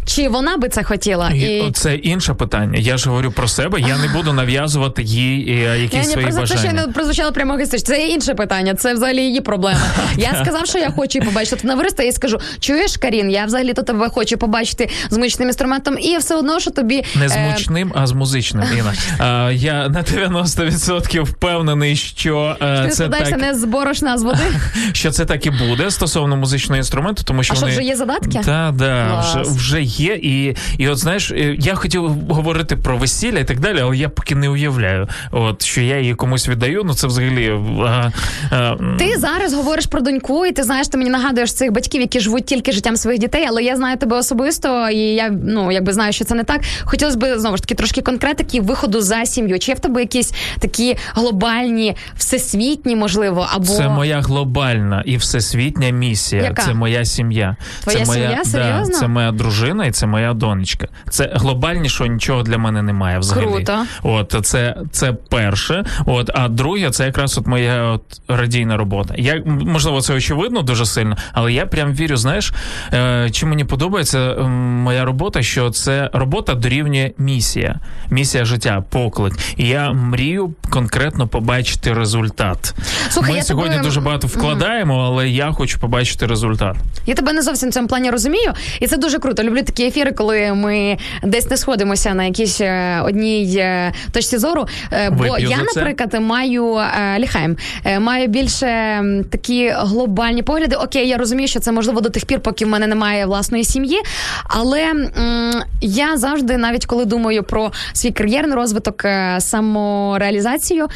чи 0.05 0.29
вона 0.29 0.57
би 0.57 0.69
це 0.69 0.83
хотіла? 0.83 1.31
І... 1.31 1.71
Це 1.75 1.95
інше 1.95 2.35
питання. 2.35 2.79
Я 2.79 2.97
ж 2.97 3.09
говорю 3.09 3.33
про 3.33 3.49
себе. 3.49 3.81
Я 3.81 3.99
не 3.99 4.09
буду 4.09 4.33
нав'язувати 4.33 5.03
їй 5.03 5.51
е, 5.51 5.61
Я 5.61 5.75
якісь 5.75 6.17
не 6.17 6.23
те, 6.25 6.31
що 6.31 6.41
бажання. 6.41 6.63
я 6.65 6.73
не 6.73 6.93
прозвучало 6.93 7.33
прямо 7.33 7.59
гістич. 7.59 7.83
Це 7.83 8.07
інше 8.07 8.35
питання. 8.35 8.75
Це 8.75 8.95
взагалі 8.95 9.23
її 9.23 9.41
проблема. 9.41 9.81
Я 10.17 10.41
сказав, 10.45 10.67
що 10.67 10.79
я 10.79 10.91
хочу 10.91 11.19
її 11.19 11.29
побачити. 11.29 11.57
Тут 11.57 11.65
на 11.65 11.75
вириста 11.75 12.03
і 12.03 12.13
скажу: 12.13 12.41
чуєш, 12.61 12.97
Карін, 12.97 13.31
я 13.31 13.45
взагалі 13.45 13.73
то 13.73 13.83
тебе 13.83 14.09
хочу 14.09 14.39
побачити 14.39 14.89
з 15.11 15.17
музичним 15.17 15.49
інструментом, 15.49 15.99
і 15.99 16.17
все 16.17 16.35
одно, 16.35 16.61
що 16.61 16.71
тобі 16.71 17.05
Не 17.15 17.29
з 17.29 17.37
е, 17.37 17.51
мучним, 17.51 17.93
а 17.95 18.07
з 18.07 18.13
музичним. 18.13 18.65
Іна. 18.79 18.95
А, 19.19 19.51
я 19.55 19.89
на 19.89 20.03
90% 20.03 21.23
впевнений, 21.23 21.97
що 21.97 22.57
е, 22.61 22.85
ти 22.85 22.91
це 22.91 23.09
так, 23.09 23.39
не 23.41 23.55
з 23.55 23.65
борошна, 23.65 24.15
а 24.15 24.19
з 24.19 24.23
води. 24.23 24.43
що 24.93 25.11
це 25.11 25.25
так 25.25 25.47
і 25.47 25.51
буде 25.51 25.91
стосовно 25.91 26.37
музичного 26.37 26.77
інструменту, 26.77 27.23
тому 27.25 27.43
що 27.43 27.55
А 27.55 27.57
що, 27.57 27.67
вже 27.67 27.83
є 27.83 27.97
задатки? 27.97 28.41
Та, 28.45 28.75
да, 28.79 29.21
вже, 29.21 29.43
вже 29.51 29.83
є. 29.83 29.92
І, 30.01 30.57
і 30.79 30.89
от 30.89 30.99
знаєш, 30.99 31.31
е, 31.31 31.57
я 31.59 31.75
хотів 31.75 32.09
говорити 32.29 32.77
про 32.77 32.97
весілля 32.97 33.39
і 33.39 33.45
так 33.45 33.61
далі, 33.61 33.81
але 33.81 33.97
я 33.97 34.09
поки 34.09 34.35
не 34.35 34.49
уявляю, 34.49 35.09
от 35.31 35.63
що 35.63 35.81
я 35.81 35.99
її 36.01 36.15
комусь 36.15 36.49
віддаю. 36.49 36.83
Ну 36.85 36.95
це 36.95 37.07
взагалі. 37.07 37.53
А, 37.87 38.11
а, 38.51 38.77
Ти 38.99 39.19
зараз 39.19 39.55
говориш 39.55 39.87
про 39.87 40.01
доньку, 40.01 40.47
і 40.47 40.53
ти 40.53 40.63
знаєш, 40.63 40.89
ти 40.89 40.99
мені 40.99 41.11
нагадуєш 41.11 41.53
цих 41.53 41.73
батьків, 41.73 42.01
які 42.01 42.21
живуть 42.21 42.45
тільки 42.45 42.73
життям 42.73 42.97
своїх 42.97 43.21
дітей, 43.21 43.47
але 43.49 43.63
я 43.63 43.77
знаю 43.77 43.97
тебе 43.97 44.17
особисто, 44.17 44.91
і 44.91 44.99
я 44.99 45.31
ну 45.45 45.73
якби 45.73 45.93
знаю, 45.93 46.13
що 46.13 46.25
це 46.25 46.35
не 46.35 46.45
так. 46.45 46.61
Хотілося 46.85 47.19
б 47.19 47.39
знову 47.39 47.57
ж 47.57 47.63
таки 47.63 47.75
трошки 47.75 48.03
конкретики 48.03 48.61
виходу 48.61 49.01
за 49.01 49.25
сім'ю. 49.25 49.59
Чи 49.59 49.71
є 49.71 49.75
в 49.75 49.81
тебе 49.81 50.01
якісь 50.01 50.33
такі 50.59 50.97
глобальні, 51.15 51.97
всесвітні, 52.17 52.97
можливо, 52.97 53.49
або 53.53 53.65
Це 53.65 53.89
моя 53.89 54.21
глобальна 54.21 55.03
і 55.07 55.17
всесвітня 55.17 55.91
місія. 55.91 56.43
Яка? 56.43 56.63
Це 56.63 56.75
моя 56.75 57.05
сім'я. 57.05 57.57
Твоя 57.83 57.99
це 57.99 58.05
моя, 58.05 58.21
сім'я? 58.23 58.39
Да, 58.45 58.51
Серйозно? 58.51 58.99
це 58.99 59.09
моя 59.09 59.33
дружина 59.33 59.82
і 59.85 59.91
це 59.91 60.07
моя 60.07 60.35
донечка. 60.35 60.89
Це 61.11 61.31
глобальнішого 61.35 62.11
нічого 62.11 62.43
для 62.43 62.59
мене 62.59 62.83
немає 62.83 63.19
взагалі. 63.19 63.47
Круто. 63.47 63.87
От 64.03 64.37
це, 64.43 64.77
це 64.91 65.13
перше. 65.13 65.85
От, 66.07 66.31
а 66.35 66.49
друге, 66.49 66.91
це 66.91 67.05
якраз 67.07 67.39
от 67.39 67.47
моя 67.47 67.83
от 67.83 68.03
радійна 68.29 68.77
робота. 68.77 69.15
Я 69.19 69.43
можливо, 69.47 70.01
це 70.01 70.15
очевидно 70.15 70.63
дуже 70.63 70.87
сильно, 70.87 71.17
але 71.33 71.53
я 71.53 71.67
прям 71.67 71.93
вірю. 71.93 72.17
Знаєш, 72.17 72.53
е, 72.93 73.31
чим 73.31 73.49
мені 73.49 73.65
подобається 73.65 74.35
моя 74.83 75.05
робота, 75.05 75.43
що 75.43 75.71
це 75.71 76.11
робота 76.13 76.55
дорівнює 76.55 77.11
місія, 77.19 77.81
місія 78.11 78.45
життя, 78.45 78.85
поклик. 78.91 79.35
І 79.57 79.69
я 79.69 79.93
мрію 79.93 80.55
конкретно 80.71 81.29
побачити 81.29 81.93
результат. 81.93 82.75
Слухай, 83.11 83.33
Ми 83.33 83.37
я 83.39 83.45
сьогодні 83.45 83.71
тебе- 83.71 83.85
дуже 83.85 84.01
багато 84.01 84.27
вкладаємо, 84.27 84.99
але 85.05 85.29
я 85.29 85.53
хочу 85.53 85.81
побачити 85.81 86.27
результат. 86.27 86.77
Я 87.07 87.15
тебе 87.15 87.33
не 87.33 87.43
зовсім 87.43 87.69
в 87.69 87.73
цьому 87.73 87.89
плані 87.89 88.11
розумію, 88.11 88.53
і 88.81 88.87
це 88.87 88.97
дуже 88.97 89.19
круто. 89.19 89.43
Люблю 89.43 89.63
такі 89.73 89.89
ефіри, 89.89 90.13
коли 90.13 90.53
ми 90.53 90.99
десь 91.23 91.51
не 91.51 91.57
сходимося 91.57 92.15
на 92.15 92.25
якійсь 92.25 92.61
е, 92.61 93.01
одній 93.05 93.57
е, 93.59 93.93
точці 94.13 94.39
зору. 94.39 94.67
Е, 94.93 95.11
Бо 95.11 95.23
Вип'ю 95.23 95.49
я, 95.49 95.59
наприклад, 95.75 96.17
маю 96.21 96.81
ліхаєм, 97.19 97.57
маю 98.01 98.29
більше 98.29 99.03
такі 99.31 99.73
глобальні 99.77 100.43
погляди. 100.43 100.77
Окей, 100.77 101.09
я 101.09 101.17
розумію, 101.17 101.49
що 101.49 101.61
це 101.61 101.73
можливо 101.73 102.01
до 102.01 102.11
тих 102.11 102.25
пір, 102.25 102.41
поки 102.41 102.65
в 102.65 102.69
мене 102.69 102.87
немає 102.87 103.27
власної 103.27 103.65
сім'ї. 103.65 104.01
Але 104.45 104.83
м, 104.83 105.53
я 105.81 106.17
завжди, 106.17 106.57
навіть 106.57 106.87
коли 106.87 107.05
думаю 107.05 107.43
про 107.43 107.73
свій 107.93 108.11
кар'єрний 108.11 108.57
розвиток, 108.57 109.05
самореалізацію, 109.39 110.87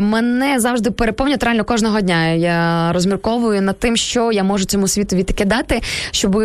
мене 0.00 0.60
завжди 0.60 0.90
переповнюють 0.90 1.42
реально 1.42 1.64
кожного 1.64 2.00
дня. 2.00 2.28
Я 2.28 2.92
розмірковую 2.92 3.62
над 3.62 3.78
тим, 3.78 3.96
що 3.96 4.32
я 4.32 4.44
можу 4.44 4.64
цьому 4.64 4.88
світові 4.88 5.22
таке 5.22 5.44
дати, 5.44 5.80
щоб 6.10 6.42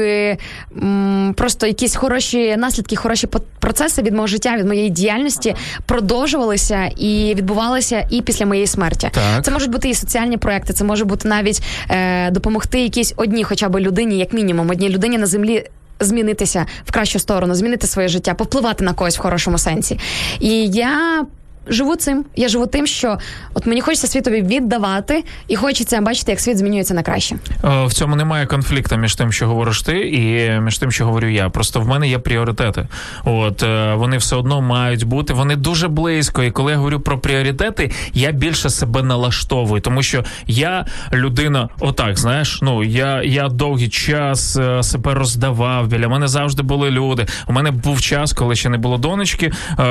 просто 1.35 1.56
якісь 1.65 1.95
хороші 1.95 2.57
наслідки, 2.57 2.95
хороші 2.95 3.27
процеси 3.59 4.01
від 4.01 4.13
мого 4.13 4.27
життя, 4.27 4.57
від 4.57 4.67
моєї 4.67 4.89
діяльності 4.89 5.55
продовжувалися 5.85 6.85
і 6.97 7.33
відбувалися 7.35 8.07
і 8.09 8.21
після 8.21 8.45
моєї 8.45 8.67
смерті. 8.67 9.09
Так. 9.13 9.45
Це 9.45 9.51
можуть 9.51 9.71
бути 9.71 9.89
і 9.89 9.93
соціальні 9.93 10.37
проекти, 10.37 10.73
це 10.73 10.83
може 10.83 11.05
бути 11.05 11.27
навіть 11.27 11.61
е, 11.89 12.31
допомогти 12.31 12.81
якійсь 12.81 13.13
одній, 13.17 13.43
хоча 13.43 13.69
б 13.69 13.79
людині, 13.79 14.17
як 14.17 14.33
мінімум, 14.33 14.69
одній 14.69 14.89
людині 14.89 15.17
на 15.17 15.25
землі. 15.25 15.63
Змінитися 15.99 16.65
в 16.85 16.91
кращу 16.91 17.19
сторону, 17.19 17.55
змінити 17.55 17.87
своє 17.87 18.07
життя, 18.07 18.33
повпливати 18.33 18.83
на 18.83 18.93
когось 18.93 19.17
в 19.17 19.21
хорошому 19.21 19.57
сенсі. 19.57 19.99
І 20.39 20.67
я 20.67 21.25
живу 21.69 21.95
цим. 21.95 22.25
Я 22.35 22.47
живу 22.47 22.67
тим, 22.67 22.87
що 22.87 23.17
от 23.53 23.65
мені 23.65 23.81
хочеться 23.81 24.07
світові 24.07 24.41
віддавати, 24.41 25.23
і 25.47 25.55
хочеться 25.55 26.01
бачити, 26.01 26.31
як 26.31 26.39
світ 26.39 26.57
змінюється 26.57 26.93
на 26.93 27.03
краще. 27.03 27.35
Е, 27.63 27.85
В 27.85 27.93
цьому 27.93 28.15
немає 28.15 28.45
конфлікту 28.45 28.97
між 28.97 29.15
тим, 29.15 29.31
що 29.31 29.47
говориш 29.47 29.81
ти, 29.81 29.99
і 30.09 30.51
між 30.61 30.77
тим, 30.77 30.91
що 30.91 31.05
говорю 31.05 31.27
я. 31.27 31.49
Просто 31.49 31.79
в 31.81 31.87
мене 31.87 32.07
є 32.09 32.19
пріоритети. 32.19 32.87
От 33.25 33.63
е, 33.63 33.93
вони 33.95 34.17
все 34.17 34.35
одно 34.35 34.61
мають 34.61 35.03
бути. 35.03 35.33
Вони 35.33 35.55
дуже 35.55 35.87
близько. 35.87 36.43
І 36.43 36.51
коли 36.51 36.71
я 36.71 36.77
говорю 36.77 36.99
про 36.99 37.19
пріоритети, 37.19 37.91
я 38.13 38.31
більше 38.31 38.69
себе 38.69 39.03
налаштовую, 39.03 39.81
тому 39.81 40.03
що 40.03 40.23
я 40.47 40.85
людина, 41.13 41.69
отак, 41.79 42.17
знаєш, 42.17 42.59
ну 42.61 42.83
я, 42.83 43.23
я 43.23 43.49
довгий 43.49 43.89
час 43.89 44.57
е, 44.57 44.83
себе 44.83 45.13
роздавав. 45.13 45.87
Біля 45.87 46.07
мене 46.07 46.27
завжди 46.27 46.63
були 46.63 46.91
люди. 46.91 47.25
У 47.47 47.53
мене 47.53 47.71
був 47.71 48.01
час, 48.01 48.33
коли 48.33 48.55
ще 48.55 48.69
не 48.69 48.77
було 48.77 48.97
донечки. 48.97 49.51
Е, 49.79 49.83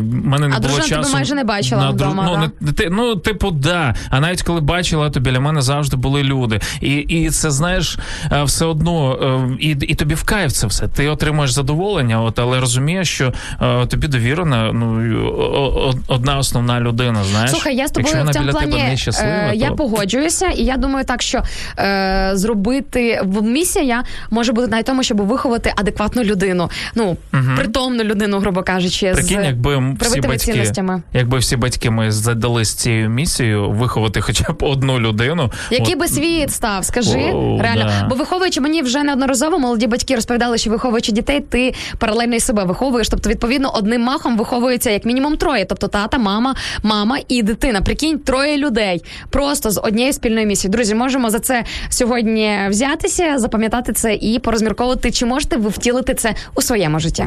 мене 0.00 0.48
не 0.48 0.56
А 0.56 0.60
було 0.60 0.74
дружина 0.74 1.02
часу. 1.06 1.16
майже 1.16 1.34
не 1.34 1.44
бачила 1.44 1.80
на 1.84 1.90
дру- 1.90 1.94
вдома, 1.94 2.24
Ну, 2.26 2.36
да? 2.36 2.66
не 2.66 2.72
ти, 2.72 2.88
ну, 2.90 3.16
типу, 3.16 3.50
да. 3.50 3.94
А 4.10 4.20
навіть 4.20 4.42
коли 4.42 4.60
бачила, 4.60 5.10
то 5.10 5.20
біля 5.20 5.40
мене 5.40 5.62
завжди 5.62 5.96
були 5.96 6.22
люди. 6.22 6.60
І, 6.80 6.94
і 6.94 7.30
це 7.30 7.50
знаєш, 7.50 7.98
е, 8.32 8.42
все 8.42 8.64
одно, 8.64 9.18
е, 9.50 9.56
і, 9.60 9.68
і 9.70 9.94
тобі 9.94 10.14
в 10.14 10.24
кайф 10.24 10.52
це 10.52 10.66
все. 10.66 10.88
Ти 10.88 11.08
отримуєш 11.08 11.50
задоволення, 11.52 12.22
от, 12.22 12.38
але 12.38 12.60
розумієш, 12.60 13.08
що 13.08 13.32
е, 13.62 13.86
тобі 13.86 14.06
довірена 14.08 14.72
ну, 14.72 15.94
одна 16.08 16.38
основна 16.38 16.80
людина. 16.80 17.24
Знаєш, 17.24 17.50
Слухай, 17.50 17.76
я 17.76 17.88
з 17.88 17.90
тобою 17.90 18.14
Якщо 18.16 18.30
в 18.30 18.34
цьому 18.34 18.52
плані 18.52 18.96
щаслива, 18.96 19.32
е, 19.32 19.52
я 19.54 19.68
то... 19.68 19.76
погоджуюся, 19.76 20.46
і 20.46 20.64
я 20.64 20.76
думаю 20.76 21.04
так, 21.04 21.22
що 21.22 21.42
е, 21.78 22.30
зробити 22.34 23.20
в- 23.24 23.42
місія 23.42 24.04
може 24.30 24.52
бути 24.52 24.68
навіть 24.68 24.86
тому, 24.86 25.02
щоб 25.02 25.20
виховати 25.20 25.72
адекватну 25.76 26.22
людину, 26.22 26.70
ну 26.94 27.16
притомну 27.56 28.04
людину, 28.04 28.38
грубо 28.38 28.62
кажучи, 28.62 29.12
Прикинь, 29.12 29.42
з 29.42 29.44
якби 29.44 29.94
всі 30.00 30.20
батьки, 30.20 30.72
якби 31.12 31.38
всі 31.38 31.56
батьки 31.56 31.90
ми 31.90 32.10
задались 32.10 32.74
цією 32.74 33.08
місією 33.08 33.70
виховати 33.70 34.20
хоча 34.20 34.52
б 34.52 34.62
одну 34.62 35.00
людину. 35.00 35.52
Який 35.70 35.94
от, 35.94 36.00
би 36.00 36.08
світ 36.08 36.52
став, 36.52 36.84
скажи 36.84 37.18
О, 37.34 37.58
реально. 37.62 37.84
да. 37.84 38.06
Бо 38.06 38.14
виховуючи 38.14 38.60
мені 38.60 38.82
вже 38.82 39.02
неодноразово 39.02 39.58
молоді 39.58 39.86
батьки 39.86 40.14
розповідали, 40.14 40.58
що 40.58 40.70
виховуючи 40.70 41.12
дітей, 41.12 41.40
ти 41.40 41.74
паралельно 41.98 42.34
і 42.34 42.40
себе 42.40 42.64
виховуєш. 42.64 43.08
Тобто, 43.08 43.30
відповідно, 43.30 43.70
одним 43.74 44.02
махом 44.02 44.36
виховується 44.38 44.90
як 44.90 45.04
мінімум 45.04 45.36
троє. 45.36 45.64
Тобто 45.64 45.88
тата, 45.88 46.18
мама, 46.18 46.54
мама 46.82 47.18
і 47.28 47.42
дитина. 47.42 47.82
Прикинь, 47.82 48.18
троє 48.18 48.58
людей 48.58 49.04
просто 49.30 49.70
з 49.70 49.80
однією 49.80 50.12
спільною 50.12 50.46
місією. 50.46 50.72
Друзі, 50.72 50.94
можемо 50.94 51.30
за 51.30 51.38
це 51.38 51.64
сьогодні 51.88 52.58
взятися, 52.68 53.38
запам'ятати 53.38 53.92
це 53.92 54.14
і 54.14 54.38
порозмірковувати, 54.38 55.10
чи 55.10 55.26
можете 55.26 55.56
ви 55.56 55.68
втілити 55.68 56.14
це 56.14 56.34
у 56.54 56.62
своєму 56.62 57.00
житті. 57.00 57.26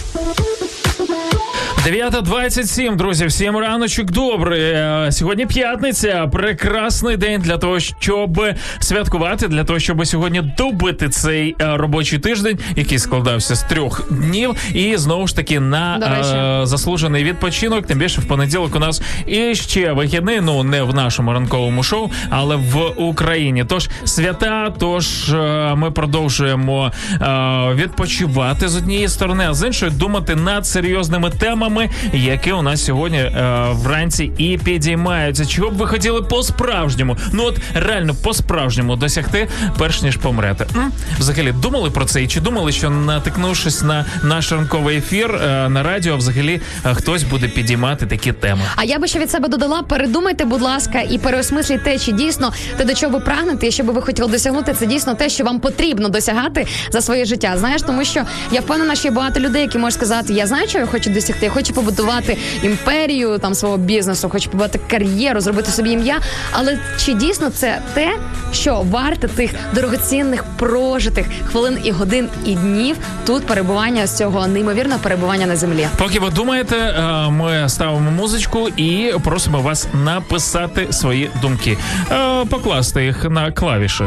Дев'ята 1.83 2.21
27, 2.21 2.97
друзі, 2.97 3.25
всім 3.25 3.57
раночок 3.57 4.11
добрий. 4.11 4.61
Е, 4.61 5.07
Сьогодні 5.11 5.45
п'ятниця. 5.45 6.29
Прекрасний 6.31 7.17
день 7.17 7.41
для 7.41 7.57
того, 7.57 7.79
щоб 7.79 8.45
святкувати, 8.79 9.47
для 9.47 9.63
того, 9.63 9.79
щоб 9.79 10.07
сьогодні 10.07 10.41
добити 10.57 11.09
цей 11.09 11.55
е, 11.61 11.77
робочий 11.77 12.19
тиждень, 12.19 12.59
який 12.75 12.99
складався 12.99 13.55
з 13.55 13.63
трьох 13.63 14.11
днів, 14.11 14.55
і 14.73 14.97
знову 14.97 15.27
ж 15.27 15.35
таки 15.35 15.59
на 15.59 15.97
е, 16.61 16.65
заслужений 16.65 17.23
відпочинок. 17.23 17.85
Тим 17.85 17.99
більше 17.99 18.21
в 18.21 18.25
понеділок 18.25 18.75
у 18.75 18.79
нас 18.79 19.01
і 19.27 19.55
ще 19.55 19.91
вихідний. 19.91 20.41
Ну 20.41 20.63
не 20.63 20.83
в 20.83 20.95
нашому 20.95 21.33
ранковому 21.33 21.83
шоу, 21.83 22.09
але 22.29 22.55
в 22.55 22.77
Україні. 22.97 23.65
Тож 23.67 23.89
свята, 24.05 24.73
тож 24.79 25.33
е, 25.33 25.75
ми 25.75 25.91
продовжуємо 25.91 26.91
відпочивати 27.73 28.67
з 28.67 28.75
однієї 28.75 29.07
сторони, 29.07 29.45
а 29.49 29.53
з 29.53 29.67
іншої 29.67 29.91
думати 29.91 30.35
над 30.35 30.65
серйозними 30.65 31.29
темами. 31.29 31.70
Темами, 31.71 31.89
які 32.13 32.51
у 32.51 32.61
нас 32.61 32.85
сьогодні 32.85 33.17
е, 33.17 33.67
вранці 33.71 34.31
і 34.37 34.57
підіймаються. 34.57 35.45
Чого 35.45 35.69
б 35.69 35.73
ви 35.73 35.87
хотіли 35.87 36.21
по-справжньому? 36.21 37.17
Ну 37.33 37.43
от 37.43 37.59
реально 37.73 38.15
по-справжньому 38.23 38.95
досягти, 38.95 39.47
перш 39.77 40.01
ніж 40.01 40.17
помрете. 40.17 40.65
М? 40.75 40.91
Взагалі 41.19 41.51
думали 41.51 41.89
про 41.89 42.05
це? 42.05 42.23
І 42.23 42.27
чи 42.27 42.39
думали, 42.39 42.71
що 42.71 42.89
натикнувшись 42.89 43.81
на 43.81 44.05
наш 44.23 44.51
ранковий 44.51 44.97
ефір 44.97 45.35
е, 45.35 45.69
на 45.69 45.83
радіо, 45.83 46.17
взагалі 46.17 46.61
е, 46.85 46.93
хтось 46.93 47.23
буде 47.23 47.47
підіймати 47.47 48.05
такі 48.05 48.31
теми? 48.31 48.61
А 48.75 48.83
я 48.83 48.99
би 48.99 49.07
ще 49.07 49.19
від 49.19 49.31
себе 49.31 49.47
додала: 49.47 49.81
передумайте, 49.83 50.45
будь 50.45 50.61
ласка, 50.61 51.01
і 51.01 51.17
переосмисліть 51.17 51.83
те, 51.83 51.99
чи 51.99 52.11
дійсно 52.11 52.53
те, 52.77 52.85
до 52.85 52.93
чого 52.93 53.13
ви 53.13 53.19
прагнете, 53.19 53.67
і 53.67 53.71
що 53.71 53.83
би 53.83 53.93
ви 53.93 54.01
хотіли 54.01 54.31
досягнути, 54.31 54.73
це 54.73 54.85
дійсно 54.85 55.15
те, 55.15 55.29
що 55.29 55.43
вам 55.43 55.59
потрібно 55.59 56.09
досягати 56.09 56.67
за 56.91 57.01
своє 57.01 57.25
життя. 57.25 57.55
Знаєш, 57.57 57.81
тому 57.81 58.05
що 58.05 58.23
я 58.51 58.61
впевнена, 58.61 58.95
що 58.95 59.07
є 59.07 59.13
багато 59.13 59.39
людей, 59.39 59.61
які 59.61 59.77
можуть 59.77 59.99
сказати, 59.99 60.33
я 60.33 60.47
знаю, 60.47 60.67
що 60.67 60.79
я 60.79 60.85
хочу 60.85 61.09
досягти. 61.09 61.45
Я 61.45 61.51
хочу 61.51 61.60
побудувати 61.69 62.37
імперію 62.63 63.37
там 63.37 63.53
свого 63.55 63.77
бізнесу, 63.77 64.29
хочу 64.29 64.45
побудувати 64.49 64.79
кар'єру, 64.89 65.39
зробити 65.41 65.71
собі 65.71 65.89
ім'я. 65.89 66.19
Але 66.51 66.79
чи 67.05 67.13
дійсно 67.13 67.49
це 67.49 67.81
те, 67.93 68.17
що 68.53 68.85
варте 68.89 69.27
тих 69.27 69.51
дорогоцінних 69.73 70.43
прожитих 70.57 71.25
хвилин 71.45 71.77
і 71.83 71.91
годин 71.91 72.29
і 72.45 72.55
днів 72.55 72.95
тут 73.25 73.45
перебування 73.45 74.07
з 74.07 74.17
цього 74.17 74.47
неймовірного 74.47 74.99
перебування 75.03 75.45
на 75.45 75.55
землі? 75.55 75.87
Поки 75.97 76.19
ви 76.19 76.29
думаєте, 76.29 76.75
е, 76.75 77.29
ми 77.29 77.69
ставимо 77.69 78.11
музичку 78.11 78.69
і 78.77 79.13
просимо 79.23 79.61
вас 79.61 79.87
написати 80.05 80.87
свої 80.89 81.29
думки, 81.41 81.77
Е, 82.11 82.45
покласти 82.45 83.05
їх 83.05 83.23
на 83.29 83.51
клавіші. 83.51 84.03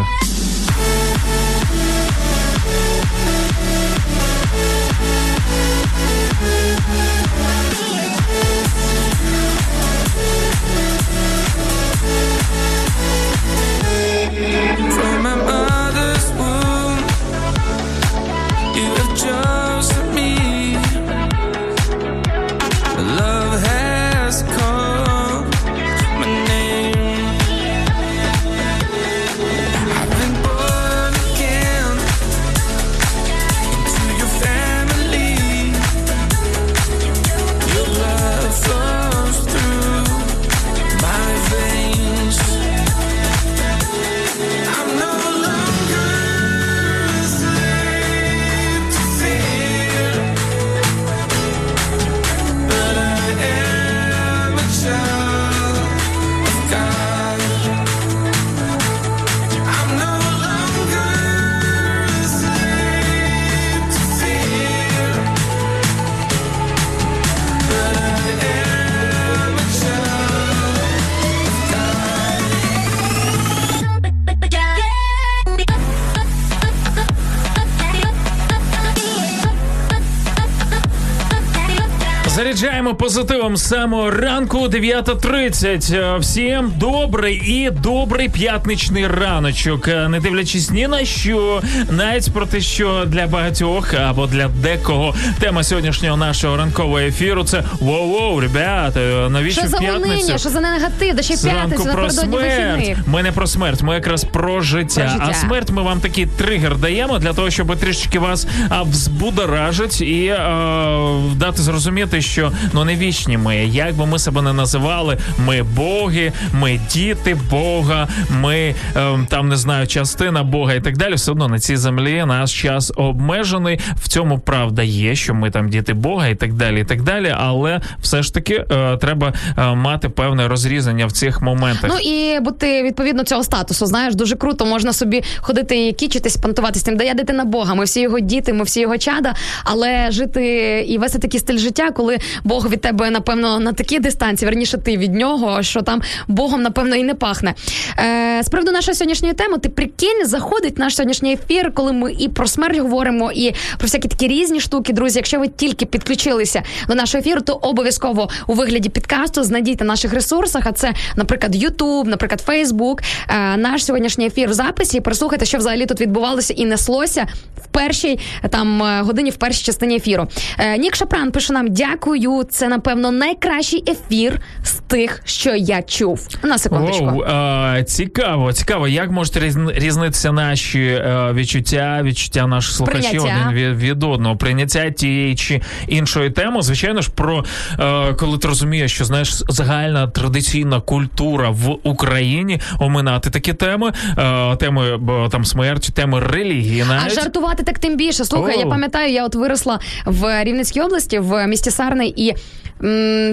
abbiamo 82.85 82.94
позитивом 83.05 83.56
з 83.56 83.68
самого 83.68 84.10
ранку 84.10 84.59
9.30. 84.59 85.97
Е, 85.97 86.18
Всім 86.18 86.72
добрий 86.76 87.36
і 87.36 87.70
добрий 87.70 88.28
п'ятничний 88.28 89.06
раночок. 89.06 89.89
Е, 89.89 90.09
Не 90.09 90.20
дивлячись 90.20 90.70
ні 90.70 90.89
на 90.89 91.05
що, 91.05 91.62
навіть 91.90 92.32
про 92.32 92.47
те, 92.47 92.60
що 92.60 93.05
для 93.06 93.26
багатьох 93.26 93.94
або 93.94 94.26
для 94.26 94.48
декого 94.48 95.14
тема 95.40 95.62
сьогоднішнього 95.62 96.16
нашого 96.16 96.56
ранкового 96.56 96.98
ефіру 96.98 97.44
це 97.44 97.64
воу-воу, 97.81 98.40
ребята, 98.40 99.01
е, 99.01 99.31
навіщо 99.31 99.60
Що 99.60 99.70
за 99.70 99.78
п'ятницю? 99.78 100.39
що 100.39 100.48
за 100.48 100.60
негатив, 100.60 101.14
да 101.14 101.22
ще 101.22 101.36
п'ятницю 101.36 101.89
про 101.93 102.10
смерть. 102.10 102.97
Ми 103.06 103.22
не 103.22 103.32
про 103.32 103.47
смерть, 103.47 103.82
ми 103.82 103.94
якраз 103.94 104.24
про 104.24 104.60
життя. 104.60 105.01
Про 105.01 105.09
життя. 105.09 105.26
А 105.31 105.35
смерть 105.35 105.70
ми 105.70 105.82
вам 105.82 106.01
такий 106.01 106.26
тригер 106.26 106.76
даємо 106.76 107.18
для 107.18 107.32
того, 107.32 107.51
щоб 107.51 107.76
трішечки 107.76 108.18
вас 108.18 108.47
взбудоражить 108.90 110.01
і 110.01 110.28
а, 110.28 111.20
дати 111.36 111.62
зрозуміти, 111.62 112.22
що 112.22 112.52
ну 112.72 112.85
не 112.85 112.94
вічні 112.97 113.39
ми. 113.39 113.57
Як 113.57 113.97
би 113.97 114.07
ми 114.07 114.19
себе 114.19 114.43
не 114.43 114.53
називали, 114.53 115.19
ми 115.39 115.62
боги, 115.62 116.33
ми 116.53 116.81
діти 116.93 117.37
Бога, 117.51 118.09
ми 118.41 118.75
ем, 118.97 119.27
там 119.31 119.49
не 119.49 119.57
знаю, 119.57 119.87
частина 119.87 120.43
Бога 120.43 120.75
і 120.75 120.81
так 120.81 120.97
далі. 120.97 121.15
Все 121.15 121.33
одно 121.33 121.49
на 121.49 121.59
цій 121.59 121.77
землі 121.77 122.25
наш 122.27 122.62
час 122.62 122.93
обмежений. 122.97 123.81
В 123.97 124.09
цьому 124.09 124.39
правда 124.39 124.83
є, 124.83 125.15
що 125.15 125.35
ми 125.35 125.51
там 125.51 125.69
діти 125.69 125.95
Бога 125.95 126.29
і 126.29 126.35
так 126.35 126.53
далі, 126.53 126.81
і 126.81 126.85
так 126.85 127.03
далі. 127.03 127.35
Але 127.37 127.81
все 128.01 128.23
ж 128.23 128.35
таки 128.35 128.65
е, 128.71 128.97
треба 128.97 129.33
е, 129.59 129.75
мати 129.75 130.09
певне 130.09 130.49
розрізання 130.49 131.07
в 131.07 131.12
цих 131.12 131.43
моментах. 131.43 131.91
Ну 131.95 132.11
і 132.11 132.41
бути 132.41 132.83
відповідно 132.83 133.25
цього 133.25 133.45
статусу. 133.45 133.87
Знаєш, 133.87 134.15
дуже 134.15 134.37
круто 134.37 134.66
можна 134.66 134.93
собі 134.93 135.23
ходити 135.39 135.89
і 135.89 135.93
кічитись, 135.93 136.37
понтуватись 136.37 136.83
тим. 136.83 136.97
Да 136.97 137.05
я 137.05 137.15
дитина 137.15 137.45
Бога. 137.45 137.75
Ми 137.75 137.85
всі 137.85 138.01
його 138.01 138.21
діти, 138.21 138.53
ми 138.53 138.65
всі 138.65 138.81
його 138.81 138.99
чада. 138.99 139.35
Але 139.65 140.11
жити 140.11 140.45
і 140.89 140.99
вести 140.99 141.19
такий 141.19 141.41
стиль 141.41 141.59
життя, 141.59 141.91
коли 141.91 142.19
Бог 142.45 142.69
від 142.69 142.81
тебе, 142.85 143.11
напевно, 143.11 143.61
на 143.61 143.73
такій 143.73 143.98
дистанції, 143.98 144.47
верніше 144.47 144.78
ти 144.78 144.97
від 144.97 145.15
нього, 145.15 145.62
що 145.62 145.82
там 145.82 146.02
Богом, 146.28 146.62
напевно, 146.62 146.97
і 146.97 147.02
не 147.02 147.15
пахне. 147.15 147.55
Е, 147.98 148.43
з 148.43 148.48
приводу 148.48 148.73
нашої 148.73 148.94
сьогоднішньої 148.94 149.35
теми, 149.35 149.59
ти 149.59 149.69
прикинь, 149.69 150.27
заходить 150.27 150.78
наш 150.78 150.97
сьогоднішній 150.97 151.32
ефір, 151.32 151.73
коли 151.74 151.93
ми 151.93 152.12
і 152.12 152.28
про 152.28 152.47
смерть 152.47 152.78
говоримо, 152.78 153.32
і 153.32 153.51
про 153.78 153.86
всякі 153.86 154.09
такі 154.09 154.28
різні 154.28 154.61
штуки. 154.61 154.93
Друзі, 154.93 155.19
якщо 155.19 155.39
ви 155.39 155.48
тільки 155.48 155.86
підключилися 155.86 156.62
до 156.89 156.94
нашого 156.94 157.20
ефіру, 157.20 157.40
то 157.40 157.52
обов'язково 157.52 158.28
у 158.47 158.55
вигляді 158.55 158.89
підкасту 158.89 159.43
знайдіть 159.43 159.81
на 159.81 159.86
наших 159.86 160.12
ресурсах. 160.12 160.62
А 160.66 160.73
це, 160.73 160.93
наприклад, 161.16 161.56
YouTube, 161.56 162.06
наприклад, 162.06 162.44
Facebook, 162.47 162.98
е, 163.28 163.56
наш 163.56 163.85
сьогоднішній 163.85 164.27
ефір 164.27 164.51
в 164.51 164.52
записі. 164.52 165.01
Прослухайте, 165.01 165.44
що 165.44 165.59
взагалі 165.59 165.86
тут 165.86 166.01
відбувалося 166.01 166.55
і 166.56 166.65
неслося 166.65 167.27
в 167.65 167.66
першій 167.66 168.19
там 168.51 168.82
е, 168.82 169.01
годині, 169.02 169.31
в 169.31 169.36
першій 169.36 169.65
частині 169.65 169.97
ефіру. 169.97 170.27
Е, 170.59 170.78
Нік 170.78 170.97
Шапран 170.97 171.32
пише 171.32 171.52
нам: 171.52 171.69
дякую. 171.69 172.44
Це 172.51 172.69
напевно 172.74 173.10
найкращий 173.10 173.84
ефір 173.88 174.40
з 174.62 174.72
тих, 174.72 175.22
що 175.24 175.55
я 175.55 175.82
чув. 175.82 176.28
На 176.42 176.59
секундочку. 176.59 177.05
Воу, 177.05 177.24
а, 177.28 177.82
цікаво, 177.86 178.52
цікаво, 178.52 178.88
як 178.88 179.10
можуть 179.10 179.36
різн- 179.36 179.78
різнитися 179.78 180.32
наші 180.32 180.80
е, 180.80 181.30
відчуття, 181.34 182.01
відчуття 182.02 182.46
наших 182.46 182.74
слухачів 182.74 183.22
один 183.22 183.52
від, 183.52 183.76
від 183.78 184.02
одного, 184.02 184.36
прийняття 184.36 184.90
тієї 184.90 185.34
чи 185.34 185.60
іншої 185.88 186.30
теми. 186.30 186.62
Звичайно 186.62 187.02
ж, 187.02 187.10
про 187.10 187.44
е, 187.80 188.14
коли 188.14 188.38
ти 188.38 188.48
розумієш, 188.48 188.94
що 188.94 189.05
знаєш 189.05 189.42
загальна 189.48 190.06
традиційна 190.09 190.80
культура 190.80 191.51
в 191.51 191.76
Україні 191.82 192.60
оминати 192.78 193.30
такі 193.30 193.52
теми, 193.52 193.92
е, 194.18 194.56
теми 194.56 194.96
бо, 194.96 195.28
там 195.28 195.44
смерті, 195.44 195.92
теми 195.92 196.20
релігії. 196.20 196.84
А 197.06 197.09
жартувати 197.10 197.62
так 197.62 197.78
тим 197.78 197.96
більше. 197.96 198.24
Слухай, 198.24 198.55
Оу. 198.55 198.60
я 198.60 198.66
пам'ятаю, 198.66 199.12
я 199.12 199.24
от 199.24 199.34
виросла 199.34 199.78
в 200.06 200.44
Рівненській 200.44 200.80
області, 200.80 201.18
в 201.18 201.46
місті 201.46 201.70
Сарний, 201.70 202.14
і 202.16 202.34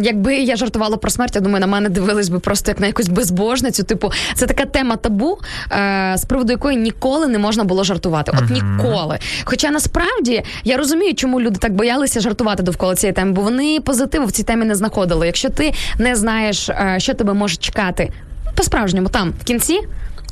якби 0.01 0.35
я 0.35 0.55
жартувала 0.55 0.97
про 0.97 1.11
смерть, 1.11 1.35
я 1.35 1.41
думаю, 1.41 1.59
на 1.59 1.67
мене 1.67 1.89
дивились 1.89 2.29
би 2.29 2.39
просто 2.39 2.71
як 2.71 2.79
на 2.79 2.87
якусь 2.87 3.07
безбожницю. 3.07 3.83
Типу, 3.83 4.11
це 4.35 4.45
така 4.45 4.65
тема 4.65 4.95
табу, 4.95 5.39
е, 5.71 6.13
з 6.17 6.25
приводу 6.25 6.51
якої 6.51 6.77
ніколи 6.77 7.27
не 7.27 7.37
можна 7.37 7.63
було 7.63 7.83
жартувати. 7.83 8.31
От 8.37 8.49
ніколи. 8.49 9.19
Хоча 9.43 9.71
насправді 9.71 10.43
я 10.63 10.77
розумію, 10.77 11.13
чому 11.13 11.41
люди 11.41 11.59
так 11.59 11.73
боялися 11.73 12.19
жартувати 12.19 12.63
довкола 12.63 12.95
цієї 12.95 13.13
теми, 13.13 13.31
бо 13.31 13.41
вони 13.41 13.79
позитиву 13.79 14.25
в 14.25 14.31
цій 14.31 14.43
темі 14.43 14.65
не 14.65 14.75
знаходили. 14.75 15.25
Якщо 15.25 15.49
ти 15.49 15.73
не 15.99 16.15
знаєш, 16.15 16.69
е, 16.69 16.95
що 16.97 17.13
тебе 17.13 17.33
може 17.33 17.55
чекати 17.55 18.11
по-справжньому 18.55 19.09
там 19.09 19.33
в 19.41 19.43
кінці, 19.43 19.79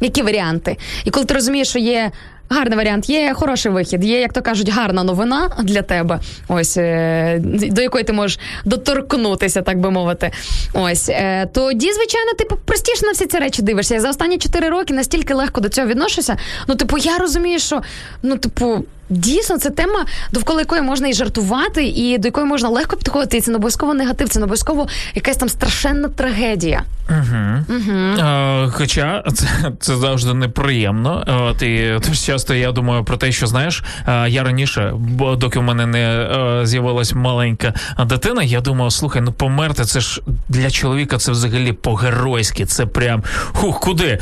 які 0.01 0.21
варіанти? 0.21 0.77
І 1.05 1.09
коли 1.09 1.25
ти 1.25 1.33
розумієш, 1.33 1.67
що 1.67 1.79
є. 1.79 2.11
Гарний 2.49 2.77
варіант, 2.77 3.09
є 3.09 3.33
хороший 3.33 3.71
вихід, 3.71 4.03
є, 4.03 4.19
як 4.19 4.33
то 4.33 4.41
кажуть, 4.41 4.69
гарна 4.69 5.03
новина 5.03 5.49
для 5.63 5.81
тебе, 5.81 6.19
ось 6.47 6.77
е, 6.77 7.39
до 7.43 7.81
якої 7.81 8.03
ти 8.03 8.13
можеш 8.13 8.39
доторкнутися, 8.65 9.61
так 9.61 9.79
би 9.79 9.91
мовити. 9.91 10.31
Ось 10.73 11.09
е, 11.09 11.49
тоді, 11.53 11.93
звичайно, 11.93 12.33
ти 12.37 12.45
простіше 12.65 13.05
на 13.05 13.11
всі 13.11 13.25
ці 13.25 13.37
речі 13.37 13.61
дивишся. 13.61 13.95
Я 13.95 14.01
за 14.01 14.09
останні 14.09 14.37
4 14.37 14.69
роки 14.69 14.93
настільки 14.93 15.33
легко 15.33 15.61
до 15.61 15.69
цього 15.69 15.87
відношуся. 15.87 16.37
Ну, 16.67 16.75
типу, 16.75 16.97
я 16.97 17.17
розумію, 17.17 17.59
що 17.59 17.81
ну, 18.23 18.37
типу, 18.37 18.85
Дійсно, 19.09 19.57
це 19.57 19.69
тема, 19.69 20.05
довкола 20.31 20.59
якої 20.59 20.81
можна 20.81 21.07
і 21.07 21.13
жартувати, 21.13 21.85
і 21.85 22.17
до 22.17 22.27
якої 22.27 22.45
можна 22.45 22.69
легко 22.69 22.97
підходити. 22.97 23.37
І 23.37 23.41
це 23.41 23.51
не 23.51 23.57
обов'язково 23.57 23.93
негатив, 23.93 24.29
це 24.29 24.39
не 24.39 24.45
обов'язково 24.45 24.87
якась 25.15 25.37
там 25.37 25.49
страшенна 25.49 26.07
трагедія. 26.07 26.83
Е, 27.09 28.67
Хоча 28.71 29.23
це, 29.33 29.47
це 29.79 29.97
завжди 29.97 30.33
неприємно. 30.33 31.23
І 31.61 31.99
дуже 32.07 32.15
часто 32.15 32.53
я 32.53 32.71
думаю 32.71 33.03
про 33.03 33.17
те, 33.17 33.31
що 33.31 33.47
знаєш, 33.47 33.83
е, 34.07 34.29
я 34.29 34.43
раніше, 34.43 34.93
бо 34.97 35.35
доки 35.35 35.59
в 35.59 35.63
мене 35.63 35.85
не 35.85 35.99
е, 35.99 36.65
з'явилась 36.65 37.13
маленька 37.13 37.73
дитина, 38.05 38.43
я 38.43 38.61
думав, 38.61 38.91
слухай, 38.91 39.21
ну 39.21 39.31
померти 39.31 39.85
це 39.85 39.99
ж 39.99 40.21
для 40.49 40.69
чоловіка 40.69 41.17
це 41.17 41.31
взагалі 41.31 41.73
по-геройськи. 41.73 42.65
Це 42.65 42.85
прям 42.85 43.23
хух, 43.53 43.79
куди? 43.79 44.19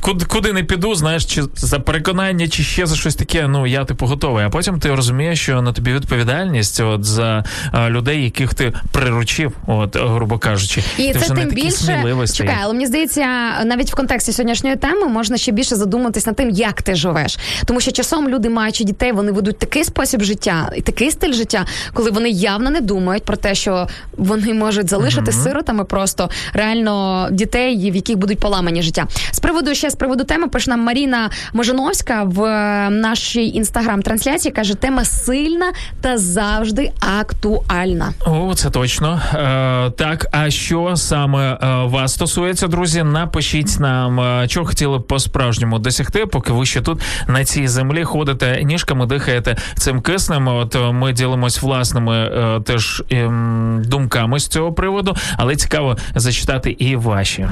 Куди, 0.00 0.24
куди 0.24 0.52
не 0.52 0.62
піду, 0.62 0.94
знаєш, 0.94 1.24
чи 1.24 1.42
за 1.54 1.80
переконання, 1.80 2.48
чи 2.52 2.62
ще 2.62 2.86
за 2.86 2.96
щось 2.96 3.14
таке. 3.14 3.48
Ну 3.48 3.66
я 3.66 3.84
типу 3.84 4.06
готовий. 4.06 4.44
А 4.44 4.50
потім 4.50 4.80
ти 4.80 4.94
розумієш, 4.94 5.40
що 5.40 5.62
на 5.62 5.72
тобі 5.72 5.92
відповідальність 5.92 6.80
от 6.80 7.04
за 7.04 7.44
людей, 7.88 8.24
яких 8.24 8.54
ти 8.54 8.72
приручив, 8.92 9.52
от 9.66 9.96
грубо 9.96 10.38
кажучи, 10.38 10.82
І 10.98 11.06
ти 11.06 11.12
це 11.12 11.18
вже 11.18 11.34
не 11.34 11.40
тим 11.40 11.48
такий 11.48 11.64
більше 11.64 11.76
сміливий 11.76 12.26
стаєш. 12.26 12.50
чекай, 12.50 12.64
але 12.64 12.72
мені 12.72 12.86
здається, 12.86 13.26
навіть 13.64 13.92
в 13.92 13.94
контексті 13.94 14.32
сьогоднішньої 14.32 14.76
теми 14.76 15.08
можна 15.08 15.36
ще 15.36 15.52
більше 15.52 15.76
задуматись 15.76 16.26
над 16.26 16.36
тим, 16.36 16.50
як 16.50 16.82
ти 16.82 16.94
живеш. 16.94 17.38
Тому 17.64 17.80
що 17.80 17.90
часом 17.90 18.28
люди, 18.28 18.48
маючи 18.48 18.84
дітей, 18.84 19.12
вони 19.12 19.32
ведуть 19.32 19.58
такий 19.58 19.84
спосіб 19.84 20.22
життя 20.22 20.72
і 20.76 20.80
такий 20.80 21.10
стиль 21.10 21.32
життя, 21.32 21.66
коли 21.92 22.10
вони 22.10 22.30
явно 22.30 22.70
не 22.70 22.80
думають 22.80 23.24
про 23.24 23.36
те, 23.36 23.54
що 23.54 23.88
вони 24.12 24.54
можуть 24.54 24.90
залишити 24.90 25.32
сиротами 25.32 25.84
просто 25.84 26.30
реально 26.52 27.28
дітей, 27.30 27.90
в 27.90 27.96
яких 27.96 28.16
будуть 28.16 28.38
поламані 28.38 28.82
життя. 28.82 29.06
З 29.30 29.40
приводу 29.40 29.74
ще 29.74 29.90
з 29.90 29.94
приводу 29.94 30.24
теми 30.24 30.48
пише 30.48 30.70
нам 30.70 30.80
Маріна 30.80 31.30
Можиновська 31.52 32.22
в 32.22 32.41
е, 32.44 32.90
нашій 32.90 33.48
інстаграм-трансляції. 33.54 34.52
каже, 34.52 34.74
тема 34.74 35.04
сильна 35.04 35.72
та 36.00 36.18
завжди 36.18 36.92
актуальна. 37.20 38.12
О, 38.26 38.54
це 38.54 38.70
точно. 38.70 39.20
Е, 39.34 39.90
так, 39.90 40.26
а 40.32 40.50
що 40.50 40.96
саме 40.96 41.52
е, 41.52 41.58
вас 41.84 42.14
стосується, 42.14 42.66
друзі? 42.66 43.02
Напишіть 43.02 43.80
нам, 43.80 44.20
е, 44.20 44.48
чого 44.48 44.66
хотіли 44.66 44.98
б 44.98 45.06
по-справжньому 45.06 45.78
досягти, 45.78 46.26
поки 46.26 46.52
ви 46.52 46.66
ще 46.66 46.80
тут 46.80 47.00
на 47.28 47.44
цій 47.44 47.68
землі 47.68 48.04
ходите 48.04 48.64
ніжками, 48.64 49.06
дихаєте 49.06 49.56
цим 49.74 50.00
киснем. 50.00 50.48
От 50.48 50.76
е, 50.76 50.92
ми 50.92 51.12
ділимось 51.12 51.62
власними 51.62 52.16
е, 52.16 52.60
теж 52.60 53.02
ем, 53.10 53.82
думками 53.84 54.40
з 54.40 54.48
цього 54.48 54.72
приводу, 54.72 55.16
але 55.36 55.56
цікаво 55.56 55.96
зачитати 56.14 56.70
і 56.70 56.96
ваші. 56.96 57.48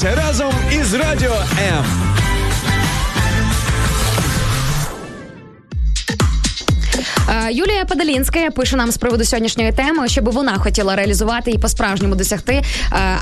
Прокидайся 0.00 0.26
разом 0.26 0.52
із 0.72 0.94
Радіо 0.94 1.34
М. 1.68 1.84
Юлія 7.50 7.84
Падалінська 7.84 8.50
пише 8.50 8.76
нам 8.76 8.90
з 8.90 8.96
приводу 8.96 9.24
сьогоднішньої 9.24 9.72
теми, 9.72 10.08
щоб 10.08 10.32
вона 10.32 10.58
хотіла 10.58 10.96
реалізувати 10.96 11.50
і 11.50 11.58
по-справжньому 11.58 12.14
досягти, 12.14 12.52
е, 12.52 12.62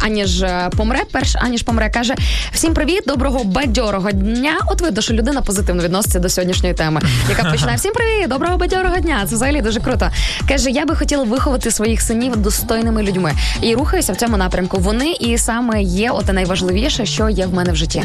аніж 0.00 0.42
е, 0.42 0.70
помре, 0.76 1.00
перш 1.12 1.36
аніж 1.36 1.62
помре. 1.62 1.90
каже: 1.90 2.14
всім 2.52 2.74
привіт, 2.74 3.02
доброго 3.06 3.44
бадьорого 3.44 4.10
дня. 4.10 4.58
От 4.66 4.80
видно, 4.80 5.02
що 5.02 5.14
людина 5.14 5.42
позитивно 5.42 5.82
відноситься 5.82 6.18
до 6.18 6.28
сьогоднішньої 6.28 6.74
теми, 6.74 7.00
яка 7.28 7.50
починає 7.50 7.76
всім 7.76 7.92
привіт, 7.92 8.28
доброго 8.28 8.56
бадьорого 8.56 8.96
дня. 8.98 9.26
Це 9.28 9.34
взагалі 9.34 9.62
дуже 9.62 9.80
круто. 9.80 10.10
каже: 10.48 10.70
я 10.70 10.84
би 10.84 10.96
хотіла 10.96 11.24
виховати 11.24 11.70
своїх 11.70 12.00
синів 12.02 12.36
достойними 12.36 13.02
людьми 13.02 13.32
і 13.62 13.74
рухаюся 13.74 14.12
в 14.12 14.16
цьому 14.16 14.36
напрямку. 14.36 14.78
Вони 14.78 15.12
і 15.12 15.38
саме 15.38 15.82
є 15.82 16.10
оте 16.10 16.32
найважливіше, 16.32 17.06
що 17.06 17.28
є 17.28 17.46
в 17.46 17.54
мене 17.54 17.72
в 17.72 17.76
житті. 17.76 18.02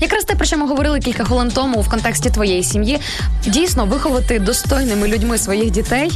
Якраз 0.00 0.24
те, 0.24 0.34
про 0.34 0.44
що 0.46 0.58
ми 0.58 0.66
говорили 0.66 1.00
кілька 1.00 1.24
хвилин 1.24 1.50
тому 1.54 1.80
в 1.80 1.88
контексті 1.88 2.30
твоєї 2.30 2.62
сім'ї. 2.62 3.00
Дійсно, 3.46 3.84
виховати 3.84 4.38
достойними 4.38 5.08
людьми 5.12 5.38
своїх 5.38 5.70
дітей. 5.70 6.10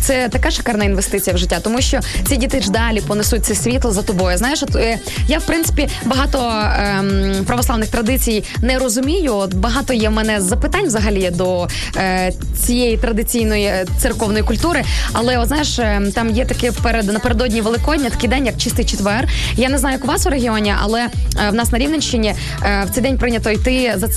Це 0.00 0.28
така 0.28 0.50
шикарна 0.50 0.84
інвестиція 0.84 1.36
в 1.36 1.38
життя, 1.38 1.58
тому 1.62 1.80
що 1.80 2.00
ці 2.28 2.36
діти 2.36 2.60
ж 2.60 2.70
далі 2.70 3.00
понесуть 3.00 3.44
це 3.44 3.54
світло 3.54 3.90
за 3.90 4.02
тобою. 4.02 4.38
Знаєш, 4.38 4.62
от, 4.62 4.76
е, 4.76 4.98
я 5.28 5.38
в 5.38 5.46
принципі 5.46 5.88
багато 6.04 6.52
ем, 6.78 7.44
православних 7.46 7.88
традицій 7.88 8.44
не 8.62 8.78
розумію. 8.78 9.34
От 9.34 9.54
багато 9.54 9.92
є 9.92 10.08
в 10.08 10.12
мене 10.12 10.40
запитань 10.40 10.86
взагалі 10.86 11.30
до 11.30 11.68
е, 11.96 12.32
цієї 12.66 12.96
традиційної 12.96 13.64
е, 13.64 13.86
церковної 14.00 14.44
культури. 14.44 14.84
Але 15.12 15.38
от, 15.38 15.48
знаєш, 15.48 15.78
е, 15.78 16.02
там 16.14 16.30
є 16.30 16.44
таке 16.44 16.72
перед 16.72 17.06
напередодні 17.12 17.60
Великодня, 17.60 18.10
такий 18.10 18.28
день, 18.28 18.46
як 18.46 18.56
чистий 18.56 18.84
четвер. 18.84 19.28
Я 19.54 19.68
не 19.68 19.78
знаю, 19.78 19.94
як 19.94 20.04
у 20.04 20.08
вас 20.08 20.26
у 20.26 20.30
регіоні, 20.30 20.74
але 20.82 21.00
е, 21.00 21.10
в 21.50 21.54
нас 21.54 21.72
на 21.72 21.78
Рівненщині 21.78 22.34
е, 22.64 22.84
в 22.90 22.94
цей 22.94 23.02
день 23.02 23.18
прийнято 23.18 23.50
йти 23.50 23.94
за 23.96 24.08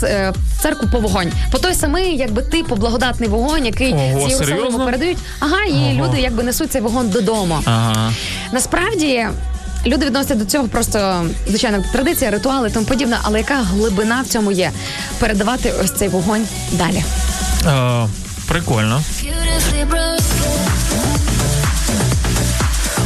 церкву 0.61 0.89
по 0.91 0.99
вогонь. 0.99 1.31
По 1.52 1.57
той 1.57 1.73
самий, 1.73 2.18
якби 2.18 2.41
типу 2.41 2.76
благодатний 2.76 3.30
вогонь, 3.30 3.65
який 3.65 3.95
Ого, 4.15 4.29
Єрусалиму 4.29 4.61
серйозно? 4.61 4.85
передають. 4.85 5.17
Ага, 5.39 5.63
і 5.63 5.71
Ого. 5.73 5.93
люди 5.93 6.21
якби 6.21 6.43
несуть 6.43 6.71
цей 6.71 6.81
вогонь 6.81 7.09
додому. 7.09 7.59
Ага. 7.65 8.11
Насправді. 8.51 9.27
Люди 9.85 10.05
відносяться 10.05 10.35
до 10.35 10.45
цього 10.45 10.67
просто 10.67 11.25
звичайно 11.47 11.83
традиція, 11.91 12.31
ритуали 12.31 12.69
тому 12.69 12.85
подібне, 12.85 13.17
але 13.23 13.39
яка 13.39 13.55
глибина 13.61 14.21
в 14.21 14.27
цьому 14.27 14.51
є? 14.51 14.71
Передавати 15.19 15.73
ось 15.83 15.91
цей 15.91 16.07
вогонь 16.07 16.47
далі. 16.71 17.03
Е, 17.67 18.07
прикольно. 18.47 19.01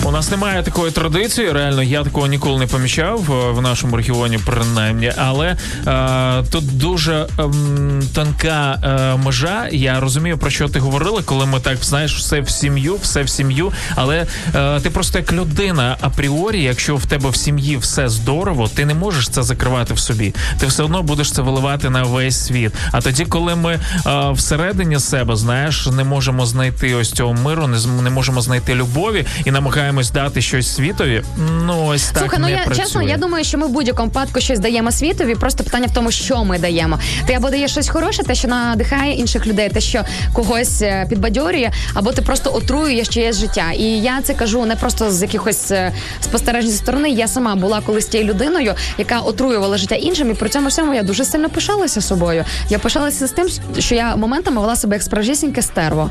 У 0.06 0.12
нас 0.12 0.32
немає 0.32 0.64
такої 0.64 0.92
традиції. 0.92 1.52
Реально, 1.52 1.84
я 1.84 2.04
такого 2.04 2.28
ніколи 2.28 2.60
не 2.60 2.68
помічав 2.68 3.32
е, 3.32 3.52
в 3.52 3.62
нашому 3.62 3.98
регіоні, 3.98 4.40
принаймні. 4.46 5.12
Але 5.18 5.58
е, 5.88 6.44
тут 6.52 6.78
дуже 6.78 7.28
ем, 7.40 8.02
тонка 8.16 8.80
е, 8.84 9.24
межа. 9.26 9.68
Я 9.72 10.00
розумію, 10.00 10.38
про 10.38 10.50
що 10.50 10.70
ти 10.70 10.80
говорила, 10.80 11.22
коли 11.26 11.46
ми 11.46 11.60
так 11.60 11.78
знаєш, 11.82 12.18
все 12.18 12.42
в 12.42 12.50
сім'ю, 12.50 12.96
все 13.02 13.24
в 13.24 13.30
сім'ю. 13.30 13.72
Але 13.96 14.28
е, 14.56 14.80
ти 14.80 14.90
просто 14.90 15.18
як 15.18 15.34
людина 15.34 15.98
апріорі, 16.02 16.64
якщо 16.64 16.96
в 16.96 17.06
тебе 17.06 17.30
в 17.30 17.36
сім'ї 17.36 17.78
все 17.78 18.10
здорово, 18.10 18.68
ти 18.68 18.86
не 18.86 18.94
можеш 18.94 19.30
це 19.30 19.44
закривати 19.44 19.94
в 19.94 20.00
собі. 20.00 20.34
Ти 20.60 20.68
все 20.68 20.84
одно 20.84 21.04
будеш 21.04 21.32
це 21.32 21.42
виливати 21.42 21.90
на 21.90 22.04
весь 22.04 22.46
світ. 22.46 22.74
А 22.92 23.02
тоді, 23.02 23.26
коли 23.26 23.56
ми 23.56 23.80
е, 24.08 24.32
всередині 24.32 25.00
себе, 25.00 25.36
знаєш, 25.36 25.88
не 25.88 26.04
можемо 26.04 26.46
знайти 26.46 26.96
ось 26.96 27.12
цього 27.12 27.34
миру, 27.34 27.68
не, 27.68 28.02
не 28.02 28.10
можемо 28.10 28.42
знайти 28.42 28.76
любові 28.76 29.26
і 29.46 29.52
намагаємось 29.96 30.12
дати 30.12 30.42
щось 30.42 30.76
світові. 30.76 31.24
Ну 31.38 31.86
ось 31.86 32.10
так 32.10 32.18
Слухай, 32.18 32.40
ну 32.40 32.48
не 32.48 32.52
я 32.52 32.58
працює. 32.58 32.84
чесно, 32.84 33.02
я 33.02 33.18
думаю, 33.18 33.44
що 33.44 33.58
ми 33.58 33.68
в 33.68 33.70
будь-якому 33.70 34.08
випадку 34.08 34.40
щось 34.40 34.60
даємо 34.60 34.92
світові. 34.92 35.36
Просто 35.36 35.64
питання 35.64 35.88
в 35.88 35.94
тому, 35.94 36.12
що 36.12 36.44
ми 36.44 36.60
даємо. 36.60 37.00
Ти 37.26 37.34
або 37.34 37.50
даєш 37.50 37.72
щось 37.72 37.90
хороше, 37.90 38.24
те, 38.24 38.36
що 38.36 38.48
надихає 38.48 39.14
інших 39.14 39.48
людей, 39.48 39.70
те, 39.70 39.82
що 39.82 40.04
когось 40.34 40.82
е, 40.82 41.06
підбадьорює, 41.10 41.72
або 41.94 42.12
ти 42.12 42.22
просто 42.22 42.54
отруюєш 42.54 43.08
чиєсь 43.08 43.36
життя. 43.36 43.72
І 43.72 43.84
я 43.84 44.22
це 44.22 44.34
кажу 44.34 44.66
не 44.66 44.76
просто 44.76 45.12
з 45.12 45.22
якихось 45.22 45.72
е, 45.72 45.92
спостережень 46.22 46.72
зі 46.72 46.78
сторони. 46.78 47.10
Я 47.10 47.28
сама 47.28 47.56
була 47.56 47.82
колись 47.82 48.06
тією 48.06 48.30
людиною, 48.30 48.74
яка 48.98 49.20
отруювала 49.20 49.78
життя 49.78 49.96
іншим, 49.96 50.32
і 50.32 50.34
при 50.34 50.50
цьому 50.50 50.68
всьому 50.68 50.94
я 50.94 51.04
дуже 51.04 51.26
сильно 51.26 51.50
пишалася 51.50 52.02
собою. 52.02 52.46
Я 52.70 52.80
пишалася 52.80 53.28
з 53.28 53.32
тим, 53.32 53.48
що 53.80 53.96
я 53.96 54.16
моментами 54.16 54.62
вела 54.62 54.76
себе 54.76 54.96
як 54.96 55.04
справжнісіньке 55.04 55.62
стерво. 55.62 56.10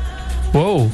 Воу. 0.53 0.91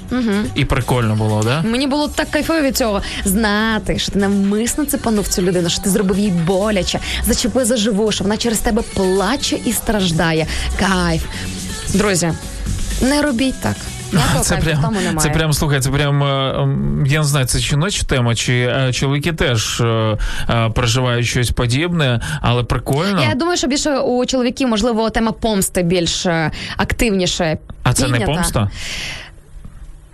І 0.56 0.66
прикольно 0.66 1.16
було, 1.16 1.44
да? 1.44 1.62
Мені 1.62 1.88
було 1.88 2.08
так 2.08 2.30
кайфово 2.32 2.62
від 2.62 2.78
цього 2.78 3.02
знати, 3.26 4.00
що 4.00 4.12
ти 4.12 4.20
навмисно 4.20 4.86
цепанув 4.86 5.28
цю 5.28 5.42
людину, 5.42 5.70
що 5.70 5.82
ти 5.82 5.90
зробив 5.90 6.20
їй 6.20 6.32
боляче, 6.32 7.00
зачепив 7.24 7.66
за 7.66 7.78
живу, 7.78 8.12
що 8.12 8.24
вона 8.24 8.38
через 8.38 8.60
тебе 8.60 8.82
плаче 8.94 9.58
і 9.66 9.74
страждає. 9.74 10.48
Кайф. 10.80 11.24
Друзі, 11.94 12.34
не 13.02 13.22
робіть 13.22 13.62
так. 13.62 13.76
Ніякого 14.14 14.44
Це 14.44 14.58
прям, 14.58 14.82
тому 14.82 15.00
немає. 15.00 15.18
це 15.20 15.30
прям 15.30 15.54
слухай, 15.54 15.80
це 15.82 15.90
прям 15.90 16.24
е, 16.24 17.08
я 17.08 17.20
не 17.20 17.24
знаю, 17.26 17.46
це 17.46 17.60
жіноча 17.60 18.04
тема, 18.04 18.36
чи 18.36 18.54
е, 18.54 18.94
чоловіки 18.94 19.34
теж 19.34 19.82
е, 19.82 20.18
переживають 20.76 21.26
щось 21.26 21.52
подібне, 21.52 22.22
але 22.42 22.64
прикольно. 22.64 23.24
Я 23.30 23.36
думаю, 23.36 23.58
що 23.58 23.68
більше 23.68 24.00
у 24.00 24.26
чоловіків, 24.26 24.68
можливо, 24.68 25.10
тема 25.10 25.32
помсти 25.32 25.84
більш 25.84 26.26
активніше. 26.78 27.58
А 27.84 27.94
це 27.94 28.08
не 28.08 28.18
піднята. 28.18 28.34
помста? 28.34 28.70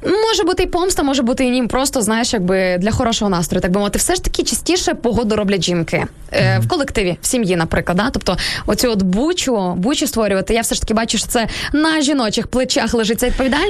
Може 0.03 0.43
бути 0.43 0.63
і 0.63 0.67
помста, 0.67 1.03
може 1.03 1.23
бути 1.23 1.45
і 1.45 1.49
ні, 1.49 1.67
просто 1.67 2.01
знаєш, 2.01 2.33
якби 2.33 2.77
для 2.77 2.91
хорошого 2.91 3.29
настрою, 3.29 3.61
так 3.61 3.71
би 3.71 3.79
мовити. 3.79 3.99
Все 3.99 4.15
ж 4.15 4.23
таки 4.23 4.43
частіше 4.43 4.93
погоду 4.93 5.35
роблять 5.35 5.63
жінки 5.63 6.05
е, 6.31 6.59
в 6.59 6.67
колективі, 6.67 7.17
в 7.21 7.25
сім'ї, 7.25 7.55
наприклад. 7.55 7.97
Да? 7.97 8.09
Тобто, 8.09 8.37
оцю 8.65 8.91
от 8.91 9.01
бучу, 9.01 9.73
бучу 9.73 10.07
створювати. 10.07 10.53
Я 10.53 10.61
все 10.61 10.75
ж 10.75 10.81
таки 10.81 10.93
бачу, 10.93 11.17
що 11.17 11.27
це 11.27 11.47
на 11.73 12.01
жіночих 12.01 12.47
плечах 12.47 12.93
лежить 12.93 13.19
ця 13.19 13.27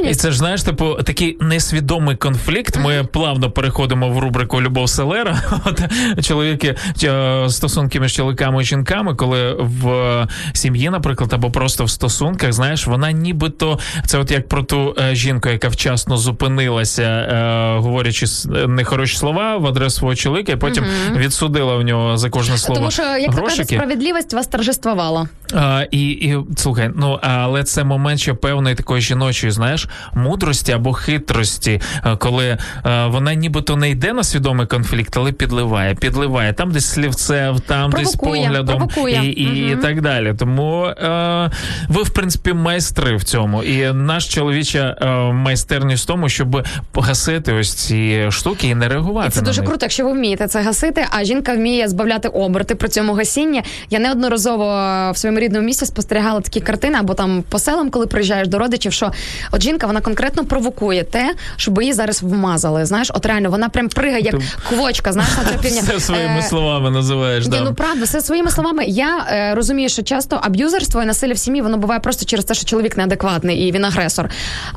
І 0.09 0.15
це 0.15 0.31
ж 0.31 0.37
знаєш, 0.37 0.63
типу, 0.63 0.93
такий 1.03 1.37
несвідомий 1.41 2.15
конфлікт. 2.15 2.77
Ми 2.77 3.03
плавно 3.13 3.51
переходимо 3.51 4.09
в 4.09 4.19
рубрику 4.19 4.61
Любов 4.61 4.89
Селера. 4.89 5.41
От 5.65 5.81
чоловіки 6.25 6.75
е, 7.03 7.45
стосунки 7.49 7.99
між 7.99 8.13
чоловіками 8.13 8.61
і 8.61 8.65
жінками, 8.65 9.15
коли 9.15 9.53
в 9.53 10.27
сім'ї, 10.53 10.89
наприклад, 10.89 11.33
або 11.33 11.51
просто 11.51 11.83
в 11.83 11.89
стосунках, 11.89 12.53
знаєш, 12.53 12.87
вона 12.87 13.11
нібито 13.11 13.79
це 14.05 14.17
от 14.17 14.31
як 14.31 14.47
про 14.47 14.63
ту 14.63 14.95
е, 14.99 15.15
жінку, 15.15 15.49
яка 15.49 15.67
вчасно 15.67 16.16
зупинилася, 16.17 17.03
е, 17.03 17.79
говорячи 17.79 18.25
нехороші 18.67 19.17
слова 19.17 19.57
в 19.57 19.65
адресу 19.65 19.97
свого 19.97 20.15
чоловіка, 20.15 20.51
і 20.51 20.55
потім 20.55 20.83
відсудила 21.15 21.75
в 21.75 21.81
нього 21.83 22.17
за 22.17 22.29
кожне 22.29 22.57
слово 22.57 22.79
Тому 22.79 22.91
що, 22.91 23.03
як 23.03 23.33
грошики. 23.33 23.75
справедливість 23.75 24.33
вас 24.33 24.47
торжествувала. 24.47 25.27
А, 25.53 25.83
і, 25.91 26.09
і 26.09 26.37
слухай, 26.57 26.91
ну 26.95 27.19
але 27.21 27.63
це 27.63 27.83
момент 27.83 28.19
ще 28.19 28.33
певної 28.33 28.75
такої 28.75 29.01
жіночої, 29.01 29.51
знаєш, 29.51 29.87
мудрості 30.13 30.71
або 30.71 30.93
хитрості, 30.93 31.81
коли 32.19 32.57
а, 32.83 33.07
вона 33.07 33.33
нібито 33.33 33.75
не 33.75 33.89
йде 33.89 34.13
на 34.13 34.23
свідомий 34.23 34.67
конфлікт, 34.67 35.17
але 35.17 35.31
підливає, 35.31 35.95
підливає 35.95 36.53
там 36.53 36.71
десь 36.71 36.85
слівцем, 36.85 37.59
там 37.67 37.91
десь 37.91 38.15
поглядом 38.15 38.77
провокує. 38.77 39.21
і, 39.23 39.29
і, 39.29 39.71
і 39.71 39.75
так 39.75 40.01
далі. 40.01 40.33
Тому 40.39 40.85
е, 40.85 41.51
ви, 41.89 42.03
в 42.03 42.09
принципі, 42.09 42.53
майстри 42.53 43.15
в 43.15 43.23
цьому. 43.23 43.63
І 43.63 43.93
наш 43.93 44.27
чоловіча 44.27 44.97
е, 45.01 45.33
майстерність 45.33 46.06
тому, 46.07 46.29
щоб 46.29 46.65
погасити 46.91 47.53
ось 47.53 47.73
ці 47.73 48.27
штуки 48.31 48.67
і 48.67 48.75
не 48.75 48.87
реагувати. 48.87 49.27
І 49.27 49.31
це 49.31 49.41
на 49.41 49.45
дуже 49.47 49.61
них. 49.61 49.69
круто, 49.69 49.85
якщо 49.85 50.05
ви 50.05 50.11
вмієте 50.11 50.47
це 50.47 50.61
гасити, 50.61 51.05
а 51.09 51.23
жінка 51.23 51.53
вміє 51.53 51.87
збавляти 51.87 52.27
оберти 52.27 52.75
при 52.75 52.89
цьому 52.89 53.13
гасінні. 53.13 53.63
Я 53.89 53.99
неодноразово 53.99 54.65
в 55.13 55.17
своєму 55.17 55.39
рідному 55.39 55.65
місті 55.65 55.85
спостерігала 55.85 56.41
такі 56.41 56.61
картини, 56.61 56.97
або 56.99 57.13
там 57.13 57.43
по 57.49 57.59
селам, 57.59 57.89
коли 57.89 58.07
приїжджаєш 58.07 58.47
до 58.47 58.59
родичів, 58.59 58.93
що 58.93 59.11
от 59.51 59.63
жінка 59.63 59.87
вона 59.87 60.01
конкретно 60.01 60.45
провокує 60.45 61.03
те, 61.03 61.35
щоб 61.55 61.81
її 61.81 61.93
зараз 61.93 62.23
вмазали. 62.23 62.85
Знаєш, 62.85 63.11
от 63.13 63.25
реально 63.25 63.49
вона 63.49 63.69
прям 63.69 63.89
пригає 63.89 64.21
як 64.23 64.35
Ти- 64.37 64.43
квочка. 64.69 65.11
Знаєш, 65.13 65.31
на. 65.37 65.69
Все 65.69 65.99
своїми 65.99 66.39
Е, 66.39 66.41
словами 66.41 66.91
називаєш. 66.91 67.47
Да. 67.47 67.61
ну 67.61 67.73
правда, 67.73 68.03
все 68.03 68.21
своїми 68.21 68.51
словами. 68.51 68.85
Я 68.85 69.25
е, 69.31 69.55
розумію, 69.55 69.89
що 69.89 70.03
часто 70.03 70.39
аб'юзерство 70.43 71.03
і 71.03 71.05
насилля 71.05 71.33
в 71.33 71.37
сім'ї 71.37 71.61
воно 71.61 71.77
буває 71.77 71.99
просто 71.99 72.25
через 72.25 72.45
те, 72.45 72.53
що 72.53 72.65
чоловік 72.65 72.97
неадекватний 72.97 73.57
і 73.67 73.71
він 73.71 73.85
агресор. 73.85 74.29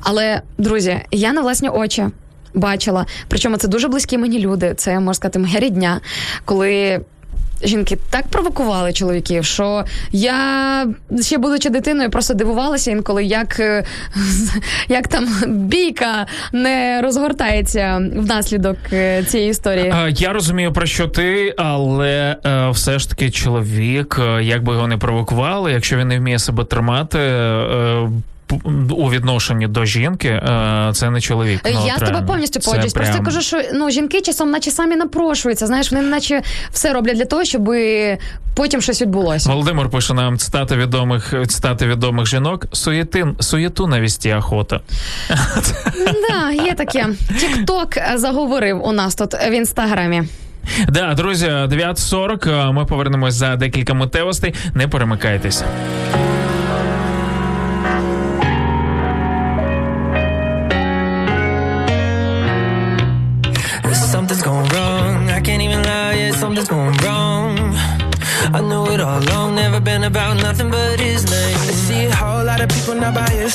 Але 0.03 0.43
друзі, 0.59 1.01
я 1.21 1.33
на 1.33 1.41
власні 1.41 1.69
очі. 1.69 2.07
Бачила, 2.55 3.07
причому 3.29 3.57
це 3.57 3.69
дуже 3.69 3.89
близькі 3.89 4.19
мені 4.19 4.39
люди. 4.39 4.75
Це 4.77 4.95
можна 4.95 5.15
сказати, 5.15 5.39
моя 5.39 5.61
рідня, 5.61 6.01
коли 6.45 7.01
жінки 7.63 7.99
так 8.11 8.27
провокували 8.29 8.93
чоловіків, 8.93 9.45
що 9.45 9.85
я 10.13 10.87
ще 11.21 11.39
будучи 11.39 11.71
дитиною, 11.71 12.11
просто 12.11 12.35
дивувалася 12.35 12.91
інколи, 12.91 13.25
як, 13.25 13.61
е, 13.61 13.85
як 14.89 15.09
там 15.09 15.27
бійка 15.47 16.27
не 16.53 17.01
розгортається 17.03 18.11
внаслідок 18.17 18.77
е, 18.93 19.25
цієї 19.25 19.51
історії. 19.51 19.95
Я 20.09 20.33
розумію 20.33 20.73
про 20.73 20.87
що 20.87 21.09
ти, 21.09 21.55
але 21.59 22.37
е, 22.47 22.71
все 22.71 22.99
ж 22.99 23.11
таки 23.11 23.31
чоловік, 23.31 24.21
е, 24.21 24.43
як 24.43 24.63
би 24.65 24.73
його 24.73 24.87
не 24.87 24.97
провокували, 24.97 25.73
якщо 25.73 25.97
він 25.97 26.09
не 26.09 26.19
вміє 26.19 26.39
себе 26.39 26.65
тримати. 26.65 27.19
Е, 28.53 28.93
у 28.93 29.11
відношенні 29.11 29.67
до 29.67 29.85
жінки 29.85 30.29
е, 30.29 30.91
це 30.95 31.11
не 31.11 31.21
чоловік. 31.21 31.61
Ну, 31.65 31.85
я 31.87 31.97
з 31.97 32.01
тобою 32.01 32.27
повністю 32.27 32.61
Це 32.61 32.65
погоджуюсь. 32.65 32.93
Просто 32.93 33.23
кажу, 33.23 33.41
що 33.41 33.63
ну 33.75 33.91
жінки 33.91 34.21
часом, 34.21 34.51
наче 34.51 34.71
самі 34.71 34.97
напрошуються. 34.97 35.67
Знаєш, 35.67 35.93
вони 35.93 36.03
наче 36.05 36.43
все 36.73 36.93
роблять 36.93 37.17
для 37.17 37.25
того, 37.25 37.45
щоб 37.45 37.71
потім 38.55 38.81
щось 38.81 39.03
відбулося. 39.03 39.51
Володимир 39.51 39.89
пише 39.89 40.15
нам 40.15 40.39
цитати 40.39 40.77
відомих 40.77 41.35
цитати 41.49 41.87
відомих 41.87 42.27
жінок. 42.27 42.67
Суєтин, 42.73 43.37
суєту 43.41 43.87
навісті 43.87 44.35
охота. 44.35 44.81
Да, 46.31 46.51
є 46.51 46.75
таке. 46.75 47.07
Тікток 47.41 47.89
заговорив 48.15 48.85
у 48.85 48.93
нас 48.93 49.15
тут 49.15 49.35
в 49.35 49.53
інстаграмі. 49.53 50.23
Да, 50.89 51.15
друзі, 51.15 51.47
9.40, 51.47 52.69
е, 52.69 52.73
Ми 52.73 52.85
повернемось 52.85 53.35
за 53.35 53.57
декілька 53.57 53.95
митевостей. 53.95 54.55
Не 54.75 54.89
перемикайтеся. 54.89 55.65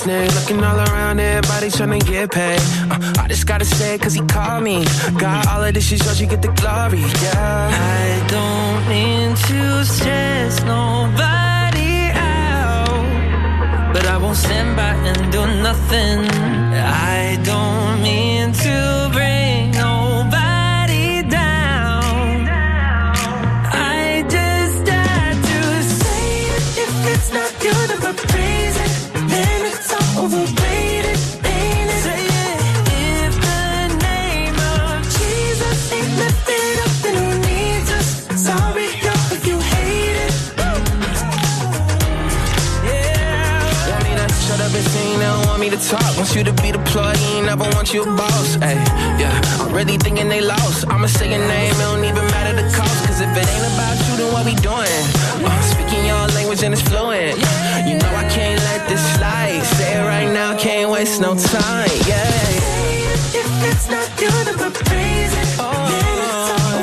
Name. 0.03 0.27
Looking 0.31 0.63
all 0.63 0.77
around, 0.77 1.19
everybody 1.19 1.69
trying 1.69 1.99
to 1.99 2.05
get 2.05 2.31
paid. 2.31 2.59
Uh, 2.91 3.21
I 3.23 3.27
just 3.27 3.45
gotta 3.47 3.65
say 3.65 3.97
cause 3.97 4.13
he 4.13 4.21
called 4.21 4.63
me. 4.63 4.83
Got 5.17 5.47
all 5.47 5.63
of 5.63 5.73
this 5.73 5.87
shit, 5.87 6.01
so 6.01 6.11
you 6.21 6.27
get 6.27 6.41
the 6.41 6.51
glory, 6.61 6.99
yeah. 7.23 7.69
I 7.71 8.27
don't 8.35 8.81
mean 8.89 9.29
to 9.47 9.85
stress 9.85 10.63
nobody 10.63 12.11
out, 12.13 13.93
but 13.93 14.05
I 14.05 14.17
won't 14.17 14.37
stand 14.37 14.75
by 14.75 14.93
and 15.09 15.31
do 15.31 15.41
nothing. 15.67 16.19
I 17.13 17.39
don't 17.43 18.01
mean 18.01 18.51
to 18.65 19.09
bring 19.13 19.71
nobody 19.71 21.21
down. 21.29 22.47
I 23.71 24.25
just 24.35 24.87
had 24.87 25.35
to 25.51 25.83
say 26.01 26.27
it. 26.55 26.63
If 26.85 26.95
it's 27.13 27.29
not 27.31 27.51
good, 27.61 27.89
if 27.91 28.03
I 28.03 28.13
talk. 45.89 46.17
Want 46.17 46.35
you 46.35 46.43
to 46.43 46.53
be 46.61 46.71
the 46.71 46.81
plug, 46.89 47.17
ain't 47.17 47.45
never 47.45 47.67
want 47.75 47.93
you 47.93 48.01
a 48.03 48.05
boss. 48.05 48.57
Ay, 48.61 48.75
yeah, 49.21 49.33
I'm 49.59 49.71
really 49.73 49.97
thinking 49.97 50.27
they 50.29 50.41
lost. 50.41 50.85
I'ma 50.89 51.07
say 51.07 51.29
your 51.29 51.45
name, 51.47 51.71
it 51.71 51.85
don't 51.85 52.03
even 52.03 52.25
matter 52.33 52.53
the 52.55 52.67
cost. 52.73 52.97
Cause 53.05 53.21
if 53.21 53.29
it 53.29 53.47
ain't 53.53 53.67
about 53.73 53.97
you, 54.05 54.13
then 54.17 54.33
what 54.33 54.45
we 54.45 54.55
doing? 54.55 55.01
Uh, 55.45 55.61
speaking 55.61 56.05
your 56.05 56.25
language 56.37 56.63
and 56.63 56.73
it's 56.73 56.81
fluent. 56.81 57.37
You 57.87 57.95
know 58.01 58.11
I 58.15 58.25
can't 58.29 58.54
can't 60.65 60.89
waste 60.89 61.21
no 61.21 61.35
time. 61.35 61.89
Yeah. 62.07 62.25
If 63.41 63.49
it's 63.69 63.87
not 63.87 64.07
if 64.47 64.59
I 64.59 64.69
praise 64.71 65.33
it, 65.41 65.49
then 65.59 66.17
it's 66.25 66.51
all 66.57 66.79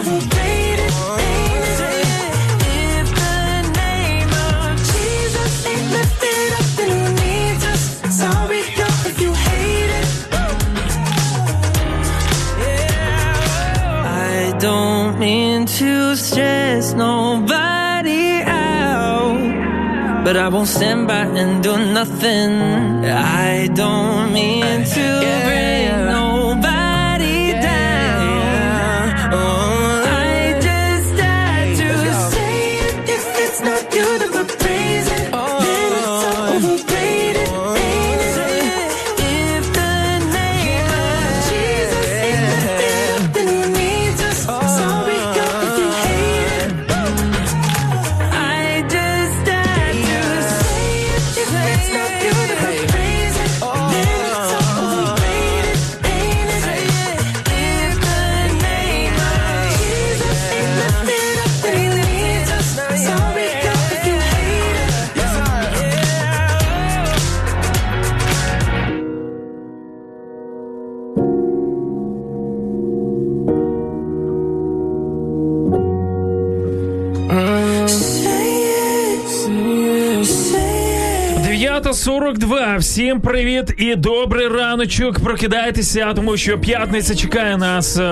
it? 1.90 2.32
If 2.94 3.08
the 3.22 3.38
name 3.82 4.30
of 4.50 4.78
Jesus 4.92 5.52
ain't 5.66 5.88
lifted 5.96 6.50
up, 6.58 6.68
then 6.78 6.88
who 6.94 7.02
needs 7.24 7.64
us? 7.72 7.82
Sorry, 8.22 8.62
girl, 8.78 8.98
if 9.10 9.16
you 9.20 9.32
hate 9.34 9.92
it. 10.00 10.08
I 14.06 14.56
don't 14.60 15.18
mean 15.18 15.66
to 15.66 16.14
stress 16.14 16.94
nobody 16.94 17.31
but 20.32 20.40
I 20.40 20.48
won't 20.48 20.68
stand 20.68 21.08
by 21.08 21.26
and 21.40 21.62
do 21.62 21.76
nothing. 21.76 23.04
I 23.04 23.68
don't 23.74 24.32
mean 24.32 24.82
to 24.82 25.06
bring 25.44 26.06
nobody 26.06 26.31
Isso 82.02 82.11
9.42. 82.22 82.78
Всім 82.78 83.20
привіт 83.20 83.74
і 83.78 83.94
добрий 83.96 84.48
раночок. 84.48 85.20
Прокидайтеся, 85.20 86.12
тому 86.16 86.36
що 86.36 86.58
п'ятниця 86.58 87.14
чекає 87.14 87.56
нас. 87.56 87.96
Е, 87.96 88.02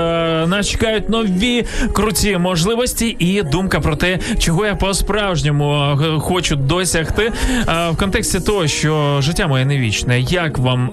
Нас 0.49 0.69
чекають 0.69 1.09
нові 1.09 1.65
круті 1.93 2.37
можливості 2.39 3.17
і 3.19 3.43
думка 3.43 3.81
про 3.81 3.97
те, 3.97 4.19
чого 4.39 4.67
я 4.67 4.75
по-справжньому 4.75 5.99
е, 6.03 6.19
хочу 6.21 6.57
досягти. 6.57 7.33
Е, 7.69 7.91
В 7.91 7.97
контексті 7.97 8.41
того, 8.41 8.67
що 8.67 9.19
життя 9.21 9.47
моє 9.47 9.65
не 9.65 9.79
вічне. 9.79 10.21
Як 10.21 10.59
вам 10.59 10.91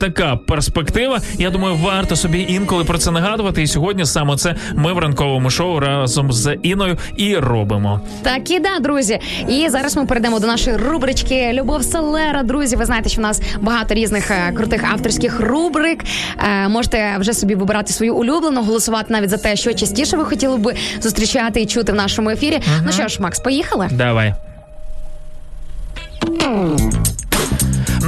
така 0.00 0.36
перспектива? 0.36 1.18
Я 1.38 1.50
думаю, 1.50 1.76
варто 1.76 2.16
собі 2.16 2.46
інколи 2.48 2.84
про 2.84 2.98
це 2.98 3.10
нагадувати. 3.10 3.62
І 3.62 3.66
сьогодні 3.66 4.04
саме 4.04 4.36
це 4.36 4.54
ми 4.74 4.92
в 4.92 4.98
ранковому 4.98 5.50
шоу 5.50 5.80
разом 5.80 6.32
з 6.32 6.56
Іною 6.62 6.96
і 7.16 7.36
робимо. 7.36 8.00
Так 8.22 8.50
і 8.50 8.60
да, 8.60 8.78
друзі. 8.80 9.18
І 9.48 9.68
зараз 9.68 9.96
ми 9.96 10.06
перейдемо 10.06 10.40
до 10.40 10.46
нашої 10.46 10.76
рубрички 10.76 11.52
Любов 11.52 11.84
Селера. 11.84 12.42
Друзі, 12.42 12.59
ви 12.66 12.84
знаєте, 12.84 13.08
що 13.08 13.20
в 13.20 13.22
нас 13.22 13.42
багато 13.60 13.94
різних 13.94 14.30
е, 14.30 14.52
крутих 14.56 14.84
авторських 14.92 15.40
рубрик. 15.40 16.04
Е, 16.38 16.68
можете 16.68 17.16
вже 17.18 17.32
собі 17.32 17.54
вибирати 17.54 17.92
свою 17.92 18.16
улюблену, 18.16 18.62
голосувати 18.62 19.12
навіть 19.12 19.30
за 19.30 19.36
те, 19.36 19.56
що 19.56 19.74
частіше 19.74 20.16
ви 20.16 20.24
хотіли 20.24 20.56
би 20.56 20.74
зустрічати 21.00 21.60
і 21.60 21.66
чути 21.66 21.92
в 21.92 21.94
нашому 21.94 22.30
ефірі. 22.30 22.60
Ну 22.84 22.92
що 22.92 23.08
ж, 23.08 23.22
Макс, 23.22 23.40
поїхали? 23.40 23.88
Давай. 23.92 24.34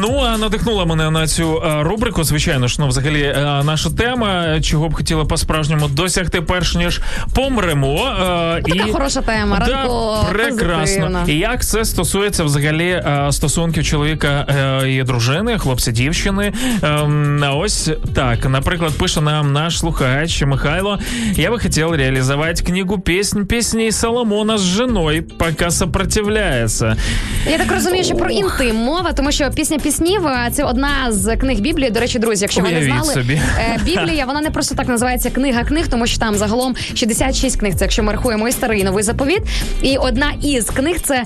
Ну, 0.03 0.19
а 0.25 0.39
надихнула 0.39 0.85
мене 0.85 1.11
на 1.11 1.27
цю 1.27 1.63
е, 1.67 1.83
рубрику. 1.83 2.25
Звичайно 2.25 2.69
ж, 2.69 2.77
ну, 2.79 2.89
взагалі, 2.89 3.23
е, 3.23 3.63
наша 3.65 3.91
тема, 3.91 4.61
чого 4.61 4.89
б 4.89 4.95
хотіла 4.95 5.25
по-справжньому 5.25 5.89
досягти, 5.89 6.41
перш 6.41 6.75
ніж 6.75 7.01
помремо. 7.35 8.07
е, 8.59 8.63
Така 8.63 8.93
хороша 8.93 9.21
тема, 9.21 9.63
Да, 9.67 9.73
ранкова, 9.77 10.25
прекрасно. 10.33 11.25
І 11.27 11.39
як 11.39 11.65
це 11.65 11.85
стосується 11.85 12.45
взагалі 12.45 13.03
стосунків 13.31 13.85
чоловіка 13.85 14.47
і 14.89 15.03
дружини, 15.03 15.59
хлопця, 15.59 15.91
дівчини. 15.91 16.53
Ем, 16.83 17.45
ось 17.57 17.91
так, 18.15 18.49
наприклад, 18.49 18.93
пише 18.99 19.21
нам 19.21 19.53
наш 19.53 19.79
слухач 19.79 20.43
Михайло. 20.43 20.99
Я 21.37 21.51
бы 21.51 21.63
хотел 21.63 21.95
реализовать 21.95 22.61
книгу 22.63 22.99
песнь 22.99 23.43
песней 23.45 23.93
Соломона 23.93 24.55
с 24.59 24.61
женой, 24.63 25.21
пока 25.23 25.71
сопротивляется. 25.71 26.97
Я 27.51 27.59
так 27.59 27.73
розумію, 27.73 28.05
що 28.05 28.15
про 28.15 28.31
інтим 28.31 28.77
мова, 28.77 29.13
тому 29.13 29.33
що 29.33 29.51
пісня 29.51 29.79
піснів 29.79 29.92
е, 30.01 30.51
це 30.53 30.65
одна 30.65 31.13
з 31.13 31.37
книг 31.37 31.61
Біблії. 31.61 31.91
До 31.91 32.01
речі, 32.01 32.19
друзі, 32.19 32.45
якщо 32.45 32.61
ви 32.61 32.71
не 32.71 32.85
знали, 32.85 33.15
собі. 33.15 33.41
е, 33.59 33.81
Біблія 33.85 34.27
вона 34.27 34.41
не 34.41 34.51
просто 34.51 34.75
так 34.75 34.89
називається 34.89 35.31
книга 35.31 35.65
книг, 35.65 35.89
тому 35.89 36.07
що 36.07 36.19
там 36.19 36.35
загалом 36.35 36.77
66 36.95 37.61
книг. 37.61 37.75
Це 37.75 37.85
якщо 37.85 38.03
ми 38.03 38.13
рахуємо 38.13 38.49
і 38.49 38.53
старий 38.53 38.81
і 38.81 38.85
новий 38.85 39.05
заповіт. 39.05 39.43
І 39.83 39.97
одна 39.97 40.33
із 40.43 40.65
книг 40.71 40.97
це 41.03 41.25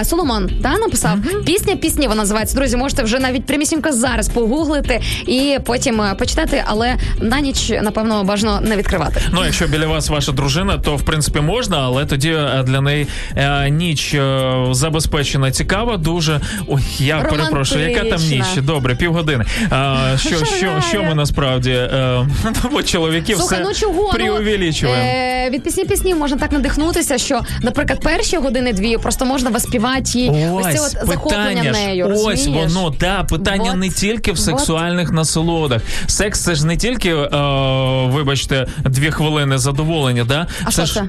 е, 0.00 0.04
Соломон 0.04 0.50
та 0.62 0.78
написав 0.78 1.18
пісня 1.46 1.76
пісні. 1.76 2.08
Вона 2.08 2.22
називається. 2.22 2.56
Друзі, 2.56 2.76
можете 2.76 3.02
вже 3.02 3.18
навіть 3.18 3.46
прямісінько 3.46 3.92
зараз 3.92 4.28
погуглити 4.28 5.00
і 5.26 5.58
потім 5.64 6.02
е, 6.02 6.14
почитати, 6.14 6.62
але 6.66 6.96
на 7.20 7.40
ніч 7.40 7.72
напевно 7.82 8.24
бажано 8.24 8.60
не 8.60 8.76
відкривати. 8.76 9.20
Ну, 9.32 9.44
якщо 9.44 9.66
біля 9.66 9.86
вас 9.86 10.08
ваша 10.08 10.32
дружина, 10.32 10.78
то 10.78 10.96
в 10.96 11.02
принципі 11.02 11.40
можна, 11.40 11.78
але 11.78 12.06
тоді 12.06 12.30
е, 12.30 12.62
для 12.66 12.80
неї 12.80 13.06
е, 13.36 13.70
ніч 13.70 14.14
е, 14.14 14.52
забезпечена 14.70 15.50
цікава. 15.50 15.96
Дуже 15.96 16.40
ой, 16.68 16.82
я 16.98 17.18
перепрошую, 17.20 17.90
яка 18.04 18.16
там 18.16 18.28
ніч? 18.28 18.44
Добре, 18.62 18.94
півгодини. 18.94 19.44
А, 19.70 20.14
що, 20.18 20.44
що, 20.44 20.82
що 20.88 21.02
ми 21.02 21.14
насправді 21.14 21.70
е, 21.70 22.26
чоловіків 22.84 23.38
Слухай, 23.38 23.58
все 23.62 23.68
ну 23.68 23.74
чого? 23.74 24.12
преувеличуємо. 24.12 24.98
Ну, 24.98 25.04
е, 25.04 25.50
від 25.50 25.62
пісні 25.62 25.84
пісні 25.84 26.14
можна 26.14 26.36
так 26.36 26.52
надихнутися, 26.52 27.18
що, 27.18 27.40
наприклад, 27.62 28.00
перші 28.00 28.36
години-дві 28.36 28.98
просто 28.98 29.24
можна 29.24 29.50
воспівати 29.50 30.18
і 30.18 30.48
ось 30.52 30.64
це 30.74 30.80
от 30.80 31.06
захоплення 31.08 31.62
ж, 31.62 31.70
нею. 31.72 32.12
ось 32.16 32.46
воно, 32.46 32.94
да, 33.00 33.24
питання 33.24 33.70
Вот. 33.70 33.76
не 33.76 33.88
тільки 33.90 34.32
в 34.32 34.34
Вот. 34.34 34.44
сексуальних 34.44 35.12
насолодах. 35.12 35.82
Секс 36.06 36.40
це 36.40 36.54
ж 36.54 36.66
не 36.66 36.76
тільки, 36.76 37.10
е, 37.10 37.28
вибачте, 38.06 38.66
дві 38.84 39.10
хвилини 39.10 39.58
задоволення, 39.58 40.24
да? 40.24 40.46
А 40.64 40.70
що 40.70 40.86
це? 40.86 41.08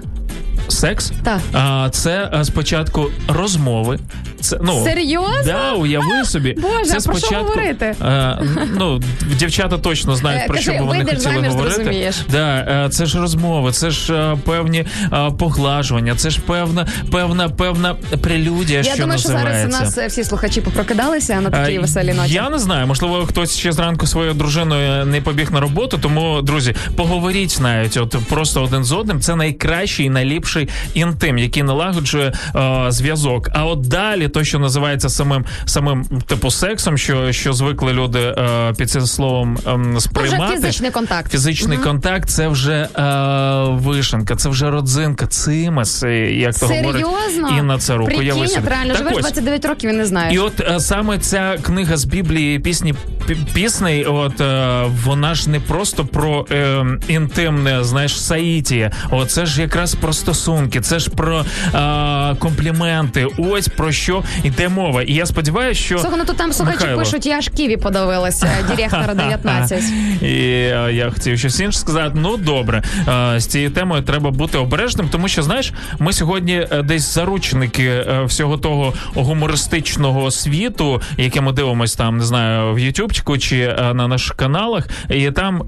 Секс? 0.67 1.11
Так. 1.23 1.39
А, 1.53 1.89
це 1.91 2.31
е, 2.33 2.45
спочатку 2.45 3.05
розмови. 3.27 3.99
Це, 4.41 4.57
ну, 4.61 4.83
Серйозно? 4.83 5.41
Да, 5.45 5.73
уяви 5.73 6.25
собі. 6.25 6.55
Боже, 6.61 6.85
це 6.85 6.97
а 6.97 7.01
про 7.01 7.17
що 7.17 7.27
спочатку, 7.27 7.45
говорити? 7.49 7.95
е, 8.01 8.39
ну, 8.75 9.01
дівчата 9.39 9.77
точно 9.77 10.15
знають, 10.15 10.41
Е, 10.43 10.47
про 10.47 10.57
що 10.57 10.71
кажи, 10.71 10.79
би 10.83 10.85
вони 10.87 11.03
хотіли 11.03 11.21
заміж, 11.21 11.49
говорити. 11.49 11.75
зрозумієш. 11.75 12.15
Да, 12.31 12.87
це 12.91 13.05
ж 13.05 13.19
розмови, 13.19 13.71
це 13.71 13.91
ж 13.91 14.35
певні 14.45 14.85
поглажування, 15.39 16.15
це 16.15 16.29
ж 16.29 16.39
певна, 16.45 16.87
певна, 17.11 17.49
певна 17.49 17.95
прелюдія, 18.21 18.77
Я 18.79 18.83
що 18.83 19.01
думаю, 19.01 19.19
що 19.19 19.29
називається. 19.29 19.71
зараз 19.71 19.97
у 19.97 20.01
нас 20.01 20.11
всі 20.11 20.23
слухачі 20.23 20.61
попрокидалися 20.61 21.41
на 21.41 21.49
такій 21.49 21.79
веселій 21.79 22.13
ночі. 22.13 22.33
Я 22.33 22.49
не 22.49 22.59
знаю, 22.59 22.87
можливо, 22.87 23.25
хтось 23.25 23.57
ще 23.57 23.71
зранку 23.71 24.07
своєю 24.07 24.33
дружиною 24.33 25.05
не 25.05 25.21
побіг 25.21 25.51
на 25.51 25.59
роботу. 25.59 25.97
Тому, 26.01 26.41
друзі, 26.41 26.75
поговоріть 26.95 27.57
навіть, 27.61 27.97
от 27.97 28.15
просто 28.29 28.63
один 28.63 28.83
з 28.83 28.91
одним. 28.91 29.21
Це 29.21 29.35
найкращий 29.35 30.05
і 30.05 30.09
найліпший 30.57 30.69
інтим, 30.93 31.37
який 31.37 31.63
налагоджує 31.63 32.33
е, 32.55 32.85
зв'язок. 32.89 33.49
А 33.53 33.65
от 33.65 33.81
далі, 33.81 34.27
то, 34.27 34.43
що 34.43 34.59
називається 34.59 35.09
самим 35.09 35.45
самим 35.65 36.05
типу 36.27 36.51
сексом, 36.51 36.97
що, 36.97 37.31
що 37.31 37.53
звикли 37.53 37.93
люди 37.93 38.19
е, 38.19 38.73
під 38.77 38.89
цим 38.89 39.01
словом 39.01 39.57
ем, 39.67 39.99
сприймати. 39.99 40.55
фізичний 40.55 40.91
контакт. 40.91 41.31
Фізичний 41.31 41.77
контакт 41.77 42.29
це 42.29 42.47
вже 42.47 42.73
е, 42.73 43.03
вишенка, 43.69 44.35
це 44.35 44.49
вже 44.49 44.69
родзинка, 44.69 45.27
цимес, 45.27 46.03
як 46.31 46.59
то 46.59 46.67
говорить 46.67 47.05
Серйозно? 47.05 47.57
Інна 47.59 47.77
Царук. 47.77 48.05
Прикинь, 48.07 48.25
Уяви 48.25 48.41
от 48.41 48.51
собі. 48.51 48.67
реально 48.69 48.95
живеш 48.95 49.17
29 49.17 49.65
років 49.65 49.89
і 49.89 49.93
не 49.93 50.05
знаєш. 50.05 50.35
і 50.35 50.39
от 50.39 50.61
е, 50.61 50.79
саме 50.79 51.19
ця 51.19 51.57
книга 51.61 51.97
з 51.97 52.05
Біблії 52.05 52.59
пісні 52.59 52.93
пі- 53.27 53.53
пісней, 53.53 54.05
от 54.05 54.41
е, 54.41 54.83
вона 55.03 55.35
ж 55.35 55.49
не 55.49 55.59
просто 55.59 56.05
про 56.05 56.45
е, 56.51 56.85
інтимне, 57.07 57.83
знаєш, 57.83 58.21
саїтія. 58.21 58.91
От 59.11 59.31
це 59.31 59.45
ж 59.45 59.61
якраз 59.61 59.95
про 59.95 60.13
стосунки, 60.47 60.81
це 60.81 60.99
ж 60.99 61.09
про 61.09 61.45
е, 61.75 62.35
компліменти. 62.39 63.27
Ось 63.37 63.67
про 63.67 63.91
що 63.91 64.23
йде 64.43 64.69
мова. 64.69 65.03
І 65.03 65.13
я 65.13 65.25
сподіваюся, 65.25 65.81
що 65.81 65.99
Слухай, 65.99 66.19
ну 66.19 66.25
то 66.25 66.33
там 66.33 66.53
слухачі 66.53 66.77
Михайло. 66.79 67.01
пишуть, 67.01 67.25
я 67.25 67.37
аж 67.37 67.49
Ківі 67.49 67.77
подивилася, 67.77 68.49
директора 68.67 69.13
19. 69.13 69.83
І 70.21 70.25
е, 70.25 70.89
я 70.93 71.09
хотів 71.09 71.39
щось 71.39 71.59
інше 71.59 71.79
сказати. 71.79 72.11
Ну 72.15 72.37
добре, 72.37 72.83
е, 73.07 73.39
з 73.39 73.45
цією 73.45 73.71
темою 73.71 74.01
треба 74.03 74.31
бути 74.31 74.57
обережним, 74.57 75.09
тому 75.09 75.27
що 75.27 75.43
знаєш, 75.43 75.73
ми 75.99 76.13
сьогодні 76.13 76.67
е, 76.71 76.81
десь 76.81 77.13
заручники 77.13 77.85
е, 77.85 78.23
всього 78.25 78.57
того 78.57 78.93
гумористичного 79.15 80.31
світу, 80.31 81.01
яке 81.17 81.41
ми 81.41 81.51
дивимося 81.51 81.97
там, 81.97 82.17
не 82.17 82.25
знаю, 82.25 82.73
в 82.73 82.79
Ютубчику 82.79 83.37
чи 83.37 83.59
е, 83.59 83.93
на 83.93 84.07
наших 84.07 84.35
каналах. 84.35 84.87
І 85.09 85.31
там 85.31 85.63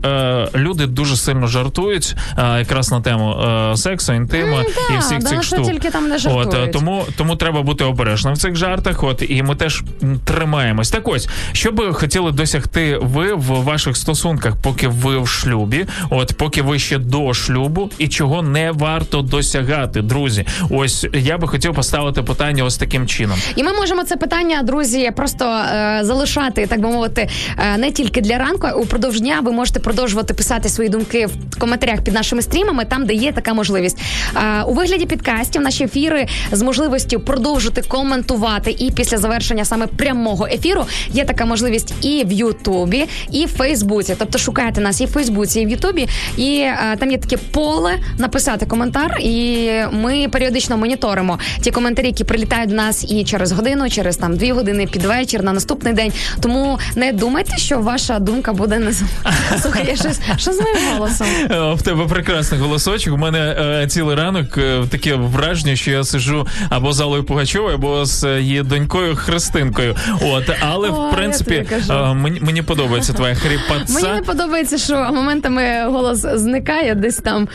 люди 0.56 0.85
дуже 0.85 1.15
сильно 1.15 1.47
жартують 1.47 2.15
якраз 2.38 2.91
на 2.91 3.01
тему 3.01 3.35
сексу, 3.76 4.14
інтиму 4.14 4.57
і 4.96 4.98
всіх 4.98 5.20
да, 5.20 5.30
цих 5.30 5.44
штук. 5.44 5.66
тільки 5.66 5.90
там 5.90 6.10
не 6.10 6.18
От, 6.26 6.54
е, 6.54 6.68
тому, 6.68 7.06
тому 7.18 7.36
треба 7.36 7.62
бути 7.62 7.84
обережним 7.84 8.34
в 8.34 8.38
цих 8.38 8.56
жартах. 8.56 9.04
От 9.04 9.24
і 9.30 9.44
ми 9.44 9.56
теж 9.56 9.84
тримаємось. 10.26 10.90
Так 10.90 11.08
ось, 11.08 11.30
що 11.52 11.72
би 11.72 11.94
хотіли 11.94 12.32
досягти 12.32 12.98
ви 13.02 13.34
в 13.34 13.64
ваших 13.64 13.98
стосунках, 13.98 14.56
поки 14.56 14.88
ви 14.88 15.18
в 15.20 15.28
шлюбі, 15.28 15.86
от 16.10 16.38
поки 16.38 16.62
ви 16.62 16.80
ще 16.80 16.98
до 16.98 17.34
шлюбу, 17.34 17.91
і 17.98 18.08
чого 18.08 18.41
не 18.41 18.72
варто 18.72 19.22
досягати, 19.22 20.02
друзі. 20.02 20.46
Ось 20.70 21.08
я 21.14 21.38
би 21.38 21.48
хотів 21.48 21.74
поставити 21.74 22.24
питання 22.24 22.64
ось 22.64 22.78
таким 22.78 23.08
чином. 23.08 23.38
І 23.56 23.64
ми 23.64 23.74
можемо 23.74 24.04
це 24.04 24.16
питання, 24.16 24.64
друзі, 24.64 25.12
просто 25.16 25.46
е, 25.46 26.00
залишати, 26.04 26.68
так 26.68 26.82
би 26.82 26.88
мовити, 26.90 27.30
е, 27.58 27.78
не 27.78 27.91
тільки 27.91 28.22
для 28.22 28.38
ранку. 28.38 28.68
а 28.68 28.74
Упродовж 28.74 29.20
дня 29.20 29.40
ви 29.44 29.52
можете 29.52 29.80
продовжувати 29.80 30.34
писати 30.34 30.70
свої 30.70 30.90
думки 30.90 31.26
в 31.26 31.60
коментарях 31.60 32.02
під 32.02 32.14
нашими 32.14 32.41
стрімами, 32.41 32.86
там 32.86 33.06
де 33.06 33.14
є 33.14 33.32
така 33.32 33.54
можливість. 33.54 33.98
Е, 34.36 34.59
у 34.64 34.73
вигляді 34.73 35.06
підкастів 35.06 35.61
наші 35.61 35.84
ефіри 35.84 36.27
з 36.52 36.61
можливістю 36.61 37.19
продовжити 37.19 37.81
коментувати. 37.81 38.76
І 38.80 38.91
після 38.91 39.18
завершення 39.18 39.65
саме 39.65 39.88
прямого 39.88 40.45
ефіру 40.45 40.86
є 41.14 41.26
така 41.26 41.45
можливість 41.45 41.94
і 42.02 42.23
в 42.23 42.31
Ютубі, 42.31 43.06
і 43.31 43.45
в 43.45 43.49
Фейсбуці. 43.49 44.15
Тобто 44.19 44.38
шукайте 44.38 44.81
нас 44.81 45.02
і 45.02 45.06
в 45.06 45.10
Фейсбуці, 45.10 45.61
і 45.61 45.65
в 45.65 45.69
Ютубі. 45.69 46.07
І 46.38 46.60
е, 46.60 46.98
там 46.99 47.11
є 47.11 47.18
таке 47.18 47.38
поле 47.52 47.91
написати 48.18 48.65
коментар, 48.65 49.18
і 49.19 49.69
ми 49.91 50.27
періодично 50.31 50.77
моніторимо 50.77 51.40
ті 51.61 51.72
коментарі, 51.72 52.06
які 52.06 52.23
прилітають 52.23 52.69
до 52.69 52.76
нас 52.76 53.11
і 53.11 53.23
через 53.23 53.52
годину, 53.52 53.90
через 53.90 54.18
там 54.18 54.38
дві 54.38 54.52
години 54.52 54.88
під 54.88 55.03
вечір 55.03 55.44
на 55.44 55.53
наступний 55.53 55.94
день. 55.94 56.11
Тому 56.40 56.80
не 56.95 57.11
думайте, 57.11 57.57
що 57.57 57.80
ваша 57.80 58.19
думка 58.19 58.53
буде 58.53 58.80
не 58.80 58.94
Слухай, 59.61 59.86
я 59.88 59.95
щось 59.95 60.19
що 60.38 60.52
з 60.53 60.60
моїм 60.60 60.77
голосом? 60.94 61.27
Е, 61.52 61.73
В 61.73 61.81
тебе 61.81 62.06
прекрасний 62.06 62.60
голосочок. 62.60 63.14
У 63.14 63.18
мене 63.18 63.40
е, 63.84 63.88
цілий 63.88 64.15
ранок 64.15 64.49
е, 64.58 64.84
таке 64.90 65.16
враження, 65.16 65.76
що 65.76 65.92
я 65.92 66.04
сиджу 66.04 66.48
або 66.70 66.94
з 66.94 67.00
Аллою 67.00 67.24
Пугачовою, 67.24 67.76
або 67.76 68.06
з 68.06 68.40
її 68.40 68.64
донькою 68.64 69.16
Христинкою. 69.16 69.96
От, 70.22 70.50
але 70.60 70.90
О, 70.90 70.92
в 70.92 71.16
принципі 71.16 71.66
е, 71.90 72.14
мені, 72.14 72.40
мені 72.40 72.62
подобається 72.62 73.14
твоя 73.14 73.36
хрипатця. 73.36 73.94
Мені 73.94 74.14
не 74.16 74.22
подобається, 74.22 74.78
що 74.78 74.96
моментами 74.96 75.86
голос 75.86 76.26
зникає 76.34 76.96
десь 76.96 77.18
там. 77.18 77.48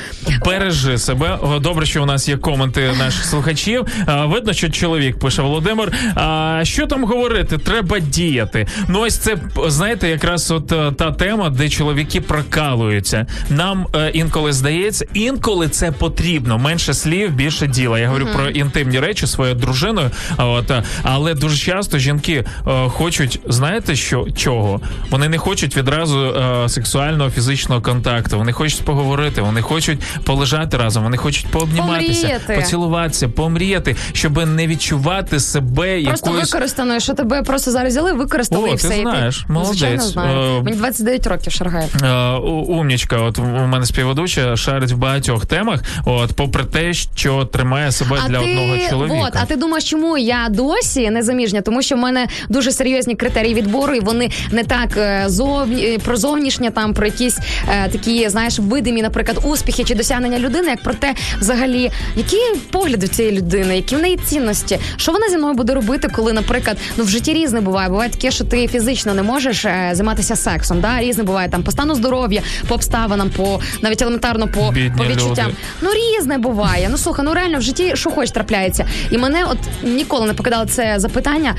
Бережи 0.46 0.98
себе. 0.98 1.38
Добре, 1.60 1.86
що 1.86 2.02
у 2.02 2.06
нас 2.06 2.28
є 2.28 2.36
коменти 2.36 2.92
наших 2.98 3.24
слухачів. 3.24 3.86
Видно, 4.06 4.52
що 4.52 4.70
чоловік 4.70 5.18
пише 5.18 5.42
Володимир. 5.42 5.92
А 6.14 6.60
що 6.62 6.86
там 6.86 7.04
говорити? 7.04 7.58
Треба 7.58 7.98
діяти. 7.98 8.66
Ну 8.88 9.00
ось 9.00 9.16
це 9.16 9.36
знаєте, 9.66 10.08
якраз 10.08 10.50
от 10.50 10.72
е, 10.72 10.92
та 10.92 11.12
тема, 11.12 11.50
де 11.50 11.68
чоловіки 11.68 12.20
прокалуються. 12.20 13.26
Нам 13.50 13.86
е, 13.94 14.10
інколи 14.10 14.52
здається, 14.52 15.06
інколи 15.14 15.68
це 15.68 15.92
потрібно. 15.92 16.58
Менше 16.74 16.94
слів, 16.94 17.30
більше 17.32 17.66
діла. 17.66 17.98
Я 17.98 18.06
говорю 18.08 18.26
про 18.34 18.48
інтимні 18.48 19.00
речі 19.00 19.26
своєю 19.26 19.56
дружиною. 19.56 20.10
От 20.38 20.70
е, 20.70 20.82
але 21.02 21.34
дуже 21.34 21.56
часто 21.56 21.98
жінки 21.98 22.44
е, 22.66 22.88
хочуть, 22.88 23.40
знаєте, 23.46 23.96
що 23.96 24.26
чого? 24.36 24.80
Вони 25.10 25.28
не 25.28 25.38
хочуть 25.38 25.76
відразу 25.76 26.18
е, 26.26 26.68
сексуального 26.68 27.30
фізичного 27.30 27.80
контакту. 27.80 28.38
Вони 28.38 28.52
хочуть 28.52 28.82
поговорити, 28.84 29.40
вони 29.42 29.62
хочуть 29.62 30.00
полежати 30.24 30.76
разом, 30.76 31.02
вони 31.04 31.16
хочуть 31.16 31.46
пообніматися, 31.46 32.20
Помріяти. 32.20 32.54
поцілуватися, 32.54 33.28
помріяти, 33.28 33.96
щоб 34.12 34.46
не 34.46 34.66
відчувати 34.66 35.40
себе 35.40 36.02
Просто 36.04 36.26
якоюсь. 36.30 36.52
використаною, 36.52 37.00
що 37.00 37.14
тебе 37.14 37.42
просто 37.42 37.70
зараз 37.70 37.92
взяли, 37.92 38.12
використали 38.12 38.64
О, 38.70 38.74
і 38.74 38.76
ти 38.76 38.88
все. 38.88 38.98
І 38.98 39.02
знаєш, 39.02 39.44
Ну, 39.48 39.54
молодець. 39.54 40.02
знаю. 40.02 40.58
Е, 40.58 40.62
Мені 40.62 40.76
29 40.76 41.26
років 41.26 41.52
Шаргаєв. 41.52 41.90
Е, 42.04 42.32
умнічка, 42.72 43.16
от 43.16 43.38
у 43.38 43.42
мене 43.44 43.86
співведуча 43.86 44.56
шарить 44.56 44.92
в 44.92 44.96
багатьох 44.96 45.46
темах, 45.46 45.80
от 46.04 46.32
попри 46.32 46.63
те, 46.64 46.94
що 46.94 47.44
тримає 47.44 47.92
себе 47.92 48.18
для 48.28 48.38
одного 48.40 48.78
чоловіка. 48.90 49.26
От, 49.28 49.36
а 49.42 49.44
ти 49.46 49.56
думаєш, 49.56 49.90
чому 49.90 50.18
я 50.18 50.46
досі 50.50 51.10
не 51.10 51.22
заміжня? 51.22 51.60
Тому 51.60 51.82
що 51.82 51.94
в 51.94 51.98
мене 51.98 52.26
дуже 52.48 52.72
серйозні 52.72 53.14
критерії 53.14 53.54
відбору, 53.54 53.94
і 53.94 54.00
вони 54.00 54.30
не 54.50 54.64
так 54.64 54.96
е, 54.96 55.24
зовні 55.26 55.84
е, 55.84 55.98
про 55.98 56.16
зовнішнє, 56.16 56.70
там 56.70 56.94
про 56.94 57.06
якісь 57.06 57.38
е, 57.68 57.88
такі, 57.88 58.28
знаєш, 58.28 58.58
видимі, 58.58 59.02
наприклад, 59.02 59.38
успіхи 59.44 59.84
чи 59.84 59.94
досягнення 59.94 60.38
людини, 60.38 60.68
як 60.68 60.82
про 60.82 60.94
те, 60.94 61.14
взагалі, 61.40 61.90
які 62.16 62.36
погляди 62.70 63.08
цієї 63.08 63.38
людини, 63.38 63.76
які 63.76 63.96
в 63.96 64.00
неї 64.00 64.16
цінності, 64.16 64.78
що 64.96 65.12
вона 65.12 65.28
зі 65.28 65.36
мною 65.36 65.54
буде 65.54 65.74
робити, 65.74 66.08
коли, 66.08 66.32
наприклад, 66.32 66.76
ну 66.96 67.04
в 67.04 67.08
житті 67.08 67.32
різне 67.32 67.60
буває. 67.60 67.88
Буває 67.88 68.10
таке, 68.10 68.30
що 68.30 68.44
ти 68.44 68.68
фізично 68.68 69.14
не 69.14 69.22
можеш 69.22 69.64
е, 69.64 69.90
займатися 69.92 70.36
сексом. 70.36 70.80
Да? 70.80 71.00
Різне 71.00 71.22
буває 71.22 71.48
там 71.48 71.62
по 71.62 71.70
стану 71.70 71.94
здоров'я, 71.94 72.42
по 72.68 72.74
обставинам, 72.74 73.30
по 73.30 73.60
навіть 73.82 74.02
елементарно 74.02 74.48
по, 74.48 74.74
по 74.98 75.04
відчуттям. 75.04 75.46
люди. 75.46 75.56
Ну 75.82 75.90
різне 75.92 76.38
буває. 76.38 76.53
Ну 76.90 76.96
слухай, 76.98 77.24
ну 77.24 77.34
реально 77.34 77.58
в 77.58 77.62
житті 77.62 77.92
що 77.94 78.10
хоч 78.10 78.30
трапляється. 78.30 78.86
І 79.10 79.18
мене 79.18 79.44
от 79.44 79.58
ніколи 79.82 80.26
не 80.26 80.34
покидало 80.34 80.66
це 80.66 80.94
запитання. 80.98 81.54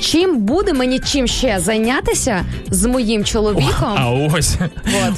Чим 0.00 0.38
буде 0.38 0.72
мені 0.72 0.98
чим 0.98 1.26
ще 1.26 1.60
зайнятися 1.60 2.44
з 2.70 2.86
моїм 2.86 3.24
чоловіком? 3.24 3.94
А 3.96 4.10
ось 4.10 4.56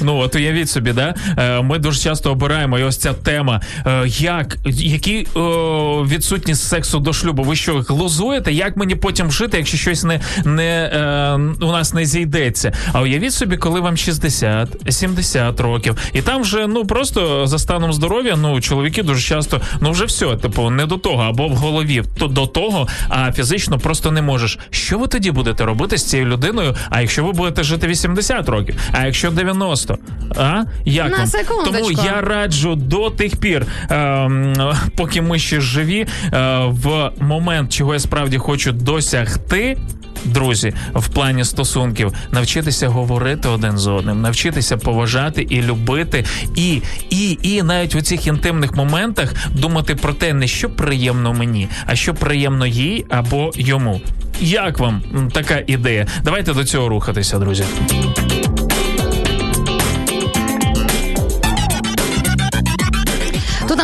ну 0.01 0.17
от 0.17 0.35
уявіть 0.35 0.69
собі, 0.69 0.93
да 0.93 1.15
Е, 1.37 1.61
ми 1.61 1.79
дуже 1.79 2.01
часто 2.01 2.31
обираємо 2.31 2.79
і 2.79 2.83
ось 2.83 2.97
ця 2.97 3.13
тема. 3.13 3.61
Е, 3.87 4.03
Як 4.07 4.57
які 4.65 5.27
о, 5.33 6.05
відсутність 6.07 6.67
сексу 6.67 6.99
до 6.99 7.13
шлюбу? 7.13 7.43
Ви 7.43 7.55
що 7.55 7.85
глузуєте? 7.89 8.51
Як 8.53 8.77
мені 8.77 8.95
потім 8.95 9.31
жити, 9.31 9.57
якщо 9.57 9.77
щось 9.77 10.03
не, 10.03 10.19
не 10.45 10.91
е, 10.93 11.65
у 11.65 11.71
нас 11.71 11.93
не 11.93 12.05
зійдеться? 12.05 12.73
А 12.93 13.01
уявіть 13.01 13.33
собі, 13.33 13.57
коли 13.57 13.79
вам 13.79 13.97
60, 13.97 14.69
70 14.89 15.59
років, 15.59 15.97
і 16.13 16.21
там 16.21 16.41
вже 16.41 16.67
ну 16.67 16.85
просто 16.85 17.47
за 17.47 17.59
станом 17.59 17.93
здоров'я, 17.93 18.35
ну 18.35 18.61
чоловіки 18.75 19.03
дуже 19.03 19.21
часто 19.21 19.61
ну 19.81 19.91
вже 19.91 20.05
все, 20.05 20.35
типу, 20.35 20.69
не 20.69 20.85
до 20.85 20.97
того, 20.97 21.23
або 21.23 21.47
в 21.47 21.55
голові 21.55 22.03
то 22.17 22.27
до 22.27 22.47
того, 22.47 22.87
а 23.09 23.31
фізично 23.31 23.79
просто 23.79 24.11
не 24.11 24.21
можеш. 24.21 24.59
Що 24.69 24.97
ви 24.97 25.07
тоді 25.07 25.31
будете 25.31 25.65
робити 25.65 25.97
з 25.97 26.03
цією 26.03 26.29
людиною? 26.29 26.75
А 26.89 27.01
якщо 27.01 27.23
ви 27.23 27.31
будете 27.31 27.63
жити 27.63 27.87
80 27.87 28.49
років, 28.49 28.75
а 28.91 29.05
якщо 29.05 29.31
90? 29.31 29.97
А 30.37 30.63
як 30.85 31.11
На 31.11 31.17
вам? 31.17 31.65
Тому 31.65 31.91
я 31.91 32.21
раджу 32.21 32.75
до 32.75 33.09
тих 33.09 33.35
пір, 33.35 33.65
ем, 33.89 34.53
поки 34.95 35.21
ми 35.21 35.39
ще 35.39 35.61
живі, 35.61 36.07
е, 36.33 36.65
в 36.65 37.11
момент, 37.19 37.73
чого 37.73 37.93
я 37.93 37.99
справді 37.99 38.37
хочу 38.37 38.71
досягти. 38.71 39.77
Друзі, 40.25 40.73
в 40.93 41.07
плані 41.07 41.45
стосунків 41.45 42.13
навчитися 42.31 42.87
говорити 42.87 43.47
один 43.47 43.77
з 43.77 43.87
одним, 43.87 44.21
навчитися 44.21 44.77
поважати 44.77 45.41
і 45.41 45.61
любити, 45.61 46.25
і, 46.55 46.81
і, 47.09 47.37
і 47.41 47.63
навіть 47.63 47.95
у 47.95 48.01
цих 48.01 48.27
інтимних 48.27 48.64
моментах 48.73 49.33
думати 49.49 49.95
про 49.95 50.13
те, 50.13 50.33
не 50.33 50.47
що 50.47 50.69
приємно 50.69 51.33
мені, 51.33 51.69
а 51.85 51.95
що 51.95 52.13
приємно 52.13 52.65
їй 52.67 53.05
або 53.09 53.51
йому. 53.55 54.01
Як 54.39 54.79
вам 54.79 55.01
така 55.33 55.63
ідея? 55.67 56.07
Давайте 56.23 56.53
до 56.53 56.65
цього 56.65 56.89
рухатися, 56.89 57.39
друзі. 57.39 57.63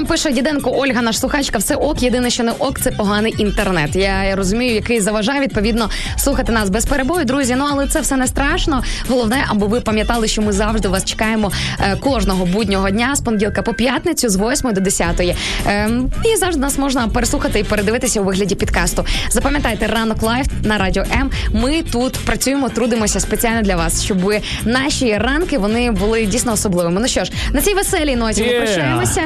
Нам 0.01 0.07
пише 0.07 0.31
Діденко 0.31 0.71
Ольга, 0.71 1.01
наш 1.01 1.19
слухачка, 1.19 1.57
все 1.57 1.75
ок. 1.75 2.03
Єдине, 2.03 2.29
що 2.29 2.43
не 2.43 2.51
ок, 2.51 2.79
це 2.79 2.91
поганий 2.91 3.35
інтернет. 3.37 3.95
Я 3.95 4.35
розумію, 4.35 4.73
який 4.73 5.01
заважає 5.01 5.41
відповідно 5.41 5.89
слухати 6.17 6.51
нас 6.51 6.69
без 6.69 6.85
перебою, 6.85 7.25
друзі. 7.25 7.55
Ну 7.57 7.65
але 7.71 7.87
це 7.87 8.01
все 8.01 8.17
не 8.17 8.27
страшно. 8.27 8.83
Головне, 9.09 9.45
аби 9.47 9.67
ви 9.67 9.81
пам'ятали, 9.81 10.27
що 10.27 10.41
ми 10.41 10.51
завжди 10.51 10.87
вас 10.87 11.05
чекаємо 11.05 11.51
е, 11.79 11.95
кожного 11.95 12.45
буднього 12.45 12.89
дня 12.89 13.15
з 13.15 13.21
понеділка 13.21 13.61
по 13.61 13.73
п'ятницю, 13.73 14.29
з 14.29 14.35
8 14.37 14.73
до 14.73 14.81
10. 14.81 15.35
Ем, 15.67 16.11
і 16.33 16.35
завжди 16.35 16.61
нас 16.61 16.77
можна 16.77 17.07
переслухати 17.07 17.59
і 17.59 17.63
передивитися 17.63 18.21
у 18.21 18.23
вигляді 18.23 18.55
подкасту. 18.55 19.05
Запам'ятайте 19.29 19.87
ранок 19.87 20.23
live 20.23 20.47
на 20.63 20.77
радіо 20.77 21.03
М. 21.21 21.31
Ми 21.53 21.81
тут 21.81 22.13
працюємо, 22.17 22.69
трудимося 22.69 23.19
спеціально 23.19 23.61
для 23.61 23.75
вас, 23.75 24.03
щоб 24.03 24.33
наші 24.65 25.17
ранки 25.17 25.57
вони 25.57 25.91
були 25.91 26.25
дійсно 26.25 26.53
особливими. 26.53 27.01
Ну 27.01 27.07
що 27.07 27.23
ж, 27.23 27.31
на 27.53 27.61
цій 27.61 27.73
веселій 27.73 28.15
ноті 28.15 28.43
ми 28.43 28.53
прощаємося. 28.53 29.21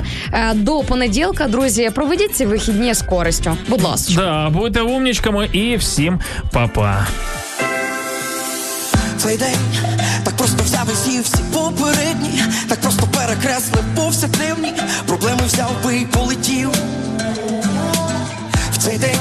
До 0.65 0.79
понеділка, 0.79 1.47
друзі, 1.47 1.91
проведіть 1.95 2.35
ці 2.35 2.45
вихідні 2.45 2.93
з 2.93 3.01
користю. 3.01 3.57
Будь 3.67 3.81
ласка. 3.81 4.13
Да, 4.15 4.49
будьте 4.49 4.81
умнічками 4.81 5.49
і 5.53 5.77
всім 5.77 6.19
па-па. 6.51 7.07
Цей 9.17 9.37
день 9.37 9.57
так 10.23 10.35
просто 10.37 10.63
взяв 10.63 10.87
і 10.93 11.09
з'їв 11.09 11.23
всі 11.23 11.43
попередні, 11.53 12.43
так 12.69 12.81
просто 12.81 13.07
перекреслив 13.07 13.83
повсякденні, 13.95 14.73
проблеми 15.07 15.41
взяв 15.45 15.71
би 15.83 15.97
і 15.97 16.05
полетів. 16.05 16.69
В 18.71 18.77
цей 18.77 18.97
день 18.97 19.19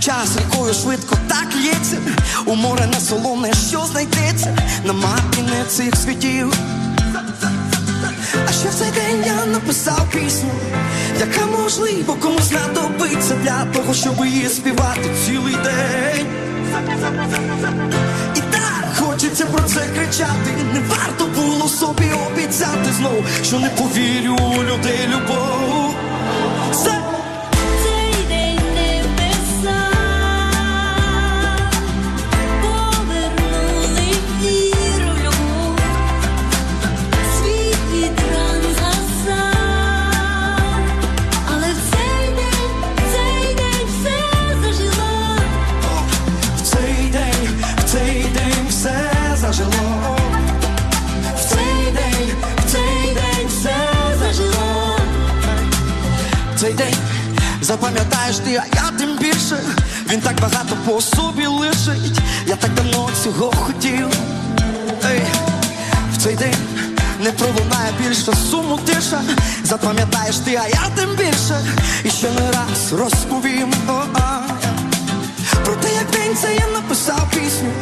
час 0.00 0.36
рікою 0.38 0.74
швидко 0.74 1.16
так 1.28 1.46
лється, 1.56 1.96
у 2.46 2.54
море 2.54 2.86
не 2.86 3.00
солоне, 3.00 3.52
що 3.68 3.80
знайдеться 3.80 4.56
на 4.84 4.92
мапі 4.92 5.42
не 5.50 5.64
цих 5.64 5.96
світів. 5.96 6.54
А 8.48 8.52
ще 8.52 8.68
в 8.68 8.74
цей 8.74 8.90
день 8.90 9.24
я 9.26 9.46
написав 9.46 10.06
пісню, 10.12 10.50
яка 11.20 11.46
можливо 11.46 12.14
комусь 12.14 12.42
знадобиться 12.42 13.34
для 13.42 13.64
того, 13.64 13.94
щоб 13.94 14.26
її 14.26 14.48
співати 14.48 15.10
цілий 15.26 15.54
день. 15.54 16.26
І 18.34 18.40
так 18.40 18.84
хочеться 18.96 19.46
про 19.46 19.62
це 19.62 19.80
кричати. 19.94 20.50
Не 20.74 20.80
варто 20.80 21.26
було 21.40 21.68
собі 21.68 22.10
обіцяти 22.26 22.92
знов, 22.98 23.24
що 23.42 23.58
не 23.58 23.68
повірю 23.68 24.32
у 24.34 24.62
людей 24.62 25.08
любов. 25.08 25.94
цей 56.64 56.72
день 56.72 56.94
запам'ятаєш 57.60 58.36
ти, 58.36 58.50
а 58.50 58.76
я 58.76 58.90
тим 58.98 59.18
більше. 59.18 59.58
Він 60.10 60.20
так 60.20 60.40
багато 60.40 60.76
по 60.86 61.00
собі 61.00 61.46
лишить. 61.46 62.18
Я 62.46 62.56
так 62.56 62.74
давно 62.74 63.10
цього 63.24 63.52
хотів. 63.56 64.08
Ей, 65.10 65.22
В 66.14 66.22
цей 66.22 66.36
день 66.36 66.54
не 67.20 67.32
пролунає 67.32 67.92
більше 68.00 68.32
суму 68.50 68.78
тиша. 68.86 69.20
Запам'ятаєш 69.64 70.36
ти, 70.36 70.60
а 70.64 70.68
я 70.68 70.90
тим 70.96 71.10
більше. 71.16 71.60
І 72.04 72.10
ще 72.10 72.30
не 72.30 72.52
раз 72.52 72.92
розповім 72.92 73.72
О-а. 73.88 74.40
про 75.64 75.74
те, 75.74 75.88
як 75.94 76.10
день 76.10 76.36
це 76.42 76.54
я 76.54 76.66
написав 76.66 77.30
пісню, 77.30 77.72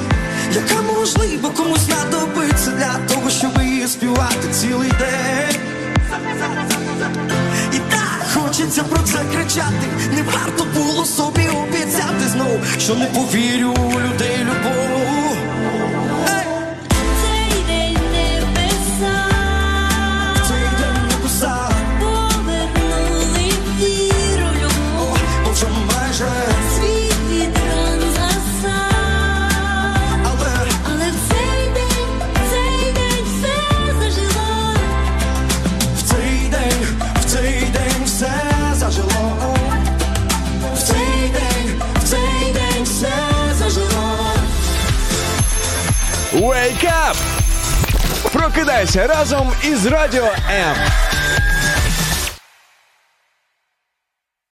яка 0.54 0.82
можливо 0.82 1.50
комусь 1.50 1.80
знадобиться 1.80 2.70
для 2.70 3.14
того, 3.14 3.30
щоб 3.30 3.62
її 3.62 3.88
співати 3.88 4.48
цілий 4.52 4.90
день 4.90 5.60
хочеться 8.52 8.82
про 8.82 9.02
це 9.02 9.18
кричати, 9.34 9.86
не 10.14 10.22
варто 10.22 10.66
було 10.74 11.04
собі 11.04 11.48
обіцяти 11.48 12.28
знов, 12.32 12.60
що 12.78 12.94
не 12.94 13.06
повірю 13.06 13.70
у 13.70 14.00
людей 14.00 14.38
любов. 14.40 15.21
Wake 46.42 46.84
up! 46.84 47.16
Прокидайся 48.32 49.06
разом 49.06 49.52
із 49.64 49.86
Радіо 49.86 50.24
М. 50.50 50.76